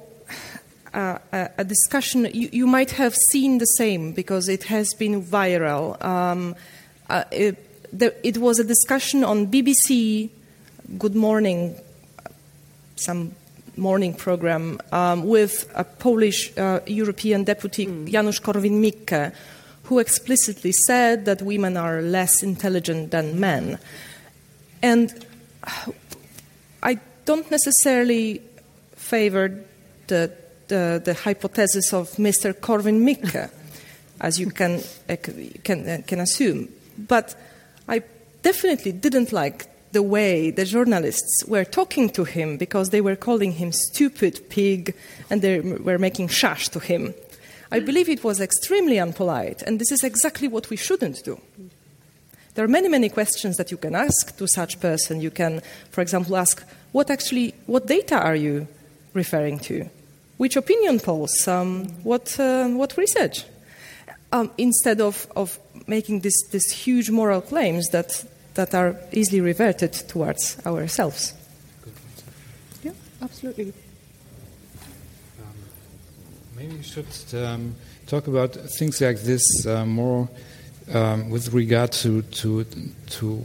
uh, 0.94 1.18
a, 1.32 1.50
a, 1.58 1.64
discussion. 1.64 2.28
You, 2.32 2.50
you, 2.52 2.66
might 2.68 2.92
have 2.92 3.16
seen 3.32 3.58
the 3.58 3.72
same 3.82 4.12
because 4.12 4.48
it 4.48 4.62
has 4.74 4.94
been 4.94 5.24
viral. 5.24 6.00
Um, 6.04 6.54
uh, 7.08 7.24
it, 7.32 7.56
the, 7.98 8.14
it 8.24 8.38
was 8.38 8.60
a 8.60 8.64
discussion 8.64 9.24
on 9.24 9.48
BBC 9.48 10.30
Good 10.98 11.16
Morning 11.16 11.74
some 13.00 13.34
morning 13.76 14.14
program 14.14 14.78
um, 14.92 15.24
with 15.24 15.70
a 15.74 15.84
Polish 15.84 16.56
uh, 16.56 16.80
European 16.86 17.44
deputy, 17.44 17.86
mm. 17.86 18.10
Janusz 18.10 18.40
Korwin-Mikke, 18.40 19.32
who 19.84 19.98
explicitly 19.98 20.72
said 20.72 21.24
that 21.24 21.42
women 21.42 21.76
are 21.76 22.02
less 22.02 22.42
intelligent 22.42 23.10
than 23.10 23.40
men. 23.40 23.78
And 24.82 25.26
I 26.82 26.98
don't 27.24 27.50
necessarily 27.50 28.42
favor 28.94 29.64
the, 30.06 30.32
the, 30.68 31.02
the 31.04 31.14
hypothesis 31.14 31.92
of 31.92 32.10
Mr. 32.12 32.52
Korwin-Mikke, 32.52 33.50
as 34.20 34.38
you 34.38 34.50
can, 34.50 34.80
uh, 35.08 35.16
can, 35.64 35.88
uh, 35.88 35.98
can 36.06 36.20
assume. 36.20 36.68
But 36.98 37.34
I 37.88 38.02
definitely 38.42 38.92
didn't 38.92 39.32
like 39.32 39.69
the 39.92 40.02
way 40.02 40.50
the 40.50 40.64
journalists 40.64 41.44
were 41.46 41.64
talking 41.64 42.10
to 42.10 42.24
him 42.24 42.56
because 42.56 42.90
they 42.90 43.00
were 43.00 43.16
calling 43.16 43.52
him 43.52 43.72
stupid 43.72 44.40
pig 44.48 44.94
and 45.28 45.42
they 45.42 45.60
were 45.60 45.98
making 45.98 46.28
shash 46.28 46.68
to 46.70 46.78
him. 46.78 47.14
I 47.72 47.80
believe 47.80 48.08
it 48.08 48.24
was 48.24 48.40
extremely 48.40 48.96
unpolite, 48.96 49.62
and 49.62 49.78
this 49.78 49.92
is 49.92 50.02
exactly 50.02 50.48
what 50.48 50.70
we 50.70 50.76
shouldn't 50.76 51.22
do. 51.22 51.40
There 52.54 52.64
are 52.64 52.68
many, 52.68 52.88
many 52.88 53.08
questions 53.08 53.56
that 53.58 53.70
you 53.70 53.76
can 53.76 53.94
ask 53.94 54.36
to 54.36 54.48
such 54.48 54.80
person. 54.80 55.20
You 55.20 55.30
can, 55.30 55.62
for 55.90 56.00
example, 56.00 56.36
ask, 56.36 56.64
what 56.90 57.10
actually, 57.10 57.54
what 57.66 57.86
data 57.86 58.18
are 58.18 58.34
you 58.34 58.66
referring 59.14 59.60
to? 59.60 59.88
Which 60.36 60.56
opinion 60.56 60.98
polls? 60.98 61.46
Um, 61.46 61.86
what, 62.02 62.38
uh, 62.40 62.66
what 62.68 62.96
research? 62.96 63.44
Um, 64.32 64.50
instead 64.58 65.00
of, 65.00 65.28
of 65.36 65.58
making 65.86 66.20
this, 66.20 66.48
this 66.50 66.70
huge 66.70 67.10
moral 67.10 67.40
claims 67.40 67.88
that 67.90 68.24
that 68.54 68.74
are 68.74 68.96
easily 69.12 69.40
reverted 69.40 69.92
towards 69.92 70.58
ourselves. 70.66 71.34
Yeah, 72.82 72.92
absolutely. 73.22 73.72
Um, 75.40 75.54
maybe 76.56 76.76
we 76.76 76.82
should 76.82 77.06
um, 77.34 77.74
talk 78.06 78.26
about 78.26 78.54
things 78.78 79.00
like 79.00 79.20
this 79.20 79.42
uh, 79.66 79.84
more 79.86 80.28
um, 80.92 81.30
with 81.30 81.52
regard 81.52 81.92
to, 81.92 82.22
to, 82.22 82.64
to 82.64 83.36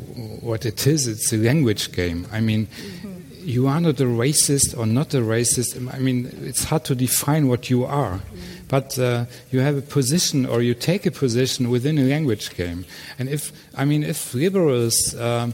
what 0.41 0.65
it 0.65 0.87
is. 0.87 1.07
It's 1.07 1.31
a 1.33 1.37
language 1.37 1.91
game. 1.91 2.27
I 2.31 2.41
mean, 2.41 2.67
mm-hmm. 2.67 3.11
you 3.47 3.67
are 3.67 3.79
not 3.79 3.99
a 3.99 4.05
racist 4.05 4.77
or 4.77 4.85
not 4.85 5.13
a 5.13 5.21
racist. 5.21 5.93
I 5.93 5.99
mean, 5.99 6.31
it's 6.41 6.63
hard 6.63 6.83
to 6.85 6.95
define 6.95 7.47
what 7.47 7.69
you 7.69 7.85
are. 7.85 8.21
But 8.67 8.97
uh, 8.97 9.25
you 9.51 9.59
have 9.59 9.77
a 9.77 9.81
position 9.81 10.45
or 10.45 10.61
you 10.61 10.73
take 10.73 11.05
a 11.05 11.11
position 11.11 11.69
within 11.69 11.97
a 11.97 12.03
language 12.03 12.55
game. 12.55 12.85
And 13.19 13.29
if, 13.29 13.51
I 13.75 13.85
mean, 13.85 14.03
if 14.03 14.33
liberals 14.33 15.15
um, 15.19 15.53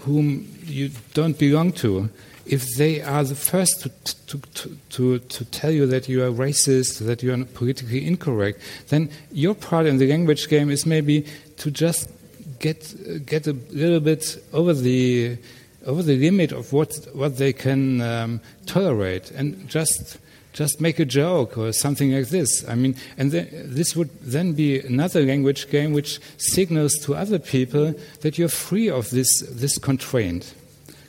whom 0.00 0.48
you 0.64 0.90
don't 1.14 1.38
belong 1.38 1.72
to, 1.72 2.08
if 2.46 2.74
they 2.76 3.00
are 3.00 3.24
the 3.24 3.34
first 3.34 3.82
to, 3.82 3.88
to, 4.26 4.68
to, 4.90 5.18
to, 5.18 5.44
tell 5.46 5.70
you 5.70 5.86
that 5.86 6.08
you 6.08 6.24
are 6.24 6.30
racist, 6.30 7.04
that 7.06 7.22
you 7.22 7.32
are 7.32 7.44
politically 7.44 8.04
incorrect, 8.06 8.60
then 8.88 9.10
your 9.30 9.54
part 9.54 9.86
in 9.86 9.98
the 9.98 10.08
language 10.08 10.48
game 10.48 10.70
is 10.70 10.84
maybe 10.84 11.24
to 11.58 11.70
just 11.70 12.10
get 12.58 13.26
get 13.26 13.46
a 13.46 13.52
little 13.70 14.00
bit 14.00 14.42
over 14.52 14.72
the 14.72 15.36
over 15.86 16.02
the 16.02 16.16
limit 16.16 16.52
of 16.52 16.72
what 16.72 16.94
what 17.12 17.36
they 17.38 17.52
can 17.52 18.00
um, 18.00 18.40
tolerate 18.66 19.30
and 19.32 19.68
just 19.68 20.18
just 20.52 20.80
make 20.80 20.98
a 20.98 21.04
joke 21.04 21.56
or 21.56 21.72
something 21.72 22.12
like 22.12 22.28
this. 22.28 22.66
I 22.68 22.74
mean, 22.74 22.94
and 23.16 23.32
this 23.32 23.96
would 23.96 24.10
then 24.20 24.52
be 24.52 24.80
another 24.80 25.22
language 25.22 25.70
game 25.70 25.92
which 25.92 26.20
signals 26.36 26.94
to 27.02 27.14
other 27.14 27.38
people 27.38 27.94
that 28.20 28.38
you're 28.38 28.48
free 28.48 28.90
of 28.90 29.10
this 29.10 29.40
this 29.48 29.78
constraint. 29.78 30.54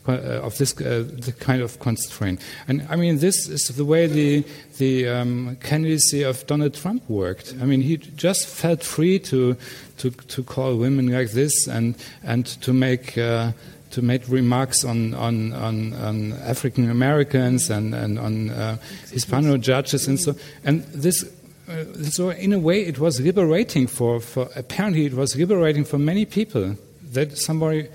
Uh, 0.06 0.42
of 0.44 0.58
this 0.58 0.76
uh, 0.82 1.06
the 1.08 1.32
kind 1.40 1.62
of 1.62 1.80
constraint, 1.80 2.42
and 2.68 2.86
I 2.90 2.98
mean 2.98 3.20
this 3.20 3.48
is 3.48 3.70
the 3.70 3.86
way 3.86 4.06
the 4.06 4.44
the 4.78 5.08
um, 5.08 5.56
candidacy 5.62 6.24
of 6.24 6.46
Donald 6.46 6.74
Trump 6.74 7.10
worked. 7.10 7.56
I 7.62 7.64
mean 7.64 7.80
he 7.80 7.96
just 7.96 8.46
felt 8.46 8.84
free 8.84 9.18
to 9.20 9.56
to 10.00 10.10
to 10.12 10.44
call 10.44 10.76
women 10.76 11.08
like 11.08 11.32
this 11.32 11.70
and 11.70 11.96
and 12.22 12.46
to 12.64 12.74
make 12.74 13.18
uh, 13.18 13.54
to 13.94 14.02
make 14.02 14.28
remarks 14.28 14.84
on, 14.84 15.14
on, 15.14 15.54
on, 15.54 15.94
on 15.94 16.34
African 16.34 16.90
Americans 16.90 17.70
and, 17.70 17.94
and 17.94 18.18
on 18.18 18.50
uh, 18.50 18.78
Hispano 19.12 19.58
judges 19.58 20.08
and 20.08 20.20
so. 20.20 20.36
And 20.64 20.84
this, 20.86 21.24
uh, 21.70 21.86
so 22.10 22.32
in 22.32 22.54
a 22.54 22.60
way, 22.60 22.82
it 22.82 22.98
was 22.98 23.22
liberating 23.22 23.88
for, 23.88 24.20
for 24.20 24.50
apparently 24.56 25.06
it 25.06 25.14
was 25.14 25.36
liberating 25.36 25.86
for 25.86 26.00
many 26.00 26.26
people 26.26 26.76
that 27.12 27.38
somebody 27.38 27.88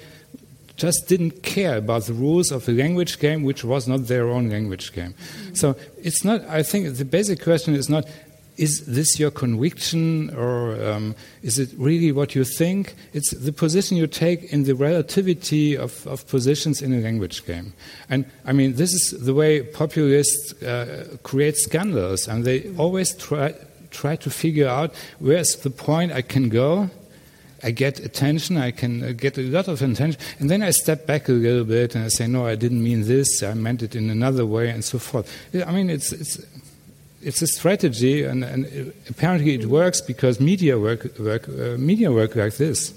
just 0.77 1.09
didn't 1.09 1.43
care 1.43 1.79
about 1.79 2.05
the 2.05 2.13
rules 2.13 2.53
of 2.53 2.65
the 2.65 2.73
language 2.73 3.19
game, 3.19 3.43
which 3.43 3.65
was 3.65 3.89
not 3.89 4.07
their 4.07 4.29
own 4.29 4.49
language 4.49 4.93
game. 4.93 5.13
Mm-hmm. 5.13 5.55
So 5.55 5.77
it's 6.01 6.25
not. 6.25 6.43
I 6.43 6.63
think 6.63 6.97
the 6.97 7.05
basic 7.05 7.43
question 7.43 7.75
is 7.75 7.89
not 7.89 8.05
is 8.59 8.85
this 8.87 9.19
your 9.19 9.31
conviction 9.31 10.35
or 10.35 10.75
um, 10.85 11.15
is 11.43 11.59
it 11.59 11.71
really 11.79 12.11
what 12.13 12.35
you 12.35 12.45
think? 12.45 12.95
It's 13.13 13.31
the 13.31 13.53
position 13.53 13.97
you 13.97 14.09
take 14.09 14.53
in 14.53 14.65
the 14.65 14.75
relativity 14.75 15.77
of, 15.77 16.07
of 16.07 16.27
positions 16.27 16.83
in 16.83 16.93
a 16.93 17.01
language 17.01 17.47
game. 17.47 17.73
And 18.11 18.27
I 18.45 18.53
mean, 18.53 18.75
this 18.75 18.93
is 18.93 19.25
the 19.25 19.33
way 19.33 19.63
populists 19.63 20.61
uh, 20.63 21.17
create 21.23 21.57
scandals, 21.57 22.27
and 22.27 22.45
they 22.45 22.69
always 22.77 23.15
try, 23.15 23.55
try 23.91 24.17
to 24.17 24.31
figure 24.31 24.69
out 24.69 24.93
where's 25.21 25.55
the 25.57 25.71
point 25.71 26.13
I 26.13 26.23
can 26.23 26.49
go. 26.49 26.91
I 27.61 27.73
get 27.73 27.99
attention, 27.99 28.57
I 28.57 28.71
can 28.71 29.03
uh, 29.03 29.13
get 29.13 29.37
a 29.37 29.43
lot 29.43 29.67
of 29.67 29.83
attention, 29.83 30.17
and 30.39 30.49
then 30.49 30.63
I 30.63 30.71
step 30.71 31.09
back 31.09 31.29
a 31.29 31.33
little 31.33 31.65
bit 31.65 31.97
and 31.97 32.05
I 32.05 32.09
say, 32.09 32.29
no, 32.29 32.47
I 32.47 32.55
didn't 32.55 32.83
mean 32.85 33.03
this, 33.03 33.43
I 33.43 33.55
meant 33.55 33.83
it 33.83 33.97
in 33.97 34.11
another 34.11 34.47
way, 34.47 34.71
and 34.71 34.85
so 34.85 35.01
forth. 35.01 35.29
I 35.67 35.73
mean, 35.73 35.91
it's, 35.91 36.13
it's 36.13 36.39
it's 37.23 37.43
a 37.43 37.47
strategy, 37.47 38.25
and, 38.25 38.45
and, 38.45 38.93
apparently 39.09 39.55
it 39.55 39.67
works 39.67 40.01
because 40.01 40.41
media 40.41 40.79
work, 40.79 41.19
work 41.19 41.49
uh, 41.49 41.77
media 41.77 42.13
work 42.13 42.37
like 42.37 42.57
this. 42.57 42.95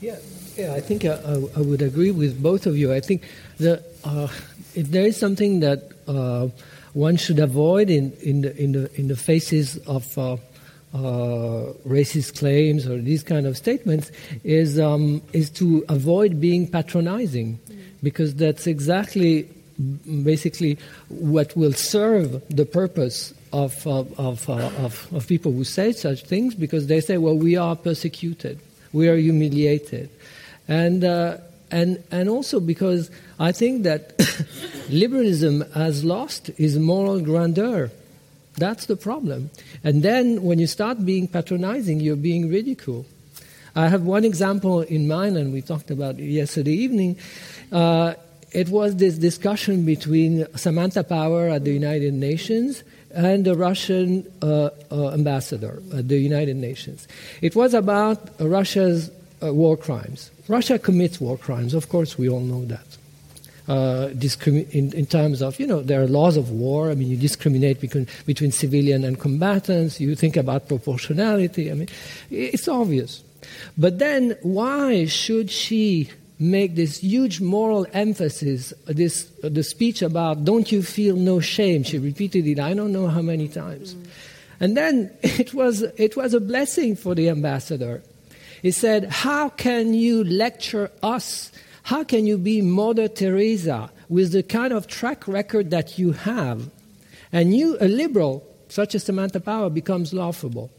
Yeah, 0.00 0.16
yeah, 0.56 0.74
I 0.74 0.80
think 0.80 1.04
I, 1.04 1.14
I, 1.56 1.60
would 1.60 1.82
agree 1.82 2.10
with 2.10 2.42
both 2.42 2.66
of 2.66 2.76
you. 2.76 2.92
I 2.92 3.00
think 3.00 3.22
that 3.58 3.84
uh, 4.04 4.28
if 4.74 4.90
there 4.90 5.04
is 5.04 5.16
something 5.18 5.60
that 5.60 5.90
uh, 6.08 6.48
one 6.94 7.16
should 7.16 7.38
avoid 7.38 7.90
in, 7.90 8.12
in 8.22 8.40
the 8.40 8.56
in 8.56 8.72
the 8.72 8.90
in 8.98 9.08
the 9.08 9.16
faces 9.16 9.76
of 9.86 10.16
uh, 10.16 10.36
uh 10.94 11.72
racist 11.84 12.38
claims 12.38 12.86
or 12.86 12.98
these 12.98 13.22
kind 13.22 13.46
of 13.46 13.56
statements, 13.56 14.10
is 14.44 14.80
um, 14.80 15.20
is 15.34 15.50
to 15.50 15.84
avoid 15.88 16.40
being 16.40 16.66
patronizing, 16.66 17.58
because 18.02 18.34
that's 18.34 18.66
exactly 18.66 19.48
basically 20.22 20.78
what 21.08 21.56
will 21.56 21.72
serve 21.72 22.42
the 22.48 22.64
purpose 22.64 23.34
of, 23.52 23.86
of, 23.86 24.18
of, 24.18 24.48
uh, 24.48 24.70
of, 24.78 25.08
of 25.12 25.26
people 25.26 25.52
who 25.52 25.64
say 25.64 25.92
such 25.92 26.24
things 26.24 26.54
because 26.54 26.86
they 26.86 27.00
say, 27.00 27.18
well, 27.18 27.36
we 27.36 27.56
are 27.56 27.76
persecuted, 27.76 28.58
we 28.92 29.08
are 29.08 29.16
humiliated. 29.16 30.10
And, 30.68 31.04
uh, 31.04 31.38
and, 31.70 32.02
and 32.10 32.28
also 32.28 32.60
because 32.60 33.10
I 33.38 33.52
think 33.52 33.82
that 33.84 34.14
liberalism 34.90 35.62
has 35.72 36.04
lost 36.04 36.48
its 36.50 36.76
moral 36.76 37.20
grandeur. 37.20 37.90
That's 38.56 38.86
the 38.86 38.96
problem. 38.96 39.50
And 39.84 40.02
then 40.02 40.42
when 40.42 40.58
you 40.58 40.66
start 40.66 41.04
being 41.04 41.28
patronizing, 41.28 42.00
you're 42.00 42.16
being 42.16 42.48
ridiculed. 42.48 43.06
I 43.74 43.88
have 43.88 44.02
one 44.02 44.24
example 44.24 44.80
in 44.80 45.06
mind, 45.06 45.36
and 45.36 45.52
we 45.52 45.60
talked 45.60 45.90
about 45.90 46.18
it 46.18 46.24
yesterday 46.24 46.72
evening. 46.72 47.18
Uh, 47.70 48.14
it 48.56 48.70
was 48.70 48.96
this 48.96 49.18
discussion 49.18 49.84
between 49.84 50.46
Samantha 50.56 51.04
Power 51.04 51.50
at 51.50 51.64
the 51.64 51.72
United 51.72 52.14
Nations 52.14 52.82
and 53.10 53.44
the 53.44 53.54
Russian 53.54 54.24
uh, 54.40 54.70
uh, 54.90 55.10
ambassador 55.10 55.82
at 55.94 56.08
the 56.08 56.16
United 56.16 56.56
Nations. 56.56 57.06
It 57.42 57.54
was 57.54 57.74
about 57.74 58.30
Russia's 58.40 59.10
uh, 59.42 59.52
war 59.52 59.76
crimes. 59.76 60.30
Russia 60.48 60.78
commits 60.78 61.20
war 61.20 61.36
crimes, 61.36 61.74
of 61.74 61.90
course, 61.90 62.16
we 62.16 62.30
all 62.30 62.40
know 62.40 62.64
that. 62.64 62.86
Uh, 63.68 64.08
in, 64.46 64.92
in, 64.94 65.04
terms 65.04 65.42
of, 65.42 65.60
you 65.60 65.66
know, 65.66 65.82
there 65.82 66.00
are 66.00 66.06
laws 66.06 66.38
of 66.38 66.50
war. 66.50 66.90
I 66.90 66.94
mean, 66.94 67.08
you 67.08 67.16
discriminate 67.18 67.78
between, 67.78 68.06
between 68.24 68.52
civilian 68.52 69.04
and 69.04 69.20
combatants. 69.20 70.00
You 70.00 70.14
think 70.14 70.36
about 70.36 70.68
proportionality. 70.68 71.70
I 71.70 71.74
mean, 71.74 71.88
it's 72.30 72.68
obvious. 72.68 73.22
But 73.76 73.98
then, 73.98 74.34
why 74.40 75.04
should 75.04 75.50
she 75.50 76.10
make 76.38 76.74
this 76.74 76.98
huge 76.98 77.40
moral 77.40 77.86
emphasis, 77.92 78.72
this 78.86 79.30
uh, 79.42 79.48
the 79.48 79.62
speech 79.62 80.02
about 80.02 80.44
"Don't 80.44 80.70
you 80.70 80.82
feel 80.82 81.16
no 81.16 81.40
shame?" 81.40 81.82
She 81.82 81.98
repeated 81.98 82.46
it 82.46 82.58
I 82.58 82.74
don't 82.74 82.92
know 82.92 83.08
how 83.08 83.22
many 83.22 83.48
times, 83.48 83.94
mm. 83.94 84.06
and 84.60 84.76
then 84.76 85.10
it 85.22 85.54
was 85.54 85.82
it 85.82 86.16
was 86.16 86.34
a 86.34 86.40
blessing 86.40 86.96
for 86.96 87.14
the 87.14 87.28
ambassador. 87.28 88.02
He 88.62 88.70
said, 88.70 89.04
"How 89.04 89.48
can 89.48 89.94
you 89.94 90.24
lecture 90.24 90.90
us? 91.02 91.52
How 91.84 92.04
can 92.04 92.26
you 92.26 92.36
be 92.36 92.60
Mother 92.60 93.08
Teresa 93.08 93.90
with 94.08 94.32
the 94.32 94.42
kind 94.42 94.72
of 94.72 94.86
track 94.86 95.26
record 95.28 95.70
that 95.70 95.98
you 95.98 96.12
have, 96.12 96.68
and 97.32 97.54
you, 97.54 97.76
a 97.80 97.88
liberal 97.88 98.44
such 98.68 98.94
as 98.94 99.04
Samantha 99.04 99.40
Power, 99.40 99.70
becomes 99.70 100.12
laughable?" 100.12 100.70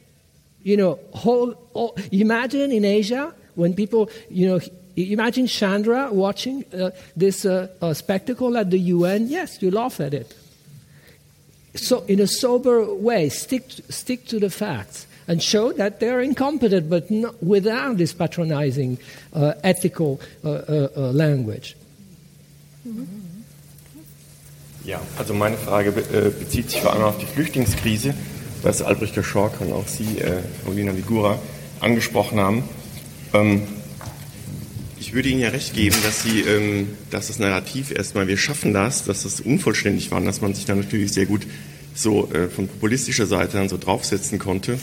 You 0.64 0.76
know, 0.76 1.00
whole, 1.14 1.54
whole 1.74 1.96
imagine 2.12 2.72
in 2.72 2.84
Asia 2.84 3.34
when 3.56 3.74
people, 3.74 4.10
you 4.30 4.48
know, 4.48 4.60
Imagine 4.98 5.46
Chandra 5.46 6.10
watching 6.12 6.66
uh, 6.74 6.90
this 7.16 7.46
uh, 7.46 7.68
uh, 7.82 7.94
spectacle 7.94 8.58
at 8.58 8.72
the 8.72 8.80
UN. 8.80 9.28
Yes, 9.28 9.62
you 9.62 9.70
laugh 9.70 10.00
at 10.00 10.14
it. 10.14 10.36
So, 11.76 12.04
in 12.08 12.20
a 12.20 12.26
sober 12.26 12.84
way, 12.96 13.30
stick 13.30 13.70
to, 13.70 13.94
stick 13.94 14.26
to 14.28 14.40
the 14.40 14.50
facts 14.50 15.06
and 15.28 15.44
show 15.44 15.72
that 15.74 16.00
they're 16.00 16.22
incompetent, 16.22 16.90
but 16.90 17.12
not, 17.12 17.36
without 17.44 17.98
this 17.98 18.12
patronizing 18.14 18.98
uh, 19.34 19.54
ethical 19.64 20.20
uh, 20.44 20.50
uh, 20.50 21.12
language. 21.14 21.76
Ja, 24.84 25.02
also 25.20 25.34
meine 25.34 25.58
Frage 25.58 25.92
bezieht 25.92 26.72
sich 26.72 26.82
vor 26.82 26.94
allem 26.94 27.04
auf 27.04 27.18
die 27.18 27.26
Flüchtlingskrise, 27.26 28.16
was 28.64 28.82
Albrecht 28.82 29.14
Koschorke 29.14 29.66
und 29.66 29.74
auch 29.74 29.86
Sie, 29.86 30.22
Paulina 30.64 30.96
Wigura, 30.96 31.38
angesprochen 31.82 32.40
haben. 32.40 32.64
Ähm, 33.34 33.64
ich 35.00 35.14
würde 35.14 35.30
Ihnen 35.30 35.42
ja 35.42 35.50
recht 35.50 35.74
geben, 35.74 35.96
dass 36.04 36.24
Sie, 36.24 36.42
ähm, 36.42 36.90
dass 37.10 37.28
das 37.28 37.40
Narrativ 37.40 37.92
erstmal, 37.92 38.28
wir 38.28 38.38
schaffen 38.38 38.74
das, 38.74 39.04
dass 39.06 39.24
das 39.24 39.40
unvollständig 39.40 40.12
war, 40.12 40.22
dass 40.22 40.42
man 40.42 40.54
sich 40.54 40.66
da 40.66 40.76
natürlich 40.76 41.12
sehr 41.12 41.26
gut 41.26 41.46
so 41.94 42.32
äh, 42.32 42.48
von 42.48 42.68
populistischer 42.68 43.26
Seite 43.26 43.58
dann 43.58 43.70
so 43.70 43.78
draufsetzen 43.78 44.40
konnte. 44.40 44.80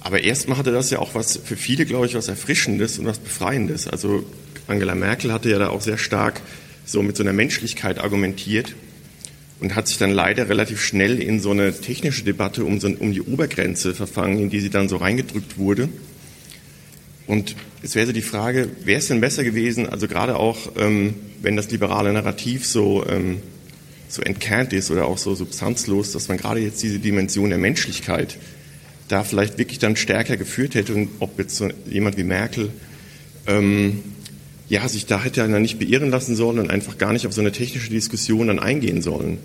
Aber 0.00 0.22
erstmal 0.22 0.58
hatte 0.58 0.72
das 0.72 0.90
ja 0.90 0.98
auch 0.98 1.14
was 1.14 1.38
für 1.42 1.56
viele, 1.56 1.86
glaube 1.86 2.06
ich, 2.06 2.14
was 2.14 2.28
Erfrischendes 2.28 2.98
und 2.98 3.06
was 3.06 3.18
Befreiendes. 3.18 3.88
Also 3.88 4.24
Angela 4.66 4.94
Merkel 4.94 5.32
hatte 5.32 5.50
ja 5.50 5.58
da 5.58 5.68
auch 5.68 5.80
sehr 5.80 5.98
stark 5.98 6.40
so 6.84 7.02
mit 7.02 7.16
so 7.16 7.22
einer 7.22 7.32
Menschlichkeit 7.32 7.98
argumentiert 7.98 8.74
und 9.60 9.74
hat 9.74 9.88
sich 9.88 9.98
dann 9.98 10.10
leider 10.10 10.48
relativ 10.48 10.82
schnell 10.82 11.22
in 11.22 11.40
so 11.40 11.52
eine 11.52 11.72
technische 11.72 12.24
Debatte 12.24 12.64
um, 12.64 12.80
so, 12.80 12.88
um 12.88 13.12
die 13.12 13.22
Obergrenze 13.22 13.94
verfangen, 13.94 14.38
in 14.38 14.50
die 14.50 14.60
sie 14.60 14.70
dann 14.70 14.88
so 14.88 14.96
reingedrückt 14.96 15.56
wurde. 15.56 15.88
Und 17.26 17.56
es 17.82 17.94
wäre 17.94 18.06
so 18.06 18.12
die 18.12 18.22
Frage, 18.22 18.68
wäre 18.84 18.98
es 18.98 19.08
denn 19.08 19.20
besser 19.20 19.44
gewesen, 19.44 19.88
also 19.88 20.08
gerade 20.08 20.36
auch, 20.36 20.72
ähm, 20.76 21.14
wenn 21.42 21.56
das 21.56 21.70
liberale 21.70 22.12
Narrativ 22.12 22.66
so, 22.66 23.04
ähm, 23.08 23.38
so 24.08 24.22
entkernt 24.22 24.72
ist 24.72 24.90
oder 24.90 25.06
auch 25.06 25.18
so 25.18 25.34
substanzlos, 25.34 26.12
dass 26.12 26.28
man 26.28 26.36
gerade 26.36 26.60
jetzt 26.60 26.82
diese 26.82 26.98
Dimension 26.98 27.48
der 27.48 27.58
Menschlichkeit 27.58 28.36
da 29.08 29.24
vielleicht 29.24 29.58
wirklich 29.58 29.78
dann 29.78 29.96
stärker 29.96 30.36
geführt 30.36 30.74
hätte 30.74 30.94
und 30.94 31.08
ob 31.20 31.38
jetzt 31.38 31.56
so 31.56 31.68
jemand 31.86 32.16
wie 32.16 32.24
Merkel 32.24 32.70
ähm, 33.46 34.02
ja, 34.68 34.88
sich 34.88 35.06
da 35.06 35.22
hätte 35.22 35.42
er 35.42 35.48
nicht 35.48 35.78
beirren 35.78 36.10
lassen 36.10 36.36
sollen 36.36 36.58
und 36.58 36.70
einfach 36.70 36.96
gar 36.96 37.12
nicht 37.12 37.26
auf 37.26 37.32
so 37.32 37.40
eine 37.40 37.52
technische 37.52 37.90
Diskussion 37.90 38.48
dann 38.48 38.58
eingehen 38.58 39.02
sollen. 39.02 39.38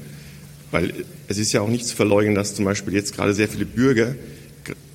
Weil 0.71 0.93
es 1.27 1.37
ist 1.37 1.51
ja 1.51 1.61
auch 1.61 1.67
nicht 1.67 1.85
zu 1.85 1.95
verleugnen, 1.95 2.35
dass 2.35 2.55
zum 2.55 2.65
Beispiel 2.65 2.93
jetzt 2.93 3.15
gerade 3.15 3.33
sehr 3.33 3.49
viele 3.49 3.65
Bürger 3.65 4.15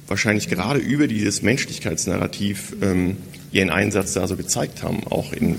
wahrscheinlich 0.06 0.48
gerade 0.48 0.80
über 0.80 1.06
dieses 1.06 1.42
Menschlichkeitsnarrativ 1.42 2.76
ähm, 2.82 3.16
ihren 3.52 3.70
Einsatz 3.70 4.12
da 4.12 4.26
so 4.26 4.36
gezeigt 4.36 4.82
haben, 4.82 5.04
auch 5.04 5.32
in, 5.32 5.56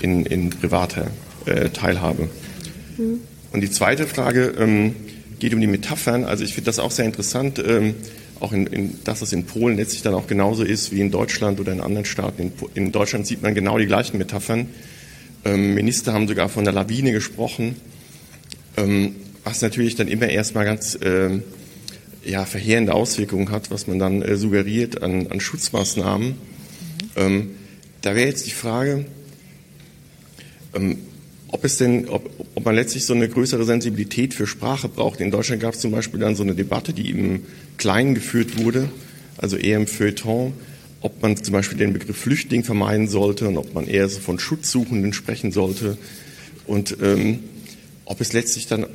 in, 0.00 0.24
in 0.24 0.50
privater 0.50 1.08
äh, 1.46 1.68
Teilhabe. 1.70 2.28
Und 3.52 3.60
die 3.60 3.70
zweite 3.70 4.06
Frage 4.06 4.54
ähm, 4.58 4.94
geht 5.38 5.54
um 5.54 5.60
die 5.60 5.66
Metaphern. 5.66 6.24
Also 6.24 6.44
ich 6.44 6.54
finde 6.54 6.66
das 6.66 6.78
auch 6.78 6.90
sehr 6.90 7.04
interessant, 7.04 7.62
ähm, 7.64 7.94
auch 8.40 8.52
in, 8.52 8.66
in, 8.66 8.98
dass 9.04 9.22
es 9.22 9.32
in 9.32 9.44
Polen 9.44 9.76
letztlich 9.76 10.02
dann 10.02 10.14
auch 10.14 10.26
genauso 10.26 10.62
ist 10.62 10.92
wie 10.92 11.00
in 11.00 11.10
Deutschland 11.10 11.60
oder 11.60 11.72
in 11.72 11.80
anderen 11.80 12.04
Staaten. 12.04 12.42
In, 12.42 12.52
in 12.74 12.92
Deutschland 12.92 13.26
sieht 13.26 13.42
man 13.42 13.54
genau 13.54 13.78
die 13.78 13.86
gleichen 13.86 14.18
Metaphern. 14.18 14.68
Ähm, 15.44 15.74
Minister 15.74 16.12
haben 16.12 16.28
sogar 16.28 16.48
von 16.48 16.64
der 16.64 16.72
Lawine 16.72 17.12
gesprochen, 17.12 17.76
ähm, 18.76 19.16
was 19.44 19.62
natürlich 19.62 19.94
dann 19.96 20.08
immer 20.08 20.28
erstmal 20.28 20.64
ganz 20.64 20.94
äh, 20.96 21.40
ja, 22.28 22.44
verheerende 22.44 22.94
Auswirkungen 22.94 23.50
hat, 23.50 23.70
was 23.70 23.86
man 23.86 23.98
dann 23.98 24.22
äh, 24.22 24.36
suggeriert 24.36 25.02
an, 25.02 25.28
an 25.28 25.40
Schutzmaßnahmen. 25.40 26.28
Mhm. 26.28 26.34
Ähm, 27.16 27.50
da 28.02 28.14
wäre 28.14 28.28
jetzt 28.28 28.46
die 28.46 28.52
Frage, 28.52 29.06
ähm, 30.74 30.98
ob 31.48 31.64
es 31.64 31.78
denn, 31.78 32.08
ob, 32.08 32.30
ob 32.54 32.64
man 32.64 32.74
letztlich 32.74 33.06
so 33.06 33.14
eine 33.14 33.28
größere 33.28 33.64
Sensibilität 33.64 34.34
für 34.34 34.46
Sprache 34.46 34.88
braucht. 34.88 35.20
In 35.20 35.30
Deutschland 35.30 35.62
gab 35.62 35.74
es 35.74 35.80
zum 35.80 35.90
Beispiel 35.90 36.20
dann 36.20 36.36
so 36.36 36.42
eine 36.42 36.54
Debatte, 36.54 36.92
die 36.92 37.10
im 37.10 37.44
Kleinen 37.78 38.14
geführt 38.14 38.62
wurde, 38.62 38.90
also 39.38 39.56
eher 39.56 39.78
im 39.78 39.86
Feuilleton, 39.86 40.52
ob 41.00 41.22
man 41.22 41.42
zum 41.42 41.52
Beispiel 41.52 41.78
den 41.78 41.92
Begriff 41.92 42.16
Flüchtling 42.16 42.64
vermeiden 42.64 43.08
sollte 43.08 43.48
und 43.48 43.56
ob 43.56 43.72
man 43.72 43.86
eher 43.86 44.08
so 44.08 44.20
von 44.20 44.38
Schutzsuchenden 44.38 45.12
sprechen 45.12 45.52
sollte 45.52 45.96
und 46.66 46.98
ähm, 47.02 47.40
ob 48.04 48.20
es 48.20 48.32
letztlich 48.32 48.66
dann, 48.66 48.86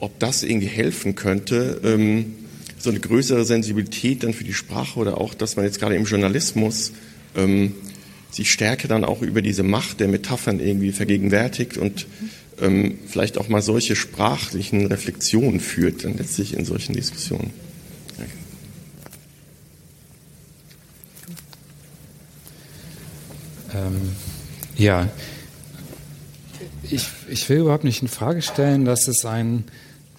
ob 0.00 0.18
das 0.18 0.42
irgendwie 0.42 0.66
helfen 0.66 1.14
könnte, 1.14 1.80
ähm, 1.84 2.34
so 2.78 2.90
eine 2.90 3.00
größere 3.00 3.44
Sensibilität 3.44 4.22
dann 4.22 4.32
für 4.32 4.44
die 4.44 4.54
Sprache 4.54 4.98
oder 4.98 5.18
auch, 5.18 5.34
dass 5.34 5.56
man 5.56 5.66
jetzt 5.66 5.78
gerade 5.78 5.94
im 5.94 6.04
Journalismus 6.04 6.92
ähm, 7.36 7.74
sich 8.30 8.50
stärker 8.50 8.88
dann 8.88 9.04
auch 9.04 9.22
über 9.22 9.42
diese 9.42 9.62
Macht 9.62 10.00
der 10.00 10.08
Metaphern 10.08 10.60
irgendwie 10.60 10.92
vergegenwärtigt 10.92 11.76
und 11.76 12.06
ähm, 12.60 12.98
vielleicht 13.06 13.38
auch 13.38 13.48
mal 13.48 13.62
solche 13.62 13.96
sprachlichen 13.96 14.86
Reflexionen 14.86 15.60
führt, 15.60 16.04
dann 16.04 16.16
letztlich 16.16 16.54
in 16.54 16.64
solchen 16.64 16.94
Diskussionen. 16.94 17.50
Ähm, 23.74 24.12
ja, 24.76 25.08
ich, 26.82 27.06
ich 27.28 27.48
will 27.48 27.58
überhaupt 27.58 27.84
nicht 27.84 28.02
in 28.02 28.08
Frage 28.08 28.42
stellen, 28.42 28.84
dass 28.84 29.06
es 29.06 29.24
ein 29.24 29.64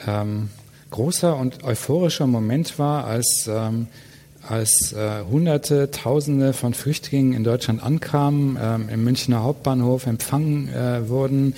ähm, 0.08 0.50
großer 0.90 1.36
und 1.36 1.64
euphorischer 1.64 2.28
Moment 2.28 2.78
war, 2.80 3.06
als 3.06 3.50
ähm, 3.50 3.88
als 4.48 4.94
äh, 4.94 5.24
Hunderte, 5.30 5.92
Tausende 5.92 6.54
von 6.54 6.74
Flüchtlingen 6.74 7.34
in 7.34 7.44
Deutschland 7.44 7.84
ankamen, 7.84 8.58
ähm, 8.62 8.90
im 8.90 9.04
Münchner 9.04 9.44
Hauptbahnhof 9.44 10.08
empfangen 10.08 10.68
äh, 10.70 11.08
wurden, 11.08 11.54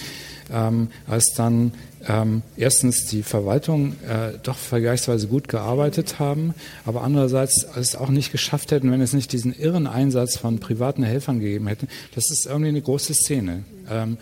ähm, 0.51 0.89
als 1.07 1.33
dann 1.35 1.73
ähm, 2.07 2.41
erstens 2.57 3.05
die 3.05 3.23
Verwaltung 3.23 3.93
äh, 4.03 4.37
doch 4.43 4.57
vergleichsweise 4.57 5.27
gut 5.27 5.47
gearbeitet 5.47 6.19
haben, 6.19 6.53
aber 6.85 7.03
andererseits 7.03 7.65
es 7.75 7.95
auch 7.95 8.09
nicht 8.09 8.31
geschafft 8.31 8.71
hätten, 8.71 8.91
wenn 8.91 8.99
es 8.99 9.13
nicht 9.13 9.31
diesen 9.31 9.57
irren 9.57 9.87
Einsatz 9.87 10.37
von 10.37 10.59
privaten 10.59 11.03
Helfern 11.03 11.39
gegeben 11.39 11.67
hätte. 11.67 11.87
Das 12.15 12.29
ist 12.29 12.45
irgendwie 12.45 12.69
eine 12.69 12.81
große 12.81 13.13
Szene. 13.13 13.63
Ähm, 13.89 14.17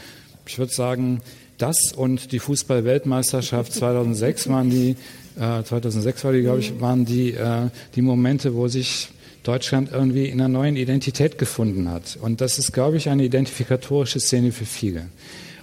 ich 0.46 0.60
würde 0.60 0.74
sagen, 0.74 1.22
das 1.62 1.94
und 1.94 2.32
die 2.32 2.40
Fußball-Weltmeisterschaft 2.40 3.74
2006 3.74 4.50
waren 4.50 4.70
die 4.70 4.96
2006 5.36 6.22
äh, 6.22 6.24
war 6.24 6.34
die, 6.34 6.42
glaube 6.42 6.60
ich, 6.60 6.82
waren 6.82 7.06
die, 7.06 7.34
äh, 7.34 7.70
die 7.96 8.02
Momente, 8.02 8.54
wo 8.54 8.68
sich 8.68 9.10
Deutschland 9.44 9.90
irgendwie 9.92 10.26
in 10.26 10.40
einer 10.40 10.50
neuen 10.50 10.76
Identität 10.76 11.38
gefunden 11.38 11.90
hat. 11.90 12.18
Und 12.22 12.42
das 12.42 12.60
ist, 12.60 12.74
glaube 12.74 12.98
ich, 12.98 13.10
eine 13.10 13.24
identifikatorische 13.24 14.20
Szene 14.20 14.52
für 14.52 14.66
viele. 14.66 15.06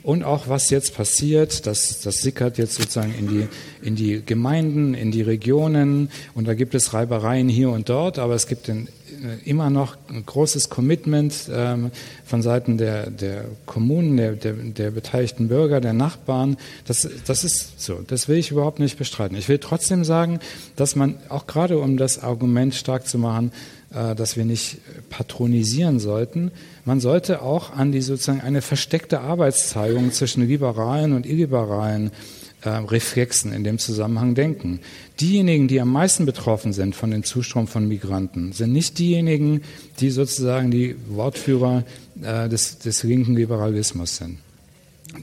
Und 0.02 0.24
auch 0.24 0.48
was 0.48 0.70
jetzt 0.70 0.94
passiert, 0.94 1.66
das, 1.66 2.00
das 2.00 2.22
sickert 2.22 2.56
jetzt 2.56 2.74
sozusagen 2.74 3.14
in 3.18 3.28
die, 3.28 3.48
in 3.82 3.94
die 3.94 4.22
Gemeinden, 4.24 4.94
in 4.94 5.10
die 5.10 5.22
Regionen. 5.22 6.10
Und 6.34 6.48
da 6.48 6.54
gibt 6.54 6.74
es 6.74 6.94
Reibereien 6.94 7.48
hier 7.48 7.70
und 7.70 7.88
dort, 7.88 8.18
aber 8.18 8.34
es 8.34 8.46
gibt 8.46 8.68
in, 8.68 8.88
immer 9.44 9.70
noch 9.70 9.96
ein 10.08 10.24
großes 10.24 10.70
Commitment 10.70 11.34
ähm, 11.52 11.90
von 12.24 12.42
Seiten 12.42 12.78
der, 12.78 13.10
der 13.10 13.44
Kommunen, 13.66 14.16
der, 14.16 14.32
der, 14.32 14.52
der 14.52 14.90
beteiligten 14.90 15.48
Bürger, 15.48 15.80
der 15.80 15.92
Nachbarn. 15.92 16.56
Das, 16.86 17.08
das 17.26 17.44
ist 17.44 17.80
so. 17.80 18.00
Das 18.06 18.28
will 18.28 18.36
ich 18.36 18.50
überhaupt 18.50 18.78
nicht 18.78 18.98
bestreiten. 18.98 19.36
Ich 19.36 19.48
will 19.48 19.58
trotzdem 19.58 20.04
sagen, 20.04 20.40
dass 20.76 20.96
man 20.96 21.16
auch 21.28 21.46
gerade 21.46 21.78
um 21.78 21.96
das 21.96 22.22
Argument 22.22 22.74
stark 22.74 23.06
zu 23.06 23.18
machen, 23.18 23.52
äh, 23.94 24.14
dass 24.14 24.36
wir 24.36 24.44
nicht 24.44 24.78
patronisieren 25.10 25.98
sollten, 25.98 26.50
man 26.84 27.00
sollte 27.00 27.42
auch 27.42 27.72
an 27.72 27.92
die 27.92 28.00
sozusagen 28.00 28.40
eine 28.40 28.62
versteckte 28.62 29.20
Arbeitsteilung 29.20 30.10
zwischen 30.12 30.46
liberalen 30.46 31.12
und 31.12 31.26
illiberalen 31.26 32.08
äh, 32.08 32.10
Reflexen 32.66 33.52
in 33.52 33.64
dem 33.64 33.78
Zusammenhang 33.78 34.34
denken. 34.34 34.80
Diejenigen, 35.20 35.68
die 35.68 35.80
am 35.80 35.92
meisten 35.92 36.26
betroffen 36.26 36.72
sind 36.72 36.96
von 36.96 37.10
dem 37.10 37.24
Zustrom 37.24 37.66
von 37.66 37.86
Migranten, 37.86 38.52
sind 38.52 38.72
nicht 38.72 38.98
diejenigen, 38.98 39.62
die 40.00 40.10
sozusagen 40.10 40.70
die 40.70 40.96
Wortführer 41.08 41.84
äh, 42.22 42.48
des, 42.48 42.78
des 42.78 43.02
linken 43.02 43.36
Liberalismus 43.36 44.16
sind 44.16 44.38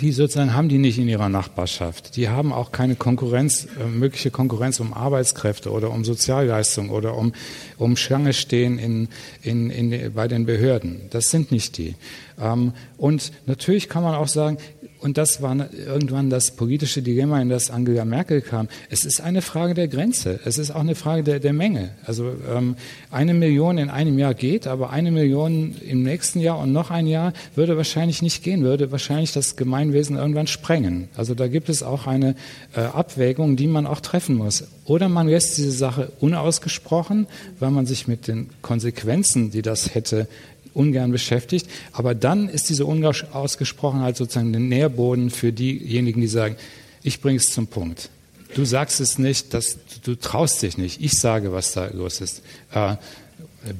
die 0.01 0.11
sozusagen 0.11 0.53
haben 0.53 0.67
die 0.67 0.77
nicht 0.77 0.97
in 0.97 1.07
ihrer 1.07 1.29
Nachbarschaft. 1.29 2.15
Die 2.15 2.29
haben 2.29 2.51
auch 2.51 2.71
keine 2.71 2.95
Konkurrenz, 2.95 3.67
äh, 3.79 3.85
mögliche 3.85 4.31
Konkurrenz 4.31 4.79
um 4.79 4.93
Arbeitskräfte 4.93 5.71
oder 5.71 5.91
um 5.91 6.03
Sozialleistungen 6.03 6.89
oder 6.89 7.15
um, 7.15 7.33
um 7.77 7.95
Schlange 7.95 8.33
stehen 8.33 8.79
in, 8.79 9.07
in, 9.43 9.69
in, 9.69 10.13
bei 10.13 10.27
den 10.27 10.45
Behörden. 10.45 11.01
Das 11.11 11.29
sind 11.29 11.51
nicht 11.51 11.77
die. 11.77 11.95
Ähm, 12.39 12.73
und 12.97 13.31
natürlich 13.45 13.87
kann 13.87 14.03
man 14.03 14.15
auch 14.15 14.27
sagen, 14.27 14.57
und 15.05 15.19
das 15.19 15.39
war 15.39 15.55
irgendwann 15.71 16.31
das 16.31 16.49
politische 16.55 17.03
Dilemma, 17.03 17.39
in 17.39 17.47
das 17.47 17.69
Angela 17.69 18.05
Merkel 18.05 18.41
kam. 18.41 18.67
Es 18.89 19.05
ist 19.05 19.21
eine 19.21 19.43
Frage 19.43 19.75
der 19.75 19.87
Grenze. 19.87 20.39
Es 20.45 20.57
ist 20.57 20.71
auch 20.71 20.79
eine 20.79 20.95
Frage 20.95 21.21
der, 21.21 21.39
der 21.39 21.53
Menge. 21.53 21.91
Also 22.07 22.31
ähm, 22.51 22.75
eine 23.11 23.35
Million 23.35 23.77
in 23.77 23.91
einem 23.91 24.17
Jahr 24.17 24.33
geht, 24.33 24.65
aber 24.65 24.89
eine 24.89 25.11
Million 25.11 25.75
im 25.87 26.01
nächsten 26.01 26.39
Jahr 26.39 26.57
und 26.57 26.73
noch 26.73 26.89
ein 26.89 27.05
Jahr 27.05 27.33
würde 27.53 27.77
wahrscheinlich 27.77 28.23
nicht 28.23 28.43
gehen, 28.43 28.63
würde 28.63 28.91
wahrscheinlich 28.91 29.31
das 29.31 29.55
Gemeinwesen 29.55 30.15
irgendwann 30.15 30.47
sprengen. 30.47 31.07
Also 31.15 31.35
da 31.35 31.49
gibt 31.49 31.69
es 31.69 31.83
auch 31.83 32.07
eine 32.07 32.33
äh, 32.75 32.79
Abwägung, 32.79 33.57
die 33.57 33.67
man 33.67 33.85
auch 33.85 33.99
treffen 33.99 34.35
muss. 34.35 34.63
Oder 34.85 35.07
man 35.07 35.27
lässt 35.27 35.55
diese 35.59 35.71
Sache 35.71 36.13
unausgesprochen, 36.19 37.27
weil 37.59 37.69
man 37.69 37.85
sich 37.85 38.07
mit 38.07 38.27
den 38.27 38.49
Konsequenzen, 38.63 39.51
die 39.51 39.61
das 39.61 39.93
hätte, 39.93 40.27
ungern 40.75 41.11
beschäftigt. 41.11 41.67
Aber 41.91 42.13
dann 42.13 42.49
ist 42.49 42.69
diese 42.69 42.85
Unausgesprochenheit 42.85 44.17
sozusagen 44.17 44.51
der 44.51 44.61
Nährboden 44.61 45.29
für 45.29 45.51
diejenigen, 45.51 46.21
die 46.21 46.27
sagen, 46.27 46.55
ich 47.01 47.21
bringe 47.21 47.37
es 47.37 47.51
zum 47.51 47.67
Punkt. 47.67 48.09
Du 48.53 48.65
sagst 48.65 48.99
es 48.99 49.17
nicht, 49.17 49.53
dass, 49.53 49.77
du 50.03 50.15
traust 50.15 50.61
dich 50.61 50.77
nicht. 50.77 51.01
Ich 51.01 51.19
sage, 51.19 51.51
was 51.51 51.73
da 51.73 51.87
los 51.87 52.21
ist. 52.21 52.41
Äh, 52.73 52.95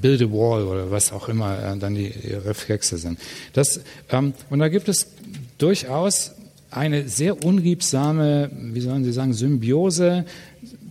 build 0.02 0.22
a 0.22 0.26
wall 0.26 0.64
oder 0.64 0.91
was 0.91 1.12
auch 1.12 1.30
immer 1.30 1.58
äh, 1.58 1.78
dann 1.78 1.96
die 1.96 2.12
Reflexe 2.46 2.98
sind. 2.98 3.20
Das, 3.54 3.80
ähm, 4.10 4.34
und 4.50 4.60
da 4.60 4.68
gibt 4.68 4.89
es 4.89 5.08
durchaus 5.58 6.32
eine 6.72 7.08
sehr 7.08 7.43
unliebsame, 7.43 8.50
wie 8.52 8.82
sollen 8.82 9.04
Sie 9.04 9.14
sagen, 9.14 9.34
Symbiose 9.34 10.26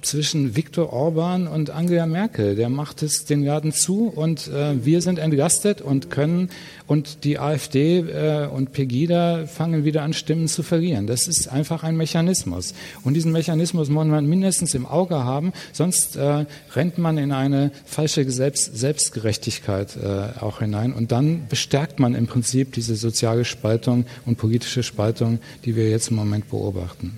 zwischen 0.06 0.56
Viktor 0.56 0.92
Orban 0.92 1.46
und 1.46 1.70
Angela 1.70 2.06
Merkel. 2.06 2.56
Der 2.56 2.68
macht 2.68 3.02
es 3.02 3.24
den 3.24 3.44
Laden 3.44 3.72
zu 3.72 4.08
und 4.08 4.48
äh, 4.48 4.84
wir 4.84 5.00
sind 5.00 5.18
entlastet 5.18 5.80
und 5.80 6.10
können 6.10 6.50
und 6.86 7.24
die 7.24 7.38
AfD 7.38 7.98
äh, 7.98 8.46
und 8.46 8.72
Pegida 8.72 9.46
fangen 9.46 9.84
wieder 9.84 10.02
an, 10.02 10.12
Stimmen 10.12 10.48
zu 10.48 10.62
verlieren. 10.62 11.06
Das 11.06 11.26
ist 11.26 11.48
einfach 11.48 11.82
ein 11.82 11.96
Mechanismus. 11.96 12.74
Und 13.02 13.14
diesen 13.14 13.32
Mechanismus 13.32 13.88
muss 13.88 14.06
man 14.06 14.26
mindestens 14.26 14.74
im 14.74 14.86
Auge 14.86 15.16
haben, 15.16 15.52
sonst 15.72 16.16
äh, 16.16 16.44
rennt 16.74 16.98
man 16.98 17.18
in 17.18 17.32
eine 17.32 17.70
falsche 17.84 18.30
Selbst 18.30 18.76
Selbstgerechtigkeit 18.76 19.96
äh, 19.96 20.40
auch 20.40 20.60
hinein. 20.60 20.92
Und 20.92 21.12
dann 21.12 21.48
bestärkt 21.48 21.98
man 21.98 22.14
im 22.14 22.26
Prinzip 22.26 22.72
diese 22.72 22.96
soziale 22.96 23.44
Spaltung 23.44 24.04
und 24.26 24.36
politische 24.36 24.82
Spaltung, 24.82 25.38
die 25.64 25.76
wir 25.76 25.88
jetzt 25.90 26.10
im 26.10 26.16
Moment 26.16 26.50
beobachten. 26.50 27.12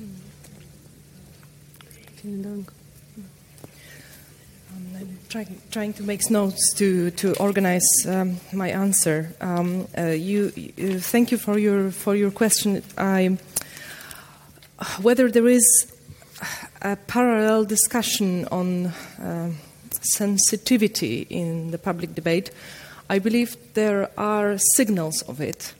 Vielen 2.27 2.43
Dank. 2.43 2.76
Trying, 5.37 5.61
trying 5.71 5.93
to 5.93 6.03
make 6.03 6.31
notes 6.31 6.73
to, 6.73 7.11
to 7.11 7.37
organize 7.39 7.85
um, 8.09 8.41
my 8.55 8.71
answer. 8.71 9.35
Um, 9.43 9.87
uh, 9.97 10.07
you, 10.07 10.49
thank 10.51 11.31
you 11.31 11.37
for 11.37 11.59
your, 11.59 11.91
for 11.91 12.17
your 12.17 12.31
question. 12.31 12.83
I, 12.97 13.37
whether 15.03 15.31
there 15.31 15.47
is 15.47 15.93
a 16.81 16.97
parallel 16.97 17.65
discussion 17.67 18.47
on 18.47 18.87
uh, 18.87 19.51
sensitivity 20.01 21.27
in 21.29 21.71
the 21.71 21.79
public 21.79 22.15
debate, 22.15 22.51
I 23.11 23.19
believe 23.19 23.57
there 23.75 24.09
are 24.17 24.57
signals 24.57 25.21
of 25.23 25.43
it. 25.43 25.75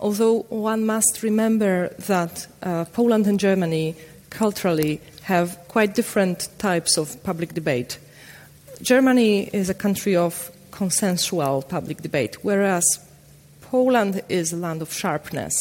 Although 0.00 0.46
one 0.48 0.86
must 0.86 1.22
remember 1.22 1.88
that 2.06 2.46
uh, 2.62 2.86
Poland 2.86 3.26
and 3.26 3.38
Germany 3.38 3.94
culturally 4.30 5.02
have 5.24 5.58
quite 5.68 5.94
different 5.94 6.48
types 6.58 6.96
of 6.96 7.22
public 7.22 7.52
debate. 7.52 7.98
Germany 8.82 9.48
is 9.52 9.70
a 9.70 9.74
country 9.74 10.16
of 10.16 10.50
consensual 10.72 11.62
public 11.62 12.02
debate, 12.02 12.44
whereas 12.44 12.84
Poland 13.60 14.22
is 14.28 14.52
a 14.52 14.56
land 14.56 14.82
of 14.82 14.92
sharpness. 14.92 15.54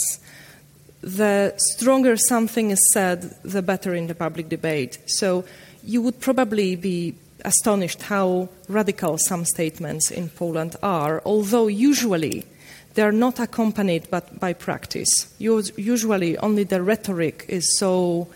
The 1.01 1.53
stronger 1.57 2.17
something 2.17 2.71
is 2.71 2.79
said, 2.91 3.35
the 3.43 3.61
better 3.61 3.93
in 3.93 4.07
the 4.07 4.15
public 4.15 4.49
debate. 4.49 4.97
So 5.05 5.45
you 5.83 6.01
would 6.01 6.19
probably 6.19 6.75
be 6.75 7.15
astonished 7.45 8.01
how 8.03 8.49
radical 8.67 9.17
some 9.17 9.45
statements 9.45 10.11
in 10.11 10.29
Poland 10.29 10.75
are, 10.81 11.21
although 11.25 11.67
usually 11.67 12.45
they 12.93 13.03
are 13.03 13.11
not 13.11 13.39
accompanied 13.39 14.09
but 14.09 14.39
by 14.39 14.53
practice. 14.53 15.33
Usually, 15.39 16.37
only 16.37 16.63
the 16.63 16.81
rhetoric 16.81 17.45
is 17.47 17.77
so 17.77 18.27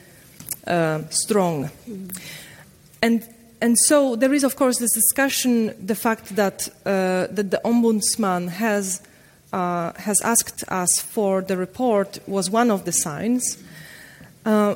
uh, 0.68 1.02
strong. 1.10 1.70
And, 3.02 3.28
and 3.66 3.76
so 3.80 4.16
there 4.16 4.32
is, 4.32 4.44
of 4.44 4.56
course, 4.56 4.78
this 4.78 4.94
discussion 4.94 5.74
the 5.84 5.96
fact 5.96 6.36
that, 6.36 6.70
uh, 6.86 7.26
that 7.32 7.50
the 7.50 7.60
Ombudsman 7.66 8.50
has, 8.50 9.02
uh, 9.52 9.92
has 9.94 10.22
asked 10.22 10.64
us 10.68 11.02
for 11.02 11.42
the 11.42 11.58
report 11.58 12.20
was 12.28 12.48
one 12.48 12.70
of 12.70 12.86
the 12.86 12.92
signs. 12.92 13.58
Uh, 14.46 14.76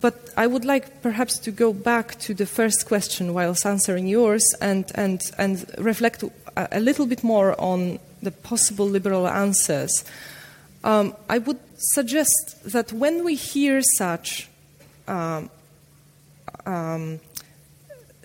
but 0.00 0.30
I 0.36 0.46
would 0.46 0.64
like 0.64 1.02
perhaps 1.02 1.38
to 1.38 1.50
go 1.50 1.72
back 1.72 2.16
to 2.20 2.34
the 2.34 2.46
first 2.46 2.86
question 2.86 3.34
whilst 3.34 3.66
answering 3.66 4.06
yours 4.06 4.44
and, 4.60 4.84
and, 4.94 5.20
and 5.36 5.66
reflect 5.78 6.22
a, 6.56 6.78
little 6.78 7.06
bit 7.06 7.24
more 7.24 7.60
on 7.60 7.98
the 8.22 8.30
possible 8.30 8.86
liberal 8.86 9.26
answers. 9.26 10.04
Um, 10.84 11.16
I 11.28 11.38
would 11.38 11.58
suggest 11.78 12.62
that 12.64 12.92
when 12.92 13.24
we 13.24 13.34
hear 13.34 13.82
such 13.98 14.48
um, 15.08 15.50
um, 16.64 17.18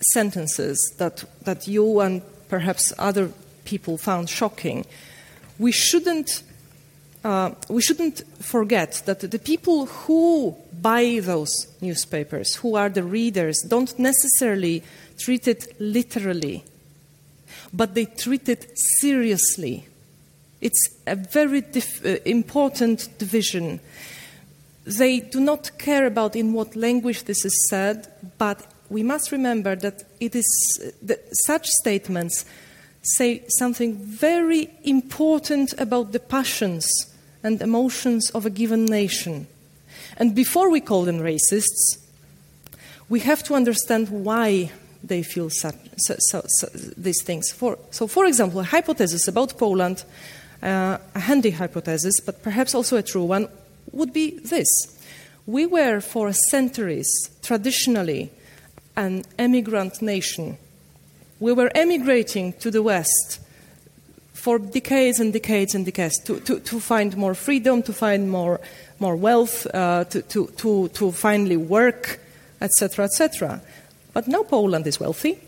sentences 0.00 0.94
that, 0.98 1.24
that 1.44 1.68
you 1.68 2.00
and 2.00 2.22
perhaps 2.48 2.92
other 2.98 3.30
people 3.64 3.98
found 3.98 4.28
shocking, 4.28 4.84
we 5.58 5.72
shouldn't, 5.72 6.42
uh, 7.24 7.50
we 7.68 7.82
shouldn't 7.82 8.22
forget 8.42 9.02
that 9.06 9.20
the 9.20 9.38
people 9.38 9.86
who 9.86 10.56
buy 10.80 11.20
those 11.22 11.66
newspapers, 11.80 12.56
who 12.56 12.76
are 12.76 12.88
the 12.88 13.02
readers, 13.02 13.62
don't 13.68 13.98
necessarily 13.98 14.82
treat 15.18 15.46
it 15.46 15.74
literally, 15.78 16.64
but 17.72 17.94
they 17.94 18.06
treat 18.06 18.48
it 18.48 18.70
seriously. 19.00 19.86
It's 20.60 20.88
a 21.06 21.16
very 21.16 21.60
dif- 21.60 22.04
uh, 22.04 22.16
important 22.24 23.08
division. 23.18 23.80
They 24.84 25.20
do 25.20 25.40
not 25.40 25.78
care 25.78 26.06
about 26.06 26.36
in 26.36 26.52
what 26.52 26.74
language 26.74 27.24
this 27.24 27.44
is 27.44 27.68
said, 27.68 28.08
but 28.38 28.66
we 28.90 29.02
must 29.04 29.32
remember 29.32 29.76
that 29.76 30.02
it 30.18 30.34
is 30.34 30.92
that 31.02 31.20
such 31.46 31.66
statements 31.66 32.44
say 33.02 33.42
something 33.48 33.96
very 33.96 34.68
important 34.82 35.72
about 35.78 36.12
the 36.12 36.18
passions 36.18 36.86
and 37.42 37.62
emotions 37.62 38.30
of 38.30 38.44
a 38.44 38.50
given 38.50 38.84
nation. 38.84 39.46
And 40.18 40.34
before 40.34 40.70
we 40.70 40.80
call 40.80 41.04
them 41.04 41.20
racists, 41.20 41.98
we 43.08 43.20
have 43.20 43.42
to 43.44 43.54
understand 43.54 44.08
why 44.10 44.70
they 45.02 45.22
feel 45.22 45.48
such, 45.50 45.76
so, 45.96 46.16
so, 46.18 46.42
so, 46.46 46.68
these 46.96 47.22
things. 47.22 47.50
For, 47.50 47.78
so, 47.90 48.06
for 48.06 48.26
example, 48.26 48.60
a 48.60 48.64
hypothesis 48.64 49.28
about 49.28 49.56
Poland, 49.56 50.04
uh, 50.62 50.98
a 51.14 51.20
handy 51.20 51.50
hypothesis, 51.50 52.20
but 52.20 52.42
perhaps 52.42 52.74
also 52.74 52.96
a 52.96 53.02
true 53.02 53.24
one, 53.24 53.48
would 53.92 54.12
be 54.12 54.38
this. 54.40 54.68
We 55.46 55.64
were 55.64 56.00
for 56.00 56.32
centuries, 56.32 57.08
traditionally, 57.42 58.30
an 58.96 59.24
emigrant 59.38 60.02
nation. 60.02 60.58
We 61.38 61.52
were 61.52 61.70
emigrating 61.74 62.52
to 62.54 62.70
the 62.70 62.82
West 62.82 63.40
for 64.40 64.58
decades 64.58 65.20
and 65.20 65.32
decades 65.32 65.74
and 65.74 65.84
decades 65.84 66.18
to, 66.24 66.40
to, 66.40 66.60
to 66.60 66.80
find 66.80 67.16
more 67.16 67.34
freedom, 67.34 67.82
to 67.82 67.92
find 67.92 68.30
more, 68.30 68.60
more 68.98 69.14
wealth, 69.14 69.66
uh, 69.74 70.04
to, 70.04 70.22
to, 70.22 70.46
to, 70.56 70.88
to 70.88 71.12
finally 71.12 71.58
work, 71.58 72.20
etc., 72.60 73.04
etc. 73.04 73.60
But 74.12 74.28
now 74.28 74.42
Poland 74.42 74.86
is 74.86 74.98
wealthy, 74.98 75.38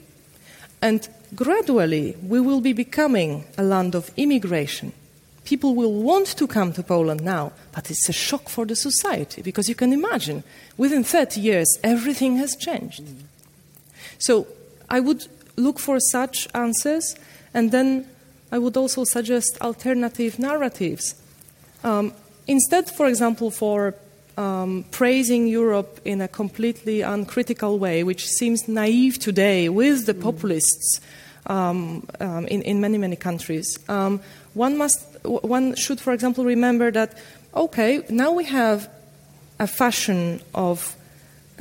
and 0.82 1.08
gradually 1.34 2.16
we 2.26 2.38
will 2.40 2.60
be 2.60 2.74
becoming 2.74 3.44
a 3.56 3.62
land 3.62 3.94
of 3.94 4.10
immigration. 4.16 4.92
People 5.44 5.74
will 5.74 5.94
want 5.94 6.26
to 6.36 6.46
come 6.46 6.72
to 6.74 6.82
Poland 6.82 7.22
now, 7.22 7.52
but 7.72 7.90
it's 7.90 8.08
a 8.08 8.12
shock 8.12 8.48
for 8.48 8.64
the 8.64 8.76
society 8.76 9.42
because 9.42 9.68
you 9.68 9.74
can 9.74 9.92
imagine 9.92 10.44
within 10.76 11.02
30 11.02 11.40
years 11.40 11.78
everything 11.82 12.36
has 12.36 12.54
changed. 12.56 13.02
So 14.22 14.46
I 14.88 15.00
would 15.00 15.26
look 15.56 15.80
for 15.80 15.98
such 15.98 16.48
answers, 16.54 17.16
and 17.52 17.72
then 17.72 18.06
I 18.52 18.58
would 18.58 18.76
also 18.76 19.02
suggest 19.04 19.58
alternative 19.60 20.38
narratives. 20.38 21.14
Um, 21.82 22.12
instead, 22.46 22.88
for 22.88 23.08
example, 23.08 23.50
for 23.50 23.94
um, 24.36 24.84
praising 24.92 25.48
Europe 25.48 26.00
in 26.04 26.20
a 26.20 26.28
completely 26.28 27.00
uncritical 27.00 27.80
way, 27.80 28.04
which 28.04 28.26
seems 28.26 28.68
naive 28.68 29.18
today 29.18 29.68
with 29.68 30.06
the 30.06 30.14
populists 30.14 31.00
um, 31.46 32.06
um, 32.20 32.46
in, 32.46 32.62
in, 32.62 32.80
many, 32.80 32.98
many 32.98 33.16
countries. 33.16 33.76
Um, 33.88 34.20
one, 34.54 34.78
must, 34.78 35.04
one 35.24 35.74
should, 35.74 36.00
for 36.00 36.12
example, 36.12 36.44
remember 36.44 36.92
that, 36.92 37.18
okay, 37.54 38.04
now 38.08 38.30
we 38.30 38.44
have 38.44 38.88
a 39.58 39.66
fashion 39.66 40.40
of, 40.54 40.94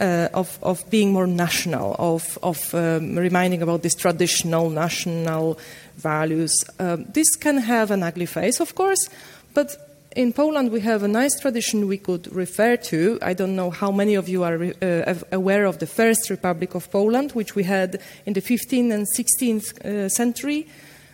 uh, 0.01 0.27
of, 0.33 0.57
of 0.63 0.89
being 0.89 1.13
more 1.13 1.27
national, 1.27 1.95
of, 1.99 2.37
of 2.41 2.73
um, 2.73 3.15
reminding 3.15 3.61
about 3.61 3.83
these 3.83 3.95
traditional 3.95 4.69
national 4.69 5.59
values. 5.97 6.51
Um, 6.79 7.05
this 7.13 7.35
can 7.35 7.57
have 7.57 7.91
an 7.91 8.03
ugly 8.03 8.25
face, 8.25 8.59
of 8.59 8.73
course, 8.75 9.09
but 9.53 9.87
in 10.15 10.33
Poland, 10.33 10.71
we 10.71 10.81
have 10.81 11.03
a 11.03 11.07
nice 11.07 11.39
tradition 11.39 11.87
we 11.87 11.97
could 11.97 12.33
refer 12.35 12.75
to. 12.75 13.17
I 13.21 13.33
don't 13.33 13.55
know 13.55 13.69
how 13.69 13.91
many 13.91 14.15
of 14.15 14.27
you 14.27 14.43
are 14.43 14.61
uh, 14.81 15.13
aware 15.31 15.65
of 15.65 15.77
the 15.77 15.87
First 15.87 16.29
Republic 16.29 16.75
of 16.75 16.91
Poland, 16.91 17.31
which 17.31 17.55
we 17.55 17.63
had 17.63 18.01
in 18.25 18.33
the 18.33 18.41
15th 18.41 18.91
and 18.91 19.07
16th 19.07 19.85
uh, 19.85 20.09
century. 20.09 20.67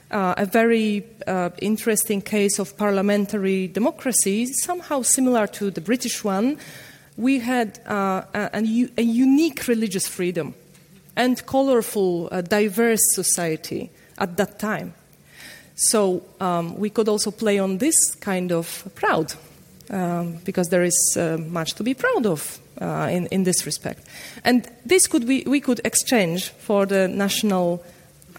Uh, 0.10 0.34
a 0.38 0.46
very 0.46 1.06
uh, 1.28 1.50
interesting 1.62 2.22
case 2.22 2.60
of 2.60 2.78
parliamentary 2.78 3.68
democracy, 3.68 4.46
somehow 4.46 5.02
similar 5.02 5.46
to 5.46 5.70
the 5.70 5.82
British 5.82 6.24
one. 6.24 6.58
We 7.18 7.40
had 7.40 7.80
uh, 7.88 8.24
a, 8.34 8.62
a, 8.98 9.02
unique 9.02 9.68
religious 9.68 10.08
freedom 10.08 10.54
and 11.16 11.44
colorful, 11.48 12.30
uh, 12.32 12.42
diverse 12.42 13.02
society 13.16 13.90
at 14.20 14.38
that 14.38 14.60
time. 14.60 14.94
So 15.76 16.24
um, 16.40 16.78
we 16.78 16.90
could 16.90 17.10
also 17.10 17.32
play 17.32 17.60
on 17.60 17.80
this 17.80 18.16
kind 18.16 18.52
of 18.52 18.88
proud, 18.96 19.34
um, 19.90 20.38
because 20.46 20.70
there 20.70 20.84
is 20.84 21.18
uh, 21.18 21.38
much 21.38 21.74
to 21.76 21.84
be 21.84 21.94
proud 21.94 22.26
of 22.26 22.60
uh, 22.82 23.10
in, 23.12 23.28
in 23.28 23.44
this 23.44 23.66
respect. 23.66 24.08
And 24.44 24.70
this 24.86 25.08
could 25.08 25.28
be, 25.28 25.44
we 25.46 25.60
could 25.60 25.82
exchange 25.84 26.50
for 26.50 26.86
the 26.86 27.08
national 27.08 27.84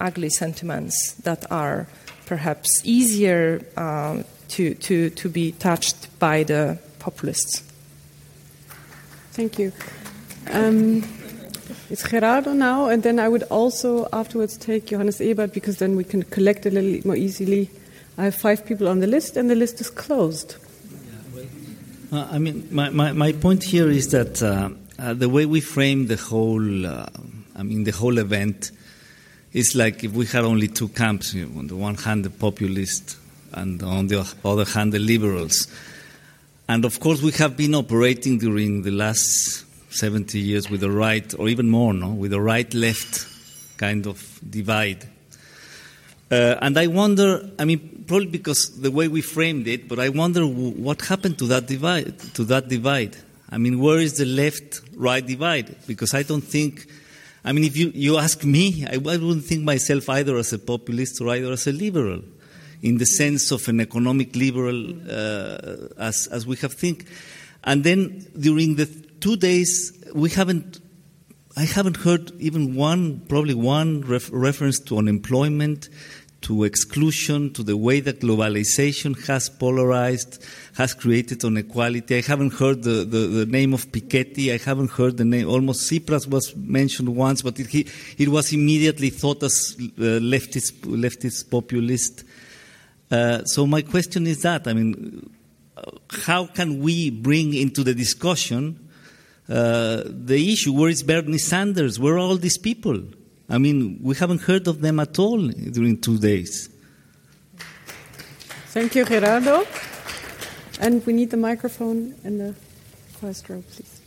ugly 0.00 0.30
sentiments 0.30 1.14
that 1.24 1.50
are 1.50 1.86
perhaps 2.26 2.82
easier 2.84 3.64
uh, 3.76 4.22
to, 4.48 4.74
to, 4.74 5.10
to 5.10 5.28
be 5.28 5.52
touched 5.52 6.18
by 6.18 6.42
the 6.42 6.78
populists. 6.98 7.67
Thank 9.38 9.56
you. 9.60 9.72
Um, 10.50 11.04
it's 11.90 12.02
Gerardo 12.02 12.54
now, 12.54 12.88
and 12.88 13.04
then 13.04 13.20
I 13.20 13.28
would 13.28 13.44
also 13.44 14.08
afterwards 14.12 14.56
take 14.56 14.86
Johannes 14.86 15.20
Ebert 15.20 15.52
because 15.52 15.78
then 15.78 15.94
we 15.94 16.02
can 16.02 16.24
collect 16.24 16.66
a 16.66 16.70
little 16.70 17.06
more 17.06 17.14
easily. 17.14 17.70
I 18.16 18.24
have 18.24 18.34
five 18.34 18.66
people 18.66 18.88
on 18.88 18.98
the 18.98 19.06
list, 19.06 19.36
and 19.36 19.48
the 19.48 19.54
list 19.54 19.80
is 19.80 19.90
closed. 19.90 20.56
Uh, 22.10 22.26
I 22.32 22.38
mean, 22.38 22.66
my, 22.72 22.90
my, 22.90 23.12
my, 23.12 23.30
point 23.30 23.62
here 23.62 23.88
is 23.88 24.08
that 24.08 24.42
uh, 24.42 24.70
uh, 24.98 25.14
the 25.14 25.28
way 25.28 25.46
we 25.46 25.60
frame 25.60 26.08
the 26.08 26.16
whole, 26.16 26.84
uh, 26.84 27.06
I 27.54 27.62
mean, 27.62 27.84
the 27.84 27.92
whole 27.92 28.18
event 28.18 28.72
is 29.52 29.76
like 29.76 30.02
if 30.02 30.14
we 30.14 30.26
had 30.26 30.42
only 30.42 30.66
two 30.66 30.88
camps. 30.88 31.32
You 31.32 31.46
know, 31.46 31.60
on 31.60 31.68
the 31.68 31.76
one 31.76 31.94
hand, 31.94 32.24
the 32.24 32.30
populists, 32.30 33.16
and 33.52 33.80
on 33.84 34.08
the 34.08 34.26
other 34.44 34.64
hand, 34.64 34.92
the 34.92 34.98
liberals. 34.98 35.68
And 36.68 36.84
of 36.84 37.00
course, 37.00 37.22
we 37.22 37.32
have 37.32 37.56
been 37.56 37.74
operating 37.74 38.36
during 38.36 38.82
the 38.82 38.90
last 38.90 39.64
70 39.90 40.38
years 40.38 40.68
with 40.68 40.80
the 40.80 40.90
right, 40.90 41.32
or 41.38 41.48
even 41.48 41.70
more, 41.70 41.94
no, 41.94 42.10
with 42.10 42.30
the 42.32 42.40
right-left 42.40 43.26
kind 43.78 44.06
of 44.06 44.38
divide. 44.48 45.08
Uh, 46.30 46.56
and 46.60 46.78
I 46.78 46.88
wonder, 46.88 47.50
I 47.58 47.64
mean, 47.64 48.04
probably 48.06 48.26
because 48.26 48.78
the 48.78 48.90
way 48.90 49.08
we 49.08 49.22
framed 49.22 49.66
it, 49.66 49.88
but 49.88 49.98
I 49.98 50.10
wonder 50.10 50.42
what 50.42 51.00
happened 51.06 51.38
to 51.38 51.46
that 51.46 51.66
divide. 51.66 52.18
To 52.34 52.44
that 52.44 52.68
divide, 52.68 53.16
I 53.48 53.56
mean, 53.56 53.80
where 53.80 53.98
is 53.98 54.18
the 54.18 54.26
left-right 54.26 55.26
divide? 55.26 55.74
Because 55.86 56.12
I 56.12 56.22
don't 56.22 56.42
think, 56.42 56.86
I 57.46 57.52
mean, 57.52 57.64
if 57.64 57.78
you, 57.78 57.92
you 57.94 58.18
ask 58.18 58.44
me, 58.44 58.84
I, 58.86 58.96
I 58.96 59.16
wouldn't 59.16 59.44
think 59.44 59.62
myself 59.62 60.10
either 60.10 60.36
as 60.36 60.52
a 60.52 60.58
populist 60.58 61.18
or 61.22 61.30
either 61.30 61.50
as 61.50 61.66
a 61.66 61.72
liberal, 61.72 62.20
in 62.82 62.98
the 62.98 63.06
sense 63.06 63.50
of 63.50 63.68
an 63.68 63.80
economic 63.80 64.34
liberal, 64.36 64.90
uh, 65.10 65.88
as 65.98 66.28
as 66.28 66.46
we 66.46 66.56
have 66.56 66.72
think. 66.72 67.06
And 67.64 67.84
then 67.84 68.26
during 68.38 68.76
the 68.76 68.86
two 68.86 69.36
days, 69.36 69.92
we 70.14 70.30
haven't, 70.30 70.80
I 71.56 71.64
haven't 71.64 71.98
heard 71.98 72.30
even 72.40 72.74
one, 72.74 73.20
probably 73.28 73.54
one 73.54 74.02
ref- 74.02 74.30
reference 74.32 74.78
to 74.80 74.98
unemployment, 74.98 75.88
to 76.42 76.62
exclusion, 76.62 77.52
to 77.52 77.64
the 77.64 77.76
way 77.76 77.98
that 78.00 78.20
globalization 78.20 79.26
has 79.26 79.48
polarized, 79.48 80.42
has 80.76 80.94
created 80.94 81.42
inequality. 81.42 82.16
I 82.16 82.20
haven't 82.20 82.52
heard 82.54 82.84
the, 82.84 83.04
the, 83.04 83.26
the, 83.26 83.46
name 83.46 83.74
of 83.74 83.90
Piketty. 83.90 84.54
I 84.54 84.58
haven't 84.64 84.92
heard 84.92 85.16
the 85.16 85.24
name. 85.24 85.48
Almost 85.48 85.90
Tsipras 85.90 86.28
was 86.28 86.54
mentioned 86.54 87.08
once, 87.08 87.42
but 87.42 87.58
it, 87.58 87.88
it 88.18 88.28
was 88.28 88.52
immediately 88.52 89.10
thought 89.10 89.42
as 89.42 89.76
uh, 89.78 90.22
leftist, 90.22 90.80
leftist 90.82 91.50
populist. 91.50 92.24
Uh, 93.10 93.42
so 93.44 93.66
my 93.66 93.82
question 93.82 94.26
is 94.26 94.42
that, 94.42 94.68
I 94.68 94.72
mean, 94.72 95.30
how 96.10 96.46
can 96.46 96.80
we 96.80 97.10
bring 97.10 97.54
into 97.54 97.82
the 97.82 97.94
discussion 97.94 98.88
uh, 99.48 100.02
the 100.04 100.52
issue? 100.52 100.72
Where 100.72 100.90
is 100.90 101.02
Bernie 101.02 101.38
Sanders? 101.38 101.98
Where 101.98 102.14
are 102.14 102.18
all 102.18 102.36
these 102.36 102.58
people? 102.58 103.02
I 103.48 103.58
mean, 103.58 103.98
we 104.02 104.14
haven't 104.14 104.42
heard 104.42 104.68
of 104.68 104.80
them 104.82 105.00
at 105.00 105.18
all 105.18 105.48
during 105.48 106.00
two 106.00 106.18
days. 106.18 106.68
Thank 108.68 108.94
you, 108.94 109.04
Gerardo. 109.06 109.66
And 110.80 111.04
we 111.06 111.12
need 111.12 111.30
the 111.30 111.38
microphone 111.38 112.14
in 112.24 112.38
the 112.38 112.54
first 113.20 113.44
please. 113.44 113.97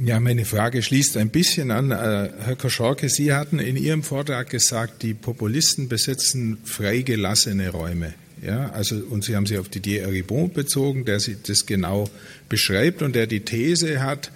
Ja, 0.00 0.20
meine 0.20 0.44
Frage 0.44 0.80
schließt 0.80 1.16
ein 1.16 1.30
bisschen 1.30 1.72
an. 1.72 1.90
Äh, 1.90 2.30
Herr 2.44 2.54
Koschorke, 2.56 3.08
Sie 3.08 3.32
hatten 3.32 3.58
in 3.58 3.76
Ihrem 3.76 4.04
Vortrag 4.04 4.48
gesagt, 4.48 5.02
die 5.02 5.12
Populisten 5.12 5.88
besetzen 5.88 6.58
freigelassene 6.62 7.70
Räume. 7.70 8.14
Ja, 8.40 8.70
also, 8.70 8.94
und 8.94 9.24
Sie 9.24 9.34
haben 9.34 9.46
sich 9.46 9.58
auf 9.58 9.68
Didier 9.68 10.02
Eribon 10.02 10.52
bezogen, 10.52 11.04
der 11.04 11.18
das 11.18 11.66
genau 11.66 12.08
beschreibt 12.48 13.02
und 13.02 13.16
der 13.16 13.26
die 13.26 13.40
These 13.40 14.00
hat, 14.00 14.30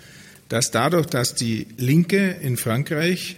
dass 0.48 0.72
dadurch, 0.72 1.06
dass 1.06 1.36
die 1.36 1.68
Linke 1.76 2.34
in 2.43 2.56
Frankreich 2.56 3.36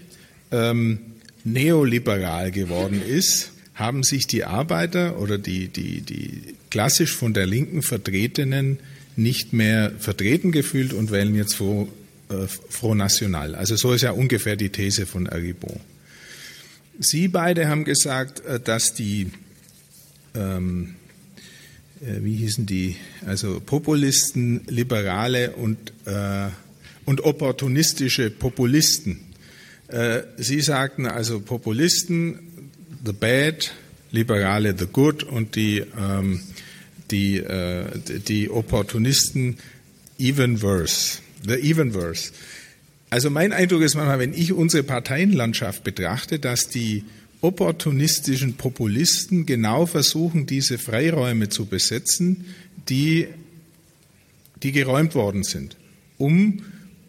ähm, 0.50 1.00
neoliberal 1.44 2.52
geworden 2.52 3.02
ist, 3.06 3.50
haben 3.74 4.02
sich 4.02 4.26
die 4.26 4.44
Arbeiter 4.44 5.20
oder 5.20 5.36
die, 5.36 5.68
die, 5.68 6.00
die 6.00 6.54
klassisch 6.70 7.14
von 7.14 7.34
der 7.34 7.44
Linken 7.44 7.82
Vertretenen 7.82 8.78
nicht 9.14 9.52
mehr 9.52 9.92
vertreten 9.98 10.52
gefühlt 10.52 10.94
und 10.94 11.10
wählen 11.10 11.34
jetzt 11.34 11.56
Front, 11.56 11.90
äh, 12.28 12.46
Front 12.46 12.98
National. 12.98 13.54
Also 13.54 13.76
so 13.76 13.92
ist 13.92 14.02
ja 14.02 14.12
ungefähr 14.12 14.56
die 14.56 14.70
These 14.70 15.06
von 15.06 15.28
Aribon. 15.28 15.80
Sie 16.98 17.28
beide 17.28 17.68
haben 17.68 17.84
gesagt, 17.84 18.44
äh, 18.44 18.60
dass 18.60 18.94
die, 18.94 19.30
ähm, 20.34 20.94
äh, 22.00 22.22
wie 22.22 22.36
hießen 22.36 22.66
die, 22.66 22.96
also 23.26 23.60
Populisten, 23.60 24.62
Liberale 24.68 25.52
und 25.52 25.92
äh, 26.06 26.48
und 27.04 27.24
opportunistische 27.24 28.30
Populisten. 28.30 29.20
Äh, 29.88 30.22
Sie 30.36 30.60
sagten 30.60 31.06
also 31.06 31.40
Populisten, 31.40 32.70
the 33.04 33.12
bad, 33.12 33.72
Liberale, 34.10 34.74
the 34.76 34.86
good 34.86 35.22
und 35.22 35.56
die, 35.56 35.82
ähm, 35.98 36.40
die, 37.10 37.38
äh, 37.38 37.86
die 38.26 38.48
Opportunisten, 38.50 39.58
even 40.18 40.62
worse, 40.62 41.18
the 41.46 41.56
even 41.56 41.94
worse. 41.94 42.32
Also 43.10 43.30
mein 43.30 43.52
Eindruck 43.52 43.82
ist 43.82 43.94
manchmal, 43.94 44.18
wenn 44.18 44.34
ich 44.34 44.52
unsere 44.52 44.82
Parteienlandschaft 44.82 45.84
betrachte, 45.84 46.38
dass 46.38 46.68
die 46.68 47.04
opportunistischen 47.40 48.54
Populisten 48.54 49.46
genau 49.46 49.86
versuchen, 49.86 50.46
diese 50.46 50.78
Freiräume 50.78 51.48
zu 51.48 51.66
besetzen, 51.66 52.46
die, 52.88 53.28
die 54.62 54.72
geräumt 54.72 55.14
worden 55.14 55.44
sind, 55.44 55.76
um 56.18 56.62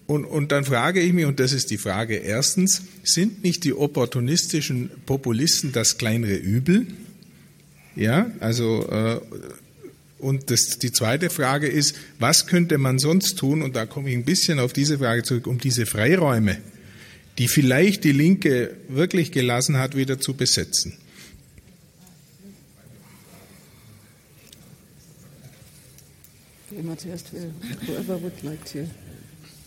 und, 0.07 0.26
und 0.26 0.52
dann 0.52 0.66
frage 0.66 1.02
ich 1.02 1.14
mich, 1.14 1.26
und 1.26 1.40
das 1.40 1.52
ist 1.52 1.72
die 1.72 1.78
Frage 1.78 2.16
erstens, 2.16 2.84
sind 3.03 3.44
nicht 3.44 3.64
die 3.64 3.74
opportunistischen 3.74 4.91
Populisten 5.06 5.72
das 5.72 5.98
kleinere 5.98 6.36
Übel? 6.36 6.86
Ja, 7.95 8.30
also, 8.40 8.88
äh, 8.88 9.20
und 10.26 10.50
das, 10.50 10.80
die 10.80 10.92
zweite 10.92 11.30
Frage 11.30 11.68
ist, 11.68 11.96
was 12.18 12.48
könnte 12.48 12.80
man 12.80 12.98
sonst 12.98 13.36
tun? 13.36 13.62
Und 13.62 13.76
da 13.76 13.86
komme 13.86 14.10
ich 14.10 14.16
ein 14.16 14.26
bisschen 14.26 14.58
auf 14.58 14.74
diese 14.74 14.98
Frage 14.98 15.22
zurück, 15.22 15.46
um 15.46 15.60
diese 15.60 15.86
Freiräume, 15.86 16.58
die 17.38 17.48
vielleicht 17.48 18.04
die 18.04 18.12
Linke 18.12 18.76
wirklich 18.88 19.32
gelassen 19.32 19.78
hat, 19.78 19.96
wieder 19.96 20.20
zu 20.20 20.34
besetzen. 20.34 20.98
Jemand 26.72 27.02
zuerst 27.02 27.32
will. 27.32 27.52
Whoever 27.86 28.20
would 28.24 28.42
like 28.42 28.66
to. 28.74 28.80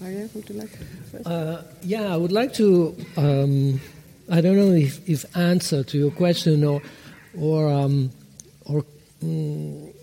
Maria, 0.01 0.29
would 0.35 0.49
you 0.49 0.57
like 0.57 0.71
uh, 1.25 1.63
yeah, 1.85 2.13
I 2.13 2.19
would 2.19 2.33
like 2.33 2.53
to. 2.55 2.97
Um, 3.17 3.81
I 4.29 4.41
don't 4.41 4.57
know 4.57 4.75
if, 4.75 5.09
if 5.09 5.25
answer 5.37 5.85
to 5.85 5.97
your 5.97 6.11
question 6.11 6.65
or 6.65 6.83
or 7.39 7.69
um, 7.69 8.11
or. 8.65 8.85
Um, 9.23 9.95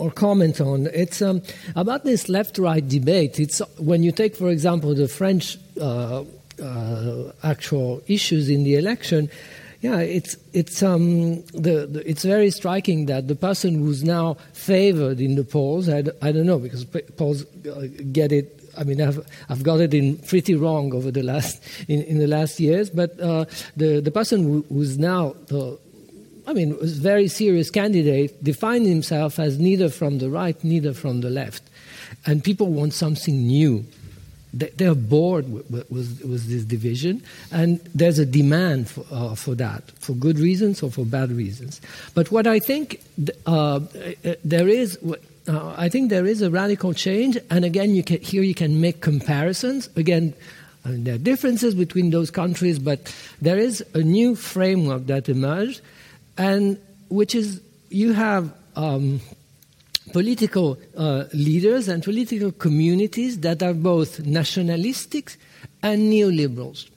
or 0.00 0.10
comment 0.10 0.60
on 0.60 0.88
it's 0.94 1.20
um, 1.20 1.42
about 1.76 2.04
this 2.04 2.28
left-right 2.28 2.88
debate. 2.88 3.38
It's 3.38 3.60
when 3.78 4.02
you 4.02 4.12
take, 4.12 4.34
for 4.34 4.48
example, 4.48 4.94
the 4.94 5.08
French 5.08 5.58
uh, 5.80 6.24
uh, 6.62 7.32
actual 7.42 8.02
issues 8.06 8.48
in 8.48 8.64
the 8.64 8.76
election. 8.76 9.30
Yeah, 9.82 10.00
it's 10.00 10.36
it's 10.52 10.82
um, 10.82 11.42
the, 11.52 11.86
the, 11.86 12.02
it's 12.08 12.22
very 12.22 12.50
striking 12.50 13.06
that 13.06 13.28
the 13.28 13.34
person 13.34 13.78
who's 13.78 14.02
now 14.02 14.36
favored 14.52 15.20
in 15.20 15.36
the 15.36 15.44
polls, 15.44 15.88
I, 15.88 16.02
I 16.20 16.32
don't 16.32 16.46
know 16.46 16.58
because 16.58 16.84
polls 17.16 17.44
uh, 17.66 17.86
get 18.12 18.32
it 18.32 18.56
I 18.78 18.84
mean, 18.84 19.00
I've, 19.00 19.26
I've 19.48 19.62
got 19.62 19.80
it 19.80 19.92
in 19.92 20.16
pretty 20.18 20.54
wrong 20.54 20.94
over 20.94 21.10
the 21.10 21.22
last 21.22 21.62
in, 21.88 22.02
in 22.02 22.18
the 22.18 22.26
last 22.26 22.60
years. 22.60 22.88
But 22.88 23.18
uh, 23.20 23.44
the 23.76 24.00
the 24.00 24.10
person 24.10 24.44
who, 24.44 24.64
who's 24.68 24.96
now 24.96 25.34
the 25.46 25.78
I 26.50 26.52
mean, 26.52 26.76
was 26.78 26.98
a 26.98 27.00
very 27.00 27.28
serious 27.28 27.70
candidate, 27.70 28.42
defined 28.42 28.84
himself 28.84 29.38
as 29.38 29.60
neither 29.60 29.88
from 29.88 30.18
the 30.18 30.28
right, 30.28 30.62
neither 30.64 30.92
from 30.92 31.20
the 31.20 31.30
left. 31.30 31.62
And 32.26 32.42
people 32.42 32.66
want 32.66 32.92
something 32.92 33.46
new. 33.46 33.84
They're 34.52 34.96
bored 34.96 35.48
with, 35.48 35.88
with, 35.88 36.48
this 36.48 36.64
division, 36.64 37.22
and 37.52 37.78
there's 37.94 38.18
a 38.18 38.26
demand 38.26 38.88
for, 38.88 39.04
uh, 39.12 39.36
for, 39.36 39.54
that, 39.54 39.92
for 40.00 40.12
good 40.14 40.40
reasons 40.40 40.82
or 40.82 40.90
for 40.90 41.04
bad 41.04 41.30
reasons. 41.30 41.80
But 42.14 42.32
what 42.32 42.48
I 42.48 42.58
think 42.58 43.00
uh 43.46 43.78
there 44.42 44.66
is, 44.66 44.98
uh, 45.46 45.74
I 45.76 45.88
think 45.88 46.10
there 46.10 46.26
is 46.26 46.42
a 46.42 46.50
radical 46.50 46.92
change, 46.94 47.38
and 47.48 47.64
again, 47.64 47.94
you 47.94 48.02
can, 48.02 48.20
here 48.20 48.42
you 48.42 48.56
can 48.56 48.80
make 48.80 49.00
comparisons. 49.00 49.88
Again, 49.94 50.34
I 50.84 50.88
mean, 50.88 51.04
there 51.04 51.14
are 51.14 51.18
differences 51.18 51.76
between 51.76 52.10
those 52.10 52.32
countries, 52.32 52.80
but 52.80 53.14
there 53.40 53.58
is 53.58 53.84
a 53.94 54.00
new 54.00 54.34
framework 54.34 55.06
that 55.06 55.28
emerged, 55.28 55.80
and 56.36 56.78
which 57.08 57.34
is 57.34 57.60
you 57.90 58.12
have 58.12 58.52
um, 58.76 59.20
political 60.12 60.78
uh, 60.96 61.24
leaders 61.32 61.88
and 61.88 62.02
political 62.02 62.52
communities 62.52 63.40
that 63.40 63.62
are 63.62 63.74
both 63.74 64.20
nationalistic 64.20 65.36
and 65.82 66.12
neoliberals. 66.12 66.88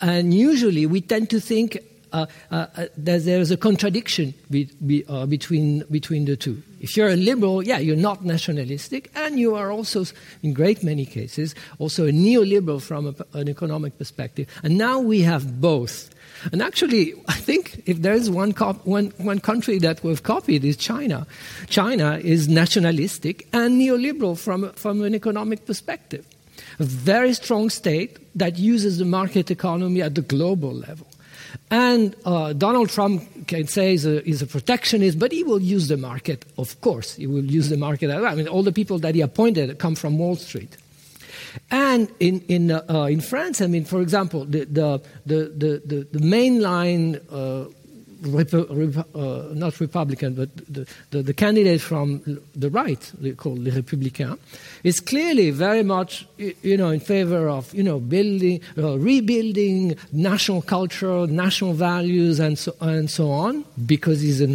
And 0.00 0.32
usually 0.32 0.86
we 0.86 1.00
tend 1.00 1.30
to 1.30 1.40
think 1.40 1.78
uh, 2.12 2.26
uh, 2.50 2.66
that 2.96 3.24
there's 3.24 3.50
a 3.50 3.56
contradiction 3.56 4.32
be, 4.50 4.64
be, 4.86 5.04
uh, 5.08 5.26
between, 5.26 5.84
between 5.90 6.24
the 6.24 6.36
two. 6.36 6.62
If 6.80 6.96
you're 6.96 7.08
a 7.08 7.16
liberal, 7.16 7.62
yeah, 7.62 7.78
you're 7.78 7.96
not 7.96 8.24
nationalistic, 8.24 9.10
and 9.14 9.38
you 9.38 9.56
are 9.56 9.70
also, 9.70 10.04
in 10.42 10.52
great 10.52 10.82
many 10.82 11.04
cases, 11.04 11.54
also 11.78 12.06
a 12.06 12.10
neoliberal 12.10 12.80
from 12.80 13.08
a, 13.08 13.38
an 13.38 13.48
economic 13.48 13.98
perspective. 13.98 14.46
And 14.62 14.78
now 14.78 15.00
we 15.00 15.22
have 15.22 15.60
both. 15.60 16.10
And 16.52 16.62
actually, 16.62 17.14
I 17.26 17.34
think 17.34 17.82
if 17.86 18.02
there 18.02 18.14
is 18.14 18.30
one, 18.30 18.52
cop, 18.52 18.84
one, 18.86 19.12
one 19.18 19.40
country 19.40 19.78
that 19.78 20.02
we've 20.02 20.22
copied 20.22 20.64
is 20.64 20.76
China. 20.76 21.26
China 21.68 22.18
is 22.22 22.48
nationalistic 22.48 23.48
and 23.52 23.80
neoliberal 23.80 24.38
from, 24.38 24.72
from 24.72 25.02
an 25.02 25.14
economic 25.14 25.66
perspective. 25.66 26.26
A 26.78 26.84
very 26.84 27.34
strong 27.34 27.70
state 27.70 28.18
that 28.36 28.58
uses 28.58 28.98
the 28.98 29.04
market 29.04 29.50
economy 29.50 30.02
at 30.02 30.14
the 30.14 30.22
global 30.22 30.72
level. 30.72 31.06
And 31.70 32.14
uh, 32.24 32.52
Donald 32.52 32.90
Trump 32.90 33.46
can 33.46 33.66
say 33.66 33.90
he's 33.90 34.06
a, 34.06 34.20
he's 34.20 34.42
a, 34.42 34.46
protectionist, 34.46 35.18
but 35.18 35.32
he 35.32 35.44
will 35.44 35.60
use 35.60 35.88
the 35.88 35.96
market, 35.96 36.44
of 36.56 36.80
course. 36.80 37.14
He 37.16 37.26
will 37.26 37.44
use 37.44 37.68
the 37.68 37.76
market. 37.76 38.10
I 38.10 38.34
mean, 38.34 38.48
all 38.48 38.62
the 38.62 38.72
people 38.72 38.98
that 39.00 39.14
he 39.14 39.20
appointed 39.20 39.78
come 39.78 39.94
from 39.94 40.18
Wall 40.18 40.36
Street. 40.36 40.76
And 41.70 42.08
in, 42.20 42.40
in, 42.48 42.70
uh, 42.70 42.84
uh, 42.88 43.02
in 43.04 43.20
France, 43.20 43.60
I 43.60 43.66
mean, 43.66 43.84
for 43.84 44.00
example, 44.00 44.44
the, 44.44 44.64
the, 44.64 45.02
the, 45.26 45.82
the, 45.84 46.06
the 46.12 46.18
mainline 46.18 47.20
uh, 47.30 47.70
uh, 48.20 49.54
not 49.54 49.78
Republican, 49.80 50.34
but 50.34 50.48
the, 50.56 50.86
the, 51.10 51.22
the, 51.22 51.34
candidate 51.34 51.80
from 51.80 52.20
the 52.54 52.68
right, 52.68 53.12
called 53.22 53.36
call 53.36 53.56
Les 53.56 53.70
Républicains, 53.70 54.38
is 54.82 55.00
clearly 55.00 55.50
very 55.50 55.82
much, 55.84 56.26
you 56.36 56.76
know, 56.76 56.90
in 56.90 57.00
favor 57.00 57.48
of, 57.48 57.72
you 57.72 57.82
know, 57.82 58.00
building, 58.00 58.60
uh, 58.76 58.98
rebuilding 58.98 59.96
national 60.12 60.62
culture, 60.62 61.26
national 61.26 61.74
values, 61.74 62.40
and 62.40 62.58
so, 62.58 62.74
and 62.80 63.08
so 63.08 63.30
on, 63.30 63.64
because 63.86 64.20
he's 64.20 64.40
an 64.40 64.54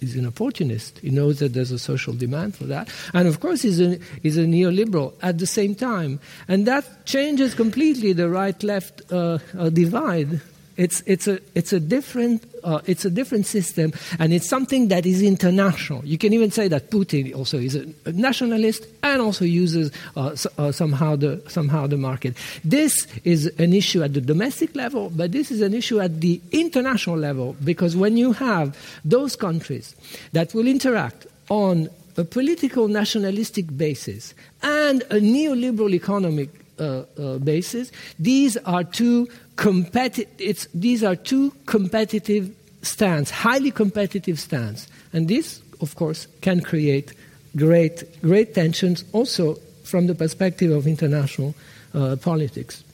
is 0.00 0.16
an 0.16 0.26
opportunist. 0.26 0.98
He 0.98 1.10
knows 1.10 1.38
that 1.38 1.54
there's 1.54 1.70
a 1.70 1.78
social 1.78 2.12
demand 2.12 2.56
for 2.56 2.64
that. 2.64 2.88
And 3.14 3.28
of 3.28 3.40
course, 3.40 3.62
he's 3.62 3.80
a, 3.80 3.98
he's 4.22 4.36
a 4.36 4.44
neoliberal 4.44 5.14
at 5.22 5.38
the 5.38 5.46
same 5.46 5.74
time. 5.74 6.20
And 6.48 6.66
that 6.66 7.06
changes 7.06 7.54
completely 7.54 8.12
the 8.12 8.28
right 8.28 8.60
left 8.62 9.02
uh, 9.12 9.38
uh, 9.58 9.70
divide 9.70 10.40
it's, 10.76 11.02
it's, 11.06 11.26
a, 11.26 11.40
it's, 11.54 11.72
a 11.72 11.80
different, 11.80 12.44
uh, 12.62 12.80
it's 12.86 13.04
a 13.04 13.10
different 13.10 13.46
system, 13.46 13.92
and 14.18 14.32
it's 14.32 14.48
something 14.48 14.88
that 14.88 15.06
is 15.06 15.22
international. 15.22 16.04
You 16.04 16.18
can 16.18 16.32
even 16.32 16.50
say 16.50 16.68
that 16.68 16.90
Putin 16.90 17.34
also 17.34 17.58
is 17.58 17.74
a, 17.74 17.86
nationalist 18.12 18.86
and 19.02 19.22
also 19.22 19.44
uses 19.44 19.90
uh, 20.16 20.36
uh, 20.58 20.72
somehow, 20.72 21.16
the, 21.16 21.42
somehow 21.48 21.86
the 21.86 21.96
market. 21.96 22.36
This 22.64 23.06
is 23.24 23.46
an 23.58 23.72
issue 23.72 24.02
at 24.02 24.14
the 24.14 24.20
domestic 24.20 24.74
level, 24.74 25.10
but 25.14 25.32
this 25.32 25.50
is 25.50 25.60
an 25.60 25.74
issue 25.74 26.00
at 26.00 26.20
the 26.20 26.40
international 26.52 27.16
level, 27.16 27.56
because 27.64 27.96
when 27.96 28.16
you 28.16 28.32
have 28.32 28.76
those 29.04 29.36
countries 29.36 29.94
that 30.32 30.54
will 30.54 30.66
interact 30.66 31.26
on 31.48 31.88
a 32.16 32.24
political 32.24 32.88
nationalistic 32.88 33.76
basis 33.76 34.34
and 34.62 35.02
a 35.02 35.20
neoliberal 35.20 35.92
economic 35.94 36.48
uh, 36.78 37.04
uh, 37.18 37.38
basis, 37.38 37.92
these 38.18 38.56
are 38.58 38.84
two 38.84 39.28
competitive, 39.56 40.68
these 40.74 41.02
are 41.02 41.16
two 41.16 41.52
competitive 41.66 42.50
stands, 42.82 43.30
highly 43.30 43.70
competitive 43.70 44.38
stands. 44.38 44.86
And 45.12 45.28
this, 45.28 45.60
of 45.80 45.94
course, 45.96 46.28
can 46.40 46.60
create 46.60 47.12
great, 47.56 48.04
great 48.22 48.54
tensions 48.54 49.04
also 49.12 49.58
from 49.82 50.06
the 50.06 50.14
perspective 50.14 50.70
of 50.70 50.86
international 50.86 51.54
uh, 51.94 52.16
politics. 52.16 52.84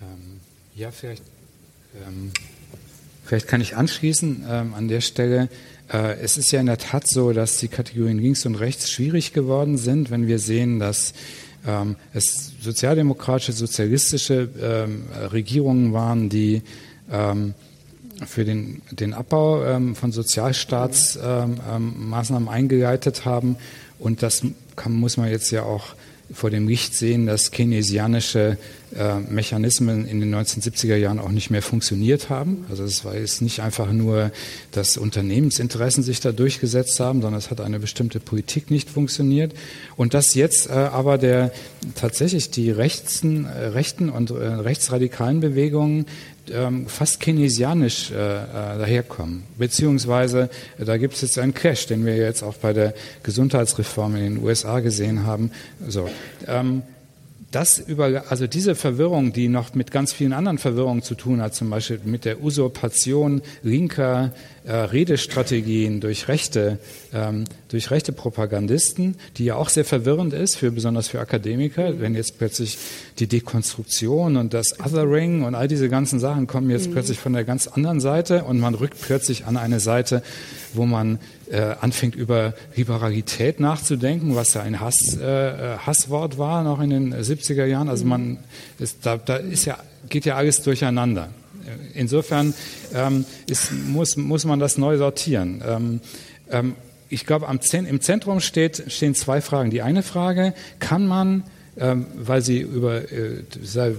Ähm, 0.00 0.40
ja, 0.74 0.90
vielleicht, 0.90 1.22
ähm, 2.06 2.32
vielleicht 3.24 3.48
kann 3.48 3.60
ich 3.60 3.76
anschließen 3.76 4.44
ähm, 4.48 4.74
an 4.74 4.88
der 4.88 5.00
Stelle. 5.00 5.48
Äh, 5.92 6.20
es 6.20 6.38
ist 6.38 6.52
ja 6.52 6.60
in 6.60 6.66
der 6.66 6.78
Tat 6.78 7.08
so, 7.08 7.32
dass 7.32 7.58
die 7.58 7.68
Kategorien 7.68 8.18
links 8.18 8.46
und 8.46 8.54
rechts 8.54 8.90
schwierig 8.90 9.32
geworden 9.32 9.76
sind, 9.76 10.10
wenn 10.10 10.26
wir 10.26 10.38
sehen, 10.38 10.78
dass 10.78 11.12
ähm, 11.66 11.96
es 12.12 12.52
sozialdemokratische, 12.60 13.52
sozialistische 13.52 14.48
ähm, 14.60 15.04
Regierungen 15.32 15.92
waren, 15.92 16.28
die 16.28 16.62
ähm, 17.10 17.54
für 18.26 18.44
den, 18.44 18.82
den 18.90 19.14
Abbau 19.14 19.64
ähm, 19.64 19.96
von 19.96 20.12
Sozialstaatsmaßnahmen 20.12 22.48
ähm, 22.48 22.48
eingeleitet 22.48 23.24
haben. 23.24 23.56
Und 23.98 24.22
das 24.22 24.42
kann, 24.76 24.92
muss 24.92 25.16
man 25.16 25.30
jetzt 25.30 25.50
ja 25.50 25.62
auch 25.62 25.94
vor 26.32 26.50
dem 26.50 26.68
Licht 26.68 26.94
sehen, 26.94 27.26
dass 27.26 27.50
keynesianische 27.50 28.56
äh, 28.96 29.18
Mechanismen 29.20 30.06
in 30.06 30.20
den 30.20 30.34
1970er 30.34 30.96
Jahren 30.96 31.18
auch 31.18 31.30
nicht 31.30 31.50
mehr 31.50 31.62
funktioniert 31.62 32.28
haben. 32.28 32.64
Also 32.68 32.84
es 32.84 33.04
war 33.04 33.16
jetzt 33.16 33.40
nicht 33.40 33.60
einfach 33.60 33.92
nur, 33.92 34.32
dass 34.72 34.96
Unternehmensinteressen 34.96 36.02
sich 36.02 36.20
da 36.20 36.32
durchgesetzt 36.32 36.98
haben, 36.98 37.22
sondern 37.22 37.38
es 37.38 37.50
hat 37.50 37.60
eine 37.60 37.78
bestimmte 37.78 38.18
Politik 38.18 38.70
nicht 38.70 38.90
funktioniert. 38.90 39.54
Und 39.96 40.14
dass 40.14 40.34
jetzt 40.34 40.68
äh, 40.68 40.72
aber 40.72 41.18
der 41.18 41.52
tatsächlich 41.94 42.50
die 42.50 42.70
rechten, 42.70 43.44
äh, 43.44 43.66
rechten 43.66 44.08
und 44.08 44.30
äh, 44.30 44.34
rechtsradikalen 44.34 45.40
Bewegungen 45.40 46.06
ähm, 46.52 46.86
fast 46.86 47.20
keynesianisch 47.20 48.10
äh, 48.10 48.14
äh, 48.14 48.44
daherkommen. 48.78 49.44
Beziehungsweise 49.58 50.50
äh, 50.78 50.84
da 50.84 50.96
gibt 50.96 51.14
es 51.14 51.22
jetzt 51.22 51.38
einen 51.38 51.54
Clash, 51.54 51.86
den 51.86 52.04
wir 52.04 52.16
jetzt 52.16 52.42
auch 52.42 52.54
bei 52.54 52.72
der 52.72 52.94
Gesundheitsreform 53.22 54.16
in 54.16 54.22
den 54.22 54.44
USA 54.44 54.80
gesehen 54.80 55.24
haben. 55.24 55.50
So, 55.86 56.08
ähm, 56.46 56.82
das 57.50 57.78
über, 57.80 58.24
also 58.28 58.46
diese 58.46 58.74
Verwirrung, 58.74 59.32
die 59.32 59.48
noch 59.48 59.74
mit 59.74 59.90
ganz 59.90 60.12
vielen 60.12 60.32
anderen 60.32 60.58
Verwirrungen 60.58 61.02
zu 61.02 61.14
tun 61.14 61.42
hat, 61.42 61.54
zum 61.54 61.68
Beispiel 61.70 62.00
mit 62.04 62.24
der 62.24 62.42
Usurpation 62.42 63.42
linker 63.62 64.32
äh, 64.64 64.74
Redestrategien 64.74 66.00
durch 66.00 66.28
rechte, 66.28 66.78
ähm, 67.14 67.44
durch 67.68 67.90
rechte 67.90 68.12
Propagandisten, 68.12 69.16
die 69.38 69.46
ja 69.46 69.54
auch 69.54 69.70
sehr 69.70 69.84
verwirrend 69.84 70.34
ist, 70.34 70.56
für, 70.56 70.70
besonders 70.70 71.08
für 71.08 71.20
Akademiker, 71.20 71.98
wenn 72.00 72.14
jetzt 72.14 72.38
plötzlich 72.38 72.76
die 73.18 73.26
Dekonstruktion 73.26 74.36
und 74.36 74.52
das 74.52 74.78
Othering 74.80 75.44
und 75.44 75.54
all 75.54 75.66
diese 75.66 75.88
ganzen 75.88 76.20
Sachen 76.20 76.46
kommen 76.46 76.68
jetzt 76.68 76.88
mhm. 76.88 76.92
plötzlich 76.92 77.18
von 77.18 77.32
der 77.32 77.44
ganz 77.44 77.68
anderen 77.68 78.00
Seite 78.00 78.44
und 78.44 78.60
man 78.60 78.74
rückt 78.74 79.00
plötzlich 79.00 79.46
an 79.46 79.56
eine 79.56 79.80
Seite, 79.80 80.22
wo 80.74 80.84
man 80.84 81.18
äh, 81.50 81.74
anfängt 81.80 82.14
über 82.14 82.54
Liberalität 82.76 83.60
nachzudenken, 83.60 84.36
was 84.36 84.54
ja 84.54 84.62
ein 84.62 84.80
Hass, 84.80 85.16
äh, 85.16 85.78
Hasswort 85.78 86.38
war 86.38 86.62
noch 86.64 86.80
in 86.80 86.90
den 86.90 87.14
70er 87.14 87.64
Jahren. 87.64 87.88
Also 87.88 88.04
man 88.04 88.38
ist, 88.78 88.98
da, 89.06 89.16
da 89.16 89.36
ist 89.36 89.64
ja, 89.64 89.78
geht 90.08 90.26
ja 90.26 90.36
alles 90.36 90.62
durcheinander. 90.62 91.30
Insofern 91.94 92.54
ähm, 92.94 93.24
ist, 93.46 93.72
muss, 93.72 94.16
muss 94.16 94.44
man 94.44 94.58
das 94.58 94.78
neu 94.78 94.96
sortieren. 94.96 95.62
Ähm, 95.66 96.00
ähm, 96.50 96.74
ich 97.08 97.26
glaube, 97.26 97.46
im 97.46 98.00
Zentrum 98.00 98.40
steht, 98.40 98.84
stehen 98.88 99.14
zwei 99.14 99.40
Fragen. 99.40 99.70
Die 99.70 99.82
eine 99.82 100.02
Frage, 100.02 100.54
kann 100.78 101.06
man 101.06 101.44
ähm, 101.76 102.06
weil 102.14 102.42
sie 102.42 102.60
über, 102.60 103.10
äh, 103.12 103.42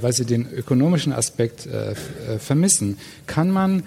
weil 0.01 0.13
sie 0.13 0.25
den 0.25 0.47
ökonomischen 0.51 1.13
Aspekt 1.13 1.65
äh, 1.65 1.91
äh, 1.91 1.95
vermissen, 2.37 2.97
kann 3.27 3.49
man 3.49 3.83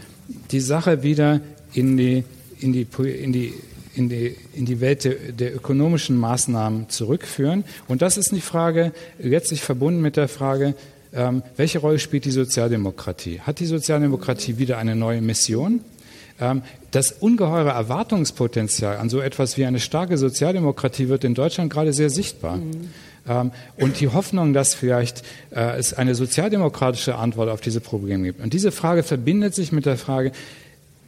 die 0.51 0.61
Sache 0.61 1.03
wieder 1.03 1.41
in 1.75 1.97
die 1.97 2.25
in 2.61 2.73
die, 2.73 2.87
in 3.23 3.33
die, 3.33 3.55
in 3.95 4.09
die, 4.09 4.37
in 4.55 4.65
die 4.65 4.81
Welt 4.81 5.05
der, 5.05 5.15
der, 5.15 5.55
ökonomischen 5.55 6.17
Maßnahmen 6.17 6.89
zurückführen. 6.89 7.65
Und 7.89 8.03
das 8.03 8.17
ist 8.17 8.33
die 8.33 8.41
Frage, 8.41 8.93
letztlich 9.19 9.61
verbunden 9.61 10.01
mit 10.01 10.17
der 10.17 10.29
Frage, 10.29 10.75
ähm, 11.15 11.43
welche 11.57 11.79
Rolle 11.79 11.99
spielt 11.99 12.25
die 12.25 12.31
Sozialdemokratie? 12.31 13.41
Hat 13.41 13.61
die 13.61 13.67
Sozialdemokratie 13.67 14.59
wieder 14.59 14.79
eine 14.79 14.97
neue 14.97 15.21
Mission? 15.21 15.81
Ähm, 16.41 16.63
das 16.91 17.13
ungeheure 17.13 17.71
Erwartungspotenzial 17.71 18.97
an 18.97 19.09
so 19.09 19.21
etwas 19.21 19.57
wie 19.57 19.65
eine 19.65 19.81
starke 19.81 20.19
Sozialdemokratie 20.19 21.09
wird 21.09 21.25
in 21.25 21.35
Deutschland 21.35 21.73
gerade 21.73 21.93
sehr 21.93 22.11
sichtbar. 22.11 22.57
Mhm. 22.57 22.91
Ähm, 23.29 23.53
und 23.77 24.01
die 24.01 24.09
Hoffnung, 24.09 24.53
dass 24.53 24.75
vielleicht 24.75 25.23
äh, 25.51 25.79
es 25.79 25.95
eine 25.95 26.15
sozialdemokratische 26.15 27.17
Antwort 27.17 27.49
auf 27.49 27.61
diese 27.61 27.81
Probleme 27.81 28.25
gibt. 28.25 28.41
Und 28.41 28.53
diese 28.53 28.73
Frage 28.73 29.03
verbindet 29.03 29.55
sich 29.55 29.73
mit 29.73 29.87
der 29.87 29.97
Frage, 29.97 30.33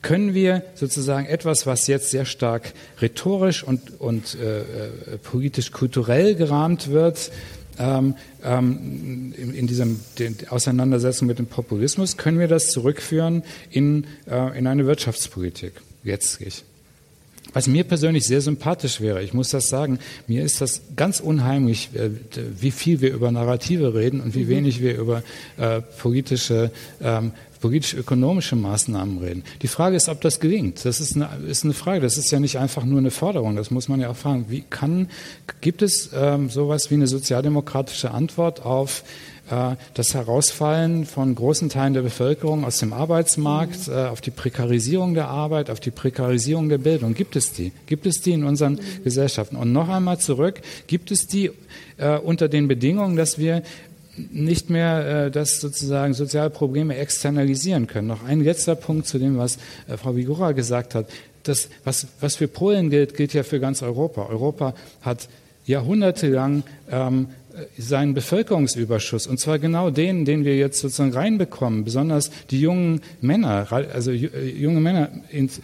können 0.02 0.34
wir 0.34 0.62
sozusagen 0.74 1.26
etwas, 1.26 1.66
was 1.66 1.88
jetzt 1.88 2.10
sehr 2.10 2.26
stark 2.26 2.72
rhetorisch 3.00 3.64
und, 3.64 4.00
und 4.00 4.36
äh, 4.36 4.60
äh 4.60 4.64
politisch-kulturell 5.22 6.36
gerahmt 6.36 6.92
wird, 6.92 7.32
ähm, 7.78 8.14
ähm, 8.44 9.34
in, 9.36 9.54
in 9.54 9.66
diesem 9.66 10.00
den 10.18 10.36
Auseinandersetzung 10.48 11.28
mit 11.28 11.38
dem 11.38 11.46
Populismus, 11.46 12.16
können 12.16 12.38
wir 12.38 12.48
das 12.48 12.68
zurückführen 12.68 13.42
in, 13.70 14.06
äh, 14.28 14.58
in 14.58 14.66
eine 14.66 14.86
Wirtschaftspolitik, 14.86 15.72
letztlich. 16.04 16.64
Was 17.52 17.66
mir 17.66 17.84
persönlich 17.84 18.26
sehr 18.26 18.40
sympathisch 18.40 19.00
wäre, 19.00 19.22
ich 19.22 19.32
muss 19.32 19.50
das 19.50 19.68
sagen, 19.68 19.98
mir 20.26 20.44
ist 20.44 20.60
das 20.60 20.82
ganz 20.96 21.20
unheimlich, 21.20 21.90
äh, 21.94 22.10
wie 22.60 22.70
viel 22.70 23.00
wir 23.00 23.12
über 23.12 23.30
Narrative 23.30 23.94
reden 23.94 24.20
und 24.20 24.34
wie 24.34 24.44
mhm. 24.44 24.48
wenig 24.48 24.82
wir 24.82 24.96
über 24.96 25.22
äh, 25.56 25.80
politische 25.80 26.70
ähm, 27.00 27.32
politisch-ökonomische 27.56 28.54
Maßnahmen 28.54 29.18
reden. 29.18 29.44
Die 29.62 29.68
Frage 29.68 29.96
ist, 29.96 30.08
ob 30.08 30.20
das 30.20 30.40
gelingt. 30.40 30.84
Das 30.84 31.00
ist 31.00 31.16
eine, 31.16 31.28
ist 31.48 31.64
eine 31.64 31.72
Frage. 31.72 32.00
Das 32.00 32.16
ist 32.16 32.30
ja 32.30 32.38
nicht 32.38 32.58
einfach 32.58 32.84
nur 32.84 32.98
eine 32.98 33.10
Forderung. 33.10 33.56
Das 33.56 33.70
muss 33.70 33.88
man 33.88 34.00
ja 34.00 34.10
auch 34.10 34.16
fragen. 34.16 34.46
Wie 34.48 34.62
kann, 34.68 35.08
gibt 35.60 35.82
es 35.82 36.10
ähm, 36.14 36.50
sowas 36.50 36.90
wie 36.90 36.94
eine 36.94 37.06
sozialdemokratische 37.06 38.10
Antwort 38.10 38.64
auf 38.64 39.04
das 39.48 40.14
Herausfallen 40.14 41.06
von 41.06 41.34
großen 41.34 41.68
Teilen 41.68 41.94
der 41.94 42.02
Bevölkerung 42.02 42.64
aus 42.64 42.78
dem 42.78 42.92
Arbeitsmarkt, 42.92 43.86
mhm. 43.86 43.94
äh, 43.94 43.96
auf 44.06 44.20
die 44.20 44.30
Prekarisierung 44.30 45.14
der 45.14 45.28
Arbeit, 45.28 45.70
auf 45.70 45.78
die 45.78 45.90
Prekarisierung 45.92 46.68
der 46.68 46.78
Bildung? 46.78 47.14
Gibt 47.14 47.36
es 47.36 47.52
die? 47.52 47.72
Gibt 47.86 48.06
es 48.06 48.20
die 48.20 48.32
in 48.32 48.44
unseren 48.44 48.74
mhm. 48.74 49.04
Gesellschaften? 49.04 49.56
Und 49.56 49.72
noch 49.72 49.88
einmal 49.88 50.18
zurück, 50.18 50.60
gibt 50.86 51.10
es 51.10 51.26
die 51.26 51.52
äh, 51.96 52.18
unter 52.18 52.48
den 52.48 52.66
Bedingungen, 52.66 53.16
dass 53.16 53.38
wir 53.38 53.62
nicht 54.16 54.70
mehr 54.70 55.26
äh, 55.26 55.30
das 55.30 55.60
sozusagen 55.60 56.14
soziale 56.14 56.50
Probleme 56.50 56.96
externalisieren 56.96 57.86
können. 57.86 58.08
Noch 58.08 58.24
ein 58.24 58.42
letzter 58.42 58.74
Punkt 58.74 59.06
zu 59.06 59.18
dem, 59.18 59.38
was 59.38 59.58
äh, 59.88 59.96
Frau 59.96 60.16
Vigora 60.16 60.52
gesagt 60.52 60.94
hat. 60.94 61.06
Das, 61.42 61.68
was, 61.84 62.08
was 62.20 62.36
für 62.36 62.48
Polen 62.48 62.90
gilt, 62.90 63.14
gilt 63.16 63.32
ja 63.34 63.42
für 63.42 63.60
ganz 63.60 63.82
Europa. 63.82 64.26
Europa 64.26 64.74
hat 65.02 65.28
jahrhundertelang 65.66 66.64
ähm, 66.90 67.28
seinen 67.78 68.14
Bevölkerungsüberschuss, 68.14 69.26
und 69.26 69.38
zwar 69.38 69.58
genau 69.58 69.90
den, 69.90 70.24
den 70.24 70.44
wir 70.44 70.56
jetzt 70.56 70.80
sozusagen 70.80 71.12
reinbekommen, 71.12 71.84
besonders 71.84 72.30
die 72.50 72.60
jungen 72.60 73.00
Männer, 73.20 73.66
also 73.70 74.10
äh, 74.10 74.48
junge 74.48 74.80
Männer 74.80 75.10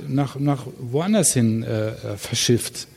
nach, 0.08 0.38
nach 0.38 0.66
woanders 0.78 1.32
hin 1.32 1.62
äh, 1.62 1.92
verschifft. 2.16 2.88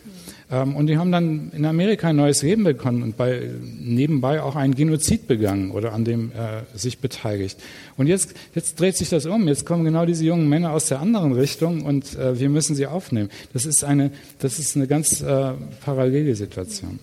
Ähm, 0.51 0.75
und 0.75 0.87
die 0.87 0.97
haben 0.97 1.11
dann 1.11 1.51
in 1.55 1.65
Amerika 1.65 2.09
ein 2.09 2.15
neues 2.15 2.41
Leben 2.43 2.63
bekommen 2.63 3.03
und 3.03 3.17
bei, 3.17 3.49
nebenbei 3.79 4.41
auch 4.41 4.55
einen 4.55 4.75
Genozid 4.75 5.27
begangen 5.27 5.71
oder 5.71 5.93
an 5.93 6.05
dem 6.05 6.31
äh, 6.31 6.77
sich 6.77 6.99
beteiligt. 6.99 7.59
Und 7.97 8.07
jetzt, 8.07 8.35
jetzt 8.53 8.79
dreht 8.79 8.95
sich 8.95 9.09
das 9.09 9.25
um. 9.25 9.47
Jetzt 9.47 9.65
kommen 9.65 9.83
genau 9.83 10.05
diese 10.05 10.23
jungen 10.23 10.47
Männer 10.47 10.71
aus 10.71 10.87
der 10.87 10.99
anderen 10.99 11.33
Richtung 11.33 11.83
und 11.83 12.15
äh, 12.15 12.39
wir 12.39 12.49
müssen 12.49 12.75
sie 12.75 12.87
aufnehmen. 12.87 13.29
Das 13.53 13.65
ist 13.65 13.83
eine, 13.83 14.11
das 14.39 14.59
ist 14.59 14.75
eine 14.75 14.87
ganz 14.87 15.21
äh, 15.21 15.53
parallele 15.83 16.35
Situation. 16.35 16.99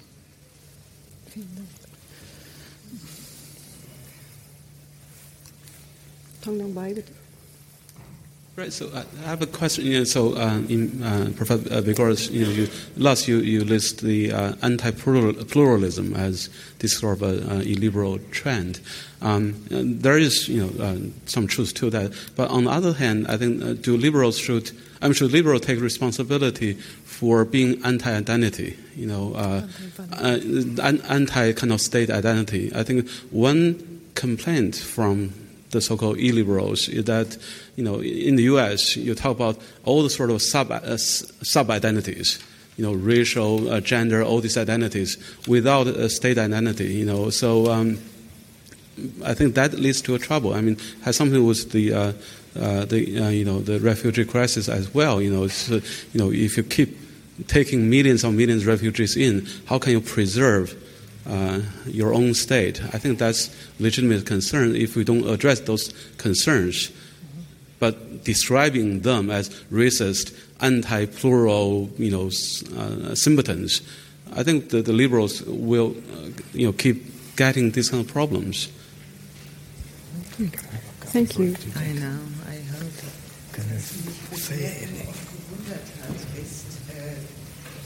Right. 8.54 8.70
So 8.70 8.88
uh, 8.88 9.04
I 9.24 9.28
have 9.28 9.40
a 9.40 9.46
question. 9.46 9.86
You 9.86 10.00
know, 10.00 10.04
so 10.04 10.36
uh, 10.36 10.60
in 10.68 11.02
uh, 11.02 11.32
Professor 11.36 11.80
Vigorous, 11.80 12.28
you 12.28 12.44
know, 12.44 12.50
you, 12.50 12.68
last 12.98 13.26
you, 13.26 13.38
you 13.38 13.64
list 13.64 14.02
the 14.02 14.30
uh, 14.30 14.52
anti-pluralism 14.60 16.14
as 16.14 16.50
this 16.80 16.98
sort 16.98 17.22
of 17.22 17.22
a, 17.22 17.54
a 17.54 17.60
illiberal 17.60 18.18
trend. 18.30 18.80
Um, 19.22 19.54
there 19.70 20.18
is, 20.18 20.50
you 20.50 20.66
know, 20.66 20.84
uh, 20.84 20.96
some 21.24 21.46
truth 21.46 21.72
to 21.74 21.88
that. 21.90 22.12
But 22.36 22.50
on 22.50 22.64
the 22.64 22.72
other 22.72 22.92
hand, 22.92 23.26
I 23.26 23.38
think 23.38 23.62
uh, 23.62 23.72
do 23.72 23.96
liberals 23.96 24.36
should, 24.36 24.70
I 25.00 25.06
mean, 25.06 25.14
should 25.14 25.32
liberals 25.32 25.62
take 25.62 25.80
responsibility 25.80 26.74
for 26.74 27.46
being 27.46 27.82
anti-identity? 27.86 28.76
You 28.96 29.06
know, 29.06 29.34
anti 30.12 31.52
kind 31.52 31.72
of 31.72 31.80
state 31.80 32.10
identity. 32.10 32.70
I 32.74 32.82
think 32.82 33.08
one 33.30 34.02
complaint 34.14 34.76
from 34.76 35.32
the 35.72 35.80
so-called 35.80 36.18
illiberals 36.18 36.88
is 36.88 37.04
that 37.04 37.36
you 37.76 37.82
know 37.82 38.00
in 38.00 38.36
the 38.36 38.44
U.S. 38.44 38.96
you 38.96 39.14
talk 39.14 39.32
about 39.32 39.58
all 39.84 40.02
the 40.02 40.10
sort 40.10 40.30
of 40.30 40.40
sub 40.40 40.70
uh, 40.70 40.96
sub 40.96 41.70
identities, 41.70 42.38
you 42.76 42.84
know, 42.84 42.92
racial, 42.92 43.70
uh, 43.70 43.80
gender, 43.80 44.22
all 44.22 44.40
these 44.40 44.56
identities 44.56 45.18
without 45.48 45.86
a 45.86 46.08
state 46.08 46.38
identity. 46.38 46.94
You 46.94 47.06
know, 47.06 47.30
so 47.30 47.70
um, 47.70 47.98
I 49.24 49.34
think 49.34 49.54
that 49.54 49.74
leads 49.74 50.00
to 50.02 50.14
a 50.14 50.18
trouble. 50.18 50.54
I 50.54 50.60
mean, 50.60 50.76
has 51.02 51.16
something 51.16 51.44
with 51.44 51.72
the 51.72 51.92
uh, 51.92 52.12
uh, 52.58 52.84
the 52.84 53.18
uh, 53.18 53.28
you 53.30 53.44
know 53.44 53.60
the 53.60 53.80
refugee 53.80 54.24
crisis 54.24 54.68
as 54.68 54.94
well. 54.94 55.20
You 55.20 55.32
know, 55.32 55.48
you 55.68 56.18
know 56.20 56.30
if 56.30 56.56
you 56.56 56.62
keep 56.62 56.98
taking 57.48 57.88
millions 57.88 58.24
and 58.24 58.36
millions 58.36 58.62
of 58.62 58.68
refugees 58.68 59.16
in, 59.16 59.46
how 59.66 59.78
can 59.78 59.92
you 59.92 60.00
preserve 60.00 60.76
uh, 61.26 61.60
your 61.86 62.14
own 62.14 62.34
state. 62.34 62.82
I 62.92 62.98
think 62.98 63.18
that's 63.18 63.54
legitimate 63.78 64.26
concern 64.26 64.74
if 64.76 64.96
we 64.96 65.04
don't 65.04 65.28
address 65.28 65.60
those 65.60 65.92
concerns. 66.18 66.90
But 67.78 68.24
describing 68.24 69.00
them 69.00 69.30
as 69.30 69.50
racist, 69.72 70.34
anti-plural, 70.60 71.90
you 71.98 72.10
know, 72.10 72.30
uh, 72.78 73.14
simpletons, 73.14 73.82
I 74.34 74.42
think 74.42 74.70
the, 74.70 74.82
the 74.82 74.92
liberals 74.92 75.42
will, 75.42 75.96
uh, 76.14 76.28
you 76.52 76.66
know, 76.66 76.72
keep 76.72 77.36
getting 77.36 77.72
these 77.72 77.90
kind 77.90 78.04
of 78.04 78.12
problems. 78.12 78.68
Thank 81.12 81.38
you. 81.38 81.56
I 81.76 81.92
know. 81.92 82.18
I 82.48 82.56
hope. 82.56 83.12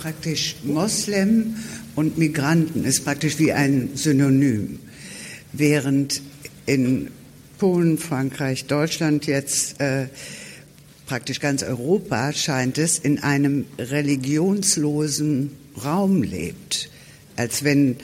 praktisch 0.07 0.57
Moslem 0.63 1.57
und 1.97 2.19
Migranten 2.19 2.85
ist 2.85 3.05
praktisch 3.05 3.39
wie 3.39 3.53
ein 3.53 3.91
Synonym, 3.95 4.79
während 5.53 6.23
in 6.67 7.11
Polen, 7.59 7.99
Frankreich, 7.99 8.67
Deutschland 8.67 9.27
jetzt 9.27 9.81
äh, 9.81 10.07
praktisch 11.07 11.41
ganz 11.41 11.63
Europa 11.63 12.33
scheint 12.33 12.79
es 12.79 12.99
in 12.99 13.23
einem 13.23 13.65
religionslosen 13.79 15.53
Raum 15.83 16.23
lebt, 16.23 16.91
als 17.37 17.65
wenn 17.65 17.97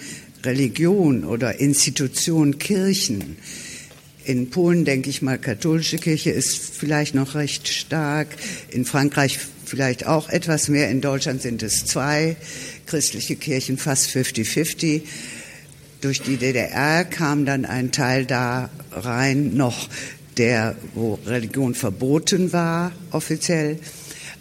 Religion 0.43 1.24
oder 1.24 1.60
Institution 1.60 2.59
Kirchen 2.59 3.36
in 4.24 4.51
Polen 4.51 4.85
denke 4.85 5.10
ich 5.10 5.23
mal, 5.23 5.39
katholische 5.39 5.98
Kirche 5.98 6.31
ist 6.31 6.56
vielleicht 6.56 7.14
noch 7.14 7.35
recht 7.35 7.69
stark. 7.69 8.28
In 8.70 8.85
Frankreich 8.85 9.39
vielleicht 9.64 10.06
auch 10.06 10.28
etwas 10.28 10.69
mehr. 10.69 10.90
In 10.90 11.01
Deutschland 11.01 11.43
sind 11.43 11.62
es 11.62 11.86
zwei 11.86 12.36
christliche 12.87 13.37
Kirchen, 13.37 13.79
fast 13.79 14.11
50-50. 14.11 15.03
Durch 16.01 16.21
die 16.21 16.37
DDR 16.37 17.05
kam 17.05 17.45
dann 17.45 17.65
ein 17.65 17.93
Teil 17.93 18.27
da 18.27 18.71
rein, 18.91 19.55
noch 19.55 19.89
der, 20.37 20.75
wo 20.95 21.19
Religion 21.27 21.75
verboten 21.75 22.53
war, 22.53 22.93
offiziell. 23.11 23.79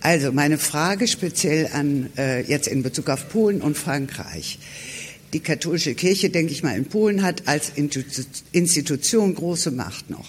Also 0.01 0.31
meine 0.31 0.57
Frage 0.57 1.07
speziell 1.07 1.69
an 1.73 2.09
äh, 2.17 2.41
jetzt 2.41 2.67
in 2.67 2.81
Bezug 2.81 3.09
auf 3.09 3.29
Polen 3.29 3.61
und 3.61 3.77
Frankreich. 3.77 4.57
Die 5.33 5.39
katholische 5.39 5.93
Kirche, 5.93 6.29
denke 6.29 6.51
ich 6.51 6.63
mal, 6.63 6.75
in 6.75 6.85
Polen 6.85 7.21
hat 7.21 7.47
als 7.47 7.71
Institution 8.51 9.35
große 9.35 9.71
Macht 9.71 10.09
noch. 10.09 10.27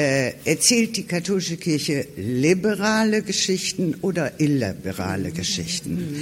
Äh, 0.00 0.32
erzählt 0.46 0.96
die 0.96 1.02
katholische 1.02 1.58
Kirche 1.58 2.06
liberale 2.16 3.20
Geschichten 3.20 3.96
oder 4.00 4.40
illiberale 4.40 5.30
Geschichten? 5.30 6.16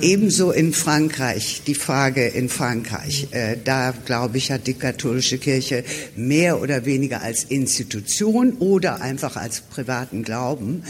Ebenso 0.00 0.52
in 0.52 0.72
Frankreich, 0.72 1.60
die 1.66 1.74
Frage 1.74 2.28
in 2.28 2.48
Frankreich. 2.48 3.28
Äh, 3.32 3.58
da, 3.62 3.92
glaube 4.06 4.38
ich, 4.38 4.50
hat 4.50 4.66
die 4.66 4.72
katholische 4.72 5.36
Kirche 5.36 5.84
mehr 6.16 6.62
oder 6.62 6.86
weniger 6.86 7.20
als 7.20 7.44
Institution 7.44 8.54
oder 8.54 9.02
einfach 9.02 9.36
als 9.36 9.60
privaten 9.60 10.22
Glauben 10.22 10.82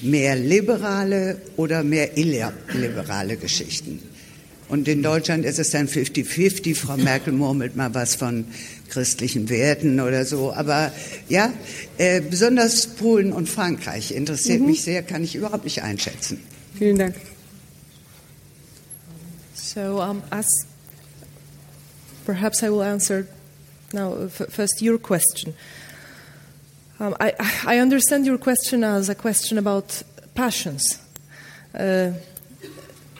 mehr 0.00 0.34
liberale 0.34 1.42
oder 1.56 1.84
mehr 1.84 2.16
illiberale 2.16 3.36
Geschichten. 3.36 4.00
Und 4.68 4.86
in 4.86 5.02
Deutschland 5.02 5.46
ist 5.46 5.58
es 5.58 5.70
dann 5.70 5.88
50-50. 5.88 6.74
Frau 6.74 6.98
Merkel 6.98 7.32
murmelt 7.32 7.74
mal 7.74 7.94
was 7.94 8.14
von 8.14 8.44
christlichen 8.88 9.48
Werten 9.48 10.00
oder 10.00 10.24
so. 10.24 10.52
Aber 10.52 10.92
ja, 11.28 11.52
äh, 11.98 12.20
besonders 12.20 12.86
Polen 12.86 13.32
und 13.32 13.48
Frankreich 13.48 14.12
interessiert 14.12 14.60
mhm. 14.60 14.66
mich 14.66 14.82
sehr, 14.82 15.02
kann 15.02 15.24
ich 15.24 15.34
überhaupt 15.34 15.64
nicht 15.64 15.82
einschätzen. 15.82 16.42
Vielen 16.76 16.98
Dank. 16.98 17.14
So, 19.54 20.02
um, 20.02 20.22
as 20.30 20.46
perhaps 22.24 22.62
I 22.62 22.70
will 22.70 22.82
answer 22.82 23.26
now 23.92 24.28
first 24.28 24.80
your 24.80 24.98
question. 24.98 25.54
Um, 26.98 27.14
I, 27.20 27.32
I 27.66 27.80
understand 27.80 28.26
your 28.26 28.38
question 28.38 28.82
as 28.82 29.08
a 29.08 29.14
question 29.14 29.58
about 29.58 30.04
passions. 30.34 30.98
Uh, 31.74 32.12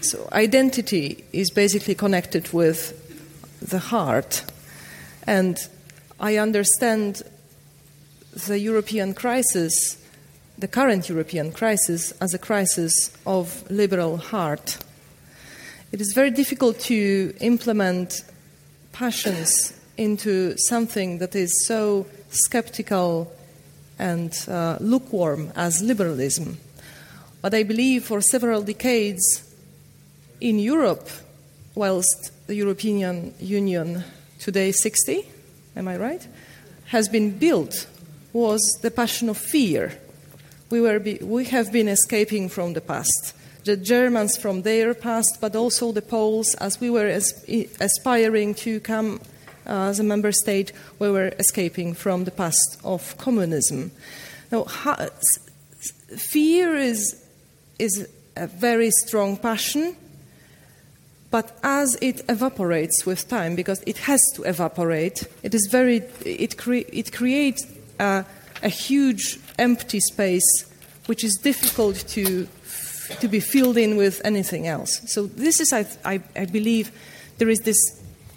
So, 0.00 0.28
identity 0.32 1.24
is 1.32 1.50
basically 1.50 1.94
connected 1.94 2.52
with 2.52 2.94
the 3.60 3.78
heart. 3.78 4.44
And 5.28 5.58
I 6.18 6.38
understand 6.38 7.20
the 8.46 8.58
European 8.58 9.12
crisis, 9.12 9.98
the 10.56 10.66
current 10.66 11.10
European 11.10 11.52
crisis, 11.52 12.12
as 12.12 12.32
a 12.32 12.38
crisis 12.38 13.12
of 13.26 13.70
liberal 13.70 14.16
heart. 14.16 14.78
It 15.92 16.00
is 16.00 16.14
very 16.14 16.30
difficult 16.30 16.80
to 16.88 17.34
implement 17.40 18.22
passions 18.92 19.74
into 19.98 20.56
something 20.56 21.18
that 21.18 21.34
is 21.34 21.66
so 21.66 22.06
skeptical 22.30 23.30
and 23.98 24.32
uh, 24.48 24.78
lukewarm 24.80 25.52
as 25.56 25.82
liberalism. 25.82 26.56
But 27.42 27.52
I 27.52 27.64
believe 27.64 28.04
for 28.04 28.22
several 28.22 28.62
decades, 28.62 29.44
in 30.40 30.58
Europe, 30.58 31.10
whilst 31.74 32.30
the 32.46 32.54
European 32.54 33.34
Union, 33.40 34.04
today 34.48 34.72
60, 34.72 35.28
am 35.76 35.88
I 35.88 35.98
right, 35.98 36.26
has 36.86 37.06
been 37.06 37.36
built, 37.38 37.86
was 38.32 38.62
the 38.80 38.90
passion 38.90 39.28
of 39.28 39.36
fear. 39.36 39.92
We, 40.70 40.80
were 40.80 40.98
be, 40.98 41.18
we 41.20 41.44
have 41.44 41.70
been 41.70 41.86
escaping 41.86 42.48
from 42.48 42.72
the 42.72 42.80
past. 42.80 43.34
The 43.64 43.76
Germans 43.76 44.38
from 44.38 44.62
their 44.62 44.94
past, 44.94 45.36
but 45.42 45.54
also 45.54 45.92
the 45.92 46.00
Poles, 46.00 46.54
as 46.54 46.80
we 46.80 46.88
were 46.88 47.08
as, 47.08 47.44
aspiring 47.78 48.54
to 48.64 48.80
come 48.80 49.20
uh, 49.66 49.90
as 49.90 50.00
a 50.00 50.02
member 50.02 50.32
state, 50.32 50.72
we 50.98 51.10
were 51.10 51.34
escaping 51.38 51.92
from 51.92 52.24
the 52.24 52.30
past 52.30 52.80
of 52.82 53.18
communism. 53.18 53.90
Now, 54.50 54.64
fear 56.16 56.74
is, 56.74 57.22
is 57.78 58.08
a 58.34 58.46
very 58.46 58.90
strong 58.92 59.36
passion 59.36 59.94
but 61.30 61.58
as 61.62 61.96
it 62.00 62.22
evaporates 62.28 63.04
with 63.04 63.28
time, 63.28 63.54
because 63.54 63.82
it 63.86 63.98
has 63.98 64.20
to 64.34 64.44
evaporate, 64.44 65.28
it 65.42 65.54
is 65.54 65.68
very 65.70 65.98
it, 66.24 66.56
cre- 66.56 66.88
it 66.92 67.12
creates 67.12 67.66
a, 68.00 68.24
a, 68.62 68.68
huge 68.68 69.38
empty 69.58 70.00
space 70.00 70.64
which 71.06 71.22
is 71.24 71.38
difficult 71.42 71.96
to 72.08 72.48
to 73.20 73.28
be 73.28 73.40
filled 73.40 73.76
in 73.76 73.96
with 73.96 74.20
anything 74.24 74.66
else. 74.66 75.00
So 75.06 75.26
this 75.26 75.60
is, 75.60 75.72
I, 75.72 75.86
I, 76.04 76.20
I 76.36 76.44
believe, 76.44 76.92
there 77.38 77.48
is 77.48 77.60
this 77.60 77.78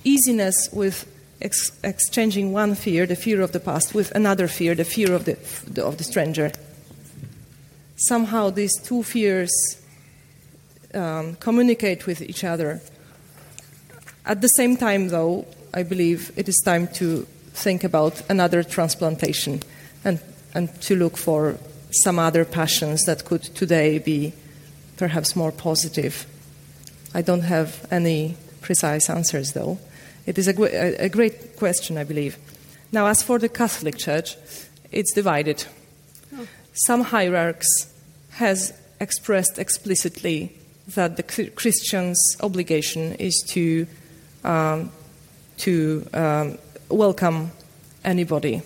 easiness 0.04 0.70
with 0.72 1.06
ex- 1.42 1.78
exchanging 1.84 2.54
one 2.54 2.76
fear, 2.76 3.06
the 3.06 3.16
fear 3.16 3.42
of 3.42 3.52
the 3.52 3.60
past, 3.60 3.94
with 3.94 4.12
another 4.12 4.48
fear, 4.48 4.74
the 4.76 4.86
fear 4.86 5.14
of 5.14 5.26
the, 5.26 5.38
the 5.68 5.84
of 5.84 5.98
the 5.98 6.04
stranger. 6.04 6.52
Somehow 7.98 8.50
these 8.50 8.80
two 8.82 9.04
fears 9.04 9.81
um, 10.94 11.36
communicate 11.36 12.06
with 12.06 12.22
each 12.22 12.44
other. 12.44 12.82
At 14.26 14.42
the 14.42 14.48
same 14.48 14.78
time, 14.78 15.10
though, 15.10 15.46
I 15.74 15.84
believe 15.84 16.32
it 16.36 16.48
is 16.48 16.62
time 16.64 16.88
to 16.96 17.26
think 17.54 17.84
about 17.84 18.22
another 18.30 18.64
transplantation 18.64 19.62
and, 20.04 20.20
and 20.54 20.70
to 20.82 20.96
look 20.96 21.18
for 21.18 21.58
some 22.04 22.20
other 22.20 22.46
passions 22.46 23.04
that 23.06 23.26
could 23.26 23.44
today 23.44 24.00
be 24.00 24.34
perhaps 24.98 25.36
more 25.36 25.52
positive. 25.52 26.26
I 27.14 27.22
don't 27.22 27.42
have 27.42 27.86
any 27.92 28.38
precise 28.62 29.10
answers, 29.10 29.54
though. 29.54 29.80
It 30.26 30.38
is 30.38 30.48
a, 30.48 31.04
a 31.04 31.10
great 31.10 31.58
question, 31.58 31.98
I 31.98 32.04
believe. 32.04 32.38
Now, 32.92 33.08
as 33.08 33.24
for 33.24 33.40
the 33.40 33.50
Catholic 33.50 33.98
Church, 33.98 34.38
it's 34.92 35.14
divided. 35.14 35.66
some 36.74 37.02
hierarchs 37.02 37.92
has 38.32 38.74
expressed 39.00 39.58
explicitly 39.58 40.61
that 40.96 41.18
the 41.18 41.24
Christian's 41.24 42.20
obligation 42.42 43.14
is 43.16 43.44
to 43.50 43.88
um, 44.44 44.92
to 45.58 46.08
um, 46.14 46.58
welcome 46.90 47.52
anybody. 48.04 48.62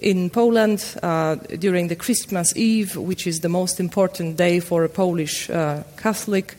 In 0.00 0.30
Poland, 0.30 0.84
uh, 1.02 1.36
during 1.58 1.88
the 1.88 1.96
Christmas 1.96 2.54
Eve, 2.56 2.96
which 2.96 3.26
is 3.26 3.40
the 3.40 3.48
most 3.48 3.80
important 3.80 4.36
day 4.36 4.60
for 4.60 4.84
a 4.84 4.88
Polish 4.88 5.48
uh, 5.48 5.82
Catholic, 5.96 6.56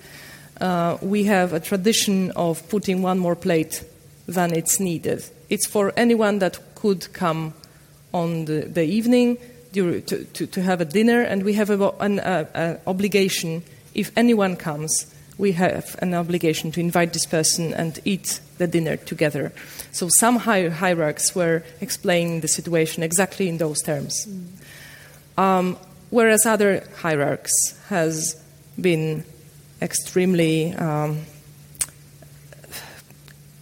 uh, 0.59 0.97
we 1.01 1.25
have 1.25 1.53
a 1.53 1.59
tradition 1.59 2.31
of 2.31 2.67
putting 2.69 3.03
one 3.03 3.19
more 3.19 3.35
plate 3.35 3.83
than 4.27 4.53
it's 4.53 4.79
needed. 4.79 5.23
It's 5.49 5.67
for 5.67 5.93
anyone 5.95 6.39
that 6.39 6.59
could 6.75 7.13
come 7.13 7.53
on 8.13 8.45
the, 8.45 8.61
the 8.61 8.83
evening 8.83 9.37
to, 9.73 10.01
to, 10.01 10.47
to, 10.47 10.61
have 10.61 10.81
a 10.81 10.85
dinner, 10.85 11.21
and 11.21 11.43
we 11.43 11.53
have 11.53 11.69
an 11.69 12.79
obligation 12.87 13.61
if 13.97 14.11
anyone 14.15 14.55
comes, 14.55 15.13
we 15.37 15.51
have 15.53 15.97
an 16.01 16.13
obligation 16.13 16.71
to 16.71 16.79
invite 16.79 17.13
this 17.13 17.25
person 17.25 17.73
and 17.73 17.99
eat 18.05 18.39
the 18.57 18.67
dinner 18.67 18.95
together. 18.95 19.51
So 19.91 20.07
some 20.19 20.39
hier- 20.39 20.71
hierarchs 20.71 21.35
were 21.35 21.63
explaining 21.81 22.41
the 22.41 22.47
situation 22.47 23.03
exactly 23.03 23.49
in 23.49 23.57
those 23.57 23.81
terms. 23.81 24.27
Um, 25.37 25.77
whereas 26.09 26.45
other 26.45 26.83
hierarchs 26.97 27.51
has 27.89 28.41
been 28.79 29.23
extremely 29.81 30.73
um, 30.73 31.25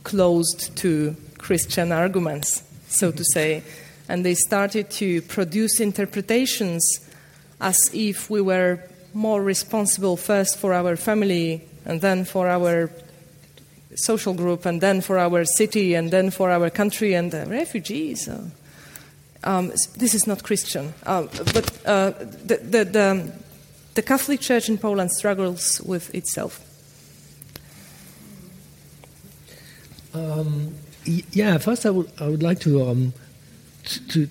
closed 0.03 0.75
to 0.77 1.15
Christian 1.37 1.91
arguments, 1.91 2.63
so 2.87 3.11
to 3.11 3.23
say, 3.33 3.63
and 4.07 4.23
they 4.23 4.35
started 4.35 4.89
to 4.91 5.21
produce 5.23 5.79
interpretations 5.79 6.99
as 7.59 7.89
if 7.93 8.29
we 8.29 8.41
were 8.41 8.79
more 9.15 9.41
responsible 9.41 10.17
first 10.17 10.57
for 10.57 10.73
our 10.73 10.95
family 10.97 11.61
and 11.85 12.01
then 12.01 12.25
for 12.25 12.49
our 12.49 12.91
social 13.95 14.33
group 14.33 14.65
and 14.65 14.81
then 14.81 14.99
for 15.01 15.17
our 15.17 15.45
city 15.45 15.93
and 15.93 16.11
then 16.11 16.29
for 16.29 16.51
our 16.51 16.69
country 16.69 17.13
and 17.13 17.31
the 17.31 17.45
refugees. 17.45 18.27
Uh, 18.27 18.49
um, 19.45 19.71
this 19.97 20.13
is 20.13 20.27
not 20.27 20.43
Christian. 20.43 20.93
Uh, 21.03 21.23
but 21.53 21.71
uh, 21.85 22.09
the, 22.43 22.57
the, 22.57 22.85
the, 22.85 23.31
the, 23.93 24.01
Catholic 24.01 24.41
Church 24.41 24.67
in 24.67 24.77
Poland 24.77 25.11
struggles 25.11 25.79
with 25.81 26.13
itself. 26.13 26.61
Um, 30.13 30.75
yeah, 31.05 31.57
first 31.57 31.85
I 31.85 31.91
would, 31.91 32.11
I 32.19 32.27
would 32.27 32.43
like 32.43 32.59
to, 32.61 32.87
um, 32.87 33.13
to, 34.09 34.27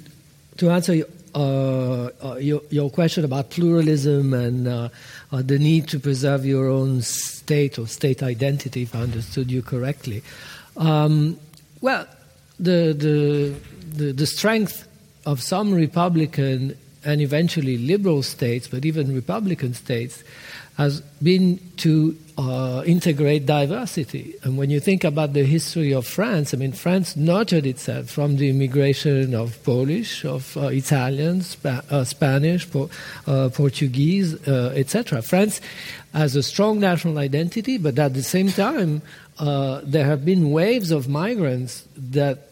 to 0.58 0.70
answer 0.70 1.04
uh, 1.34 2.10
uh, 2.22 2.36
your, 2.36 2.62
your, 2.70 2.90
question 2.90 3.24
about 3.24 3.50
pluralism 3.50 4.32
and 4.32 4.68
uh, 4.68 4.88
uh, 5.32 5.42
the 5.42 5.58
need 5.58 5.88
to 5.88 5.98
preserve 5.98 6.46
your 6.46 6.68
own 6.68 7.02
state 7.02 7.78
or 7.78 7.88
state 7.88 8.22
identity, 8.22 8.82
if 8.82 8.94
I 8.94 9.00
understood 9.00 9.50
you 9.50 9.60
correctly. 9.60 10.22
Um, 10.76 11.38
well, 11.80 12.06
the, 12.60 12.94
the, 12.96 13.54
the, 13.96 14.12
the 14.12 14.26
strength 14.26 14.86
of 15.26 15.42
some 15.42 15.74
Republican 15.74 16.76
and 17.04 17.20
eventually 17.20 17.78
liberal 17.78 18.22
states, 18.22 18.68
but 18.68 18.84
even 18.84 19.14
Republican 19.14 19.74
states, 19.74 20.22
has 20.76 21.00
been 21.22 21.58
to 21.78 22.16
uh, 22.36 22.82
integrate 22.84 23.46
diversity. 23.46 24.34
And 24.42 24.58
when 24.58 24.70
you 24.70 24.80
think 24.80 25.04
about 25.04 25.32
the 25.32 25.44
history 25.44 25.92
of 25.92 26.06
France, 26.06 26.52
I 26.52 26.56
mean, 26.56 26.72
France 26.72 27.16
nurtured 27.16 27.64
itself 27.64 28.10
from 28.10 28.36
the 28.36 28.50
immigration 28.50 29.34
of 29.34 29.62
Polish, 29.62 30.24
of 30.24 30.56
uh, 30.56 30.66
Italians, 30.66 31.50
Spa- 31.50 31.82
uh, 31.90 32.02
Spanish, 32.02 32.68
po- 32.68 32.90
uh, 33.26 33.50
Portuguese, 33.50 34.34
uh, 34.48 34.72
etc. 34.74 35.22
France 35.22 35.60
has 36.12 36.34
a 36.34 36.42
strong 36.42 36.80
national 36.80 37.18
identity, 37.18 37.78
but 37.78 37.98
at 37.98 38.14
the 38.14 38.22
same 38.22 38.50
time, 38.50 39.02
uh, 39.38 39.80
there 39.84 40.04
have 40.04 40.24
been 40.24 40.50
waves 40.50 40.90
of 40.90 41.08
migrants 41.08 41.86
that 41.96 42.48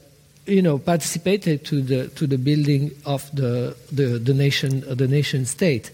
you 0.47 0.63
know, 0.63 0.79
participated 0.79 1.65
to 1.67 1.81
the 1.81 2.09
to 2.09 2.27
the 2.27 2.39
building 2.39 2.91
of 3.07 3.31
the 3.35 3.77
the, 3.93 4.19
the 4.19 4.35
nation 4.35 4.83
the 4.97 5.09
nation 5.09 5.47
state, 5.47 5.91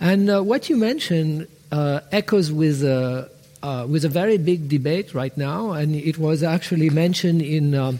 and 0.00 0.30
uh, 0.30 0.42
what 0.42 0.70
you 0.70 0.76
mentioned 0.76 1.46
uh, 1.72 2.00
echoes 2.12 2.52
with 2.52 2.82
a, 2.82 3.28
uh, 3.62 3.86
with 3.88 4.04
a 4.04 4.08
very 4.08 4.38
big 4.38 4.68
debate 4.68 5.14
right 5.14 5.36
now, 5.36 5.72
and 5.72 5.96
it 5.96 6.18
was 6.18 6.42
actually 6.42 6.90
mentioned 6.90 7.42
in 7.42 7.74
um, 7.74 7.98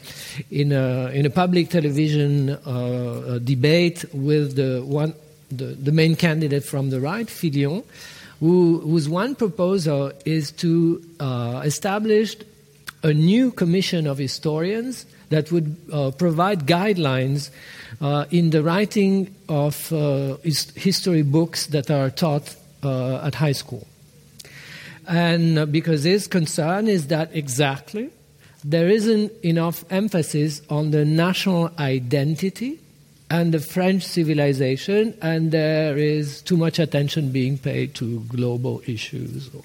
in, 0.51 0.73
a, 0.73 1.11
in 1.11 1.27
a 1.27 1.31
public 1.31 1.71
television 1.71 2.51
uh, 2.51 3.39
debate 3.43 4.05
with 4.13 4.57
the 4.57 4.81
one 4.85 5.15
the, 5.51 5.67
the 5.67 5.93
main 5.93 6.17
candidate 6.17 6.65
from 6.65 6.91
the 6.91 7.01
right, 7.01 7.29
Fillon, 7.29 7.83
who, 8.41 8.81
whose 8.81 9.09
one 9.09 9.35
proposal 9.35 10.13
is 10.25 10.51
to 10.53 11.03
uh, 11.21 11.63
establish 11.65 12.37
a 13.05 13.13
new 13.13 13.53
commission 13.53 14.09
of 14.09 14.19
historians 14.19 15.07
that 15.29 15.53
would 15.53 15.77
uh, 15.93 16.11
provide 16.13 16.67
guidelines 16.67 17.51
uh, 18.01 18.25
in 18.31 18.51
the 18.51 18.63
writing 18.63 19.33
of 19.49 19.89
history 20.75 21.23
books 21.23 21.67
that 21.67 21.91
are 21.91 22.11
taught 22.11 22.57
uh, 22.83 23.27
at 23.27 23.37
high 23.37 23.53
school. 23.53 23.87
And 25.07 25.59
uh, 25.59 25.67
because 25.67 26.05
his 26.05 26.27
concern 26.27 26.89
is 26.89 27.09
that 27.09 27.31
exactly 27.37 28.11
there 28.65 28.89
isn't 28.89 29.31
enough 29.45 29.85
emphasis 29.91 30.63
on 30.71 30.91
the 30.91 31.05
national 31.05 31.71
identity 31.79 32.81
and 33.31 33.53
the 33.53 33.59
French 33.59 34.03
civilization, 34.03 35.17
and 35.21 35.51
there 35.51 35.99
is 35.99 36.41
too 36.43 36.57
much 36.57 36.79
attention 36.79 37.31
being 37.31 37.59
paid 37.59 37.95
to 37.97 38.21
global 38.21 38.81
issues 38.87 39.51
or, 39.55 39.63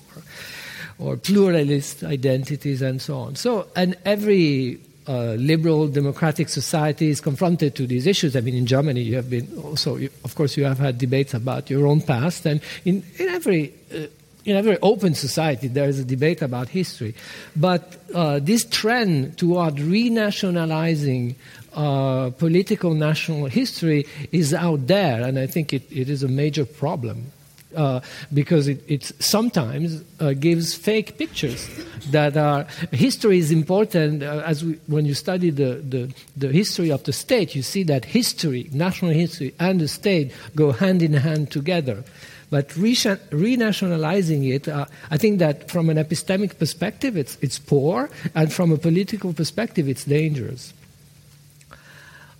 or 1.00 1.18
pluralist 1.18 2.04
identities 2.04 2.82
and 2.82 3.02
so 3.02 3.18
on. 3.18 3.36
So, 3.36 3.68
and 3.76 3.96
every 4.06 4.80
uh, 5.08 5.34
liberal 5.34 5.88
democratic 5.88 6.50
society 6.50 7.10
is 7.10 7.20
confronted 7.20 7.74
to 7.76 7.88
these 7.88 8.06
issues. 8.06 8.36
I 8.36 8.42
mean, 8.42 8.56
in 8.56 8.68
Germany, 8.68 9.02
you 9.02 9.16
have 9.16 9.30
been 9.30 9.48
also, 9.64 9.98
of 10.24 10.36
course, 10.36 10.56
you 10.56 10.66
have 10.66 10.78
had 10.78 10.98
debates 10.98 11.34
about 11.34 11.70
your 11.70 11.88
own 11.88 12.02
past, 12.02 12.46
and 12.46 12.62
in, 12.86 13.04
in 13.18 13.30
every 13.30 13.74
uh, 13.94 14.06
in 14.46 14.56
every 14.56 14.78
open 14.82 15.14
society, 15.16 15.68
there 15.68 15.90
is 15.90 16.00
a 16.00 16.04
debate 16.06 16.42
about 16.42 16.70
history. 16.70 17.14
But 17.56 17.98
uh, 18.16 18.40
this 18.40 18.66
trend 18.66 19.38
toward 19.38 19.76
renationalizing 19.76 21.36
uh, 21.74 22.32
political 22.32 22.94
national 22.94 23.46
history 23.46 24.06
is 24.32 24.54
out 24.54 24.88
there, 24.88 25.22
and 25.22 25.38
I 25.38 25.46
think 25.46 25.74
it, 25.74 25.84
it 25.92 26.10
is 26.10 26.24
a 26.24 26.28
major 26.28 26.66
problem 26.66 27.32
uh, 27.76 28.00
because 28.34 28.68
it, 28.68 28.84
it 28.88 29.04
sometimes 29.20 30.04
uh, 30.20 30.34
gives 30.34 30.74
fake 30.74 31.18
pictures 31.18 31.68
that 32.12 32.36
are 32.36 32.66
history 32.92 33.38
is 33.38 33.52
important 33.52 34.24
uh, 34.24 34.42
as 34.46 34.64
we, 34.64 34.74
when 34.88 35.06
you 35.06 35.14
study 35.14 35.50
the, 35.50 35.76
the, 35.76 36.12
the, 36.36 36.48
history 36.52 36.92
of 36.92 37.04
the 37.04 37.14
state 37.14 37.54
you 37.56 37.62
see 37.62 37.84
that 37.84 38.06
history 38.06 38.70
national 38.74 39.12
history 39.12 39.54
and 39.60 39.80
the 39.80 39.88
state 39.88 40.32
go 40.56 40.72
hand 40.72 41.02
in 41.02 41.14
hand 41.14 41.52
together. 41.52 42.04
But 42.50 42.70
renationalizing 42.70 44.52
it 44.52 44.68
uh, 44.68 44.86
i 45.12 45.18
think 45.18 45.38
that 45.38 45.70
from 45.70 45.90
an 45.90 45.98
epistemic 45.98 46.58
perspective 46.58 47.16
it's, 47.16 47.38
it's 47.42 47.60
poor 47.60 48.10
and 48.34 48.52
from 48.52 48.72
a 48.72 48.78
political 48.78 49.34
perspective 49.34 49.88
it's 49.88 50.06
dangerous. 50.06 50.74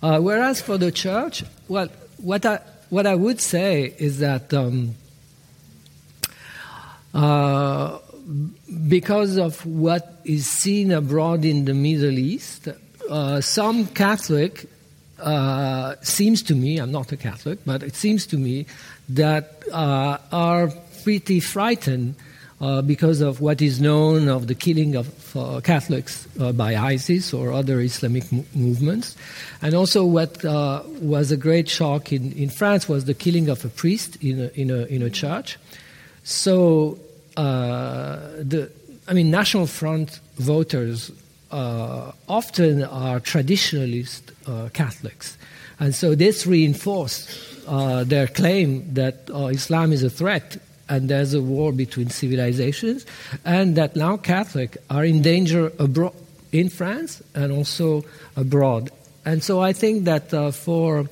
Uh, 0.02 0.18
whereas 0.18 0.60
for 0.60 0.76
the 0.76 0.90
church 0.90 1.44
well 1.68 1.88
what 2.16 2.44
I, 2.44 2.60
what 2.90 3.06
I 3.06 3.14
would 3.14 3.40
say 3.40 3.94
is 3.98 4.18
that 4.18 4.52
um, 4.52 4.96
uh, 7.14 7.98
because 8.88 9.36
of 9.36 9.64
what 9.66 10.20
is 10.24 10.46
seen 10.46 10.92
abroad 10.92 11.44
in 11.44 11.64
the 11.64 11.74
Middle 11.74 12.18
East, 12.18 12.68
uh, 13.08 13.40
some 13.40 13.86
Catholic 13.88 14.66
uh, 15.18 15.96
seems 16.02 16.42
to 16.44 16.54
me, 16.54 16.78
I'm 16.78 16.92
not 16.92 17.12
a 17.12 17.16
Catholic, 17.16 17.58
but 17.66 17.82
it 17.82 17.94
seems 17.94 18.26
to 18.26 18.38
me 18.38 18.66
that 19.08 19.62
uh, 19.72 20.18
are 20.32 20.72
pretty 21.02 21.40
frightened 21.40 22.14
uh, 22.60 22.82
because 22.82 23.20
of 23.20 23.40
what 23.40 23.60
is 23.60 23.80
known 23.80 24.28
of 24.28 24.46
the 24.46 24.54
killing 24.54 24.94
of 24.94 25.08
Catholics 25.64 26.26
by 26.54 26.76
ISIS 26.76 27.32
or 27.32 27.52
other 27.52 27.80
Islamic 27.80 28.30
movements. 28.54 29.16
And 29.62 29.74
also, 29.74 30.04
what 30.04 30.44
was 30.44 31.32
a 31.32 31.38
great 31.38 31.68
shock 31.70 32.12
in, 32.12 32.32
in 32.32 32.50
France 32.50 32.86
was 32.86 33.06
the 33.06 33.14
killing 33.14 33.48
of 33.48 33.64
a 33.64 33.68
priest 33.68 34.16
in 34.22 34.40
a, 34.40 34.48
in 34.60 34.70
a, 34.70 34.84
in 34.84 35.02
a 35.02 35.08
church. 35.08 35.58
So 36.30 36.96
uh, 37.36 38.16
the, 38.38 38.70
I 39.08 39.14
mean, 39.14 39.32
National 39.32 39.66
Front 39.66 40.20
voters 40.36 41.10
uh, 41.50 42.12
often 42.28 42.84
are 42.84 43.18
traditionalist 43.18 44.22
uh, 44.46 44.68
Catholics, 44.68 45.36
and 45.80 45.92
so 45.92 46.14
this 46.14 46.46
reinforced 46.46 47.28
uh, 47.66 48.04
their 48.04 48.28
claim 48.28 48.94
that 48.94 49.28
uh, 49.28 49.46
Islam 49.46 49.92
is 49.92 50.04
a 50.04 50.10
threat 50.10 50.56
and 50.88 51.08
there's 51.08 51.34
a 51.34 51.42
war 51.42 51.72
between 51.72 52.10
civilizations, 52.10 53.06
and 53.44 53.74
that 53.76 53.96
now 53.96 54.16
Catholics 54.16 54.78
are 54.88 55.04
in 55.04 55.22
danger 55.22 55.72
abroad 55.78 56.14
in 56.52 56.68
France 56.68 57.22
and 57.34 57.50
also 57.52 58.04
abroad. 58.36 58.90
And 59.24 59.42
so 59.42 59.60
I 59.60 59.72
think 59.72 60.04
that 60.04 60.32
uh, 60.32 60.50
for 60.52 61.08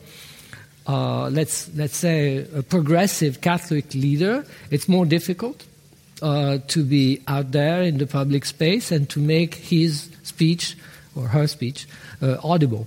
uh, 0.89 1.29
let's 1.29 1.69
let's 1.77 1.97
say 1.97 2.47
a 2.55 2.63
progressive 2.63 3.41
Catholic 3.43 3.93
leader, 3.95 4.45
it's 4.71 4.89
more 4.89 5.05
difficult 5.05 5.67
uh, 6.23 6.59
to 6.69 6.83
be 6.83 7.21
out 7.29 7.53
there 7.53 7.83
in 7.83 7.99
the 7.99 8.07
public 8.07 8.45
space 8.47 8.91
and 8.91 9.09
to 9.11 9.21
make 9.21 9.55
his 9.55 10.11
speech 10.23 10.77
or 11.15 11.29
her 11.29 11.47
speech 11.47 11.87
uh, 12.23 12.37
audible. 12.43 12.87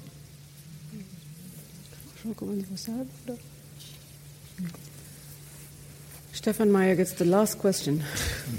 Stefan 6.41 6.71
Meyer 6.71 6.95
gets 6.95 7.13
the 7.19 7.23
last 7.23 7.59
question. 7.59 8.01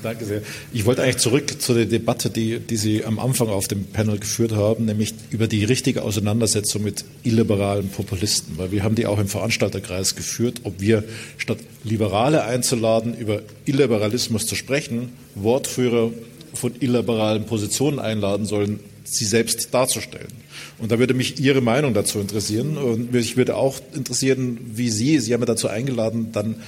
Danke 0.04 0.24
sehr. 0.24 0.42
Ich 0.72 0.86
wollte 0.86 1.02
eigentlich 1.02 1.16
zurück 1.16 1.60
zu 1.60 1.74
der 1.74 1.86
Debatte, 1.86 2.30
die, 2.30 2.60
die 2.60 2.76
Sie 2.76 3.04
am 3.04 3.18
Anfang 3.18 3.48
auf 3.48 3.66
dem 3.66 3.86
Panel 3.86 4.20
geführt 4.20 4.52
haben, 4.52 4.84
nämlich 4.84 5.14
über 5.30 5.48
die 5.48 5.64
richtige 5.64 6.02
Auseinandersetzung 6.02 6.84
mit 6.84 7.04
illiberalen 7.24 7.88
Populisten. 7.88 8.56
Weil 8.56 8.70
wir 8.70 8.84
haben 8.84 8.94
die 8.94 9.06
auch 9.06 9.18
im 9.18 9.26
Veranstalterkreis 9.26 10.14
geführt, 10.14 10.60
ob 10.62 10.80
wir 10.80 11.02
statt 11.38 11.58
Liberale 11.82 12.44
einzuladen, 12.44 13.16
über 13.18 13.42
Illiberalismus 13.64 14.46
zu 14.46 14.54
sprechen, 14.54 15.12
Wortführer 15.34 16.12
von 16.54 16.74
illiberalen 16.78 17.46
Positionen 17.46 17.98
einladen 17.98 18.46
sollen, 18.46 18.78
sie 19.02 19.24
selbst 19.24 19.74
darzustellen. 19.74 20.30
Und 20.78 20.92
da 20.92 21.00
würde 21.00 21.14
mich 21.14 21.40
Ihre 21.40 21.60
Meinung 21.60 21.94
dazu 21.94 22.20
interessieren. 22.20 22.76
Und 22.78 23.12
mich 23.12 23.36
würde 23.36 23.56
auch 23.56 23.80
interessieren, 23.92 24.58
wie 24.74 24.88
Sie, 24.88 25.18
Sie 25.18 25.34
haben 25.34 25.40
ja 25.40 25.46
dazu 25.46 25.66
eingeladen, 25.66 26.28
dann 26.30 26.62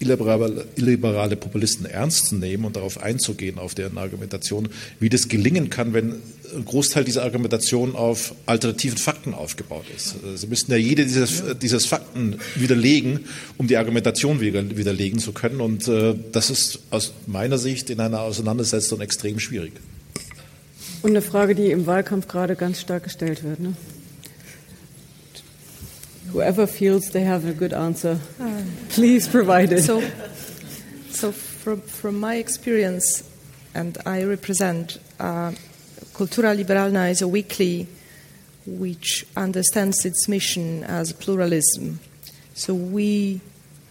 illiberale, 0.00 1.36
Populisten 1.36 1.86
ernst 1.86 2.26
zu 2.26 2.36
nehmen 2.36 2.64
und 2.64 2.76
darauf 2.76 3.02
einzugehen, 3.02 3.58
auf 3.58 3.74
deren 3.74 3.98
Argumentation, 3.98 4.68
wie 4.98 5.08
das 5.08 5.28
gelingen 5.28 5.70
kann, 5.70 5.92
wenn 5.92 6.14
ein 6.54 6.64
Großteil 6.64 7.04
dieser 7.04 7.22
Argumentation 7.22 7.94
auf 7.94 8.34
alternativen 8.46 8.98
Fakten 8.98 9.34
aufgebaut 9.34 9.84
ist. 9.94 10.16
Sie 10.34 10.46
müssten 10.46 10.72
ja 10.72 10.78
jede 10.78 11.04
dieses, 11.04 11.42
dieses 11.60 11.86
Fakten 11.86 12.40
widerlegen, 12.56 13.20
um 13.56 13.66
die 13.66 13.76
Argumentation 13.76 14.40
widerlegen 14.40 15.20
zu 15.20 15.32
können. 15.32 15.60
Und 15.60 15.86
äh, 15.86 16.14
das 16.32 16.50
ist 16.50 16.80
aus 16.90 17.12
meiner 17.26 17.58
Sicht 17.58 17.90
in 17.90 18.00
einer 18.00 18.22
Auseinandersetzung 18.22 19.00
extrem 19.00 19.38
schwierig. 19.38 19.72
Und 21.02 21.10
eine 21.10 21.22
Frage, 21.22 21.54
die 21.54 21.70
im 21.70 21.86
Wahlkampf 21.86 22.26
gerade 22.26 22.56
ganz 22.56 22.80
stark 22.80 23.04
gestellt 23.04 23.44
wird. 23.44 23.60
Ne? 23.60 23.74
Whoever 26.32 26.66
feels 26.66 27.10
they 27.10 27.22
have 27.22 27.46
a 27.46 27.52
good 27.52 27.72
answer, 27.72 28.18
please 28.90 29.26
provide 29.26 29.72
it. 29.72 29.82
So, 29.82 30.00
so 31.10 31.32
from, 31.32 31.80
from 31.80 32.20
my 32.20 32.36
experience, 32.36 33.28
and 33.74 33.98
I 34.06 34.24
represent 34.24 34.98
uh, 35.18 35.52
Kultura 36.12 36.56
Liberalna 36.56 37.10
is 37.10 37.22
a 37.22 37.28
weekly 37.28 37.88
which 38.66 39.26
understands 39.36 40.04
its 40.04 40.28
mission 40.28 40.84
as 40.84 41.12
pluralism. 41.12 42.00
So 42.54 42.74
we 42.74 43.40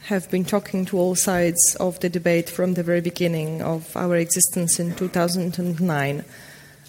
have 0.04 0.30
been 0.32 0.46
talking 0.46 0.86
to 0.86 0.98
all 0.98 1.16
sides 1.16 1.76
of 1.80 2.00
the 2.00 2.10
debate 2.10 2.50
from 2.50 2.74
the 2.74 2.84
very 2.84 3.02
beginning 3.02 3.62
of 3.62 3.96
our 3.96 4.16
existence 4.16 4.80
in 4.80 4.96
2009. 4.96 6.26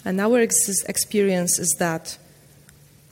And 0.05 0.21
our 0.21 0.39
ex- 0.39 0.83
experience 0.83 1.59
is 1.59 1.75
that 1.79 2.17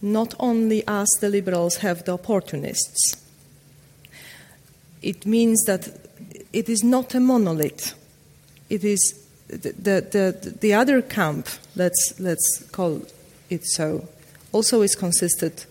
not 0.02 0.34
only 0.40 0.86
us, 0.88 1.10
the 1.20 1.30
liberals, 1.30 1.78
have 1.78 2.06
the 2.06 2.14
opportunists. 2.14 3.16
It 5.02 5.26
means 5.26 5.64
that 5.66 5.90
it 6.54 6.70
is 6.70 6.84
not 6.84 7.14
a 7.16 7.20
monolith. 7.20 7.96
It 8.70 8.84
is 8.84 9.14
the, 9.48 9.72
the, 9.72 10.02
the, 10.12 10.58
the 10.62 10.74
other 10.74 11.02
camp, 11.02 11.48
let's, 11.76 12.16
let's 12.20 12.64
call 12.72 13.02
it 13.50 13.66
so, 13.66 14.08
also 14.52 14.82
is 14.82 14.96
consisted 14.96 15.66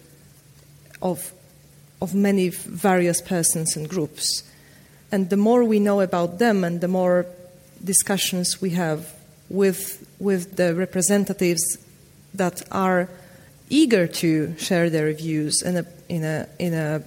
of, 1.01 1.33
of 2.03 2.15
many 2.15 2.49
various 2.49 3.21
persons 3.21 3.77
and 3.77 3.89
groups. 3.89 4.43
And 5.13 5.31
the 5.31 5.37
more 5.37 5.65
we 5.65 5.79
know 5.79 6.01
about 6.01 6.39
them 6.39 6.65
and 6.65 6.81
the 6.81 6.89
more 6.89 7.27
discussions 7.83 8.61
we 8.61 8.71
have 8.71 9.15
with, 9.49 10.07
with 10.19 10.57
the 10.57 10.75
representatives 10.75 11.79
that 12.35 12.63
are 12.71 13.09
eager 13.71 14.07
to 14.07 14.55
share 14.59 14.91
their 14.91 15.13
views 15.13 15.63
in 15.63 15.77
a, 15.77 15.87
in 16.09 16.25
a, 16.25 16.49
in 16.59 16.75
a, 16.75 17.03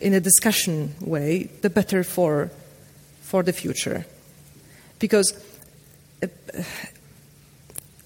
in 0.00 0.14
a 0.14 0.20
discussion 0.20 0.94
way, 1.00 1.44
the 1.62 1.70
better 1.70 2.04
for, 2.04 2.50
for 3.22 3.42
the 3.42 3.52
future. 3.52 4.06
Because 4.98 5.32
uh, 6.22 6.26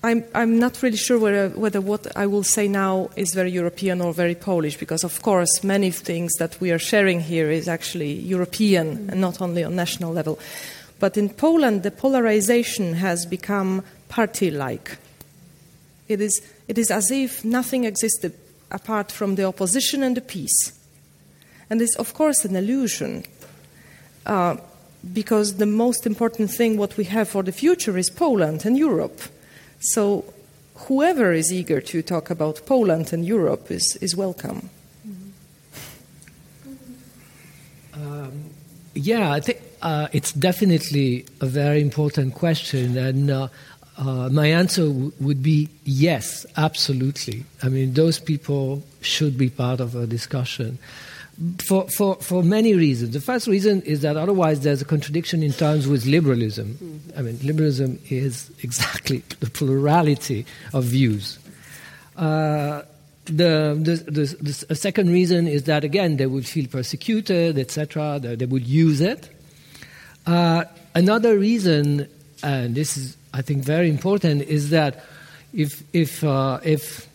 I'm, 0.03 0.25
I'm 0.35 0.59
not 0.59 0.83
really 0.83 0.97
sure 0.97 1.19
whether, 1.19 1.49
whether 1.51 1.81
what 1.81 2.17
I 2.17 2.27
will 2.27 2.45
say 2.45 2.69
now 2.69 3.11
is 3.17 3.35
very 3.35 3.51
European 3.51 4.01
or 4.01 4.13
very 4.13 4.35
Polish, 4.35 4.77
because 4.77 5.03
of 5.03 5.23
course 5.23 5.65
many 5.65 5.91
things 5.91 6.33
that 6.39 6.61
we 6.61 6.71
are 6.71 6.79
sharing 6.79 7.21
here 7.21 7.51
is 7.51 7.69
actually 7.69 8.13
European 8.13 9.11
and 9.11 9.21
not 9.21 9.41
only 9.41 9.65
on 9.65 9.75
national 9.75 10.13
level. 10.13 10.39
But 11.01 11.17
in 11.17 11.29
Poland, 11.29 11.83
the 11.83 11.91
polarization 11.91 12.95
has 12.95 13.27
become 13.27 13.85
party 14.09 14.51
like. 14.51 14.99
It 16.09 16.21
is, 16.21 16.41
it 16.67 16.79
is 16.79 16.91
as 16.91 17.11
if 17.11 17.45
nothing 17.45 17.85
existed 17.85 18.35
apart 18.71 19.13
from 19.13 19.35
the 19.35 19.45
opposition 19.45 20.03
and 20.03 20.17
the 20.17 20.21
PiS. 20.21 20.73
And 21.71 21.83
it's, 21.83 21.97
of 21.97 22.15
course, 22.15 22.45
an 22.45 22.57
illusion. 22.57 23.25
Uh, 24.27 24.57
because 25.13 25.57
the 25.57 25.67
most 25.67 26.07
important 26.07 26.51
thing 26.51 26.77
what 26.77 26.97
we 26.97 27.05
have 27.05 27.29
for 27.29 27.43
the 27.43 27.53
future 27.53 27.97
is 27.97 28.11
Poland 28.11 28.65
and 28.67 28.77
Europe. 28.77 29.21
So 29.81 30.25
whoever 30.75 31.33
is 31.33 31.53
eager 31.53 31.81
to 31.81 32.03
talk 32.03 32.31
about 32.31 32.67
Poland 32.67 33.13
and 33.13 33.25
Europe 33.25 33.71
is, 33.71 33.97
is 34.01 34.17
welcome. 34.17 34.71
Um, 37.95 38.51
yeah, 38.95 39.33
I 39.33 39.41
think 39.41 39.61
uh, 39.83 40.09
it's 40.13 40.33
definitely 40.33 41.27
a 41.41 41.47
very 41.47 41.81
important 41.81 42.35
question, 42.35 42.97
and 42.97 43.31
uh, 43.31 43.49
uh, 43.99 44.29
my 44.31 44.47
answer 44.47 44.87
w- 44.87 45.13
would 45.21 45.43
be 45.43 45.69
yes, 45.85 46.47
absolutely. 46.57 47.45
I 47.63 47.69
mean, 47.69 47.95
those 47.95 48.21
people 48.21 48.83
should 49.01 49.37
be 49.37 49.51
part 49.51 49.81
of 49.81 49.97
a 49.97 50.07
discussion 50.07 50.79
for, 51.59 51.89
for, 51.89 52.17
for 52.17 52.43
many 52.43 52.75
reasons. 52.75 53.13
The 53.13 53.21
first 53.21 53.47
reason 53.47 53.83
is 53.83 54.03
that 54.03 54.17
otherwise 54.17 54.61
there's 54.61 54.83
a 54.83 54.85
contradiction 54.85 55.43
in 55.43 55.53
terms 55.53 55.87
with 55.87 56.07
liberalism. 56.07 56.75
Mm-hmm. 56.75 57.19
I 57.19 57.23
mean, 57.23 57.39
liberalism 57.43 57.99
is 58.09 58.51
exactly 58.63 59.23
the 59.41 59.51
plurality 59.51 60.47
of 60.73 60.85
views. 60.85 61.39
Uh, 62.17 62.83
the, 63.27 63.79
the, 63.79 64.11
the, 64.11 64.67
the, 64.69 64.75
second 64.75 65.11
reason 65.11 65.47
is 65.47 65.65
that, 65.65 65.85
again, 65.85 66.17
they 66.17 66.27
would 66.27 66.47
feel 66.47 66.67
persecuted, 66.67 67.59
etc., 67.59 68.19
they, 68.21 68.37
they 68.37 68.47
would 68.47 68.67
use 68.67 69.03
it. 69.03 69.29
Uh, 70.27 70.65
another 70.95 71.39
reason, 71.39 72.09
and 72.43 72.75
this 72.75 72.97
is, 72.97 73.18
I 73.33 73.43
think, 73.43 73.65
very 73.65 73.89
important, 73.89 74.43
is 74.43 74.71
that 74.71 75.05
if, 75.53 75.83
if, 75.93 76.25
uh, 76.25 76.61
if 76.63 77.09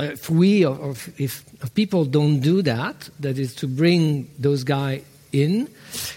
if 0.00 0.30
we 0.30 0.64
or 0.64 0.92
if, 0.92 1.20
if 1.20 1.74
people 1.74 2.04
don't 2.04 2.40
do 2.40 2.62
that, 2.62 3.08
that 3.20 3.38
is 3.38 3.54
to 3.56 3.66
bring 3.66 4.30
those 4.38 4.64
guys 4.64 5.02
in, 5.32 5.68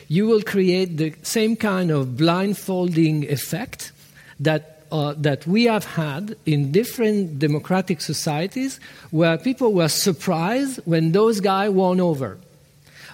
you 0.08 0.26
will 0.26 0.42
create 0.42 0.98
the 0.98 1.14
same 1.22 1.56
kind 1.56 1.92
of 1.92 2.18
blindfolding 2.18 3.30
effect 3.30 3.92
that 4.40 4.86
uh, 4.92 5.14
that 5.18 5.46
we 5.48 5.66
have 5.66 5.86
had 5.86 6.36
in 6.46 6.72
different 6.72 7.40
democratic 7.40 8.00
societies 8.00 8.80
where 9.10 9.38
people 9.38 9.74
were 9.74 9.88
surprised 9.88 10.80
when 10.86 11.12
those 11.12 11.40
guys 11.40 11.72
won 11.72 12.00
over. 12.00 12.38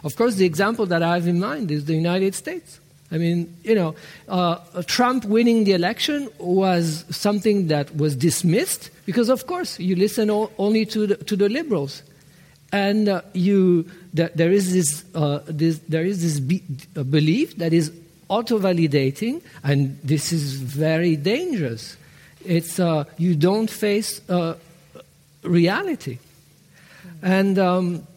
Of 0.03 0.15
course, 0.15 0.35
the 0.35 0.45
example 0.45 0.85
that 0.87 1.01
I 1.01 1.15
have 1.15 1.27
in 1.27 1.39
mind 1.39 1.71
is 1.71 1.85
the 1.85 1.95
United 1.95 2.35
States. 2.35 2.79
I 3.11 3.17
mean, 3.17 3.55
you 3.63 3.73
know, 3.73 3.95
uh, 4.27 4.57
Trump 4.85 5.25
winning 5.25 5.63
the 5.63 5.73
election 5.73 6.29
was 6.37 7.05
something 7.09 7.67
that 7.67 7.95
was 7.95 8.15
dismissed 8.15 8.91
because, 9.05 9.29
of 9.29 9.47
course, 9.47 9.79
you 9.79 9.95
listen 9.95 10.29
only 10.29 10.85
to 10.85 11.07
the, 11.07 11.15
to 11.17 11.35
the 11.35 11.49
liberals, 11.49 12.03
and 12.71 13.09
uh, 13.09 13.21
you 13.33 13.89
th- 14.15 14.31
there 14.35 14.51
is 14.51 14.71
this, 14.73 15.03
uh, 15.15 15.39
this 15.47 15.79
there 15.89 16.05
is 16.05 16.21
this 16.21 16.39
be- 16.39 16.63
belief 17.09 17.57
that 17.57 17.73
is 17.73 17.91
auto-validating, 18.27 19.41
and 19.63 19.97
this 20.03 20.31
is 20.31 20.53
very 20.53 21.15
dangerous. 21.15 21.97
It's 22.45 22.79
uh, 22.79 23.05
you 23.17 23.35
don't 23.35 23.69
face 23.71 24.21
uh, 24.29 24.53
reality, 25.41 26.19
and. 27.23 27.57
Um, 27.57 28.07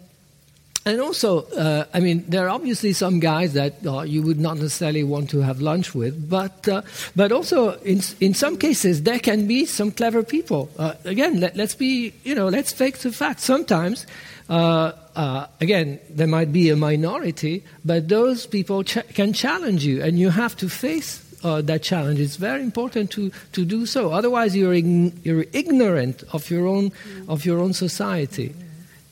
and 0.84 1.00
also, 1.00 1.42
uh, 1.42 1.84
I 1.94 2.00
mean, 2.00 2.24
there 2.26 2.46
are 2.46 2.48
obviously 2.48 2.92
some 2.92 3.20
guys 3.20 3.52
that 3.52 3.86
uh, 3.86 4.02
you 4.02 4.22
would 4.22 4.40
not 4.40 4.56
necessarily 4.56 5.04
want 5.04 5.30
to 5.30 5.38
have 5.40 5.60
lunch 5.60 5.94
with, 5.94 6.28
but 6.28 6.66
uh, 6.68 6.82
but 7.14 7.30
also 7.30 7.78
in 7.82 8.00
in 8.20 8.34
some 8.34 8.56
cases 8.56 9.04
there 9.04 9.20
can 9.20 9.46
be 9.46 9.64
some 9.64 9.92
clever 9.92 10.24
people. 10.24 10.70
Uh, 10.76 10.94
again, 11.04 11.38
let, 11.38 11.58
us 11.58 11.76
be 11.76 12.12
you 12.24 12.34
know 12.34 12.48
let's 12.48 12.72
face 12.72 13.02
the 13.04 13.12
fact. 13.12 13.38
Sometimes, 13.38 14.06
uh, 14.48 14.90
uh, 15.14 15.46
again, 15.60 16.00
there 16.10 16.26
might 16.26 16.52
be 16.52 16.68
a 16.70 16.76
minority, 16.76 17.62
but 17.84 18.08
those 18.08 18.46
people 18.46 18.82
ch- 18.82 19.06
can 19.14 19.32
challenge 19.32 19.84
you, 19.84 20.02
and 20.02 20.18
you 20.18 20.30
have 20.30 20.56
to 20.56 20.68
face. 20.68 21.22
that 21.42 21.82
challenge 21.82 22.20
It's 22.22 22.38
very 22.38 22.62
important 22.62 23.10
to, 23.18 23.32
to 23.50 23.64
do 23.66 23.84
so. 23.84 24.12
Otherwise, 24.14 24.54
you're, 24.54 24.78
ign- 24.78 25.10
you're 25.26 25.44
ignorant 25.50 26.22
of 26.30 26.46
your 26.50 26.68
own 26.70 26.92
of 27.26 27.42
your 27.44 27.58
own 27.58 27.72
society 27.74 28.54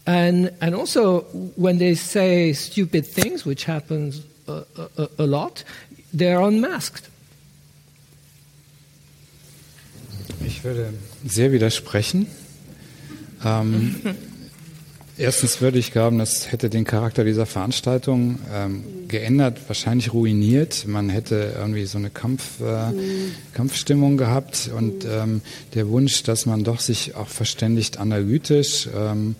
And, 0.07 0.51
and 0.61 0.75
also, 0.75 1.27
when 1.57 1.79
they 1.79 1.95
say 1.95 2.53
stupid 2.53 3.07
things, 3.07 3.45
which 3.45 3.67
happens 3.67 4.23
a, 4.49 4.63
a, 4.97 5.09
a 5.19 5.27
lot, 5.27 5.65
they're 6.13 6.41
unmasked. 6.41 7.09
Ich 10.45 10.65
würde 10.65 10.93
sehr 11.25 11.53
widersprechen. 11.53 12.27
Ähm, 13.45 13.97
erstens 15.19 15.61
würde 15.61 15.79
ich 15.79 15.93
glauben, 15.93 16.19
das 16.19 16.51
hätte 16.51 16.71
den 16.71 16.85
Charakter 16.85 17.25
dieser 17.25 17.47
Veranstaltung 17.47 18.39
ähm, 18.53 18.85
geändert, 19.09 19.59
wahrscheinlich 19.69 20.13
ruiniert. 20.13 20.87
Man 20.87 21.11
hätte 21.11 21.55
irgendwie 21.59 21.85
so 21.85 21.99
eine 21.99 22.11
Kampf, 22.11 22.61
äh, 22.61 22.93
Kampfstimmung 23.53 24.17
gehabt 24.17 24.71
und 24.75 25.05
ähm, 25.05 25.43
der 25.75 25.89
Wunsch, 25.89 26.23
dass 26.23 26.47
man 26.47 26.65
doch 26.65 26.81
sich 26.81 27.15
auch 27.15 27.29
verständigt 27.29 27.99
analytisch, 27.99 28.89
ähm, 28.97 29.37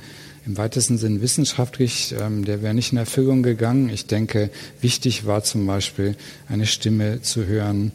im 0.47 0.57
weitesten 0.57 0.99
Sinn 0.99 1.21
wissenschaftlich, 1.21 2.15
ähm, 2.19 2.45
der 2.45 2.63
wäre 2.63 2.75
nicht 2.75 2.93
in 2.93 2.99
Erfüllung 2.99 3.43
gegangen. 3.43 3.89
Ich 3.91 4.07
denke, 4.07 4.51
wichtig 4.81 5.27
war 5.27 5.43
zum 5.43 5.67
Beispiel 5.67 6.17
eine 6.49 6.67
Stimme 6.67 7.21
zu 7.23 7.47
hören, 7.47 7.93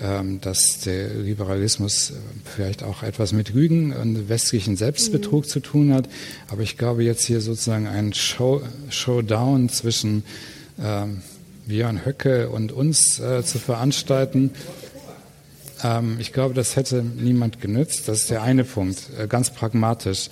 ähm, 0.00 0.40
dass 0.40 0.80
der 0.80 1.08
Liberalismus 1.14 2.10
äh, 2.10 2.14
vielleicht 2.44 2.82
auch 2.82 3.02
etwas 3.02 3.32
mit 3.32 3.54
Rügen 3.54 3.92
und 3.92 4.28
westlichen 4.28 4.76
Selbstbetrug 4.76 5.44
mhm. 5.44 5.48
zu 5.48 5.60
tun 5.60 5.94
hat. 5.94 6.08
Aber 6.48 6.62
ich 6.62 6.76
glaube 6.76 7.02
jetzt 7.02 7.24
hier 7.24 7.40
sozusagen 7.40 7.86
ein 7.86 8.12
Show, 8.12 8.62
Showdown 8.90 9.68
zwischen 9.68 10.24
ähm, 10.80 11.22
Björn 11.66 12.04
Höcke 12.04 12.48
und 12.50 12.70
uns 12.70 13.18
äh, 13.18 13.42
zu 13.42 13.58
veranstalten. 13.58 14.50
Ähm, 15.82 16.18
ich 16.20 16.32
glaube, 16.32 16.54
das 16.54 16.76
hätte 16.76 17.02
niemand 17.02 17.60
genützt. 17.60 18.08
Das 18.08 18.20
ist 18.20 18.30
der 18.30 18.42
eine 18.42 18.64
Punkt, 18.64 18.98
äh, 19.18 19.26
ganz 19.26 19.50
pragmatisch. 19.50 20.30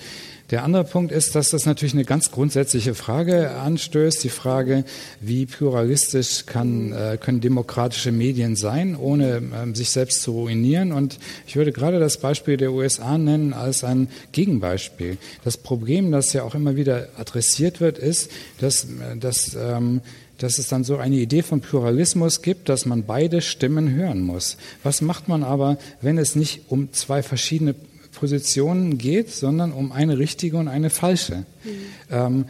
Der 0.49 0.63
andere 0.63 0.85
Punkt 0.85 1.11
ist, 1.11 1.35
dass 1.35 1.49
das 1.49 1.65
natürlich 1.65 1.93
eine 1.93 2.05
ganz 2.05 2.31
grundsätzliche 2.31 2.95
Frage 2.95 3.51
anstößt, 3.51 4.23
die 4.23 4.29
Frage, 4.29 4.85
wie 5.19 5.45
pluralistisch 5.45 6.45
kann, 6.45 6.93
äh, 6.93 7.17
können 7.19 7.41
demokratische 7.41 8.13
Medien 8.13 8.55
sein, 8.55 8.95
ohne 8.95 9.37
äh, 9.37 9.75
sich 9.75 9.89
selbst 9.89 10.21
zu 10.21 10.31
ruinieren. 10.31 10.93
Und 10.93 11.19
ich 11.47 11.57
würde 11.57 11.73
gerade 11.73 11.99
das 11.99 12.19
Beispiel 12.19 12.55
der 12.55 12.71
USA 12.71 13.17
nennen 13.17 13.53
als 13.53 13.83
ein 13.83 14.07
Gegenbeispiel. 14.31 15.17
Das 15.43 15.57
Problem, 15.57 16.11
das 16.11 16.31
ja 16.31 16.43
auch 16.43 16.55
immer 16.55 16.77
wieder 16.77 17.09
adressiert 17.17 17.81
wird, 17.81 17.97
ist, 17.97 18.31
dass, 18.59 18.85
äh, 18.85 19.17
dass 19.19 19.57
ähm, 19.59 20.01
dass 20.37 20.59
es 20.59 20.67
dann 20.67 20.83
so 20.83 20.97
eine 20.97 21.15
Idee 21.15 21.41
von 21.41 21.61
Pluralismus 21.61 22.43
gibt, 22.43 22.69
dass 22.69 22.85
man 22.85 23.05
beide 23.05 23.41
Stimmen 23.41 23.95
hören 23.95 24.21
muss. 24.21 24.57
Was 24.83 25.01
macht 25.01 25.27
man 25.27 25.43
aber, 25.43 25.79
wenn 25.99 26.19
es 26.19 26.35
nicht 26.35 26.61
um 26.67 26.93
zwei 26.93 27.23
verschiedene 27.23 27.73
Positionen 28.19 28.97
geht, 28.97 29.31
sondern 29.31 29.71
um 29.71 29.91
eine 29.91 30.17
richtige 30.17 30.57
und 30.57 30.67
eine 30.67 30.89
falsche. 30.89 31.37
Mhm. 31.37 31.45
Ähm, 32.09 32.45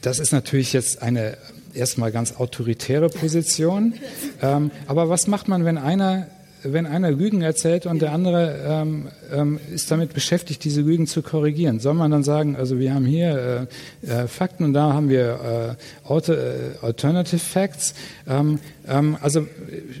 das 0.00 0.18
ist 0.18 0.32
natürlich 0.32 0.72
jetzt 0.72 1.02
eine 1.02 1.36
erstmal 1.74 2.12
ganz 2.12 2.36
autoritäre 2.36 3.08
Position. 3.08 3.94
Ähm, 4.42 4.72
aber 4.88 5.08
was 5.08 5.28
macht 5.28 5.48
man, 5.48 5.64
wenn 5.64 5.78
einer 5.78 6.26
wenn 6.64 6.86
einer 6.86 7.10
Lügen 7.10 7.42
erzählt 7.42 7.86
und 7.86 8.00
der 8.00 8.12
andere 8.12 8.64
ähm, 8.66 9.08
ähm, 9.32 9.60
ist 9.72 9.90
damit 9.90 10.14
beschäftigt, 10.14 10.64
diese 10.64 10.80
Lügen 10.80 11.06
zu 11.06 11.22
korrigieren, 11.22 11.78
soll 11.78 11.94
man 11.94 12.10
dann 12.10 12.22
sagen, 12.22 12.56
also 12.56 12.78
wir 12.78 12.94
haben 12.94 13.04
hier 13.04 13.68
äh, 14.02 14.06
äh, 14.06 14.28
Fakten 14.28 14.64
und 14.64 14.72
da 14.72 14.92
haben 14.92 15.08
wir 15.08 15.76
äh, 16.08 16.32
äh 16.32 16.74
Alternative 16.80 17.38
Facts. 17.38 17.94
Ähm, 18.26 18.58
ähm, 18.88 19.16
also 19.20 19.46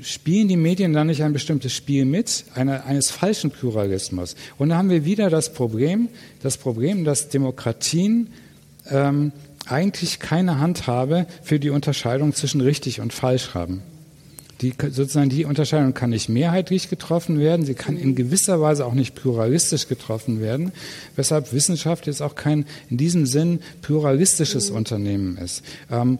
spielen 0.02 0.48
die 0.48 0.56
Medien 0.56 0.92
dann 0.92 1.08
nicht 1.08 1.22
ein 1.22 1.32
bestimmtes 1.32 1.72
Spiel 1.72 2.04
mit, 2.06 2.44
eine, 2.54 2.84
eines 2.84 3.10
falschen 3.10 3.50
Pluralismus? 3.50 4.34
Und 4.58 4.70
da 4.70 4.76
haben 4.76 4.90
wir 4.90 5.04
wieder 5.04 5.30
das 5.30 5.52
Problem, 5.52 6.08
das 6.42 6.56
Problem, 6.56 7.04
dass 7.04 7.28
Demokratien 7.28 8.28
ähm, 8.90 9.32
eigentlich 9.66 10.18
keine 10.18 10.58
Handhabe 10.58 11.26
für 11.42 11.58
die 11.58 11.70
Unterscheidung 11.70 12.34
zwischen 12.34 12.60
richtig 12.60 13.00
und 13.00 13.12
falsch 13.12 13.54
haben. 13.54 13.82
Die, 14.60 14.72
sozusagen 14.90 15.28
die 15.28 15.44
Unterscheidung 15.44 15.94
kann 15.94 16.10
nicht 16.10 16.28
mehrheitlich 16.28 16.88
getroffen 16.88 17.38
werden, 17.38 17.66
sie 17.66 17.74
kann 17.74 17.96
in 17.96 18.14
gewisser 18.14 18.60
Weise 18.60 18.86
auch 18.86 18.94
nicht 18.94 19.14
pluralistisch 19.14 19.88
getroffen 19.88 20.40
werden, 20.40 20.72
weshalb 21.16 21.52
Wissenschaft 21.52 22.06
jetzt 22.06 22.22
auch 22.22 22.34
kein 22.34 22.66
in 22.88 22.96
diesem 22.96 23.26
Sinn 23.26 23.60
pluralistisches 23.82 24.70
Unternehmen 24.70 25.36
ist. 25.38 25.62
Ähm, 25.90 26.18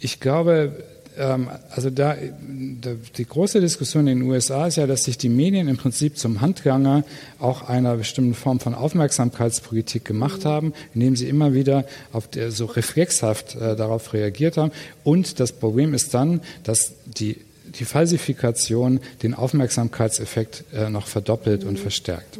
ich 0.00 0.20
glaube, 0.20 0.84
ähm, 1.18 1.48
also 1.70 1.90
da, 1.90 2.16
die 2.46 3.24
große 3.24 3.60
Diskussion 3.60 4.06
in 4.06 4.20
den 4.20 4.30
USA 4.30 4.66
ist 4.68 4.76
ja, 4.76 4.86
dass 4.86 5.04
sich 5.04 5.18
die 5.18 5.28
Medien 5.28 5.68
im 5.68 5.76
Prinzip 5.76 6.16
zum 6.16 6.40
Handganger 6.40 7.04
auch 7.38 7.68
einer 7.68 7.96
bestimmten 7.96 8.34
Form 8.34 8.60
von 8.60 8.74
Aufmerksamkeitspolitik 8.74 10.04
gemacht 10.04 10.44
haben, 10.44 10.72
indem 10.94 11.16
sie 11.16 11.28
immer 11.28 11.54
wieder 11.54 11.84
auf 12.12 12.28
der, 12.28 12.52
so 12.52 12.66
reflexhaft 12.66 13.56
äh, 13.56 13.76
darauf 13.76 14.12
reagiert 14.12 14.56
haben. 14.56 14.70
Und 15.04 15.40
das 15.40 15.52
Problem 15.52 15.92
ist 15.92 16.14
dann, 16.14 16.40
dass 16.62 16.92
die 17.06 17.38
die 17.78 17.84
Falsifikation 17.84 19.00
den 19.22 19.34
Aufmerksamkeitseffekt 19.34 20.64
äh, 20.72 20.90
noch 20.90 21.06
verdoppelt 21.06 21.64
und 21.64 21.78
verstärkt. 21.78 22.38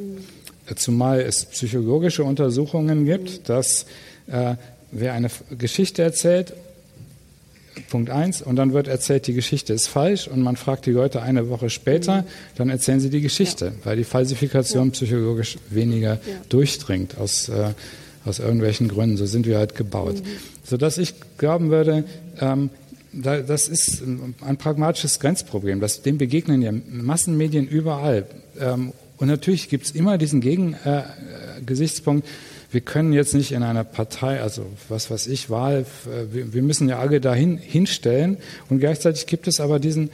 Äh, 0.67 0.75
zumal 0.75 1.21
es 1.21 1.45
psychologische 1.47 2.25
Untersuchungen 2.25 3.05
gibt, 3.05 3.49
dass 3.49 3.87
äh, 4.27 4.55
wer 4.91 5.13
eine 5.15 5.31
Geschichte 5.57 6.03
erzählt, 6.03 6.53
Punkt 7.91 8.11
eins, 8.11 8.43
und 8.43 8.57
dann 8.57 8.73
wird 8.73 8.89
erzählt, 8.89 9.27
die 9.29 9.35
Geschichte 9.35 9.73
ist 9.73 9.87
falsch 9.87 10.27
und 10.27 10.43
man 10.43 10.57
fragt 10.57 10.87
die 10.87 10.91
Leute 10.91 11.23
eine 11.23 11.49
Woche 11.49 11.71
später, 11.71 12.25
dann 12.57 12.71
erzählen 12.71 12.99
sie 12.99 13.09
die 13.11 13.21
Geschichte, 13.21 13.67
ja. 13.67 13.73
weil 13.85 13.97
die 13.97 14.05
Falsifikation 14.05 14.87
ja. 14.87 14.93
psychologisch 14.93 15.59
weniger 15.71 16.15
ja. 16.15 16.21
durchdringt 16.49 17.19
aus, 17.19 17.49
äh, 17.49 17.71
aus 18.25 18.41
irgendwelchen 18.41 18.89
Gründen. 18.89 19.17
So 19.17 19.27
sind 19.27 19.47
wir 19.47 19.59
halt 19.59 19.77
gebaut. 19.77 20.17
Mhm. 20.17 20.27
Sodass 20.65 20.99
ich 20.99 21.15
glauben 21.39 21.71
würde, 21.71 22.05
ähm, 22.41 22.71
das 23.13 23.69
ist 23.69 24.03
ein 24.03 24.57
pragmatisches 24.59 25.19
Grenzproblem. 25.21 25.81
Das, 25.81 26.03
dem 26.03 26.19
begegnen 26.19 26.63
ja 26.63 26.73
Massenmedien 26.73 27.67
überall. 27.67 28.27
Ähm, 28.59 28.93
und 29.17 29.29
natürlich 29.29 29.69
gibt 29.69 29.87
es 29.87 29.91
immer 29.93 30.19
diesen 30.19 30.41
Gegengesichtspunkt, 30.41 32.27
äh, 32.27 32.31
wir 32.71 32.83
können 32.83 33.15
jetzt 33.15 33.35
nicht 33.35 33.53
in 33.53 33.63
einer 33.63 33.83
Partei, 33.83 34.43
also 34.43 34.67
was 34.89 35.11
weiß 35.11 35.27
ich, 35.29 35.49
Wahl, 35.49 35.87
äh, 36.07 36.53
wir 36.53 36.63
müssen 36.63 36.89
ja 36.89 36.99
alle 36.99 37.21
dahin 37.21 37.57
hinstellen. 37.57 38.37
Und 38.69 38.79
gleichzeitig 38.79 39.27
gibt 39.27 39.49
es 39.49 39.59
aber 39.61 39.79
diesen, 39.79 40.11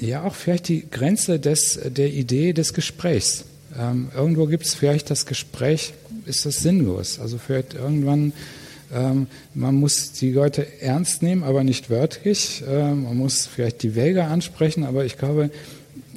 ja 0.00 0.22
auch 0.22 0.34
vielleicht 0.34 0.68
die 0.68 0.86
Grenze 0.90 1.40
des, 1.40 1.78
der 1.84 2.12
Idee 2.12 2.52
des 2.52 2.72
Gesprächs. 2.72 3.44
Ähm, 3.78 4.10
irgendwo 4.14 4.46
gibt 4.46 4.64
es 4.64 4.74
vielleicht 4.74 5.10
das 5.10 5.26
Gespräch, 5.26 5.92
ist 6.24 6.46
das 6.46 6.60
sinnlos. 6.60 7.18
Also 7.18 7.38
vielleicht 7.38 7.74
irgendwann 7.74 8.32
ähm, 8.92 9.26
man 9.54 9.74
muss 9.76 10.12
die 10.12 10.32
Leute 10.32 10.66
ernst 10.80 11.22
nehmen, 11.22 11.42
aber 11.42 11.64
nicht 11.64 11.90
wörtlich. 11.90 12.62
Ähm, 12.68 13.04
man 13.04 13.16
muss 13.16 13.46
vielleicht 13.46 13.82
die 13.82 13.94
Wäger 13.94 14.28
ansprechen, 14.28 14.84
aber 14.84 15.04
ich 15.04 15.16
glaube, 15.18 15.50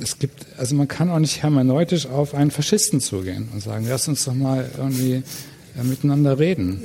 es 0.02 0.20
gibt, 0.20 0.46
also 0.58 0.76
man 0.76 0.88
kann 0.88 1.10
auch 1.10 1.20
nicht 1.20 1.44
hermeneutisch 1.44 2.08
auf 2.08 2.34
einen 2.34 2.52
Faschisten 2.52 3.00
zugehen 3.00 3.50
und 3.54 3.62
sagen, 3.62 3.86
lass 3.88 4.08
uns 4.08 4.26
doch 4.26 4.34
mal 4.34 4.70
irgendwie 4.78 5.24
äh, 5.80 5.84
miteinander 5.84 6.40
reden. 6.40 6.82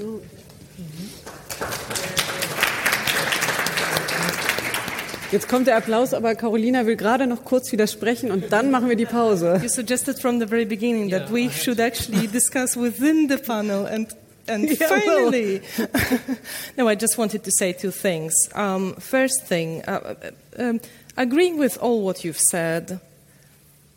Jetzt 5.31 5.47
kommt 5.47 5.67
der 5.67 5.77
Applaus, 5.77 6.15
aber 6.15 6.35
Carolina 6.35 6.87
will 6.87 6.97
gerade 6.97 7.27
noch 7.27 7.45
kurz 7.45 7.71
widersprechen 7.71 8.31
und 8.31 8.51
dann 8.51 8.71
machen 8.71 8.89
wir 8.89 8.97
die 8.97 9.05
Pause. 9.05 9.61
You 9.63 9.69
suggested 9.69 10.19
from 10.19 10.41
the 10.41 10.47
very 10.47 10.65
beginning 10.65 11.11
that 11.11 11.31
we 11.31 11.51
should 11.51 11.81
actually 11.81 12.27
discuss 12.27 12.79
within 12.79 13.29
the 13.29 13.37
panel 13.37 13.85
and 13.87 14.09
and 14.49 14.77
finally, 14.89 15.63
no, 16.77 16.89
I 16.89 16.95
just 16.95 17.19
wanted 17.19 17.45
to 17.45 17.51
say 17.51 17.73
two 17.73 17.91
things. 17.91 18.35
Um, 18.55 18.95
first 18.95 19.47
thing, 19.47 19.83
uh, 19.87 20.15
uh, 20.23 20.31
um, 20.63 20.81
agreeing 21.17 21.59
with 21.59 21.79
all 21.79 22.03
what 22.03 22.25
you've 22.25 22.41
said, 22.41 23.01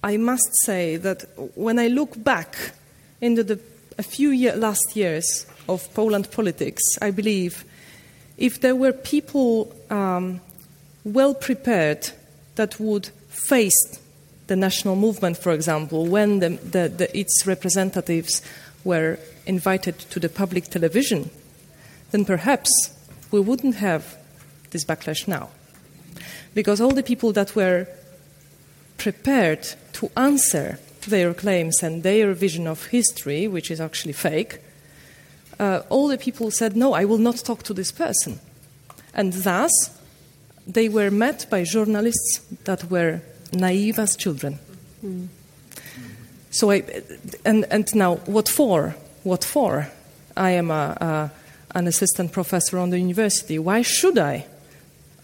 I 0.03 0.18
must 0.18 0.49
say 0.65 0.98
that 0.98 1.26
when 1.56 1.80
I 1.80 1.88
look 1.88 2.22
back 2.23 2.56
into 3.19 3.44
the 3.44 3.60
a 3.98 4.03
few 4.03 4.30
year, 4.30 4.56
last 4.56 4.95
years 4.95 5.45
of 5.68 5.94
Poland 5.94 6.32
politics, 6.32 6.82
I 7.02 7.11
believe 7.11 7.65
if 8.38 8.61
there 8.61 8.76
were 8.76 8.94
people 8.94 9.76
um, 9.90 10.41
well 11.03 11.36
prepared 11.36 12.10
that 12.56 12.80
would 12.80 13.10
face 13.30 13.99
the 14.48 14.56
national 14.56 14.95
movement, 14.95 15.38
for 15.38 15.52
example, 15.52 16.07
when 16.07 16.40
the, 16.40 16.49
the, 16.49 16.90
the, 16.90 17.18
its 17.18 17.45
representatives 17.45 18.41
were 18.84 19.19
invited 19.45 19.97
to 19.99 20.19
the 20.19 20.30
public 20.30 20.65
television, 20.65 21.30
then 22.11 22.26
perhaps 22.26 22.69
we 23.31 23.39
wouldn't 23.39 23.76
have 23.76 24.18
this 24.72 24.85
backlash 24.85 25.27
now. 25.27 25.49
Because 26.53 26.81
all 26.81 26.91
the 26.91 27.03
people 27.03 27.31
that 27.34 27.55
were 27.55 27.88
prepared 28.97 29.68
to 29.93 30.11
answer 30.18 30.80
their 31.07 31.34
claims 31.34 31.81
and 31.81 32.03
their 32.03 32.34
vision 32.34 32.68
of 32.68 32.85
history, 32.88 33.47
which 33.47 33.72
is 33.72 33.81
actually 33.81 34.13
fake, 34.13 34.59
uh, 35.59 35.81
all 35.89 36.07
the 36.07 36.18
people 36.18 36.51
said, 36.51 36.76
No, 36.76 36.93
I 36.93 37.05
will 37.05 37.18
not 37.18 37.38
talk 37.38 37.63
to 37.63 37.73
this 37.73 37.91
person. 37.91 38.39
And 39.13 39.34
thus, 39.34 39.72
they 40.68 40.89
were 40.89 41.11
met 41.11 41.47
by 41.49 41.63
journalists 41.63 42.41
that 42.65 42.89
were 42.89 43.22
naive 43.53 43.99
as 43.99 44.15
children. 44.15 44.59
Mm. 45.03 45.27
So 46.51 46.72
I, 46.72 46.84
and, 47.45 47.65
and 47.72 47.88
now, 47.95 48.15
what 48.26 48.49
for? 48.49 48.95
What 49.23 49.43
for? 49.43 49.88
I 50.35 50.52
am 50.52 50.72
a, 50.72 50.98
a, 51.73 51.77
an 51.77 51.88
assistant 51.88 52.31
professor 52.31 52.77
on 52.77 52.89
the 52.89 52.99
university. 52.99 53.60
Why 53.60 53.81
should 53.81 54.18
I? 54.18 54.45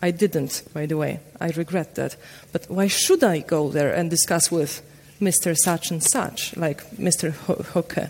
I 0.02 0.11
didn't, 0.11 0.64
by 0.74 0.86
the 0.86 0.98
way. 0.98 1.19
I 1.40 1.49
regret 1.49 1.95
that. 1.95 2.15
But 2.52 2.69
why 2.69 2.88
should 2.88 3.24
I 3.24 3.40
go 3.40 3.69
there 3.69 3.91
and 3.91 4.10
discuss 4.10 4.52
with 4.52 4.82
Mr. 5.19 5.56
Such 5.56 5.90
and 5.90 6.03
Such, 6.03 6.56
like 6.56 6.90
Mr. 6.91 7.32
Hooke? 7.74 8.10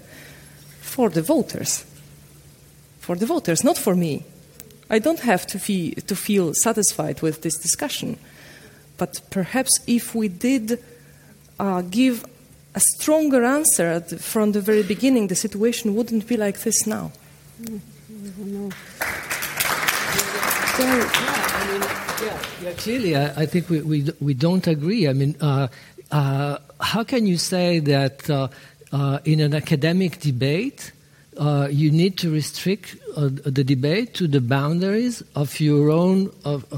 For 0.81 1.09
the 1.09 1.21
voters. 1.21 1.85
For 2.99 3.15
the 3.15 3.25
voters, 3.25 3.63
not 3.63 3.77
for 3.77 3.95
me. 3.95 4.25
I 4.89 4.99
don't 4.99 5.19
have 5.21 5.47
to, 5.47 5.59
fee- 5.59 5.95
to 5.95 6.15
feel 6.15 6.53
satisfied 6.53 7.21
with 7.21 7.41
this 7.41 7.57
discussion. 7.57 8.17
But 8.97 9.21
perhaps 9.29 9.79
if 9.87 10.15
we 10.15 10.27
did 10.27 10.83
uh, 11.59 11.81
give 11.81 12.25
a 12.77 12.79
stronger 12.79 13.43
answer 13.43 13.99
the, 13.99 14.19
from 14.19 14.51
the 14.51 14.61
very 14.61 14.83
beginning, 14.83 15.27
the 15.27 15.35
situation 15.35 15.95
wouldn't 15.95 16.27
be 16.27 16.37
like 16.37 16.59
this 16.59 16.85
now. 16.85 17.11
So, 17.65 17.73
yeah, 20.83 21.09
I 21.57 21.63
mean, 21.71 21.81
yeah, 21.81 22.39
yeah 22.63 22.73
clearly, 22.77 23.15
I, 23.15 23.25
I, 23.41 23.45
think 23.47 23.69
we, 23.71 23.81
we, 23.81 24.11
we 24.19 24.33
don't 24.35 24.67
agree. 24.67 25.07
I 25.07 25.13
mean, 25.13 25.35
uh, 25.41 25.69
uh, 26.11 26.59
how 26.79 27.03
can 27.03 27.25
you 27.25 27.37
say 27.37 27.79
that 27.79 28.29
uh, 28.29 28.47
uh 28.91 29.19
in 29.25 29.39
an 29.39 29.55
academic 29.55 30.19
debate, 30.19 30.91
uh, 31.37 31.67
you 31.71 31.89
need 31.89 32.19
to 32.19 32.31
restrict 32.31 32.95
uh, 33.15 33.29
the 33.57 33.63
debate 33.63 34.13
to 34.19 34.27
the 34.27 34.41
boundaries 34.41 35.23
of 35.35 35.59
your 35.59 35.89
own 35.89 36.29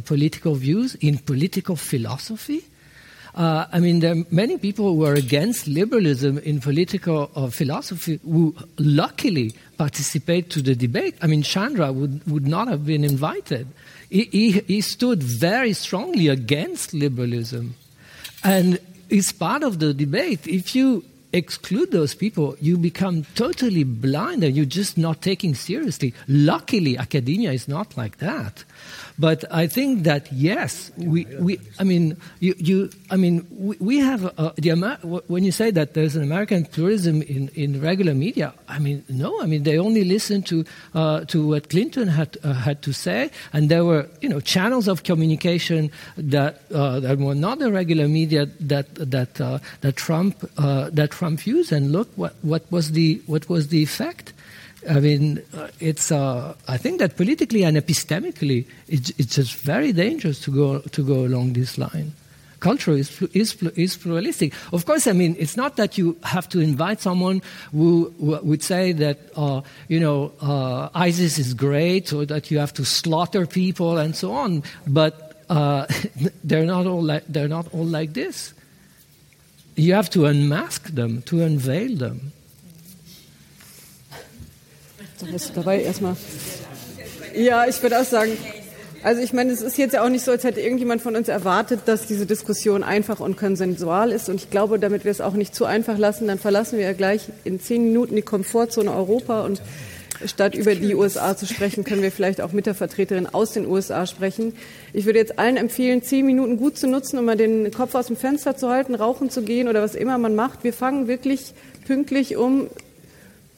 political 0.06 0.56
views 0.56 0.96
in 0.96 1.18
political 1.18 1.76
philosophy? 1.76 2.64
Uh, 3.35 3.65
I 3.72 3.80
mean, 3.80 3.99
there 3.99 4.14
are 4.14 4.23
many 4.31 4.57
people 4.57 4.95
who 4.95 5.06
are 5.06 5.14
against 5.14 5.68
liberalism 5.68 6.39
in 6.39 6.60
political 6.60 7.31
uh, 7.35 7.47
philosophy 7.49 8.19
who 8.23 8.56
luckily 8.77 9.53
participate 9.77 10.49
to 10.51 10.61
the 10.61 10.76
debate. 10.76 11.15
I 11.22 11.27
mean, 11.27 11.43
Chandra 11.43 11.91
would, 11.91 12.26
would 12.27 12.47
not 12.47 12.68
have 12.68 12.85
been 12.85 13.03
invited. 13.03 13.68
He, 14.10 14.23
he, 14.26 14.51
he 14.51 14.81
stood 14.81 15.22
very 15.22 15.73
strongly 15.73 16.27
against 16.27 16.93
liberalism. 16.93 17.76
And 18.43 18.80
it's 19.10 19.31
part 19.31 19.64
of 19.64 19.80
the 19.80 19.93
debate. 19.93 20.47
If 20.47 20.76
you 20.76 21.03
exclude 21.31 21.91
those 21.91 22.15
people, 22.15 22.56
you 22.60 22.77
become 22.77 23.26
totally 23.35 23.84
blind 23.84 24.43
and 24.43 24.56
you're 24.56 24.65
just 24.65 24.97
not 24.97 25.22
taking 25.22 25.53
seriously. 25.53 26.14
Luckily, 26.27 26.97
academia 26.97 27.51
is 27.51 27.68
not 27.68 27.95
like 27.95 28.18
that. 28.18 28.64
But 29.20 29.44
I 29.52 29.68
think 29.68 30.04
that 30.04 30.32
yes, 30.32 30.91
we, 30.96 31.26
we 31.40 31.60
I 31.78 31.84
mean, 31.84 32.16
you, 32.40 32.56
you 32.58 32.90
I 33.12 33.18
mean, 33.18 33.46
we, 33.52 33.76
we 33.80 33.98
have 33.98 34.34
uh, 34.40 34.54
the 34.56 34.70
Amer- 34.72 34.98
when 35.28 35.44
you 35.44 35.52
say 35.52 35.72
that 35.72 35.94
there's 35.94 36.16
an 36.16 36.24
American 36.24 36.66
pluralism 36.66 37.22
in, 37.24 37.50
in 37.50 37.82
regular 37.82 38.14
media. 38.14 38.54
I 38.70 38.80
mean, 38.80 39.04
no, 39.10 39.41
I 39.41 39.46
mean 39.46 39.64
they 39.64 39.78
only 39.78 40.06
listen 40.06 40.41
to 40.44 40.64
uh, 40.94 41.26
to 41.26 41.48
what 41.50 41.70
Clinton 41.70 42.08
had 42.08 42.38
uh, 42.46 42.54
had 42.54 42.82
to 42.84 42.94
say, 42.94 43.30
and 43.52 43.68
there 43.68 43.84
were 43.84 44.08
you 44.22 44.30
know 44.30 44.40
channels 44.40 44.88
of 44.88 45.04
communication 45.04 45.91
that 46.16 46.62
uh, 46.74 47.02
that 47.02 47.18
were 47.18 47.36
not 47.36 47.60
the 47.60 47.74
regular 47.74 48.08
media 48.08 48.46
that 48.62 48.88
that 48.96 49.41
uh, 49.41 49.60
that 49.82 49.98
Trump 49.98 50.50
uh, 50.58 50.90
that 50.91 51.12
Trump 51.12 51.46
used, 51.46 51.74
and 51.74 51.91
look 51.91 52.08
what 52.16 52.36
what 52.41 52.72
was 52.72 52.94
the 52.94 53.22
what 53.26 53.50
was 53.50 53.68
the 53.68 53.84
effect. 53.84 54.32
I 54.88 54.99
mean, 54.99 55.41
it's. 55.80 56.11
Uh, 56.11 56.56
I 56.68 56.77
think 56.77 56.99
that 56.99 57.18
politically 57.18 57.64
and 57.64 57.76
epistemically, 57.76 58.65
it's, 58.88 59.10
it's 59.18 59.35
just 59.35 59.56
very 59.57 59.91
dangerous 59.91 60.39
to 60.41 60.51
go 60.51 60.80
to 60.80 61.03
go 61.03 61.26
along 61.26 61.53
this 61.53 61.77
line. 61.77 62.14
Culture 62.60 62.91
is, 62.91 63.22
is 63.34 63.61
is 63.76 63.97
pluralistic. 63.97 64.53
Of 64.72 64.85
course, 64.85 65.07
I 65.07 65.14
mean, 65.14 65.35
it's 65.39 65.57
not 65.57 65.76
that 65.77 65.97
you 65.97 66.18
have 66.23 66.47
to 66.49 66.60
invite 66.60 67.01
someone 67.01 67.41
who, 67.72 68.14
who 68.19 68.39
would 68.41 68.64
say 68.64 68.91
that 68.93 69.19
uh, 69.35 69.61
you 69.88 69.99
know 69.99 70.31
uh, 70.41 70.89
ISIS 70.93 71.39
is 71.39 71.53
great, 71.53 72.14
or 72.14 72.26
that 72.26 72.51
you 72.51 72.60
have 72.60 72.73
to 72.73 72.85
slaughter 72.85 73.45
people 73.45 73.97
and 73.97 74.15
so 74.15 74.31
on. 74.31 74.64
But 74.88 75.43
uh, 75.49 75.88
they're 76.43 76.65
not 76.65 76.85
all 76.85 77.03
like 77.03 77.26
they're 77.27 77.49
not 77.49 77.73
all 77.73 77.85
like 77.85 78.14
this. 78.14 78.53
You 79.76 79.93
have 79.93 80.10
to 80.11 80.26
unmask 80.26 80.88
them, 80.88 81.22
to 81.23 81.41
unveil 81.41 81.95
them. 81.95 82.34
Bist 85.32 85.50
du 85.50 85.54
dabei 85.56 85.82
erstmal. 85.82 86.16
Ja, 87.36 87.68
ich 87.68 87.82
würde 87.82 88.00
auch 88.00 88.06
sagen, 88.06 88.32
also 89.04 89.22
ich 89.22 89.32
meine, 89.32 89.52
es 89.52 89.62
ist 89.62 89.78
jetzt 89.78 89.94
ja 89.94 90.04
auch 90.04 90.10
nicht 90.10 90.26
so, 90.26 90.32
als 90.32 90.44
hätte 90.44 90.60
irgendjemand 90.60 91.02
von 91.02 91.16
uns 91.16 91.30
erwartet, 91.30 91.82
dass 91.86 92.06
diese 92.06 92.26
Diskussion 92.26 92.84
einfach 92.84 93.20
und 93.20 93.38
konsensual 93.38 94.12
ist. 94.12 94.30
Und 94.30 94.36
ich 94.36 94.50
glaube, 94.50 94.80
damit 94.80 95.06
wir 95.06 95.12
es 95.12 95.22
auch 95.22 95.34
nicht 95.34 95.56
zu 95.56 95.66
einfach 95.66 95.98
lassen, 95.98 96.28
dann 96.28 96.40
verlassen 96.40 96.78
wir 96.78 96.86
ja 96.86 96.94
gleich 96.94 97.30
in 97.44 97.60
zehn 97.60 97.84
Minuten 97.86 98.16
die 98.16 98.22
Komfortzone 98.22 98.91
Europa 98.94 99.46
und 99.46 99.62
statt 100.26 100.54
über 100.56 100.76
die 100.76 100.96
USA 100.96 101.38
zu 101.38 101.46
sprechen, 101.46 101.86
können 101.86 102.02
wir 102.02 102.12
vielleicht 102.12 102.41
auch 102.41 102.52
mit 102.52 102.66
der 102.66 102.76
Vertreterin 102.76 103.26
aus 103.28 103.54
den 103.54 103.66
USA 103.66 104.06
sprechen. 104.06 104.54
Ich 104.91 105.06
würde 105.06 105.20
jetzt 105.20 105.40
allen 105.40 105.56
empfehlen, 105.56 106.04
zehn 106.04 106.26
Minuten 106.26 106.58
gut 106.58 106.78
zu 106.78 106.88
nutzen, 106.88 107.20
um 107.20 107.26
mal 107.26 107.38
den 107.38 107.72
Kopf 107.72 107.96
aus 107.96 108.08
dem 108.08 108.18
Fenster 108.18 108.58
zu 108.58 108.70
halten, 108.70 108.96
rauchen 108.96 109.30
zu 109.30 109.44
gehen 109.44 109.70
oder 109.70 109.82
was 109.82 109.96
immer 109.96 110.18
man 110.18 110.36
macht. 110.36 110.66
Wir 110.66 110.74
fangen 110.74 111.08
wirklich 111.08 111.54
pünktlich 111.88 112.36
um 112.36 112.68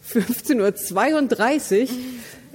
15.32 0.08 1.82
Uhr 1.82 1.88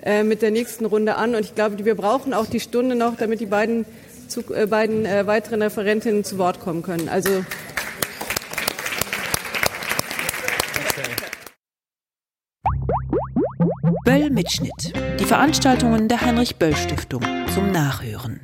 äh, 0.03 0.23
mit 0.23 0.43
der 0.43 0.51
nächsten 0.51 0.85
Runde 0.85 1.17
an. 1.17 1.35
Und 1.35 1.45
ich 1.45 1.55
glaube, 1.55 1.85
wir 1.85 1.95
brauchen 1.95 2.35
auch 2.35 2.47
die 2.47 2.61
Stunde 2.61 2.95
noch, 2.95 3.17
damit 3.17 3.41
die 3.41 3.47
beiden, 3.47 3.85
zu, 4.29 4.43
äh, 4.55 4.67
beiden 4.67 5.07
äh, 5.07 5.27
weiteren 5.27 5.63
Referentinnen 5.63 6.25
zu 6.25 6.39
Wort 6.39 6.61
kommen 6.61 6.83
können. 6.83 7.09
Also 7.09 7.45
Böll 14.05 14.31
Mitschnitt. 14.31 14.93
Die 15.19 15.25
Veranstaltungen 15.25 16.09
der 16.09 16.21
Heinrich 16.21 16.57
Böll 16.57 16.77
Stiftung 16.77 17.23
zum 17.53 17.73
Nachhören. 17.73 18.41